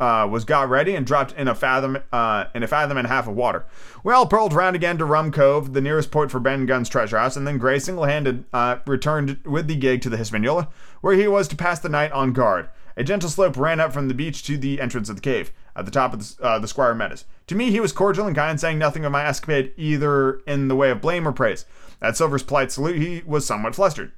uh, 0.00 0.26
was 0.28 0.44
got 0.44 0.68
ready 0.68 0.96
and 0.96 1.06
dropped 1.06 1.32
in 1.34 1.46
a 1.46 1.54
fathom 1.54 1.98
uh, 2.12 2.46
in 2.56 2.64
a 2.64 2.66
fathom 2.66 2.96
and 2.96 3.06
a 3.06 3.10
half 3.10 3.28
of 3.28 3.36
water. 3.36 3.64
We 4.02 4.12
all 4.12 4.26
pulled 4.26 4.52
round 4.52 4.74
again 4.74 4.98
to 4.98 5.04
Rum 5.04 5.30
Cove, 5.30 5.74
the 5.74 5.80
nearest 5.80 6.10
port 6.10 6.32
for 6.32 6.40
Ben 6.40 6.66
Gunn's 6.66 6.88
treasure 6.88 7.18
house, 7.18 7.36
and 7.36 7.46
then 7.46 7.58
Gray 7.58 7.78
single-handed 7.78 8.46
uh, 8.52 8.78
returned 8.84 9.38
with 9.44 9.68
the 9.68 9.76
gig 9.76 10.02
to 10.02 10.10
the 10.10 10.16
Hispaniola, 10.16 10.68
where 11.02 11.14
he 11.14 11.28
was 11.28 11.46
to 11.48 11.56
pass 11.56 11.78
the 11.78 11.88
night 11.88 12.10
on 12.10 12.32
guard. 12.32 12.68
A 12.96 13.04
gentle 13.04 13.30
slope 13.30 13.56
ran 13.56 13.78
up 13.78 13.92
from 13.92 14.08
the 14.08 14.14
beach 14.14 14.42
to 14.44 14.58
the 14.58 14.80
entrance 14.80 15.08
of 15.08 15.16
the 15.16 15.22
cave. 15.22 15.52
At 15.76 15.84
the 15.84 15.92
top 15.92 16.12
of 16.12 16.18
the, 16.18 16.44
uh, 16.44 16.58
the 16.58 16.68
squire 16.68 16.94
met 16.94 17.12
us. 17.12 17.24
To 17.46 17.54
me, 17.54 17.70
he 17.70 17.80
was 17.80 17.92
cordial 17.92 18.26
and 18.26 18.36
kind, 18.36 18.60
saying 18.60 18.78
nothing 18.78 19.04
of 19.04 19.12
my 19.12 19.24
escapade 19.24 19.72
either 19.76 20.40
in 20.46 20.66
the 20.66 20.76
way 20.76 20.90
of 20.90 21.00
blame 21.00 21.26
or 21.26 21.32
praise. 21.32 21.64
At 22.02 22.16
Silver's 22.16 22.42
polite 22.42 22.72
salute, 22.72 23.00
he 23.00 23.22
was 23.24 23.46
somewhat 23.46 23.76
flustered. 23.76 24.12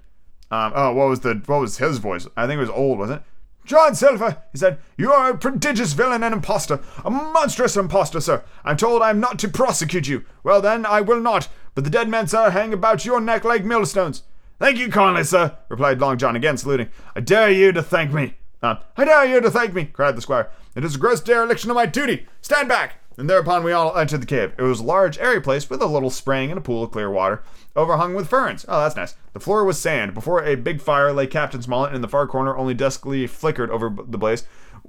Um, 0.54 0.72
oh, 0.76 0.92
what 0.92 1.08
was 1.08 1.20
the 1.20 1.42
what 1.46 1.60
was 1.60 1.78
his 1.78 1.98
voice? 1.98 2.28
I 2.36 2.46
think 2.46 2.58
it 2.58 2.60
was 2.60 2.70
old, 2.70 3.00
wasn't 3.00 3.22
it? 3.22 3.26
John 3.64 3.94
Silver, 3.94 4.42
he 4.52 4.58
said, 4.58 4.78
you 4.96 5.10
are 5.10 5.30
a 5.30 5.38
prodigious 5.38 5.94
villain 5.94 6.22
and 6.22 6.34
impostor, 6.34 6.80
a 7.02 7.10
monstrous 7.10 7.76
impostor, 7.76 8.20
sir. 8.20 8.44
I'm 8.62 8.76
told 8.76 9.00
I 9.00 9.08
am 9.08 9.20
not 9.20 9.38
to 9.38 9.48
prosecute 9.48 10.06
you. 10.06 10.24
Well, 10.42 10.60
then, 10.60 10.84
I 10.84 11.00
will 11.00 11.18
not. 11.18 11.48
But 11.74 11.84
the 11.84 11.90
dead 11.90 12.08
men, 12.08 12.28
sir, 12.28 12.50
hang 12.50 12.74
about 12.74 13.06
your 13.06 13.22
neck 13.22 13.42
like 13.42 13.64
millstones. 13.64 14.22
Thank 14.60 14.76
you 14.78 14.90
kindly, 14.90 15.24
sir, 15.24 15.56
replied 15.70 15.98
Long 15.98 16.18
John, 16.18 16.36
again 16.36 16.58
saluting. 16.58 16.90
I 17.16 17.20
dare 17.20 17.50
you 17.50 17.72
to 17.72 17.82
thank 17.82 18.12
me. 18.12 18.34
Uh, 18.62 18.76
I 18.98 19.06
dare 19.06 19.24
you 19.24 19.40
to 19.40 19.50
thank 19.50 19.72
me, 19.72 19.86
cried 19.86 20.14
the 20.14 20.22
squire. 20.22 20.50
It 20.76 20.84
is 20.84 20.94
a 20.94 20.98
gross 20.98 21.22
dereliction 21.22 21.70
of 21.70 21.74
my 21.74 21.86
duty. 21.86 22.26
Stand 22.42 22.68
back! 22.68 23.00
And 23.16 23.30
thereupon 23.30 23.62
we 23.62 23.72
all 23.72 23.96
entered 23.96 24.22
the 24.22 24.26
cave. 24.26 24.54
It 24.58 24.62
was 24.62 24.80
a 24.80 24.84
large, 24.84 25.18
airy 25.18 25.40
place 25.40 25.70
with 25.70 25.80
a 25.80 25.86
little 25.86 26.10
spring 26.10 26.50
and 26.50 26.58
a 26.58 26.62
pool 26.62 26.82
of 26.82 26.90
clear 26.90 27.10
water, 27.10 27.44
overhung 27.76 28.14
with 28.14 28.28
ferns. 28.28 28.64
Oh, 28.68 28.80
that's 28.82 28.96
nice. 28.96 29.14
The 29.32 29.40
floor 29.40 29.64
was 29.64 29.78
sand. 29.78 30.14
Before 30.14 30.42
a 30.42 30.56
big 30.56 30.80
fire 30.80 31.12
lay 31.12 31.28
Captain 31.28 31.62
Smollett, 31.62 31.90
and 31.90 31.96
in 31.96 32.02
the 32.02 32.08
far 32.08 32.26
corner 32.26 32.56
only 32.56 32.74
duskily 32.74 33.28
flickered 33.28 33.70
over 33.70 33.88
the 33.88 34.18
blaze. 34.18 34.44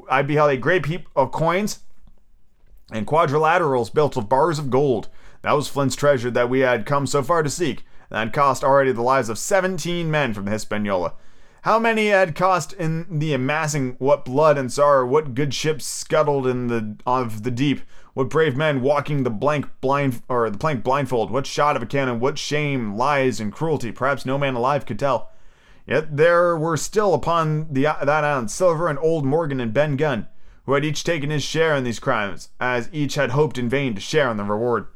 I 0.09 0.23
beheld 0.23 0.51
a 0.51 0.57
great 0.57 0.87
heap 0.87 1.07
of 1.15 1.31
coins 1.31 1.79
and 2.91 3.07
quadrilaterals 3.07 3.93
built 3.93 4.17
of 4.17 4.27
bars 4.27 4.59
of 4.59 4.69
gold. 4.69 5.07
That 5.43 5.53
was 5.53 5.67
Flint's 5.67 5.95
treasure 5.95 6.31
that 6.31 6.49
we 6.49 6.61
had 6.61 6.85
come 6.87 7.05
so 7.05 7.21
far 7.21 7.43
to 7.43 7.49
seek. 7.49 7.83
That 8.09 8.19
had 8.19 8.33
cost 8.33 8.63
already 8.63 8.91
the 8.91 9.01
lives 9.01 9.29
of 9.29 9.37
seventeen 9.37 10.09
men 10.09 10.33
from 10.33 10.45
the 10.45 10.51
Hispaniola. 10.51 11.13
How 11.61 11.79
many 11.79 12.09
had 12.09 12.35
cost 12.35 12.73
in 12.73 13.19
the 13.19 13.33
amassing? 13.33 13.95
What 13.97 14.25
blood 14.25 14.57
and 14.57 14.71
sorrow? 14.71 15.05
What 15.05 15.33
good 15.33 15.53
ships 15.53 15.85
scuttled 15.85 16.45
in 16.45 16.67
the 16.67 16.97
of 17.07 17.43
the 17.43 17.51
deep? 17.51 17.81
What 18.15 18.29
brave 18.29 18.55
men 18.55 18.81
walking 18.81 19.23
the 19.23 19.29
blank 19.29 19.67
blind 19.81 20.21
or 20.29 20.49
the 20.49 20.57
plank 20.57 20.85
blindfold? 20.85 21.31
What 21.31 21.45
shot 21.45 21.75
of 21.75 21.83
a 21.83 21.85
cannon? 21.85 22.21
What 22.21 22.39
shame, 22.39 22.95
lies, 22.95 23.41
and 23.41 23.51
cruelty? 23.51 23.91
Perhaps 23.91 24.25
no 24.25 24.37
man 24.37 24.55
alive 24.55 24.85
could 24.85 24.97
tell. 24.97 25.31
Yet 25.85 26.15
there 26.15 26.55
were 26.55 26.77
still 26.77 27.13
upon 27.13 27.67
the 27.73 27.83
that 27.83 28.09
island 28.09 28.51
Silver 28.51 28.87
and 28.87 28.97
old 28.99 29.25
Morgan 29.25 29.59
and 29.59 29.73
Ben 29.73 29.97
Gunn, 29.97 30.27
who 30.65 30.75
had 30.75 30.85
each 30.85 31.03
taken 31.03 31.29
his 31.29 31.43
share 31.43 31.75
in 31.75 31.83
these 31.83 31.99
crimes, 31.99 32.47
as 32.57 32.89
each 32.93 33.15
had 33.15 33.31
hoped 33.31 33.57
in 33.57 33.67
vain 33.67 33.93
to 33.95 34.01
share 34.01 34.31
in 34.31 34.37
the 34.37 34.45
reward. 34.45 34.87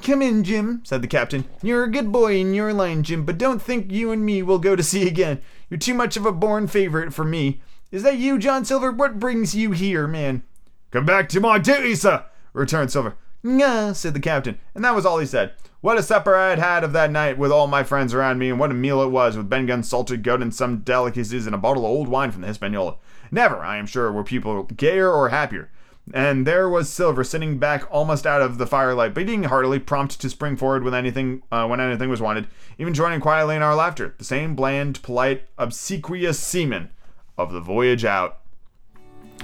Come 0.00 0.22
in, 0.22 0.44
Jim, 0.44 0.82
said 0.84 1.02
the 1.02 1.08
captain. 1.08 1.46
You're 1.60 1.82
a 1.82 1.90
good 1.90 2.12
boy 2.12 2.36
in 2.36 2.54
your 2.54 2.72
line, 2.72 3.02
Jim, 3.02 3.24
but 3.24 3.36
don't 3.36 3.60
think 3.60 3.90
you 3.90 4.12
and 4.12 4.24
me 4.24 4.44
will 4.44 4.60
go 4.60 4.76
to 4.76 4.82
sea 4.82 5.08
again. 5.08 5.40
You're 5.68 5.78
too 5.78 5.94
much 5.94 6.16
of 6.16 6.24
a 6.24 6.30
born 6.30 6.68
favorite 6.68 7.12
for 7.12 7.24
me. 7.24 7.62
Is 7.90 8.04
that 8.04 8.18
you, 8.18 8.38
John 8.38 8.64
Silver? 8.64 8.92
What 8.92 9.18
brings 9.18 9.56
you 9.56 9.72
here, 9.72 10.06
man? 10.06 10.44
Come 10.90 11.04
back 11.04 11.28
to 11.30 11.40
my 11.40 11.58
duty, 11.58 11.94
sir, 11.94 12.24
returned 12.52 12.90
Silver. 12.90 13.16
Nah, 13.42 13.92
said 13.92 14.14
the 14.14 14.20
captain, 14.20 14.58
and 14.74 14.84
that 14.84 14.94
was 14.94 15.06
all 15.06 15.18
he 15.18 15.26
said. 15.26 15.52
What 15.80 15.98
a 15.98 16.02
supper 16.02 16.34
I 16.34 16.50
had 16.50 16.58
had 16.58 16.84
of 16.84 16.92
that 16.94 17.12
night 17.12 17.38
with 17.38 17.52
all 17.52 17.66
my 17.66 17.84
friends 17.84 18.12
around 18.12 18.38
me, 18.38 18.50
and 18.50 18.58
what 18.58 18.70
a 18.70 18.74
meal 18.74 19.02
it 19.02 19.08
was, 19.08 19.36
with 19.36 19.48
Ben 19.48 19.66
Gunn's 19.66 19.88
salted 19.88 20.22
goat 20.22 20.42
and 20.42 20.54
some 20.54 20.78
delicacies 20.78 21.46
and 21.46 21.54
a 21.54 21.58
bottle 21.58 21.84
of 21.84 21.90
old 21.90 22.08
wine 22.08 22.32
from 22.32 22.40
the 22.40 22.48
Hispaniola. 22.48 22.96
Never, 23.30 23.58
I 23.58 23.76
am 23.76 23.86
sure, 23.86 24.10
were 24.10 24.24
people 24.24 24.64
gayer 24.64 25.12
or 25.12 25.28
happier. 25.28 25.70
And 26.14 26.46
there 26.46 26.68
was 26.68 26.88
Silver 26.88 27.24
sitting 27.24 27.58
back 27.58 27.84
almost 27.90 28.26
out 28.26 28.40
of 28.40 28.58
the 28.58 28.66
firelight, 28.66 29.14
beating 29.14 29.44
heartily, 29.44 29.78
prompt 29.78 30.20
to 30.20 30.30
spring 30.30 30.56
forward 30.56 30.84
when 30.84 30.94
anything 30.94 31.42
uh, 31.50 31.66
when 31.66 31.80
anything 31.80 32.08
was 32.08 32.20
wanted, 32.20 32.46
even 32.78 32.94
joining 32.94 33.20
quietly 33.20 33.56
in 33.56 33.62
our 33.62 33.74
laughter. 33.74 34.14
The 34.16 34.24
same 34.24 34.54
bland, 34.54 35.02
polite, 35.02 35.42
obsequious 35.58 36.38
seaman 36.38 36.90
of 37.36 37.52
the 37.52 37.60
voyage 37.60 38.04
out. 38.04 38.38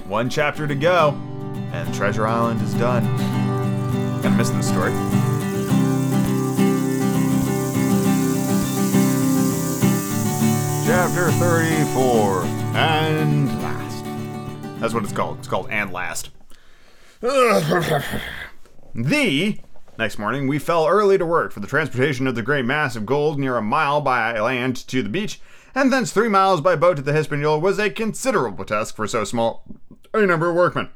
One 0.05 0.29
chapter 0.29 0.67
to 0.67 0.75
go, 0.75 1.17
and 1.73 1.93
Treasure 1.93 2.27
Island 2.27 2.61
is 2.61 2.73
done. 2.75 3.03
Gonna 4.21 4.37
miss 4.37 4.51
this 4.51 4.67
story. 4.67 4.93
Chapter 10.85 11.31
34, 11.31 12.43
and 12.75 13.61
last. 13.63 14.05
That's 14.79 14.93
what 14.93 15.03
it's 15.03 15.11
called. 15.11 15.39
It's 15.39 15.47
called 15.47 15.67
And 15.71 15.91
Last. 15.91 16.29
the 17.21 19.57
next 19.97 20.19
morning, 20.19 20.47
we 20.47 20.59
fell 20.59 20.87
early 20.87 21.17
to 21.17 21.25
work 21.25 21.51
for 21.51 21.59
the 21.59 21.67
transportation 21.67 22.27
of 22.27 22.35
the 22.35 22.43
great 22.43 22.65
mass 22.65 22.95
of 22.95 23.07
gold 23.07 23.39
near 23.39 23.57
a 23.57 23.61
mile 23.61 24.01
by 24.01 24.39
land 24.39 24.75
to 24.89 25.01
the 25.01 25.09
beach, 25.09 25.41
and 25.73 25.91
thence 25.91 26.11
three 26.11 26.29
miles 26.29 26.61
by 26.61 26.75
boat 26.75 26.97
to 26.97 27.01
the 27.01 27.13
Hispaniola 27.13 27.57
was 27.57 27.79
a 27.79 27.89
considerable 27.89 28.65
task 28.65 28.95
for 28.95 29.07
so 29.07 29.23
small 29.23 29.63
a 30.13 30.25
number 30.25 30.49
of 30.49 30.55
workmen. 30.55 30.89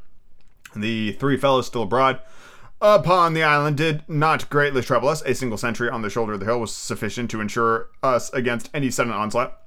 The 0.82 1.14
three 1.14 1.38
fellows 1.38 1.68
still 1.68 1.84
abroad 1.84 2.20
upon 2.82 3.34
the 3.34 3.44
island 3.44 3.78
did 3.78 4.04
not 4.08 4.50
greatly 4.50 4.82
trouble 4.82 5.10
us. 5.10 5.22
A 5.24 5.34
single 5.34 5.58
sentry 5.58 5.90
on 5.90 6.02
the 6.02 6.10
shoulder 6.10 6.34
of 6.34 6.40
the 6.40 6.46
hill 6.46 6.60
was 6.60 6.74
sufficient 6.74 7.32
to 7.32 7.42
ensure 7.42 7.90
us 8.04 8.32
against 8.34 8.70
any 8.74 8.92
sudden 8.92 9.14
onslaught. 9.14 9.58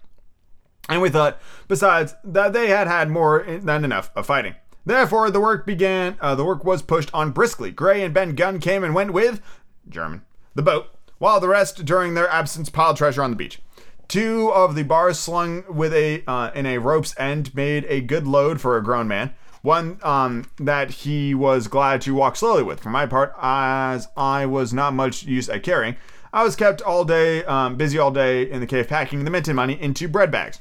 And 0.89 1.03
we 1.03 1.11
thought, 1.11 1.41
besides, 1.69 2.15
that 2.25 2.53
they 2.53 2.69
had 2.69 2.87
had 2.87 3.11
more 3.11 3.45
than 3.47 3.85
enough 3.85 4.11
of 4.17 4.27
fighting. 4.27 4.55
Therefore, 4.85 5.31
the 5.31 5.41
work 5.41 5.67
began. 5.67 6.17
Uh, 6.21 6.35
the 6.35 6.45
work 6.45 6.65
was 6.65 6.83
pushed 6.83 7.13
on 7.13 7.33
briskly. 7.33 7.71
Gray 7.71 8.03
and 8.03 8.15
Ben 8.15 8.35
Gunn 8.35 8.61
came 8.61 8.83
and 8.83 8.95
went 8.95 9.13
with 9.13 9.41
German 9.89 10.23
the 10.55 10.63
boat, 10.63 10.89
while 11.19 11.39
the 11.39 11.49
rest, 11.49 11.85
during 11.85 12.15
their 12.15 12.29
absence, 12.29 12.71
piled 12.71 12.97
treasure 12.97 13.23
on 13.23 13.31
the 13.31 13.37
beach. 13.37 13.61
Two 14.09 14.51
of 14.53 14.75
the 14.75 14.83
bars 14.83 15.19
slung 15.19 15.63
with 15.69 15.93
a 15.95 16.25
uh, 16.27 16.51
in 16.55 16.67
a 16.67 16.79
rope's 16.79 17.15
end 17.19 17.55
made 17.55 17.85
a 17.89 18.01
good 18.01 18.27
load 18.27 18.61
for 18.61 18.77
a 18.77 18.83
grown 18.83 19.07
man. 19.07 19.33
One 19.63 19.99
um, 20.03 20.51
that 20.59 20.91
he 20.91 21.35
was 21.35 21.69
glad 21.69 22.01
to 22.03 22.15
walk 22.15 22.37
slowly 22.37 22.63
with. 22.63 22.81
For 22.81 22.89
my 22.89 23.07
part, 23.07 23.35
as 23.41 24.09
I 24.17 24.47
was 24.47 24.73
not 24.73 24.95
much 24.95 25.25
use 25.25 25.49
at 25.49 25.63
carrying, 25.63 25.97
I 26.33 26.45
was 26.45 26.57
kept 26.57 26.81
all 26.81 27.05
day 27.05 27.45
um, 27.45 27.77
busy 27.77 27.99
all 27.99 28.11
day 28.11 28.51
in 28.51 28.61
the 28.61 28.67
cave 28.67 28.89
packing 28.89 29.25
the 29.25 29.31
minted 29.31 29.55
money 29.55 29.81
into 29.81 30.09
bread 30.09 30.31
bags. 30.31 30.61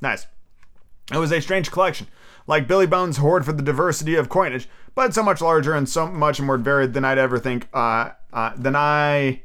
Nice. 0.00 0.26
It 1.12 1.18
was 1.18 1.32
a 1.32 1.40
strange 1.40 1.70
collection 1.70 2.08
like 2.46 2.66
Billy 2.66 2.86
Bones' 2.86 3.18
hoard 3.18 3.44
for 3.44 3.52
the 3.52 3.62
diversity 3.62 4.14
of 4.14 4.28
coinage, 4.28 4.68
but 4.94 5.14
so 5.14 5.22
much 5.22 5.40
larger 5.40 5.74
and 5.74 5.88
so 5.88 6.06
much 6.06 6.40
more 6.40 6.58
varied 6.58 6.92
than 6.92 7.04
I'd 7.04 7.18
ever 7.18 7.38
think. 7.38 7.68
Uh, 7.72 8.10
uh, 8.32 8.52
than 8.56 8.74
I 8.74 9.42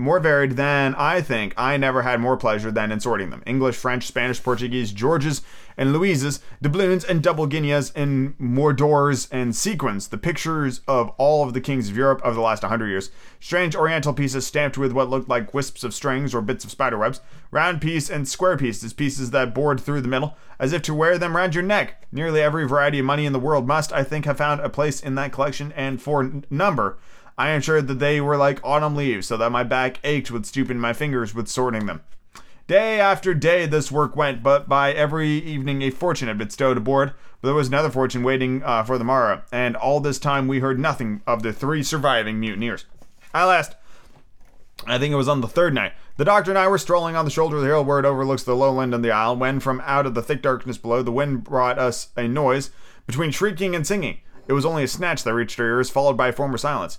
more 0.00 0.18
varied 0.20 0.52
than 0.52 0.94
I 0.96 1.20
think. 1.20 1.54
I 1.56 1.76
never 1.76 2.02
had 2.02 2.20
more 2.20 2.36
pleasure 2.36 2.70
than 2.70 2.90
in 2.90 3.00
sorting 3.00 3.30
them. 3.30 3.42
English, 3.46 3.76
French, 3.76 4.06
Spanish, 4.06 4.42
Portuguese, 4.42 4.92
Georges, 4.92 5.42
and 5.76 5.92
Louises, 5.92 6.40
doubloons 6.60 7.04
and 7.04 7.22
double 7.22 7.46
guineas, 7.46 7.90
and 7.94 8.36
moidores 8.38 9.28
and 9.30 9.56
sequins, 9.56 10.08
the 10.08 10.18
pictures 10.18 10.82
of 10.86 11.10
all 11.16 11.42
of 11.42 11.54
the 11.54 11.60
kings 11.60 11.88
of 11.88 11.96
Europe 11.96 12.20
of 12.22 12.34
the 12.34 12.40
last 12.40 12.62
100 12.62 12.88
years. 12.88 13.10
Strange 13.40 13.74
oriental 13.74 14.12
pieces 14.12 14.46
stamped 14.46 14.76
with 14.76 14.92
what 14.92 15.08
looked 15.08 15.28
like 15.28 15.54
wisps 15.54 15.82
of 15.82 15.94
strings 15.94 16.34
or 16.34 16.42
bits 16.42 16.64
of 16.64 16.70
spider 16.70 16.98
webs. 16.98 17.20
Round 17.50 17.80
piece 17.80 18.10
and 18.10 18.28
square 18.28 18.56
pieces, 18.58 18.92
pieces 18.92 19.30
that 19.30 19.54
bored 19.54 19.80
through 19.80 20.02
the 20.02 20.08
middle, 20.08 20.36
as 20.58 20.74
if 20.74 20.82
to 20.82 20.94
wear 20.94 21.16
them 21.16 21.34
round 21.34 21.54
your 21.54 21.64
neck. 21.64 22.06
Nearly 22.12 22.42
every 22.42 22.66
variety 22.66 22.98
of 22.98 23.06
money 23.06 23.24
in 23.24 23.32
the 23.32 23.38
world 23.38 23.66
must, 23.66 23.92
I 23.92 24.04
think, 24.04 24.26
have 24.26 24.36
found 24.38 24.60
a 24.60 24.68
place 24.68 25.00
in 25.00 25.14
that 25.14 25.32
collection, 25.32 25.72
and 25.72 26.00
for 26.00 26.30
number, 26.50 26.98
I 27.40 27.52
ensured 27.52 27.88
that 27.88 28.00
they 28.00 28.20
were 28.20 28.36
like 28.36 28.60
autumn 28.62 28.94
leaves, 28.94 29.26
so 29.26 29.38
that 29.38 29.50
my 29.50 29.62
back 29.62 29.98
ached 30.04 30.30
with 30.30 30.44
stooping 30.44 30.78
my 30.78 30.92
fingers 30.92 31.34
with 31.34 31.48
sorting 31.48 31.86
them. 31.86 32.02
Day 32.66 33.00
after 33.00 33.32
day 33.32 33.64
this 33.64 33.90
work 33.90 34.14
went, 34.14 34.42
but 34.42 34.68
by 34.68 34.92
every 34.92 35.30
evening 35.30 35.80
a 35.80 35.88
fortune 35.88 36.28
had 36.28 36.36
been 36.36 36.50
stowed 36.50 36.76
aboard. 36.76 37.14
But 37.40 37.48
there 37.48 37.54
was 37.54 37.68
another 37.68 37.88
fortune 37.88 38.22
waiting 38.22 38.62
uh, 38.62 38.84
for 38.84 38.98
the 38.98 39.04
morrow, 39.04 39.40
and 39.50 39.74
all 39.74 40.00
this 40.00 40.18
time 40.18 40.48
we 40.48 40.60
heard 40.60 40.78
nothing 40.78 41.22
of 41.26 41.42
the 41.42 41.50
three 41.50 41.82
surviving 41.82 42.38
mutineers. 42.38 42.84
At 43.32 43.46
last, 43.46 43.74
I 44.86 44.98
think 44.98 45.10
it 45.10 45.16
was 45.16 45.26
on 45.26 45.40
the 45.40 45.48
third 45.48 45.72
night. 45.72 45.94
The 46.18 46.26
doctor 46.26 46.50
and 46.50 46.58
I 46.58 46.68
were 46.68 46.76
strolling 46.76 47.16
on 47.16 47.24
the 47.24 47.30
shoulder 47.30 47.56
of 47.56 47.62
the 47.62 47.68
hill 47.68 47.86
where 47.86 48.00
it 48.00 48.04
overlooks 48.04 48.42
the 48.42 48.54
lowland 48.54 48.92
and 48.92 49.02
the 49.02 49.12
isle 49.12 49.34
when, 49.34 49.60
from 49.60 49.80
out 49.86 50.04
of 50.04 50.12
the 50.12 50.22
thick 50.22 50.42
darkness 50.42 50.76
below, 50.76 51.02
the 51.02 51.10
wind 51.10 51.44
brought 51.44 51.78
us 51.78 52.08
a 52.18 52.28
noise 52.28 52.70
between 53.06 53.30
shrieking 53.30 53.74
and 53.74 53.86
singing. 53.86 54.20
It 54.46 54.52
was 54.52 54.66
only 54.66 54.84
a 54.84 54.88
snatch 54.88 55.24
that 55.24 55.32
reached 55.32 55.58
our 55.58 55.64
ears, 55.64 55.88
followed 55.88 56.18
by 56.18 56.28
a 56.28 56.32
former 56.34 56.58
silence. 56.58 56.98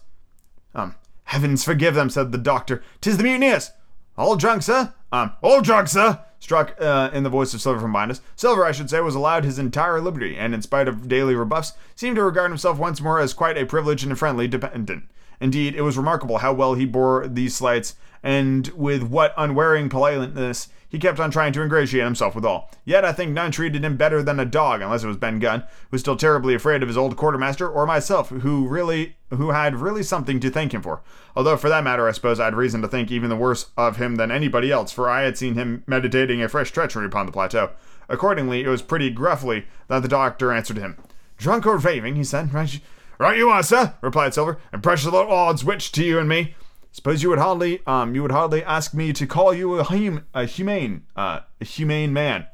Um, 0.73 0.95
heavens 1.25 1.63
forgive 1.63 1.95
them, 1.95 2.09
said 2.09 2.31
the 2.31 2.37
doctor. 2.37 2.83
Tis 3.01 3.17
the 3.17 3.23
mutineers! 3.23 3.71
All 4.17 4.35
drunk, 4.35 4.63
sir? 4.63 4.93
Um, 5.11 5.33
all 5.41 5.61
drunk, 5.61 5.87
sir! 5.87 6.19
Struck 6.39 6.75
uh, 6.81 7.11
in 7.13 7.23
the 7.23 7.29
voice 7.29 7.53
of 7.53 7.61
Silver 7.61 7.79
from 7.79 7.91
behind 7.91 8.11
us. 8.11 8.21
Silver, 8.35 8.65
I 8.65 8.71
should 8.71 8.89
say, 8.89 8.99
was 8.99 9.15
allowed 9.15 9.45
his 9.45 9.59
entire 9.59 10.01
liberty, 10.01 10.35
and 10.35 10.53
in 10.53 10.61
spite 10.61 10.87
of 10.87 11.07
daily 11.07 11.35
rebuffs, 11.35 11.73
seemed 11.95 12.15
to 12.15 12.23
regard 12.23 12.49
himself 12.49 12.79
once 12.79 12.99
more 12.99 13.19
as 13.19 13.33
quite 13.33 13.57
a 13.57 13.65
privileged 13.65 14.05
and 14.05 14.17
friendly 14.17 14.47
dependent. 14.47 15.03
Indeed, 15.39 15.75
it 15.75 15.81
was 15.81 15.97
remarkable 15.97 16.39
how 16.39 16.53
well 16.53 16.75
he 16.75 16.85
bore 16.85 17.27
these 17.27 17.55
slights, 17.55 17.95
and 18.23 18.67
with 18.69 19.03
what 19.03 19.33
unwearying 19.37 19.89
politeness 19.89 20.67
he 20.91 20.99
kept 20.99 21.21
on 21.21 21.31
trying 21.31 21.53
to 21.53 21.61
ingratiate 21.61 22.03
himself 22.03 22.35
with 22.35 22.43
all. 22.43 22.69
Yet 22.83 23.05
I 23.05 23.13
think 23.13 23.31
none 23.31 23.51
treated 23.51 23.85
him 23.85 23.95
better 23.95 24.21
than 24.21 24.41
a 24.41 24.45
dog, 24.45 24.81
unless 24.81 25.05
it 25.05 25.07
was 25.07 25.15
Ben 25.15 25.39
Gunn, 25.39 25.61
who 25.61 25.87
was 25.91 26.01
still 26.01 26.17
terribly 26.17 26.53
afraid 26.53 26.83
of 26.83 26.89
his 26.89 26.97
old 26.97 27.15
quartermaster, 27.15 27.67
or 27.69 27.85
myself, 27.85 28.29
who 28.29 28.67
really 28.67 29.15
who 29.29 29.51
had 29.51 29.77
really 29.77 30.03
something 30.03 30.41
to 30.41 30.49
thank 30.49 30.73
him 30.73 30.81
for. 30.81 31.01
Although 31.33 31.55
for 31.55 31.69
that 31.69 31.85
matter 31.85 32.09
I 32.09 32.11
suppose 32.11 32.41
I 32.41 32.45
had 32.45 32.55
reason 32.55 32.81
to 32.81 32.89
think 32.89 33.09
even 33.09 33.29
the 33.29 33.37
worse 33.37 33.67
of 33.77 33.95
him 33.95 34.17
than 34.17 34.31
anybody 34.31 34.69
else, 34.69 34.91
for 34.91 35.09
I 35.09 35.21
had 35.21 35.37
seen 35.37 35.55
him 35.55 35.83
meditating 35.87 36.41
a 36.41 36.49
fresh 36.49 36.71
treachery 36.71 37.05
upon 37.05 37.25
the 37.25 37.31
plateau. 37.31 37.71
Accordingly, 38.09 38.61
it 38.63 38.67
was 38.67 38.81
pretty 38.81 39.09
gruffly 39.09 39.65
that 39.87 40.01
the 40.01 40.09
doctor 40.09 40.51
answered 40.51 40.77
him. 40.77 40.97
Drunk 41.37 41.65
or 41.65 41.77
raving, 41.77 42.17
he 42.17 42.25
said. 42.25 42.53
Right, 42.53 42.81
right 43.17 43.37
you 43.37 43.49
are, 43.49 43.63
sir, 43.63 43.93
replied 44.01 44.33
Silver, 44.33 44.57
and 44.73 44.83
precious 44.83 45.05
little 45.05 45.31
odds 45.31 45.63
which 45.63 45.93
to 45.93 46.03
you 46.03 46.19
and 46.19 46.27
me. 46.27 46.55
Suppose 46.91 47.23
you 47.23 47.29
would 47.29 47.39
hardly, 47.39 47.81
um, 47.87 48.13
you 48.15 48.21
would 48.21 48.31
hardly 48.31 48.63
ask 48.63 48.93
me 48.93 49.13
to 49.13 49.25
call 49.25 49.53
you 49.53 49.75
a, 49.75 49.83
hum- 49.83 50.25
a 50.33 50.45
humane, 50.45 51.03
uh, 51.15 51.41
a 51.59 51.65
humane 51.65 52.11
man. 52.11 52.47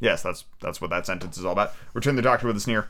Yes, 0.00 0.22
that's 0.22 0.44
that's 0.60 0.80
what 0.80 0.90
that 0.90 1.06
sentence 1.06 1.38
is 1.38 1.44
all 1.44 1.52
about. 1.52 1.72
Returned 1.94 2.18
the 2.18 2.22
doctor 2.22 2.46
with 2.46 2.56
a 2.56 2.60
sneer. 2.60 2.88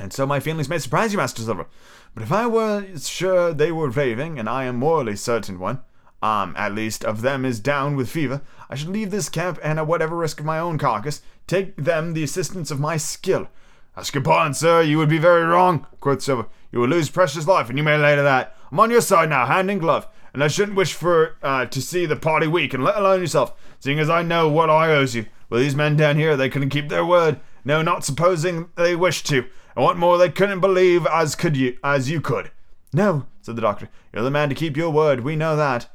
And 0.00 0.12
so 0.12 0.26
my 0.26 0.38
feelings 0.38 0.68
may 0.68 0.78
surprise 0.78 1.12
you, 1.12 1.18
Master 1.18 1.42
Silver. 1.42 1.66
But 2.14 2.22
if 2.22 2.30
I 2.30 2.46
were 2.46 2.86
sure 2.96 3.52
they 3.52 3.72
were 3.72 3.90
raving, 3.90 4.38
and 4.38 4.48
I 4.48 4.64
am 4.64 4.76
morally 4.76 5.16
certain 5.16 5.58
one, 5.58 5.80
um, 6.22 6.54
at 6.56 6.74
least, 6.74 7.04
of 7.04 7.22
them 7.22 7.44
is 7.44 7.58
down 7.58 7.96
with 7.96 8.08
fever, 8.08 8.42
I 8.70 8.76
should 8.76 8.88
leave 8.88 9.10
this 9.10 9.28
camp, 9.28 9.58
and 9.62 9.78
at 9.78 9.86
whatever 9.86 10.16
risk 10.16 10.38
of 10.40 10.46
my 10.46 10.58
own 10.58 10.78
carcass, 10.78 11.22
take 11.46 11.76
them 11.76 12.14
the 12.14 12.22
assistance 12.22 12.70
of 12.70 12.80
my 12.80 12.96
skill. 12.96 13.48
Ask 13.96 14.14
your 14.14 14.22
pardon, 14.22 14.54
sir, 14.54 14.82
you 14.82 14.98
would 14.98 15.08
be 15.08 15.18
very 15.18 15.44
wrong, 15.44 15.86
quoth 16.00 16.22
Silver. 16.22 16.46
You 16.70 16.80
will 16.80 16.88
lose 16.88 17.10
precious 17.10 17.48
life, 17.48 17.68
and 17.68 17.76
you 17.76 17.84
may 17.84 17.96
lay 17.96 18.14
to 18.14 18.22
that. 18.22 18.56
I'm 18.70 18.80
on 18.80 18.90
your 18.90 19.00
side 19.00 19.30
now, 19.30 19.46
hand 19.46 19.70
in 19.70 19.78
glove, 19.78 20.06
and 20.32 20.44
I 20.44 20.48
shouldn't 20.48 20.76
wish 20.76 20.92
for 20.92 21.36
uh, 21.42 21.66
to 21.66 21.82
see 21.82 22.06
the 22.06 22.16
party 22.16 22.46
weak, 22.46 22.74
and 22.74 22.84
let 22.84 22.96
alone 22.96 23.20
yourself, 23.20 23.54
seeing 23.78 23.98
as 23.98 24.10
I 24.10 24.22
know 24.22 24.48
what 24.48 24.70
I 24.70 24.90
owes 24.90 25.14
you. 25.14 25.26
Well, 25.48 25.60
these 25.60 25.74
men 25.74 25.96
down 25.96 26.16
here, 26.16 26.36
they 26.36 26.50
couldn't 26.50 26.70
keep 26.70 26.88
their 26.88 27.04
word. 27.04 27.40
No, 27.64 27.82
not 27.82 28.04
supposing 28.04 28.68
they 28.76 28.94
wished 28.94 29.26
to. 29.26 29.46
And 29.74 29.84
what 29.84 29.96
more, 29.96 30.18
they 30.18 30.28
couldn't 30.28 30.60
believe 30.60 31.06
as 31.06 31.34
could 31.34 31.56
you, 31.56 31.78
as 31.82 32.10
you 32.10 32.20
could. 32.20 32.50
No, 32.92 33.26
said 33.40 33.56
the 33.56 33.62
doctor. 33.62 33.88
You're 34.12 34.22
the 34.22 34.30
man 34.30 34.48
to 34.48 34.54
keep 34.54 34.76
your 34.76 34.90
word. 34.90 35.20
We 35.20 35.36
know 35.36 35.56
that. 35.56 35.88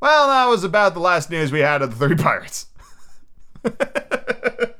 Well, 0.00 0.28
that 0.28 0.46
was 0.46 0.64
about 0.64 0.94
the 0.94 1.00
last 1.00 1.30
news 1.30 1.50
we 1.50 1.60
had 1.60 1.82
of 1.82 1.98
the 1.98 2.06
three 2.06 2.16
pirates. 2.16 2.66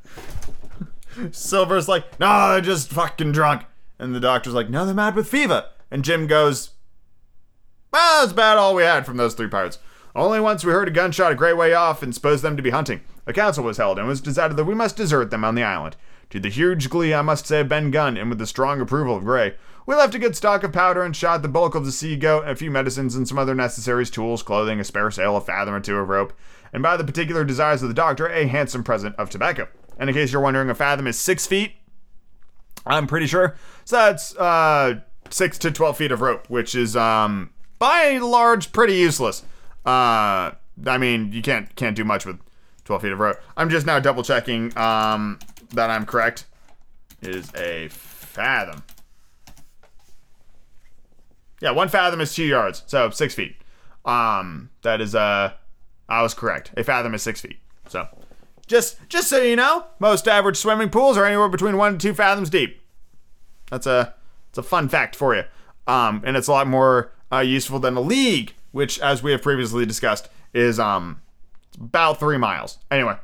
Silver's 1.30 1.88
like, 1.88 2.18
no, 2.20 2.52
they're 2.52 2.60
just 2.60 2.90
fucking 2.90 3.32
drunk. 3.32 3.64
And 3.98 4.14
the 4.14 4.20
doctor's 4.20 4.54
like, 4.54 4.68
no, 4.68 4.84
they're 4.84 4.94
mad 4.94 5.14
with 5.14 5.28
fever. 5.28 5.66
And 5.90 6.04
Jim 6.04 6.26
goes, 6.26 6.70
well, 7.94 8.22
that's 8.22 8.32
about 8.32 8.58
all 8.58 8.74
we 8.74 8.82
had 8.82 9.06
from 9.06 9.16
those 9.16 9.34
three 9.34 9.46
pirates. 9.46 9.78
Only 10.16 10.40
once 10.40 10.64
we 10.64 10.72
heard 10.72 10.88
a 10.88 10.90
gunshot 10.90 11.30
a 11.30 11.36
great 11.36 11.56
way 11.56 11.74
off 11.74 12.02
and 12.02 12.12
supposed 12.12 12.42
them 12.42 12.56
to 12.56 12.62
be 12.62 12.70
hunting. 12.70 13.02
A 13.24 13.32
council 13.32 13.62
was 13.62 13.76
held 13.76 13.98
and 13.98 14.06
it 14.06 14.08
was 14.08 14.20
decided 14.20 14.56
that 14.56 14.64
we 14.64 14.74
must 14.74 14.96
desert 14.96 15.30
them 15.30 15.44
on 15.44 15.54
the 15.54 15.62
island. 15.62 15.94
To 16.30 16.40
the 16.40 16.48
huge 16.48 16.90
glee, 16.90 17.14
I 17.14 17.22
must 17.22 17.46
say, 17.46 17.60
of 17.60 17.68
Ben 17.68 17.92
Gunn, 17.92 18.16
and 18.16 18.30
with 18.30 18.40
the 18.40 18.48
strong 18.48 18.80
approval 18.80 19.14
of 19.14 19.22
Gray, 19.22 19.54
we 19.86 19.94
left 19.94 20.16
a 20.16 20.18
good 20.18 20.34
stock 20.34 20.64
of 20.64 20.72
powder 20.72 21.04
and 21.04 21.14
shot, 21.14 21.42
the 21.42 21.48
bulk 21.48 21.76
of 21.76 21.84
the 21.84 21.92
sea 21.92 22.16
goat, 22.16 22.48
a 22.48 22.56
few 22.56 22.70
medicines, 22.70 23.14
and 23.14 23.28
some 23.28 23.38
other 23.38 23.54
necessaries, 23.54 24.10
tools, 24.10 24.42
clothing, 24.42 24.80
a 24.80 24.84
spare 24.84 25.12
sail, 25.12 25.36
a 25.36 25.40
fathom 25.40 25.74
or 25.74 25.80
two 25.80 25.96
of 25.96 26.08
rope, 26.08 26.32
and 26.72 26.82
by 26.82 26.96
the 26.96 27.04
particular 27.04 27.44
desires 27.44 27.82
of 27.82 27.88
the 27.88 27.94
doctor, 27.94 28.26
a 28.26 28.48
handsome 28.48 28.82
present 28.82 29.14
of 29.16 29.30
tobacco. 29.30 29.68
And 29.98 30.10
in 30.10 30.14
case 30.14 30.32
you're 30.32 30.42
wondering, 30.42 30.68
a 30.68 30.74
fathom 30.74 31.06
is 31.06 31.16
six 31.16 31.46
feet. 31.46 31.74
I'm 32.84 33.06
pretty 33.06 33.28
sure. 33.28 33.54
So 33.84 33.96
that's 33.96 34.34
uh, 34.36 35.00
six 35.30 35.58
to 35.58 35.70
twelve 35.70 35.96
feet 35.96 36.10
of 36.10 36.20
rope, 36.20 36.50
which 36.50 36.74
is 36.74 36.96
um, 36.96 37.50
by 37.84 38.04
and 38.04 38.24
large 38.24 38.72
pretty 38.72 38.94
useless. 38.94 39.42
Uh, 39.84 40.52
I 40.86 40.98
mean, 40.98 41.32
you 41.32 41.42
can't 41.42 41.74
can't 41.76 41.94
do 41.94 42.02
much 42.02 42.24
with 42.24 42.40
twelve 42.86 43.02
feet 43.02 43.12
of 43.12 43.18
rope. 43.18 43.36
I'm 43.58 43.68
just 43.68 43.84
now 43.84 43.98
double 44.00 44.22
checking 44.22 44.76
um, 44.78 45.38
that 45.74 45.90
I'm 45.90 46.06
correct. 46.06 46.46
It 47.20 47.34
is 47.34 47.54
a 47.54 47.88
fathom. 47.88 48.82
Yeah, 51.60 51.72
one 51.72 51.90
fathom 51.90 52.22
is 52.22 52.34
two 52.34 52.44
yards, 52.44 52.84
so 52.86 53.10
six 53.10 53.34
feet. 53.34 53.56
Um, 54.06 54.70
that 54.80 55.02
is 55.02 55.14
uh, 55.14 55.52
I 56.08 56.22
was 56.22 56.32
correct. 56.32 56.72
A 56.78 56.84
fathom 56.84 57.14
is 57.14 57.22
six 57.22 57.42
feet. 57.42 57.58
So, 57.86 58.08
just 58.66 58.96
just 59.10 59.28
so 59.28 59.42
you 59.42 59.56
know, 59.56 59.84
most 59.98 60.26
average 60.26 60.56
swimming 60.56 60.88
pools 60.88 61.18
are 61.18 61.26
anywhere 61.26 61.50
between 61.50 61.76
one 61.76 61.98
to 61.98 61.98
two 61.98 62.14
fathoms 62.14 62.48
deep. 62.48 62.80
That's 63.70 63.86
a 63.86 64.14
it's 64.48 64.56
a 64.56 64.62
fun 64.62 64.88
fact 64.88 65.14
for 65.14 65.34
you. 65.36 65.42
Um, 65.86 66.22
and 66.24 66.34
it's 66.34 66.48
a 66.48 66.52
lot 66.52 66.66
more 66.66 67.12
uh, 67.34 67.40
useful 67.40 67.78
than 67.78 67.96
a 67.96 68.00
league, 68.00 68.54
which, 68.72 68.98
as 69.00 69.22
we 69.22 69.32
have 69.32 69.42
previously 69.42 69.86
discussed, 69.86 70.28
is 70.52 70.78
um 70.78 71.20
about 71.80 72.20
three 72.20 72.38
miles. 72.38 72.78
Anyway, 72.90 73.16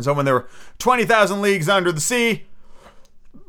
so 0.00 0.12
when 0.12 0.24
there 0.24 0.34
were 0.34 0.48
twenty 0.78 1.04
thousand 1.04 1.40
leagues 1.40 1.68
under 1.68 1.92
the 1.92 2.00
sea, 2.00 2.44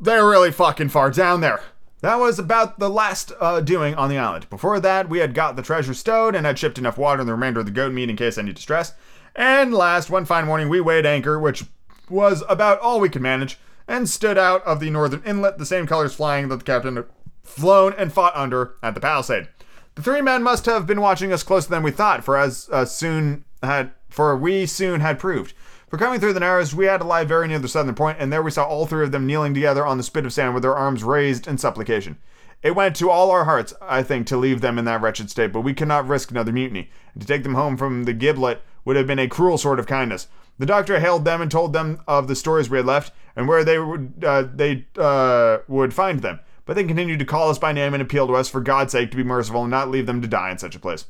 they're 0.00 0.28
really 0.28 0.50
fucking 0.50 0.88
far 0.88 1.10
down 1.10 1.40
there. 1.40 1.60
That 2.00 2.16
was 2.20 2.38
about 2.38 2.78
the 2.78 2.90
last 2.90 3.32
uh, 3.40 3.60
doing 3.60 3.94
on 3.94 4.10
the 4.10 4.18
island. 4.18 4.48
Before 4.50 4.78
that, 4.80 5.08
we 5.08 5.18
had 5.18 5.34
got 5.34 5.56
the 5.56 5.62
treasure 5.62 5.94
stowed 5.94 6.34
and 6.34 6.44
had 6.46 6.58
shipped 6.58 6.78
enough 6.78 6.98
water 6.98 7.20
and 7.20 7.28
the 7.28 7.34
remainder 7.34 7.60
of 7.60 7.66
the 7.66 7.72
goat 7.72 7.92
meat 7.92 8.10
in 8.10 8.16
case 8.16 8.38
any 8.38 8.52
distress. 8.52 8.92
And 9.34 9.72
last, 9.72 10.10
one 10.10 10.26
fine 10.26 10.46
morning, 10.46 10.68
we 10.68 10.80
weighed 10.80 11.06
anchor, 11.06 11.38
which 11.38 11.64
was 12.08 12.44
about 12.48 12.80
all 12.80 13.00
we 13.00 13.08
could 13.08 13.22
manage, 13.22 13.58
and 13.88 14.08
stood 14.08 14.38
out 14.38 14.62
of 14.64 14.78
the 14.78 14.90
northern 14.90 15.22
inlet, 15.24 15.58
the 15.58 15.66
same 15.66 15.86
colors 15.86 16.14
flying 16.14 16.48
that 16.48 16.58
the 16.58 16.64
captain 16.64 17.04
flown 17.46 17.94
and 17.96 18.12
fought 18.12 18.36
under 18.36 18.74
at 18.82 18.94
the 18.94 19.00
palisade. 19.00 19.48
The 19.94 20.02
three 20.02 20.20
men 20.20 20.42
must 20.42 20.66
have 20.66 20.86
been 20.86 21.00
watching 21.00 21.32
us 21.32 21.42
closer 21.42 21.70
than 21.70 21.82
we 21.82 21.90
thought, 21.90 22.22
for 22.22 22.36
as 22.36 22.68
uh, 22.70 22.84
soon 22.84 23.44
had 23.62 23.92
for 24.08 24.36
we 24.36 24.66
soon 24.66 25.00
had 25.00 25.18
proved. 25.18 25.54
For 25.88 25.98
coming 25.98 26.18
through 26.18 26.32
the 26.32 26.40
Narrows, 26.40 26.74
we 26.74 26.86
had 26.86 26.98
to 26.98 27.06
lie 27.06 27.24
very 27.24 27.46
near 27.46 27.58
the 27.58 27.68
southern 27.68 27.94
point, 27.94 28.18
and 28.20 28.32
there 28.32 28.42
we 28.42 28.50
saw 28.50 28.64
all 28.64 28.86
three 28.86 29.04
of 29.04 29.12
them 29.12 29.26
kneeling 29.26 29.54
together 29.54 29.86
on 29.86 29.98
the 29.98 30.02
spit 30.02 30.26
of 30.26 30.32
sand 30.32 30.52
with 30.52 30.62
their 30.62 30.74
arms 30.74 31.04
raised 31.04 31.46
in 31.46 31.58
supplication. 31.58 32.18
It 32.62 32.74
went 32.74 32.96
to 32.96 33.10
all 33.10 33.30
our 33.30 33.44
hearts, 33.44 33.72
I 33.80 34.02
think, 34.02 34.26
to 34.26 34.36
leave 34.36 34.60
them 34.60 34.78
in 34.78 34.84
that 34.86 35.00
wretched 35.00 35.30
state, 35.30 35.52
but 35.52 35.60
we 35.60 35.74
could 35.74 35.88
not 35.88 36.08
risk 36.08 36.30
another 36.30 36.52
mutiny, 36.52 36.90
and 37.14 37.22
to 37.22 37.28
take 37.28 37.44
them 37.44 37.54
home 37.54 37.76
from 37.76 38.04
the 38.04 38.12
giblet 38.12 38.62
would 38.84 38.96
have 38.96 39.06
been 39.06 39.18
a 39.18 39.28
cruel 39.28 39.58
sort 39.58 39.78
of 39.78 39.86
kindness. 39.86 40.28
The 40.58 40.66
doctor 40.66 40.98
hailed 40.98 41.24
them 41.24 41.40
and 41.40 41.50
told 41.50 41.72
them 41.72 42.00
of 42.08 42.28
the 42.28 42.34
stories 42.34 42.68
we 42.68 42.78
had 42.78 42.86
left, 42.86 43.12
and 43.36 43.46
where 43.46 43.62
they 43.62 43.78
would 43.78 44.24
uh, 44.24 44.44
they 44.52 44.86
uh, 44.96 45.58
would 45.68 45.94
find 45.94 46.22
them. 46.22 46.40
But 46.66 46.74
they 46.74 46.84
continued 46.84 47.20
to 47.20 47.24
call 47.24 47.48
us 47.48 47.58
by 47.58 47.72
name 47.72 47.94
and 47.94 48.02
appeal 48.02 48.26
to 48.26 48.34
us 48.34 48.48
for 48.48 48.60
God's 48.60 48.92
sake 48.92 49.10
to 49.12 49.16
be 49.16 49.22
merciful 49.22 49.62
and 49.62 49.70
not 49.70 49.88
leave 49.88 50.06
them 50.06 50.20
to 50.20 50.28
die 50.28 50.50
in 50.50 50.58
such 50.58 50.74
a 50.74 50.80
place. 50.80 51.06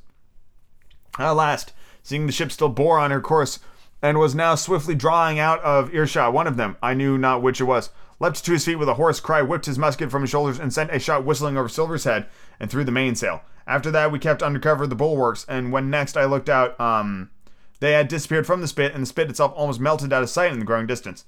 At 1.18 1.30
last, 1.30 1.72
seeing 2.02 2.26
the 2.26 2.32
ship 2.32 2.52
still 2.52 2.68
bore 2.68 2.98
on 2.98 3.10
her 3.10 3.22
course, 3.22 3.58
and 4.02 4.18
was 4.18 4.34
now 4.34 4.54
swiftly 4.54 4.94
drawing 4.94 5.38
out 5.38 5.60
of 5.62 5.92
earshot. 5.94 6.34
One 6.34 6.46
of 6.46 6.58
them, 6.58 6.76
I 6.82 6.92
knew 6.92 7.16
not 7.16 7.42
which 7.42 7.60
it 7.60 7.64
was, 7.64 7.90
leapt 8.20 8.44
to 8.44 8.52
his 8.52 8.66
feet 8.66 8.76
with 8.76 8.88
a 8.88 8.94
hoarse 8.94 9.18
cry, 9.18 9.40
whipped 9.40 9.64
his 9.64 9.78
musket 9.78 10.10
from 10.10 10.22
his 10.22 10.30
shoulders, 10.30 10.58
and 10.58 10.72
sent 10.72 10.94
a 10.94 10.98
shot 10.98 11.24
whistling 11.24 11.56
over 11.56 11.70
Silver's 11.70 12.04
head 12.04 12.26
and 12.60 12.70
through 12.70 12.84
the 12.84 12.92
mainsail. 12.92 13.40
After 13.66 13.90
that, 13.90 14.12
we 14.12 14.18
kept 14.18 14.42
under 14.42 14.60
cover 14.60 14.84
of 14.84 14.90
the 14.90 14.96
bulwarks, 14.96 15.46
and 15.48 15.72
when 15.72 15.88
next 15.88 16.18
I 16.18 16.26
looked 16.26 16.50
out, 16.50 16.78
um, 16.78 17.30
they 17.80 17.92
had 17.92 18.08
disappeared 18.08 18.46
from 18.46 18.60
the 18.60 18.68
spit, 18.68 18.92
and 18.92 19.02
the 19.02 19.06
spit 19.06 19.30
itself 19.30 19.52
almost 19.56 19.80
melted 19.80 20.12
out 20.12 20.22
of 20.22 20.30
sight 20.30 20.52
in 20.52 20.58
the 20.58 20.66
growing 20.66 20.86
distance. 20.86 21.24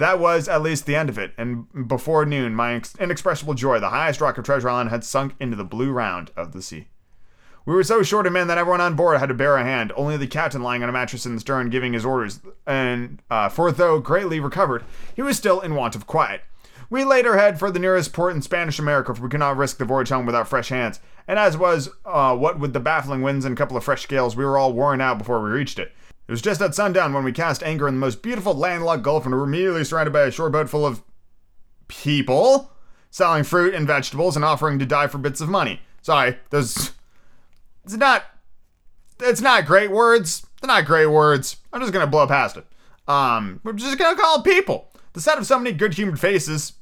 That 0.00 0.18
was 0.18 0.48
at 0.48 0.62
least 0.62 0.86
the 0.86 0.96
end 0.96 1.10
of 1.10 1.18
it, 1.18 1.34
and 1.36 1.86
before 1.86 2.24
noon, 2.24 2.54
my 2.54 2.80
inexpressible 2.98 3.52
joy, 3.52 3.80
the 3.80 3.90
highest 3.90 4.22
rock 4.22 4.38
of 4.38 4.46
Treasure 4.46 4.70
Island, 4.70 4.88
had 4.88 5.04
sunk 5.04 5.34
into 5.38 5.56
the 5.56 5.62
blue 5.62 5.92
round 5.92 6.30
of 6.38 6.52
the 6.52 6.62
sea. 6.62 6.88
We 7.66 7.74
were 7.74 7.84
so 7.84 8.02
short 8.02 8.26
of 8.26 8.32
men 8.32 8.46
that 8.46 8.56
everyone 8.56 8.80
on 8.80 8.96
board 8.96 9.18
had 9.18 9.28
to 9.28 9.34
bear 9.34 9.58
a 9.58 9.62
hand, 9.62 9.92
only 9.94 10.16
the 10.16 10.26
captain 10.26 10.62
lying 10.62 10.82
on 10.82 10.88
a 10.88 10.92
mattress 10.92 11.26
in 11.26 11.34
the 11.34 11.40
stern 11.42 11.68
giving 11.68 11.92
his 11.92 12.06
orders, 12.06 12.40
and 12.66 13.20
uh, 13.30 13.50
for 13.50 13.70
though 13.70 13.98
greatly 13.98 14.40
recovered, 14.40 14.84
he 15.14 15.20
was 15.20 15.36
still 15.36 15.60
in 15.60 15.74
want 15.74 15.94
of 15.94 16.06
quiet. 16.06 16.40
We 16.88 17.04
laid 17.04 17.26
our 17.26 17.36
head 17.36 17.58
for 17.58 17.70
the 17.70 17.78
nearest 17.78 18.14
port 18.14 18.34
in 18.34 18.40
Spanish 18.40 18.78
America, 18.78 19.14
for 19.14 19.24
we 19.24 19.28
could 19.28 19.38
not 19.38 19.58
risk 19.58 19.76
the 19.76 19.84
voyage 19.84 20.08
home 20.08 20.24
without 20.24 20.48
fresh 20.48 20.70
hands, 20.70 20.98
and 21.28 21.38
as 21.38 21.58
was 21.58 21.90
uh, 22.06 22.34
what 22.34 22.58
with 22.58 22.72
the 22.72 22.80
baffling 22.80 23.20
winds 23.20 23.44
and 23.44 23.52
a 23.52 23.58
couple 23.58 23.76
of 23.76 23.84
fresh 23.84 24.08
gales, 24.08 24.34
we 24.34 24.46
were 24.46 24.56
all 24.56 24.72
worn 24.72 25.02
out 25.02 25.18
before 25.18 25.42
we 25.42 25.50
reached 25.50 25.78
it. 25.78 25.92
It 26.30 26.34
was 26.34 26.42
just 26.42 26.62
at 26.62 26.76
sundown 26.76 27.12
when 27.12 27.24
we 27.24 27.32
cast 27.32 27.60
anchor 27.64 27.88
in 27.88 27.94
the 27.94 27.98
most 28.00 28.22
beautiful 28.22 28.54
landlocked 28.54 29.02
gulf 29.02 29.26
and 29.26 29.34
were 29.34 29.42
immediately 29.42 29.82
surrounded 29.82 30.12
by 30.12 30.20
a 30.20 30.30
shore 30.30 30.48
boat 30.48 30.68
full 30.68 30.86
of 30.86 31.02
people 31.88 32.70
selling 33.10 33.42
fruit 33.42 33.74
and 33.74 33.84
vegetables 33.84 34.36
and 34.36 34.44
offering 34.44 34.78
to 34.78 34.86
die 34.86 35.08
for 35.08 35.18
bits 35.18 35.40
of 35.40 35.48
money. 35.48 35.80
Sorry, 36.02 36.36
those 36.50 36.92
it's 37.84 37.96
not 37.96 38.26
it's 39.18 39.40
not 39.40 39.66
great 39.66 39.90
words. 39.90 40.46
They're 40.60 40.68
not 40.68 40.84
great 40.84 41.06
words. 41.06 41.56
I'm 41.72 41.80
just 41.80 41.92
gonna 41.92 42.06
blow 42.06 42.28
past 42.28 42.56
it. 42.56 42.66
Um, 43.08 43.58
we're 43.64 43.72
just 43.72 43.98
gonna 43.98 44.16
call 44.16 44.40
people. 44.42 44.92
The 45.14 45.20
sight 45.20 45.38
of 45.38 45.48
so 45.48 45.58
many 45.58 45.72
good 45.72 45.94
humored 45.94 46.20
faces 46.20 46.74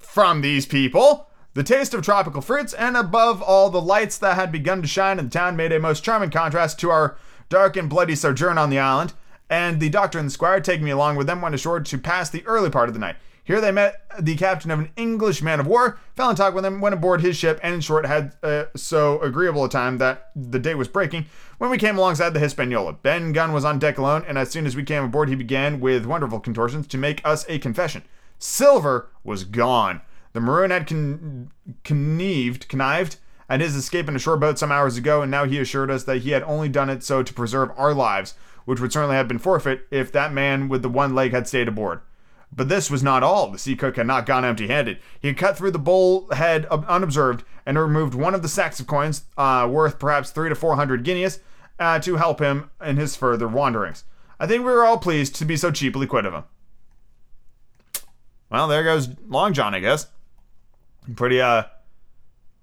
from 0.00 0.40
these 0.40 0.66
people, 0.66 1.28
the 1.52 1.62
taste 1.62 1.94
of 1.94 2.02
tropical 2.02 2.40
fruits, 2.40 2.72
and 2.72 2.96
above 2.96 3.40
all, 3.40 3.70
the 3.70 3.80
lights 3.80 4.18
that 4.18 4.34
had 4.34 4.50
begun 4.50 4.82
to 4.82 4.88
shine 4.88 5.20
in 5.20 5.26
the 5.26 5.30
town 5.30 5.54
made 5.54 5.70
a 5.70 5.78
most 5.78 6.02
charming 6.02 6.30
contrast 6.30 6.80
to 6.80 6.90
our 6.90 7.16
dark 7.54 7.76
and 7.76 7.88
bloody 7.88 8.14
sojourn 8.14 8.58
on 8.58 8.68
the 8.68 8.78
island. 8.78 9.14
And 9.48 9.78
the 9.78 9.88
doctor 9.88 10.18
and 10.18 10.26
the 10.26 10.32
squire, 10.32 10.60
taking 10.60 10.84
me 10.84 10.90
along 10.90 11.16
with 11.16 11.26
them, 11.26 11.40
went 11.40 11.54
ashore 11.54 11.80
to 11.80 11.98
pass 11.98 12.28
the 12.28 12.44
early 12.46 12.70
part 12.70 12.88
of 12.88 12.94
the 12.94 13.00
night. 13.00 13.16
Here 13.44 13.60
they 13.60 13.70
met 13.70 14.06
the 14.18 14.36
captain 14.36 14.70
of 14.70 14.78
an 14.78 14.90
English 14.96 15.42
man 15.42 15.60
of 15.60 15.66
war, 15.66 15.98
fell 16.16 16.30
in 16.30 16.36
talk 16.36 16.54
with 16.54 16.64
him, 16.64 16.80
went 16.80 16.94
aboard 16.94 17.20
his 17.20 17.36
ship, 17.36 17.60
and 17.62 17.74
in 17.74 17.80
short 17.82 18.06
had 18.06 18.34
uh, 18.42 18.64
so 18.74 19.20
agreeable 19.20 19.64
a 19.64 19.68
time 19.68 19.98
that 19.98 20.30
the 20.34 20.58
day 20.58 20.74
was 20.74 20.88
breaking 20.88 21.26
when 21.58 21.70
we 21.70 21.76
came 21.76 21.98
alongside 21.98 22.30
the 22.30 22.40
Hispaniola. 22.40 22.94
Ben 22.94 23.32
Gunn 23.32 23.52
was 23.52 23.64
on 23.64 23.78
deck 23.78 23.98
alone, 23.98 24.24
and 24.26 24.38
as 24.38 24.50
soon 24.50 24.66
as 24.66 24.74
we 24.74 24.82
came 24.82 25.04
aboard, 25.04 25.28
he 25.28 25.34
began 25.34 25.78
with 25.78 26.06
wonderful 26.06 26.40
contortions 26.40 26.86
to 26.86 26.96
make 26.96 27.20
us 27.22 27.44
a 27.48 27.58
confession. 27.58 28.02
Silver 28.38 29.10
was 29.22 29.44
gone. 29.44 30.00
The 30.32 30.40
maroon 30.40 30.70
had 30.70 30.86
con- 30.86 31.52
connived, 31.84 32.66
connived 32.68 33.16
at 33.48 33.60
his 33.60 33.76
escape 33.76 34.08
in 34.08 34.16
a 34.16 34.18
shore 34.18 34.36
boat 34.36 34.58
some 34.58 34.72
hours 34.72 34.96
ago, 34.96 35.22
and 35.22 35.30
now 35.30 35.44
he 35.44 35.58
assured 35.58 35.90
us 35.90 36.04
that 36.04 36.22
he 36.22 36.30
had 36.30 36.42
only 36.44 36.68
done 36.68 36.90
it 36.90 37.02
so 37.02 37.22
to 37.22 37.34
preserve 37.34 37.70
our 37.76 37.94
lives, 37.94 38.34
which 38.64 38.80
would 38.80 38.92
certainly 38.92 39.16
have 39.16 39.28
been 39.28 39.38
forfeit 39.38 39.86
if 39.90 40.10
that 40.12 40.32
man 40.32 40.68
with 40.68 40.82
the 40.82 40.88
one 40.88 41.14
leg 41.14 41.32
had 41.32 41.46
stayed 41.46 41.68
aboard. 41.68 42.00
But 42.56 42.68
this 42.68 42.90
was 42.90 43.02
not 43.02 43.22
all. 43.22 43.50
The 43.50 43.58
sea 43.58 43.74
cook 43.74 43.96
had 43.96 44.06
not 44.06 44.26
gone 44.26 44.44
empty 44.44 44.68
handed. 44.68 44.98
He 45.20 45.28
had 45.28 45.36
cut 45.36 45.58
through 45.58 45.72
the 45.72 45.78
bull 45.78 46.30
head 46.30 46.66
unobserved 46.66 47.44
and 47.66 47.78
removed 47.78 48.14
one 48.14 48.34
of 48.34 48.42
the 48.42 48.48
sacks 48.48 48.78
of 48.78 48.86
coins, 48.86 49.24
uh, 49.36 49.68
worth 49.70 49.98
perhaps 49.98 50.30
three 50.30 50.48
to 50.48 50.54
four 50.54 50.76
hundred 50.76 51.02
guineas, 51.02 51.40
uh, 51.80 51.98
to 51.98 52.16
help 52.16 52.38
him 52.38 52.70
in 52.84 52.96
his 52.96 53.16
further 53.16 53.48
wanderings. 53.48 54.04
I 54.38 54.46
think 54.46 54.64
we 54.64 54.70
were 54.70 54.84
all 54.84 54.98
pleased 54.98 55.34
to 55.36 55.44
be 55.44 55.56
so 55.56 55.70
cheaply 55.70 56.06
quit 56.06 56.26
of 56.26 56.32
him. 56.32 56.44
Well, 58.50 58.68
there 58.68 58.84
goes 58.84 59.08
Long 59.26 59.52
John, 59.52 59.74
I 59.74 59.80
guess. 59.80 60.06
Pretty, 61.16 61.40
uh, 61.40 61.64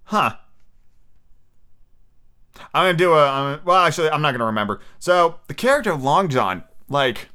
huh. 0.06 0.36
I'm 2.74 2.86
gonna 2.86 2.98
do 2.98 3.14
a, 3.14 3.28
um, 3.28 3.62
well, 3.66 3.86
actually, 3.86 4.10
I'm 4.10 4.22
not 4.22 4.32
gonna 4.32 4.46
remember. 4.46 4.80
So, 5.00 5.40
the 5.48 5.54
character 5.54 5.92
of 5.92 6.04
Long 6.04 6.30
John, 6.30 6.64
like, 6.88 7.28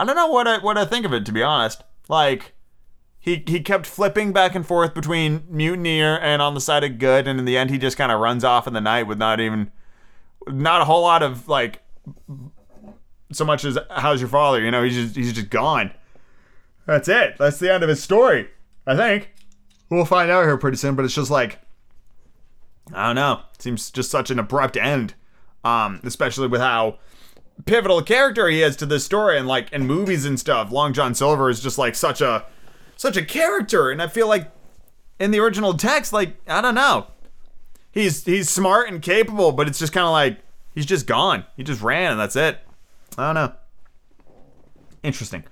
I 0.00 0.04
don't 0.04 0.16
know 0.16 0.28
what 0.28 0.48
I 0.48 0.58
what 0.58 0.78
I 0.78 0.86
think 0.86 1.04
of 1.04 1.12
it 1.12 1.26
to 1.26 1.32
be 1.32 1.42
honest. 1.42 1.82
Like 2.08 2.54
he 3.18 3.44
he 3.46 3.60
kept 3.60 3.84
flipping 3.84 4.32
back 4.32 4.54
and 4.54 4.66
forth 4.66 4.94
between 4.94 5.44
mutineer 5.46 6.18
and 6.18 6.40
on 6.40 6.54
the 6.54 6.60
side 6.60 6.84
of 6.84 6.98
good, 6.98 7.28
and 7.28 7.38
in 7.38 7.44
the 7.44 7.58
end 7.58 7.68
he 7.68 7.76
just 7.76 7.98
kind 7.98 8.10
of 8.10 8.18
runs 8.18 8.42
off 8.42 8.66
in 8.66 8.72
the 8.72 8.80
night 8.80 9.02
with 9.02 9.18
not 9.18 9.40
even 9.40 9.70
not 10.48 10.80
a 10.80 10.86
whole 10.86 11.02
lot 11.02 11.22
of 11.22 11.48
like 11.48 11.82
so 13.30 13.44
much 13.44 13.62
as 13.66 13.78
how's 13.90 14.22
your 14.22 14.30
father. 14.30 14.62
You 14.62 14.70
know, 14.70 14.82
he's 14.82 14.94
just 14.94 15.16
he's 15.16 15.34
just 15.34 15.50
gone. 15.50 15.92
That's 16.86 17.08
it. 17.08 17.36
That's 17.38 17.58
the 17.58 17.70
end 17.70 17.82
of 17.82 17.90
his 17.90 18.02
story. 18.02 18.48
I 18.86 18.96
think 18.96 19.30
we'll 19.90 20.04
find 20.04 20.30
out 20.30 20.44
here 20.44 20.56
pretty 20.56 20.76
soon. 20.76 20.94
But 20.94 21.04
it's 21.04 21.14
just 21.14 21.30
like 21.30 21.60
I 22.94 23.08
don't 23.08 23.16
know. 23.16 23.42
It 23.54 23.62
seems 23.62 23.90
just 23.90 24.10
such 24.10 24.30
an 24.30 24.38
abrupt 24.38 24.76
end. 24.76 25.14
Um, 25.62 26.00
especially 26.04 26.48
with 26.48 26.60
how 26.60 26.98
pivotal 27.66 28.02
character 28.02 28.48
he 28.48 28.62
is 28.62 28.76
to 28.76 28.86
this 28.86 29.04
story 29.04 29.36
and 29.38 29.46
like 29.46 29.70
in 29.72 29.86
movies 29.86 30.24
and 30.24 30.40
stuff. 30.40 30.72
Long 30.72 30.92
John 30.92 31.14
Silver 31.14 31.50
is 31.50 31.60
just 31.60 31.78
like 31.78 31.94
such 31.94 32.20
a 32.20 32.46
such 32.96 33.16
a 33.16 33.24
character 33.24 33.90
and 33.90 34.00
I 34.00 34.06
feel 34.06 34.26
like 34.26 34.50
in 35.18 35.30
the 35.30 35.40
original 35.40 35.74
text 35.74 36.12
like 36.12 36.36
I 36.46 36.60
don't 36.60 36.74
know. 36.74 37.08
He's 37.92 38.24
he's 38.24 38.48
smart 38.48 38.88
and 38.88 39.02
capable, 39.02 39.52
but 39.52 39.68
it's 39.68 39.78
just 39.78 39.92
kind 39.92 40.06
of 40.06 40.12
like 40.12 40.38
he's 40.74 40.86
just 40.86 41.06
gone. 41.06 41.44
He 41.56 41.62
just 41.62 41.82
ran 41.82 42.12
and 42.12 42.20
that's 42.20 42.36
it. 42.36 42.58
I 43.18 43.26
don't 43.26 43.34
know. 43.34 43.52
Interesting. 45.02 45.44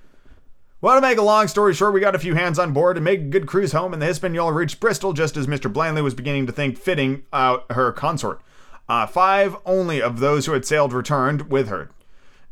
Well, 0.81 0.95
to 0.95 1.01
make 1.01 1.17
a 1.17 1.23
long 1.23 1.49
story 1.49 1.73
short, 1.73 1.93
we 1.93 1.99
got 1.99 2.15
a 2.15 2.19
few 2.19 2.35
hands 2.35 2.57
on 2.57 2.71
board 2.71 2.95
and 2.95 3.03
make 3.03 3.19
a 3.19 3.23
good 3.23 3.47
cruise 3.47 3.73
home, 3.73 3.91
and 3.91 4.01
the 4.01 4.05
Hispaniola 4.05 4.53
reached 4.53 4.79
Bristol 4.79 5.11
just 5.11 5.35
as 5.35 5.45
Mr. 5.45 5.71
Blandly 5.71 6.01
was 6.01 6.13
beginning 6.13 6.45
to 6.45 6.53
think 6.53 6.77
fitting 6.77 7.23
out 7.33 7.69
her 7.71 7.91
consort. 7.91 8.41
Uh, 8.87 9.05
five 9.05 9.57
only 9.65 10.01
of 10.01 10.21
those 10.21 10.45
who 10.45 10.53
had 10.53 10.65
sailed 10.65 10.93
returned 10.93 11.51
with 11.51 11.67
her. 11.67 11.89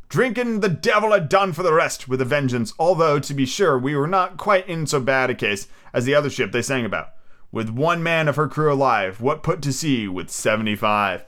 Drinking 0.10 0.60
the 0.60 0.68
devil 0.68 1.14
had 1.14 1.30
done 1.30 1.54
for 1.54 1.64
the 1.64 1.72
rest 1.72 2.10
with 2.10 2.20
a 2.20 2.26
vengeance, 2.26 2.74
although, 2.78 3.18
to 3.18 3.34
be 3.34 3.46
sure, 3.46 3.80
we 3.80 3.96
were 3.96 4.08
not 4.08 4.36
quite 4.36 4.68
in 4.68 4.86
so 4.88 5.00
bad 5.00 5.30
a 5.30 5.34
case 5.34 5.70
as 5.94 6.04
the 6.04 6.14
other 6.14 6.30
ship 6.30 6.52
they 6.52 6.62
sang 6.62 6.84
about. 6.84 7.12
With 7.54 7.70
one 7.70 8.04
man 8.04 8.28
of 8.28 8.36
her 8.36 8.50
crew 8.50 8.74
alive, 8.74 9.22
what 9.22 9.42
put 9.42 9.62
to 9.62 9.72
sea 9.72 10.06
with 10.10 10.30
75? 10.30 11.24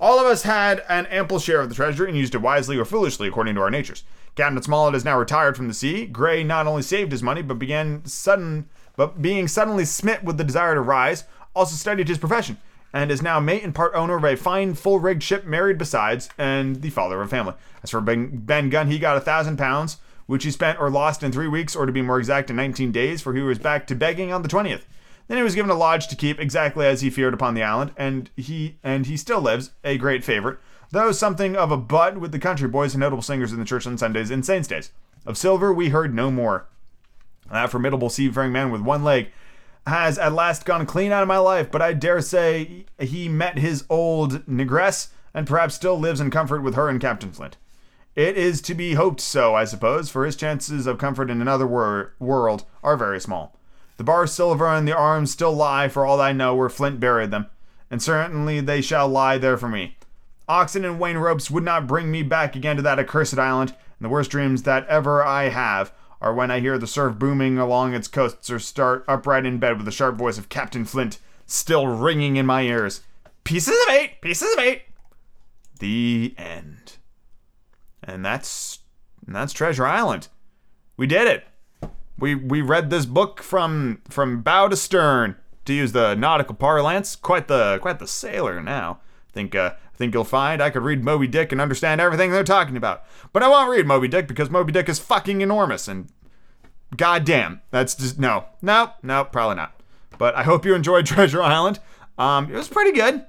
All 0.00 0.20
of 0.20 0.26
us 0.26 0.44
had 0.44 0.84
an 0.88 1.06
ample 1.06 1.40
share 1.40 1.60
of 1.60 1.68
the 1.68 1.74
treasure 1.74 2.04
and 2.04 2.16
used 2.16 2.36
it 2.36 2.38
wisely 2.38 2.76
or 2.76 2.84
foolishly 2.84 3.26
according 3.26 3.56
to 3.56 3.60
our 3.60 3.70
natures. 3.70 4.04
Captain 4.38 4.62
Smollett 4.62 4.94
is 4.94 5.04
now 5.04 5.18
retired 5.18 5.56
from 5.56 5.66
the 5.66 5.74
sea. 5.74 6.06
Gray 6.06 6.44
not 6.44 6.68
only 6.68 6.82
saved 6.82 7.10
his 7.10 7.24
money, 7.24 7.42
but 7.42 7.58
began 7.58 8.04
sudden, 8.04 8.68
but 8.94 9.20
being 9.20 9.48
suddenly 9.48 9.84
smit 9.84 10.22
with 10.22 10.38
the 10.38 10.44
desire 10.44 10.76
to 10.76 10.80
rise, 10.80 11.24
also 11.56 11.74
studied 11.74 12.06
his 12.06 12.18
profession 12.18 12.56
and 12.92 13.10
is 13.10 13.20
now 13.20 13.40
mate 13.40 13.64
and 13.64 13.74
part 13.74 13.92
owner 13.96 14.16
of 14.16 14.24
a 14.24 14.36
fine 14.36 14.74
full 14.74 15.00
rigged 15.00 15.24
ship, 15.24 15.44
married 15.44 15.76
besides, 15.76 16.28
and 16.38 16.82
the 16.82 16.90
father 16.90 17.20
of 17.20 17.26
a 17.26 17.28
family. 17.28 17.54
As 17.82 17.90
for 17.90 18.00
Ben, 18.00 18.38
ben 18.38 18.70
Gunn, 18.70 18.88
he 18.88 19.00
got 19.00 19.16
a 19.16 19.20
thousand 19.20 19.56
pounds, 19.56 19.96
which 20.26 20.44
he 20.44 20.52
spent 20.52 20.78
or 20.78 20.88
lost 20.88 21.24
in 21.24 21.32
three 21.32 21.48
weeks, 21.48 21.74
or 21.74 21.84
to 21.84 21.90
be 21.90 22.00
more 22.00 22.20
exact, 22.20 22.48
in 22.48 22.54
19 22.54 22.92
days, 22.92 23.20
for 23.20 23.34
he 23.34 23.40
was 23.40 23.58
back 23.58 23.88
to 23.88 23.96
begging 23.96 24.32
on 24.32 24.42
the 24.42 24.48
20th. 24.48 24.82
Then 25.26 25.36
he 25.36 25.42
was 25.42 25.56
given 25.56 25.70
a 25.70 25.74
lodge 25.74 26.06
to 26.08 26.16
keep, 26.16 26.38
exactly 26.38 26.86
as 26.86 27.00
he 27.00 27.10
feared 27.10 27.34
upon 27.34 27.54
the 27.54 27.64
island, 27.64 27.90
and 27.96 28.30
he 28.36 28.78
and 28.84 29.04
he 29.06 29.16
still 29.16 29.40
lives, 29.40 29.72
a 29.82 29.98
great 29.98 30.22
favorite, 30.22 30.58
though 30.90 31.12
something 31.12 31.56
of 31.56 31.70
a 31.70 31.76
butt 31.76 32.18
with 32.18 32.32
the 32.32 32.38
country 32.38 32.68
boys 32.68 32.94
and 32.94 33.00
notable 33.00 33.22
singers 33.22 33.52
in 33.52 33.58
the 33.58 33.64
church 33.64 33.86
on 33.86 33.98
Sundays 33.98 34.30
and 34.30 34.44
saints' 34.44 34.68
days. 34.68 34.90
Of 35.26 35.36
Silver, 35.36 35.72
we 35.72 35.90
heard 35.90 36.14
no 36.14 36.30
more. 36.30 36.66
That 37.50 37.70
formidable 37.70 38.10
seafaring 38.10 38.52
man 38.52 38.70
with 38.70 38.80
one 38.80 39.04
leg 39.04 39.28
has 39.86 40.18
at 40.18 40.32
last 40.32 40.64
gone 40.64 40.86
clean 40.86 41.12
out 41.12 41.22
of 41.22 41.28
my 41.28 41.38
life, 41.38 41.70
but 41.70 41.82
I 41.82 41.92
dare 41.92 42.20
say 42.20 42.84
he 42.98 43.28
met 43.28 43.58
his 43.58 43.84
old 43.88 44.46
negress 44.46 45.08
and 45.34 45.46
perhaps 45.46 45.74
still 45.74 45.98
lives 45.98 46.20
in 46.20 46.30
comfort 46.30 46.62
with 46.62 46.74
her 46.74 46.88
and 46.88 47.00
Captain 47.00 47.32
Flint. 47.32 47.56
It 48.14 48.36
is 48.36 48.60
to 48.62 48.74
be 48.74 48.94
hoped 48.94 49.20
so, 49.20 49.54
I 49.54 49.64
suppose, 49.64 50.10
for 50.10 50.24
his 50.24 50.36
chances 50.36 50.86
of 50.86 50.98
comfort 50.98 51.30
in 51.30 51.40
another 51.40 51.66
wor- 51.66 52.14
world 52.18 52.64
are 52.82 52.96
very 52.96 53.20
small. 53.20 53.56
The 53.96 54.04
bar 54.04 54.26
silver 54.26 54.66
and 54.66 54.86
the 54.86 54.96
arms 54.96 55.30
still 55.30 55.52
lie, 55.52 55.88
for 55.88 56.04
all 56.04 56.20
I 56.20 56.32
know, 56.32 56.54
where 56.54 56.68
Flint 56.68 57.00
buried 57.00 57.30
them, 57.30 57.46
and 57.90 58.02
certainly 58.02 58.60
they 58.60 58.80
shall 58.80 59.08
lie 59.08 59.38
there 59.38 59.56
for 59.56 59.68
me. 59.68 59.96
Oxen 60.48 60.84
and 60.84 60.98
wain 60.98 61.18
ropes 61.18 61.50
would 61.50 61.64
not 61.64 61.86
bring 61.86 62.10
me 62.10 62.22
back 62.22 62.56
again 62.56 62.76
to 62.76 62.82
that 62.82 62.98
accursed 62.98 63.38
island, 63.38 63.70
and 63.70 64.04
the 64.04 64.08
worst 64.08 64.30
dreams 64.30 64.62
that 64.62 64.86
ever 64.86 65.24
I 65.24 65.50
have 65.50 65.92
are 66.20 66.34
when 66.34 66.50
I 66.50 66.60
hear 66.60 66.78
the 66.78 66.86
surf 66.86 67.18
booming 67.18 67.58
along 67.58 67.94
its 67.94 68.08
coasts, 68.08 68.50
or 68.50 68.58
start 68.58 69.04
upright 69.06 69.46
in 69.46 69.58
bed 69.58 69.76
with 69.76 69.84
the 69.84 69.92
sharp 69.92 70.16
voice 70.16 70.38
of 70.38 70.48
Captain 70.48 70.84
Flint 70.84 71.18
still 71.46 71.86
ringing 71.86 72.36
in 72.36 72.46
my 72.46 72.62
ears. 72.62 73.02
Pieces 73.44 73.76
of 73.86 73.94
eight! 73.94 74.20
Pieces 74.20 74.52
of 74.52 74.58
eight! 74.58 74.82
The 75.80 76.34
end. 76.36 76.96
And 78.02 78.24
that's 78.24 78.80
and 79.26 79.34
that's 79.34 79.52
Treasure 79.52 79.86
Island. 79.86 80.28
We 80.96 81.06
did 81.06 81.26
it. 81.26 81.46
We 82.18 82.34
we 82.34 82.62
read 82.62 82.90
this 82.90 83.06
book 83.06 83.42
from 83.42 84.00
from 84.08 84.42
bow 84.42 84.68
to 84.68 84.76
stern, 84.76 85.36
to 85.66 85.72
use 85.72 85.92
the 85.92 86.14
nautical 86.14 86.54
parlance. 86.54 87.14
Quite 87.14 87.48
the 87.48 87.78
quite 87.80 87.98
the 87.98 88.06
sailor 88.06 88.60
now. 88.62 89.00
I 89.28 89.32
Think 89.32 89.54
uh, 89.54 89.74
think 89.98 90.14
you'll 90.14 90.24
find 90.24 90.62
I 90.62 90.70
could 90.70 90.82
read 90.82 91.04
Moby 91.04 91.26
Dick 91.26 91.52
and 91.52 91.60
understand 91.60 92.00
everything 92.00 92.30
they're 92.30 92.44
talking 92.44 92.76
about. 92.76 93.04
But 93.32 93.42
I 93.42 93.48
won't 93.48 93.70
read 93.70 93.86
Moby 93.86 94.08
Dick 94.08 94.28
because 94.28 94.48
Moby 94.48 94.72
Dick 94.72 94.88
is 94.88 94.98
fucking 94.98 95.40
enormous 95.40 95.88
and 95.88 96.08
goddamn, 96.96 97.60
that's 97.70 97.94
just 97.94 98.18
no, 98.18 98.46
no, 98.62 98.92
no, 99.02 99.24
probably 99.24 99.56
not. 99.56 99.78
But 100.16 100.34
I 100.34 100.44
hope 100.44 100.64
you 100.64 100.74
enjoyed 100.74 101.06
Treasure 101.06 101.42
Island. 101.42 101.80
Um, 102.16 102.50
it 102.50 102.56
was 102.56 102.68
pretty 102.68 102.92
good. 102.92 103.26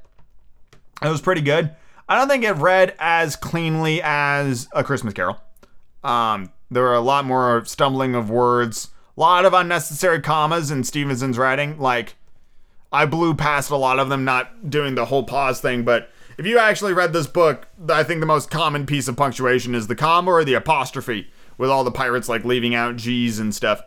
It 1.02 1.10
was 1.10 1.22
pretty 1.22 1.42
good. 1.42 1.76
I 2.08 2.16
don't 2.16 2.28
think 2.28 2.44
it 2.44 2.54
read 2.54 2.96
as 3.00 3.36
cleanly 3.36 4.02
as 4.04 4.68
A 4.74 4.84
Christmas 4.84 5.14
Carol. 5.14 5.40
Um, 6.04 6.52
there 6.72 6.84
were 6.84 6.96
a 6.96 7.02
lot 7.02 7.26
more 7.26 7.64
stumbling 7.66 8.16
of 8.16 8.30
words, 8.30 8.90
a 9.16 9.20
lot 9.20 9.46
of 9.46 9.54
unnecessary 9.54 10.22
commas 10.22 10.72
in 10.72 10.84
Stevenson's 10.84 11.38
writing. 11.38 11.78
Like, 11.78 12.16
I 12.92 13.06
blew 13.06 13.36
past 13.36 13.70
a 13.70 13.76
lot 13.76 14.00
of 14.00 14.10
them, 14.10 14.26
not 14.26 14.70
doing 14.70 14.96
the 14.96 15.06
whole 15.06 15.24
pause 15.24 15.62
thing, 15.62 15.84
but 15.84 16.10
if 16.40 16.48
you 16.48 16.58
actually 16.58 16.94
read 16.94 17.12
this 17.12 17.28
book, 17.28 17.68
I 17.90 18.04
think 18.04 18.22
the 18.22 18.26
most 18.26 18.50
common 18.50 18.86
piece 18.86 19.10
of 19.10 19.18
punctuation 19.18 19.76
is 19.76 19.88
the 19.88 19.96
comma 19.96 20.32
or 20.32 20.46
the 20.46 20.54
apostrophe, 20.54 21.30
with 21.58 21.70
all 21.70 21.84
the 21.84 21.92
pirates 21.92 22.30
like 22.30 22.46
leaving 22.46 22.74
out 22.74 22.96
G's 22.96 23.40
and 23.40 23.54
stuff. 23.54 23.82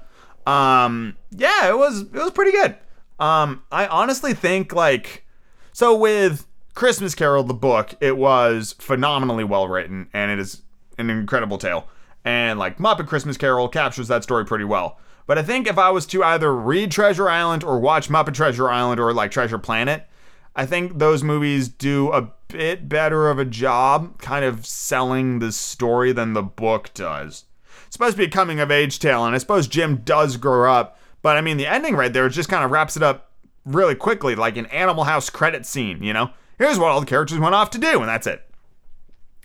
Um, 0.47 1.17
yeah, 1.31 1.71
it 1.71 1.79
was 1.79 2.03
it 2.03 2.13
was 2.13 2.31
pretty 2.33 2.53
good. 2.53 2.77
Um, 3.19 3.63
I 3.73 3.87
honestly 3.87 4.35
think 4.35 4.75
like 4.75 5.25
so 5.73 5.97
with 5.97 6.47
Christmas 6.75 7.15
Carol 7.15 7.43
the 7.43 7.55
book, 7.55 7.95
it 8.01 8.19
was 8.19 8.75
phenomenally 8.79 9.45
well 9.45 9.67
written 9.67 10.11
and 10.13 10.31
it 10.31 10.39
is 10.39 10.61
an 10.99 11.09
incredible 11.09 11.57
tale. 11.57 11.89
And 12.23 12.59
like 12.59 12.77
Muppet 12.77 13.07
Christmas 13.07 13.39
Carol 13.39 13.67
captures 13.67 14.09
that 14.09 14.25
story 14.25 14.45
pretty 14.45 14.65
well. 14.67 14.99
But 15.27 15.39
I 15.39 15.43
think 15.43 15.67
if 15.67 15.79
I 15.79 15.89
was 15.89 16.05
to 16.07 16.23
either 16.23 16.55
read 16.55 16.91
Treasure 16.91 17.31
Island 17.31 17.65
or 17.65 17.79
watch 17.79 18.11
Muppet 18.11 18.35
Treasure 18.35 18.69
Island 18.69 19.01
or 19.01 19.15
like 19.15 19.31
Treasure 19.31 19.59
Planet, 19.59 20.07
I 20.55 20.67
think 20.67 20.99
those 20.99 21.23
movies 21.23 21.69
do 21.69 22.11
a 22.13 22.33
bit 22.49 22.89
better 22.89 23.31
of 23.31 23.39
a 23.39 23.45
job 23.45 24.19
kind 24.19 24.45
of 24.45 24.67
selling 24.67 25.39
the 25.39 25.53
story 25.53 26.13
than 26.13 26.35
the 26.35 26.43
book 26.43 26.91
does. 26.95 27.45
It's 27.87 27.95
supposed 27.95 28.13
to 28.13 28.19
be 28.19 28.27
a 28.27 28.31
coming 28.31 28.61
of 28.61 28.71
age 28.71 28.99
tale, 28.99 29.25
and 29.25 29.35
I 29.35 29.39
suppose 29.39 29.67
Jim 29.67 30.03
does 30.05 30.37
grow 30.37 30.73
up, 30.73 30.99
but 31.23 31.37
I 31.37 31.41
mean, 31.41 31.57
the 31.57 31.67
ending 31.67 31.97
right 31.97 32.13
there 32.13 32.29
just 32.29 32.49
kind 32.49 32.65
of 32.65 32.71
wraps 32.71 32.97
it 32.97 33.03
up 33.03 33.31
really 33.65 33.95
quickly, 33.95 34.35
like 34.35 34.57
an 34.57 34.67
Animal 34.67 35.05
House 35.05 35.31
credit 35.31 35.65
scene, 35.65 36.03
you 36.03 36.13
know? 36.13 36.31
Here's 36.59 36.79
what 36.79 36.91
all 36.91 37.01
the 37.01 37.07
characters 37.07 37.39
went 37.39 37.55
off 37.55 37.71
to 37.71 37.79
do, 37.79 38.01
and 38.01 38.09
that's 38.09 38.27
it. 38.27 38.43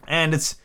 And 0.08 0.34
it's, 0.34 0.56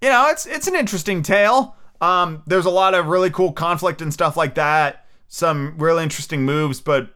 you 0.00 0.08
know, 0.08 0.28
it's 0.30 0.46
it's 0.46 0.66
an 0.66 0.76
interesting 0.76 1.22
tale. 1.22 1.76
Um, 2.00 2.42
there's 2.46 2.66
a 2.66 2.70
lot 2.70 2.94
of 2.94 3.06
really 3.06 3.30
cool 3.30 3.52
conflict 3.52 4.02
and 4.02 4.12
stuff 4.12 4.36
like 4.36 4.54
that. 4.54 5.06
Some 5.28 5.74
really 5.78 6.02
interesting 6.02 6.44
moves, 6.44 6.80
but 6.80 7.14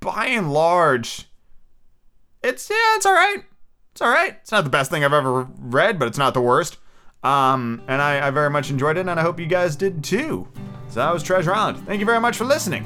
by 0.00 0.26
and 0.26 0.52
large, 0.52 1.28
it's 2.42 2.68
yeah, 2.70 2.96
it's 2.96 3.06
all 3.06 3.14
right. 3.14 3.44
It's 3.92 4.00
all 4.00 4.10
right. 4.10 4.36
It's 4.40 4.52
not 4.52 4.64
the 4.64 4.70
best 4.70 4.90
thing 4.90 5.04
I've 5.04 5.12
ever 5.12 5.48
read, 5.58 5.98
but 5.98 6.08
it's 6.08 6.18
not 6.18 6.34
the 6.34 6.40
worst. 6.40 6.78
Um, 7.22 7.82
and 7.88 8.00
I, 8.00 8.28
I 8.28 8.30
very 8.30 8.50
much 8.50 8.70
enjoyed 8.70 8.96
it, 8.96 9.00
and 9.00 9.18
I 9.18 9.22
hope 9.22 9.40
you 9.40 9.46
guys 9.46 9.74
did 9.74 10.04
too. 10.04 10.46
So 10.88 11.00
that 11.00 11.12
was 11.12 11.22
Treasure 11.22 11.52
Island. 11.52 11.84
Thank 11.86 12.00
you 12.00 12.06
very 12.06 12.20
much 12.20 12.36
for 12.36 12.44
listening. 12.44 12.84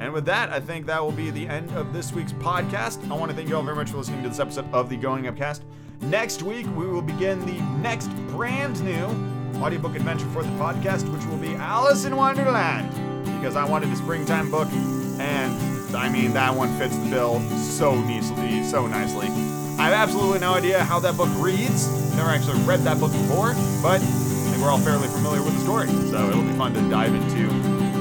And 0.00 0.12
with 0.12 0.24
that, 0.24 0.50
I 0.50 0.60
think 0.60 0.86
that 0.86 1.02
will 1.02 1.12
be 1.12 1.30
the 1.30 1.46
end 1.46 1.70
of 1.72 1.92
this 1.92 2.12
week's 2.12 2.32
podcast. 2.32 3.08
I 3.10 3.14
want 3.14 3.30
to 3.30 3.36
thank 3.36 3.48
you 3.48 3.56
all 3.56 3.62
very 3.62 3.76
much 3.76 3.90
for 3.90 3.98
listening 3.98 4.22
to 4.22 4.28
this 4.30 4.40
episode 4.40 4.64
of 4.72 4.88
the 4.88 4.96
Going 4.96 5.28
Upcast. 5.28 5.62
Next 6.00 6.42
week, 6.42 6.66
we 6.74 6.86
will 6.86 7.02
begin 7.02 7.38
the 7.44 7.60
next 7.82 8.08
brand 8.28 8.82
new 8.82 9.04
audiobook 9.62 9.94
adventure 9.94 10.26
for 10.26 10.42
the 10.42 10.48
podcast, 10.50 11.10
which 11.12 11.24
will 11.26 11.36
be 11.36 11.54
Alice 11.54 12.06
in 12.06 12.16
Wonderland. 12.16 12.90
Because 13.38 13.56
I 13.56 13.64
wanted 13.64 13.90
a 13.90 13.96
springtime 13.96 14.50
book, 14.50 14.68
and 14.72 15.79
I 15.94 16.08
mean, 16.08 16.32
that 16.34 16.54
one 16.54 16.76
fits 16.78 16.96
the 16.96 17.10
bill 17.10 17.40
so 17.56 17.94
nicely, 17.94 18.62
so 18.64 18.86
nicely. 18.86 19.28
I 19.78 19.88
have 19.88 19.92
absolutely 19.92 20.40
no 20.40 20.54
idea 20.54 20.84
how 20.84 21.00
that 21.00 21.16
book 21.16 21.28
reads. 21.36 21.88
Never 22.14 22.30
actually 22.30 22.60
read 22.62 22.80
that 22.80 23.00
book 23.00 23.12
before, 23.12 23.54
but 23.82 24.00
I 24.00 24.04
think 24.04 24.62
we're 24.62 24.70
all 24.70 24.78
fairly 24.78 25.08
familiar 25.08 25.42
with 25.42 25.54
the 25.54 25.60
story. 25.60 25.88
So 26.10 26.28
it'll 26.28 26.42
be 26.42 26.52
fun 26.52 26.74
to 26.74 26.80
dive 26.90 27.14
into 27.14 27.48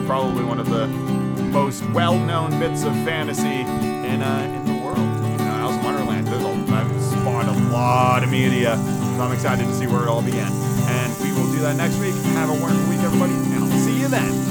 probably 0.06 0.44
one 0.44 0.60
of 0.60 0.70
the 0.70 0.88
most 0.88 1.84
well-known 1.91 2.60
bits 2.60 2.84
of 2.84 2.94
fantasy 3.06 3.61
in 3.61 4.22
uh, 4.22 4.56
in 4.56 4.66
the 4.66 4.84
world. 4.84 4.98
You 4.98 5.38
know, 5.38 5.56
Alice 5.60 5.78
in 5.78 5.84
Wonderland. 5.84 6.28
There's 6.28 6.44
a 6.44 6.74
I've 6.74 7.02
spawned 7.02 7.49
a 7.49 7.74
lot 7.74 8.24
of 8.24 8.30
media, 8.30 8.76
so 8.78 9.22
I'm 9.22 9.32
excited 9.32 9.66
to 9.66 9.74
see 9.74 9.88
where 9.88 10.03
it 10.03 10.10
all 10.10 10.22
began. 10.22 10.52
And 10.52 11.14
we 11.22 11.32
will 11.32 11.52
do 11.52 11.60
that 11.61 11.76
next 11.76 11.98
week. 11.98 12.14
Have 12.36 12.49
a 12.49 12.61
wonderful 12.61 12.90
week, 12.90 12.99
everybody, 12.99 13.34
and 13.34 13.64
I'll 13.64 13.80
see 13.80 13.99
you 13.99 14.07
then. 14.07 14.49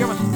Good 0.00 0.08
one. 0.08 0.29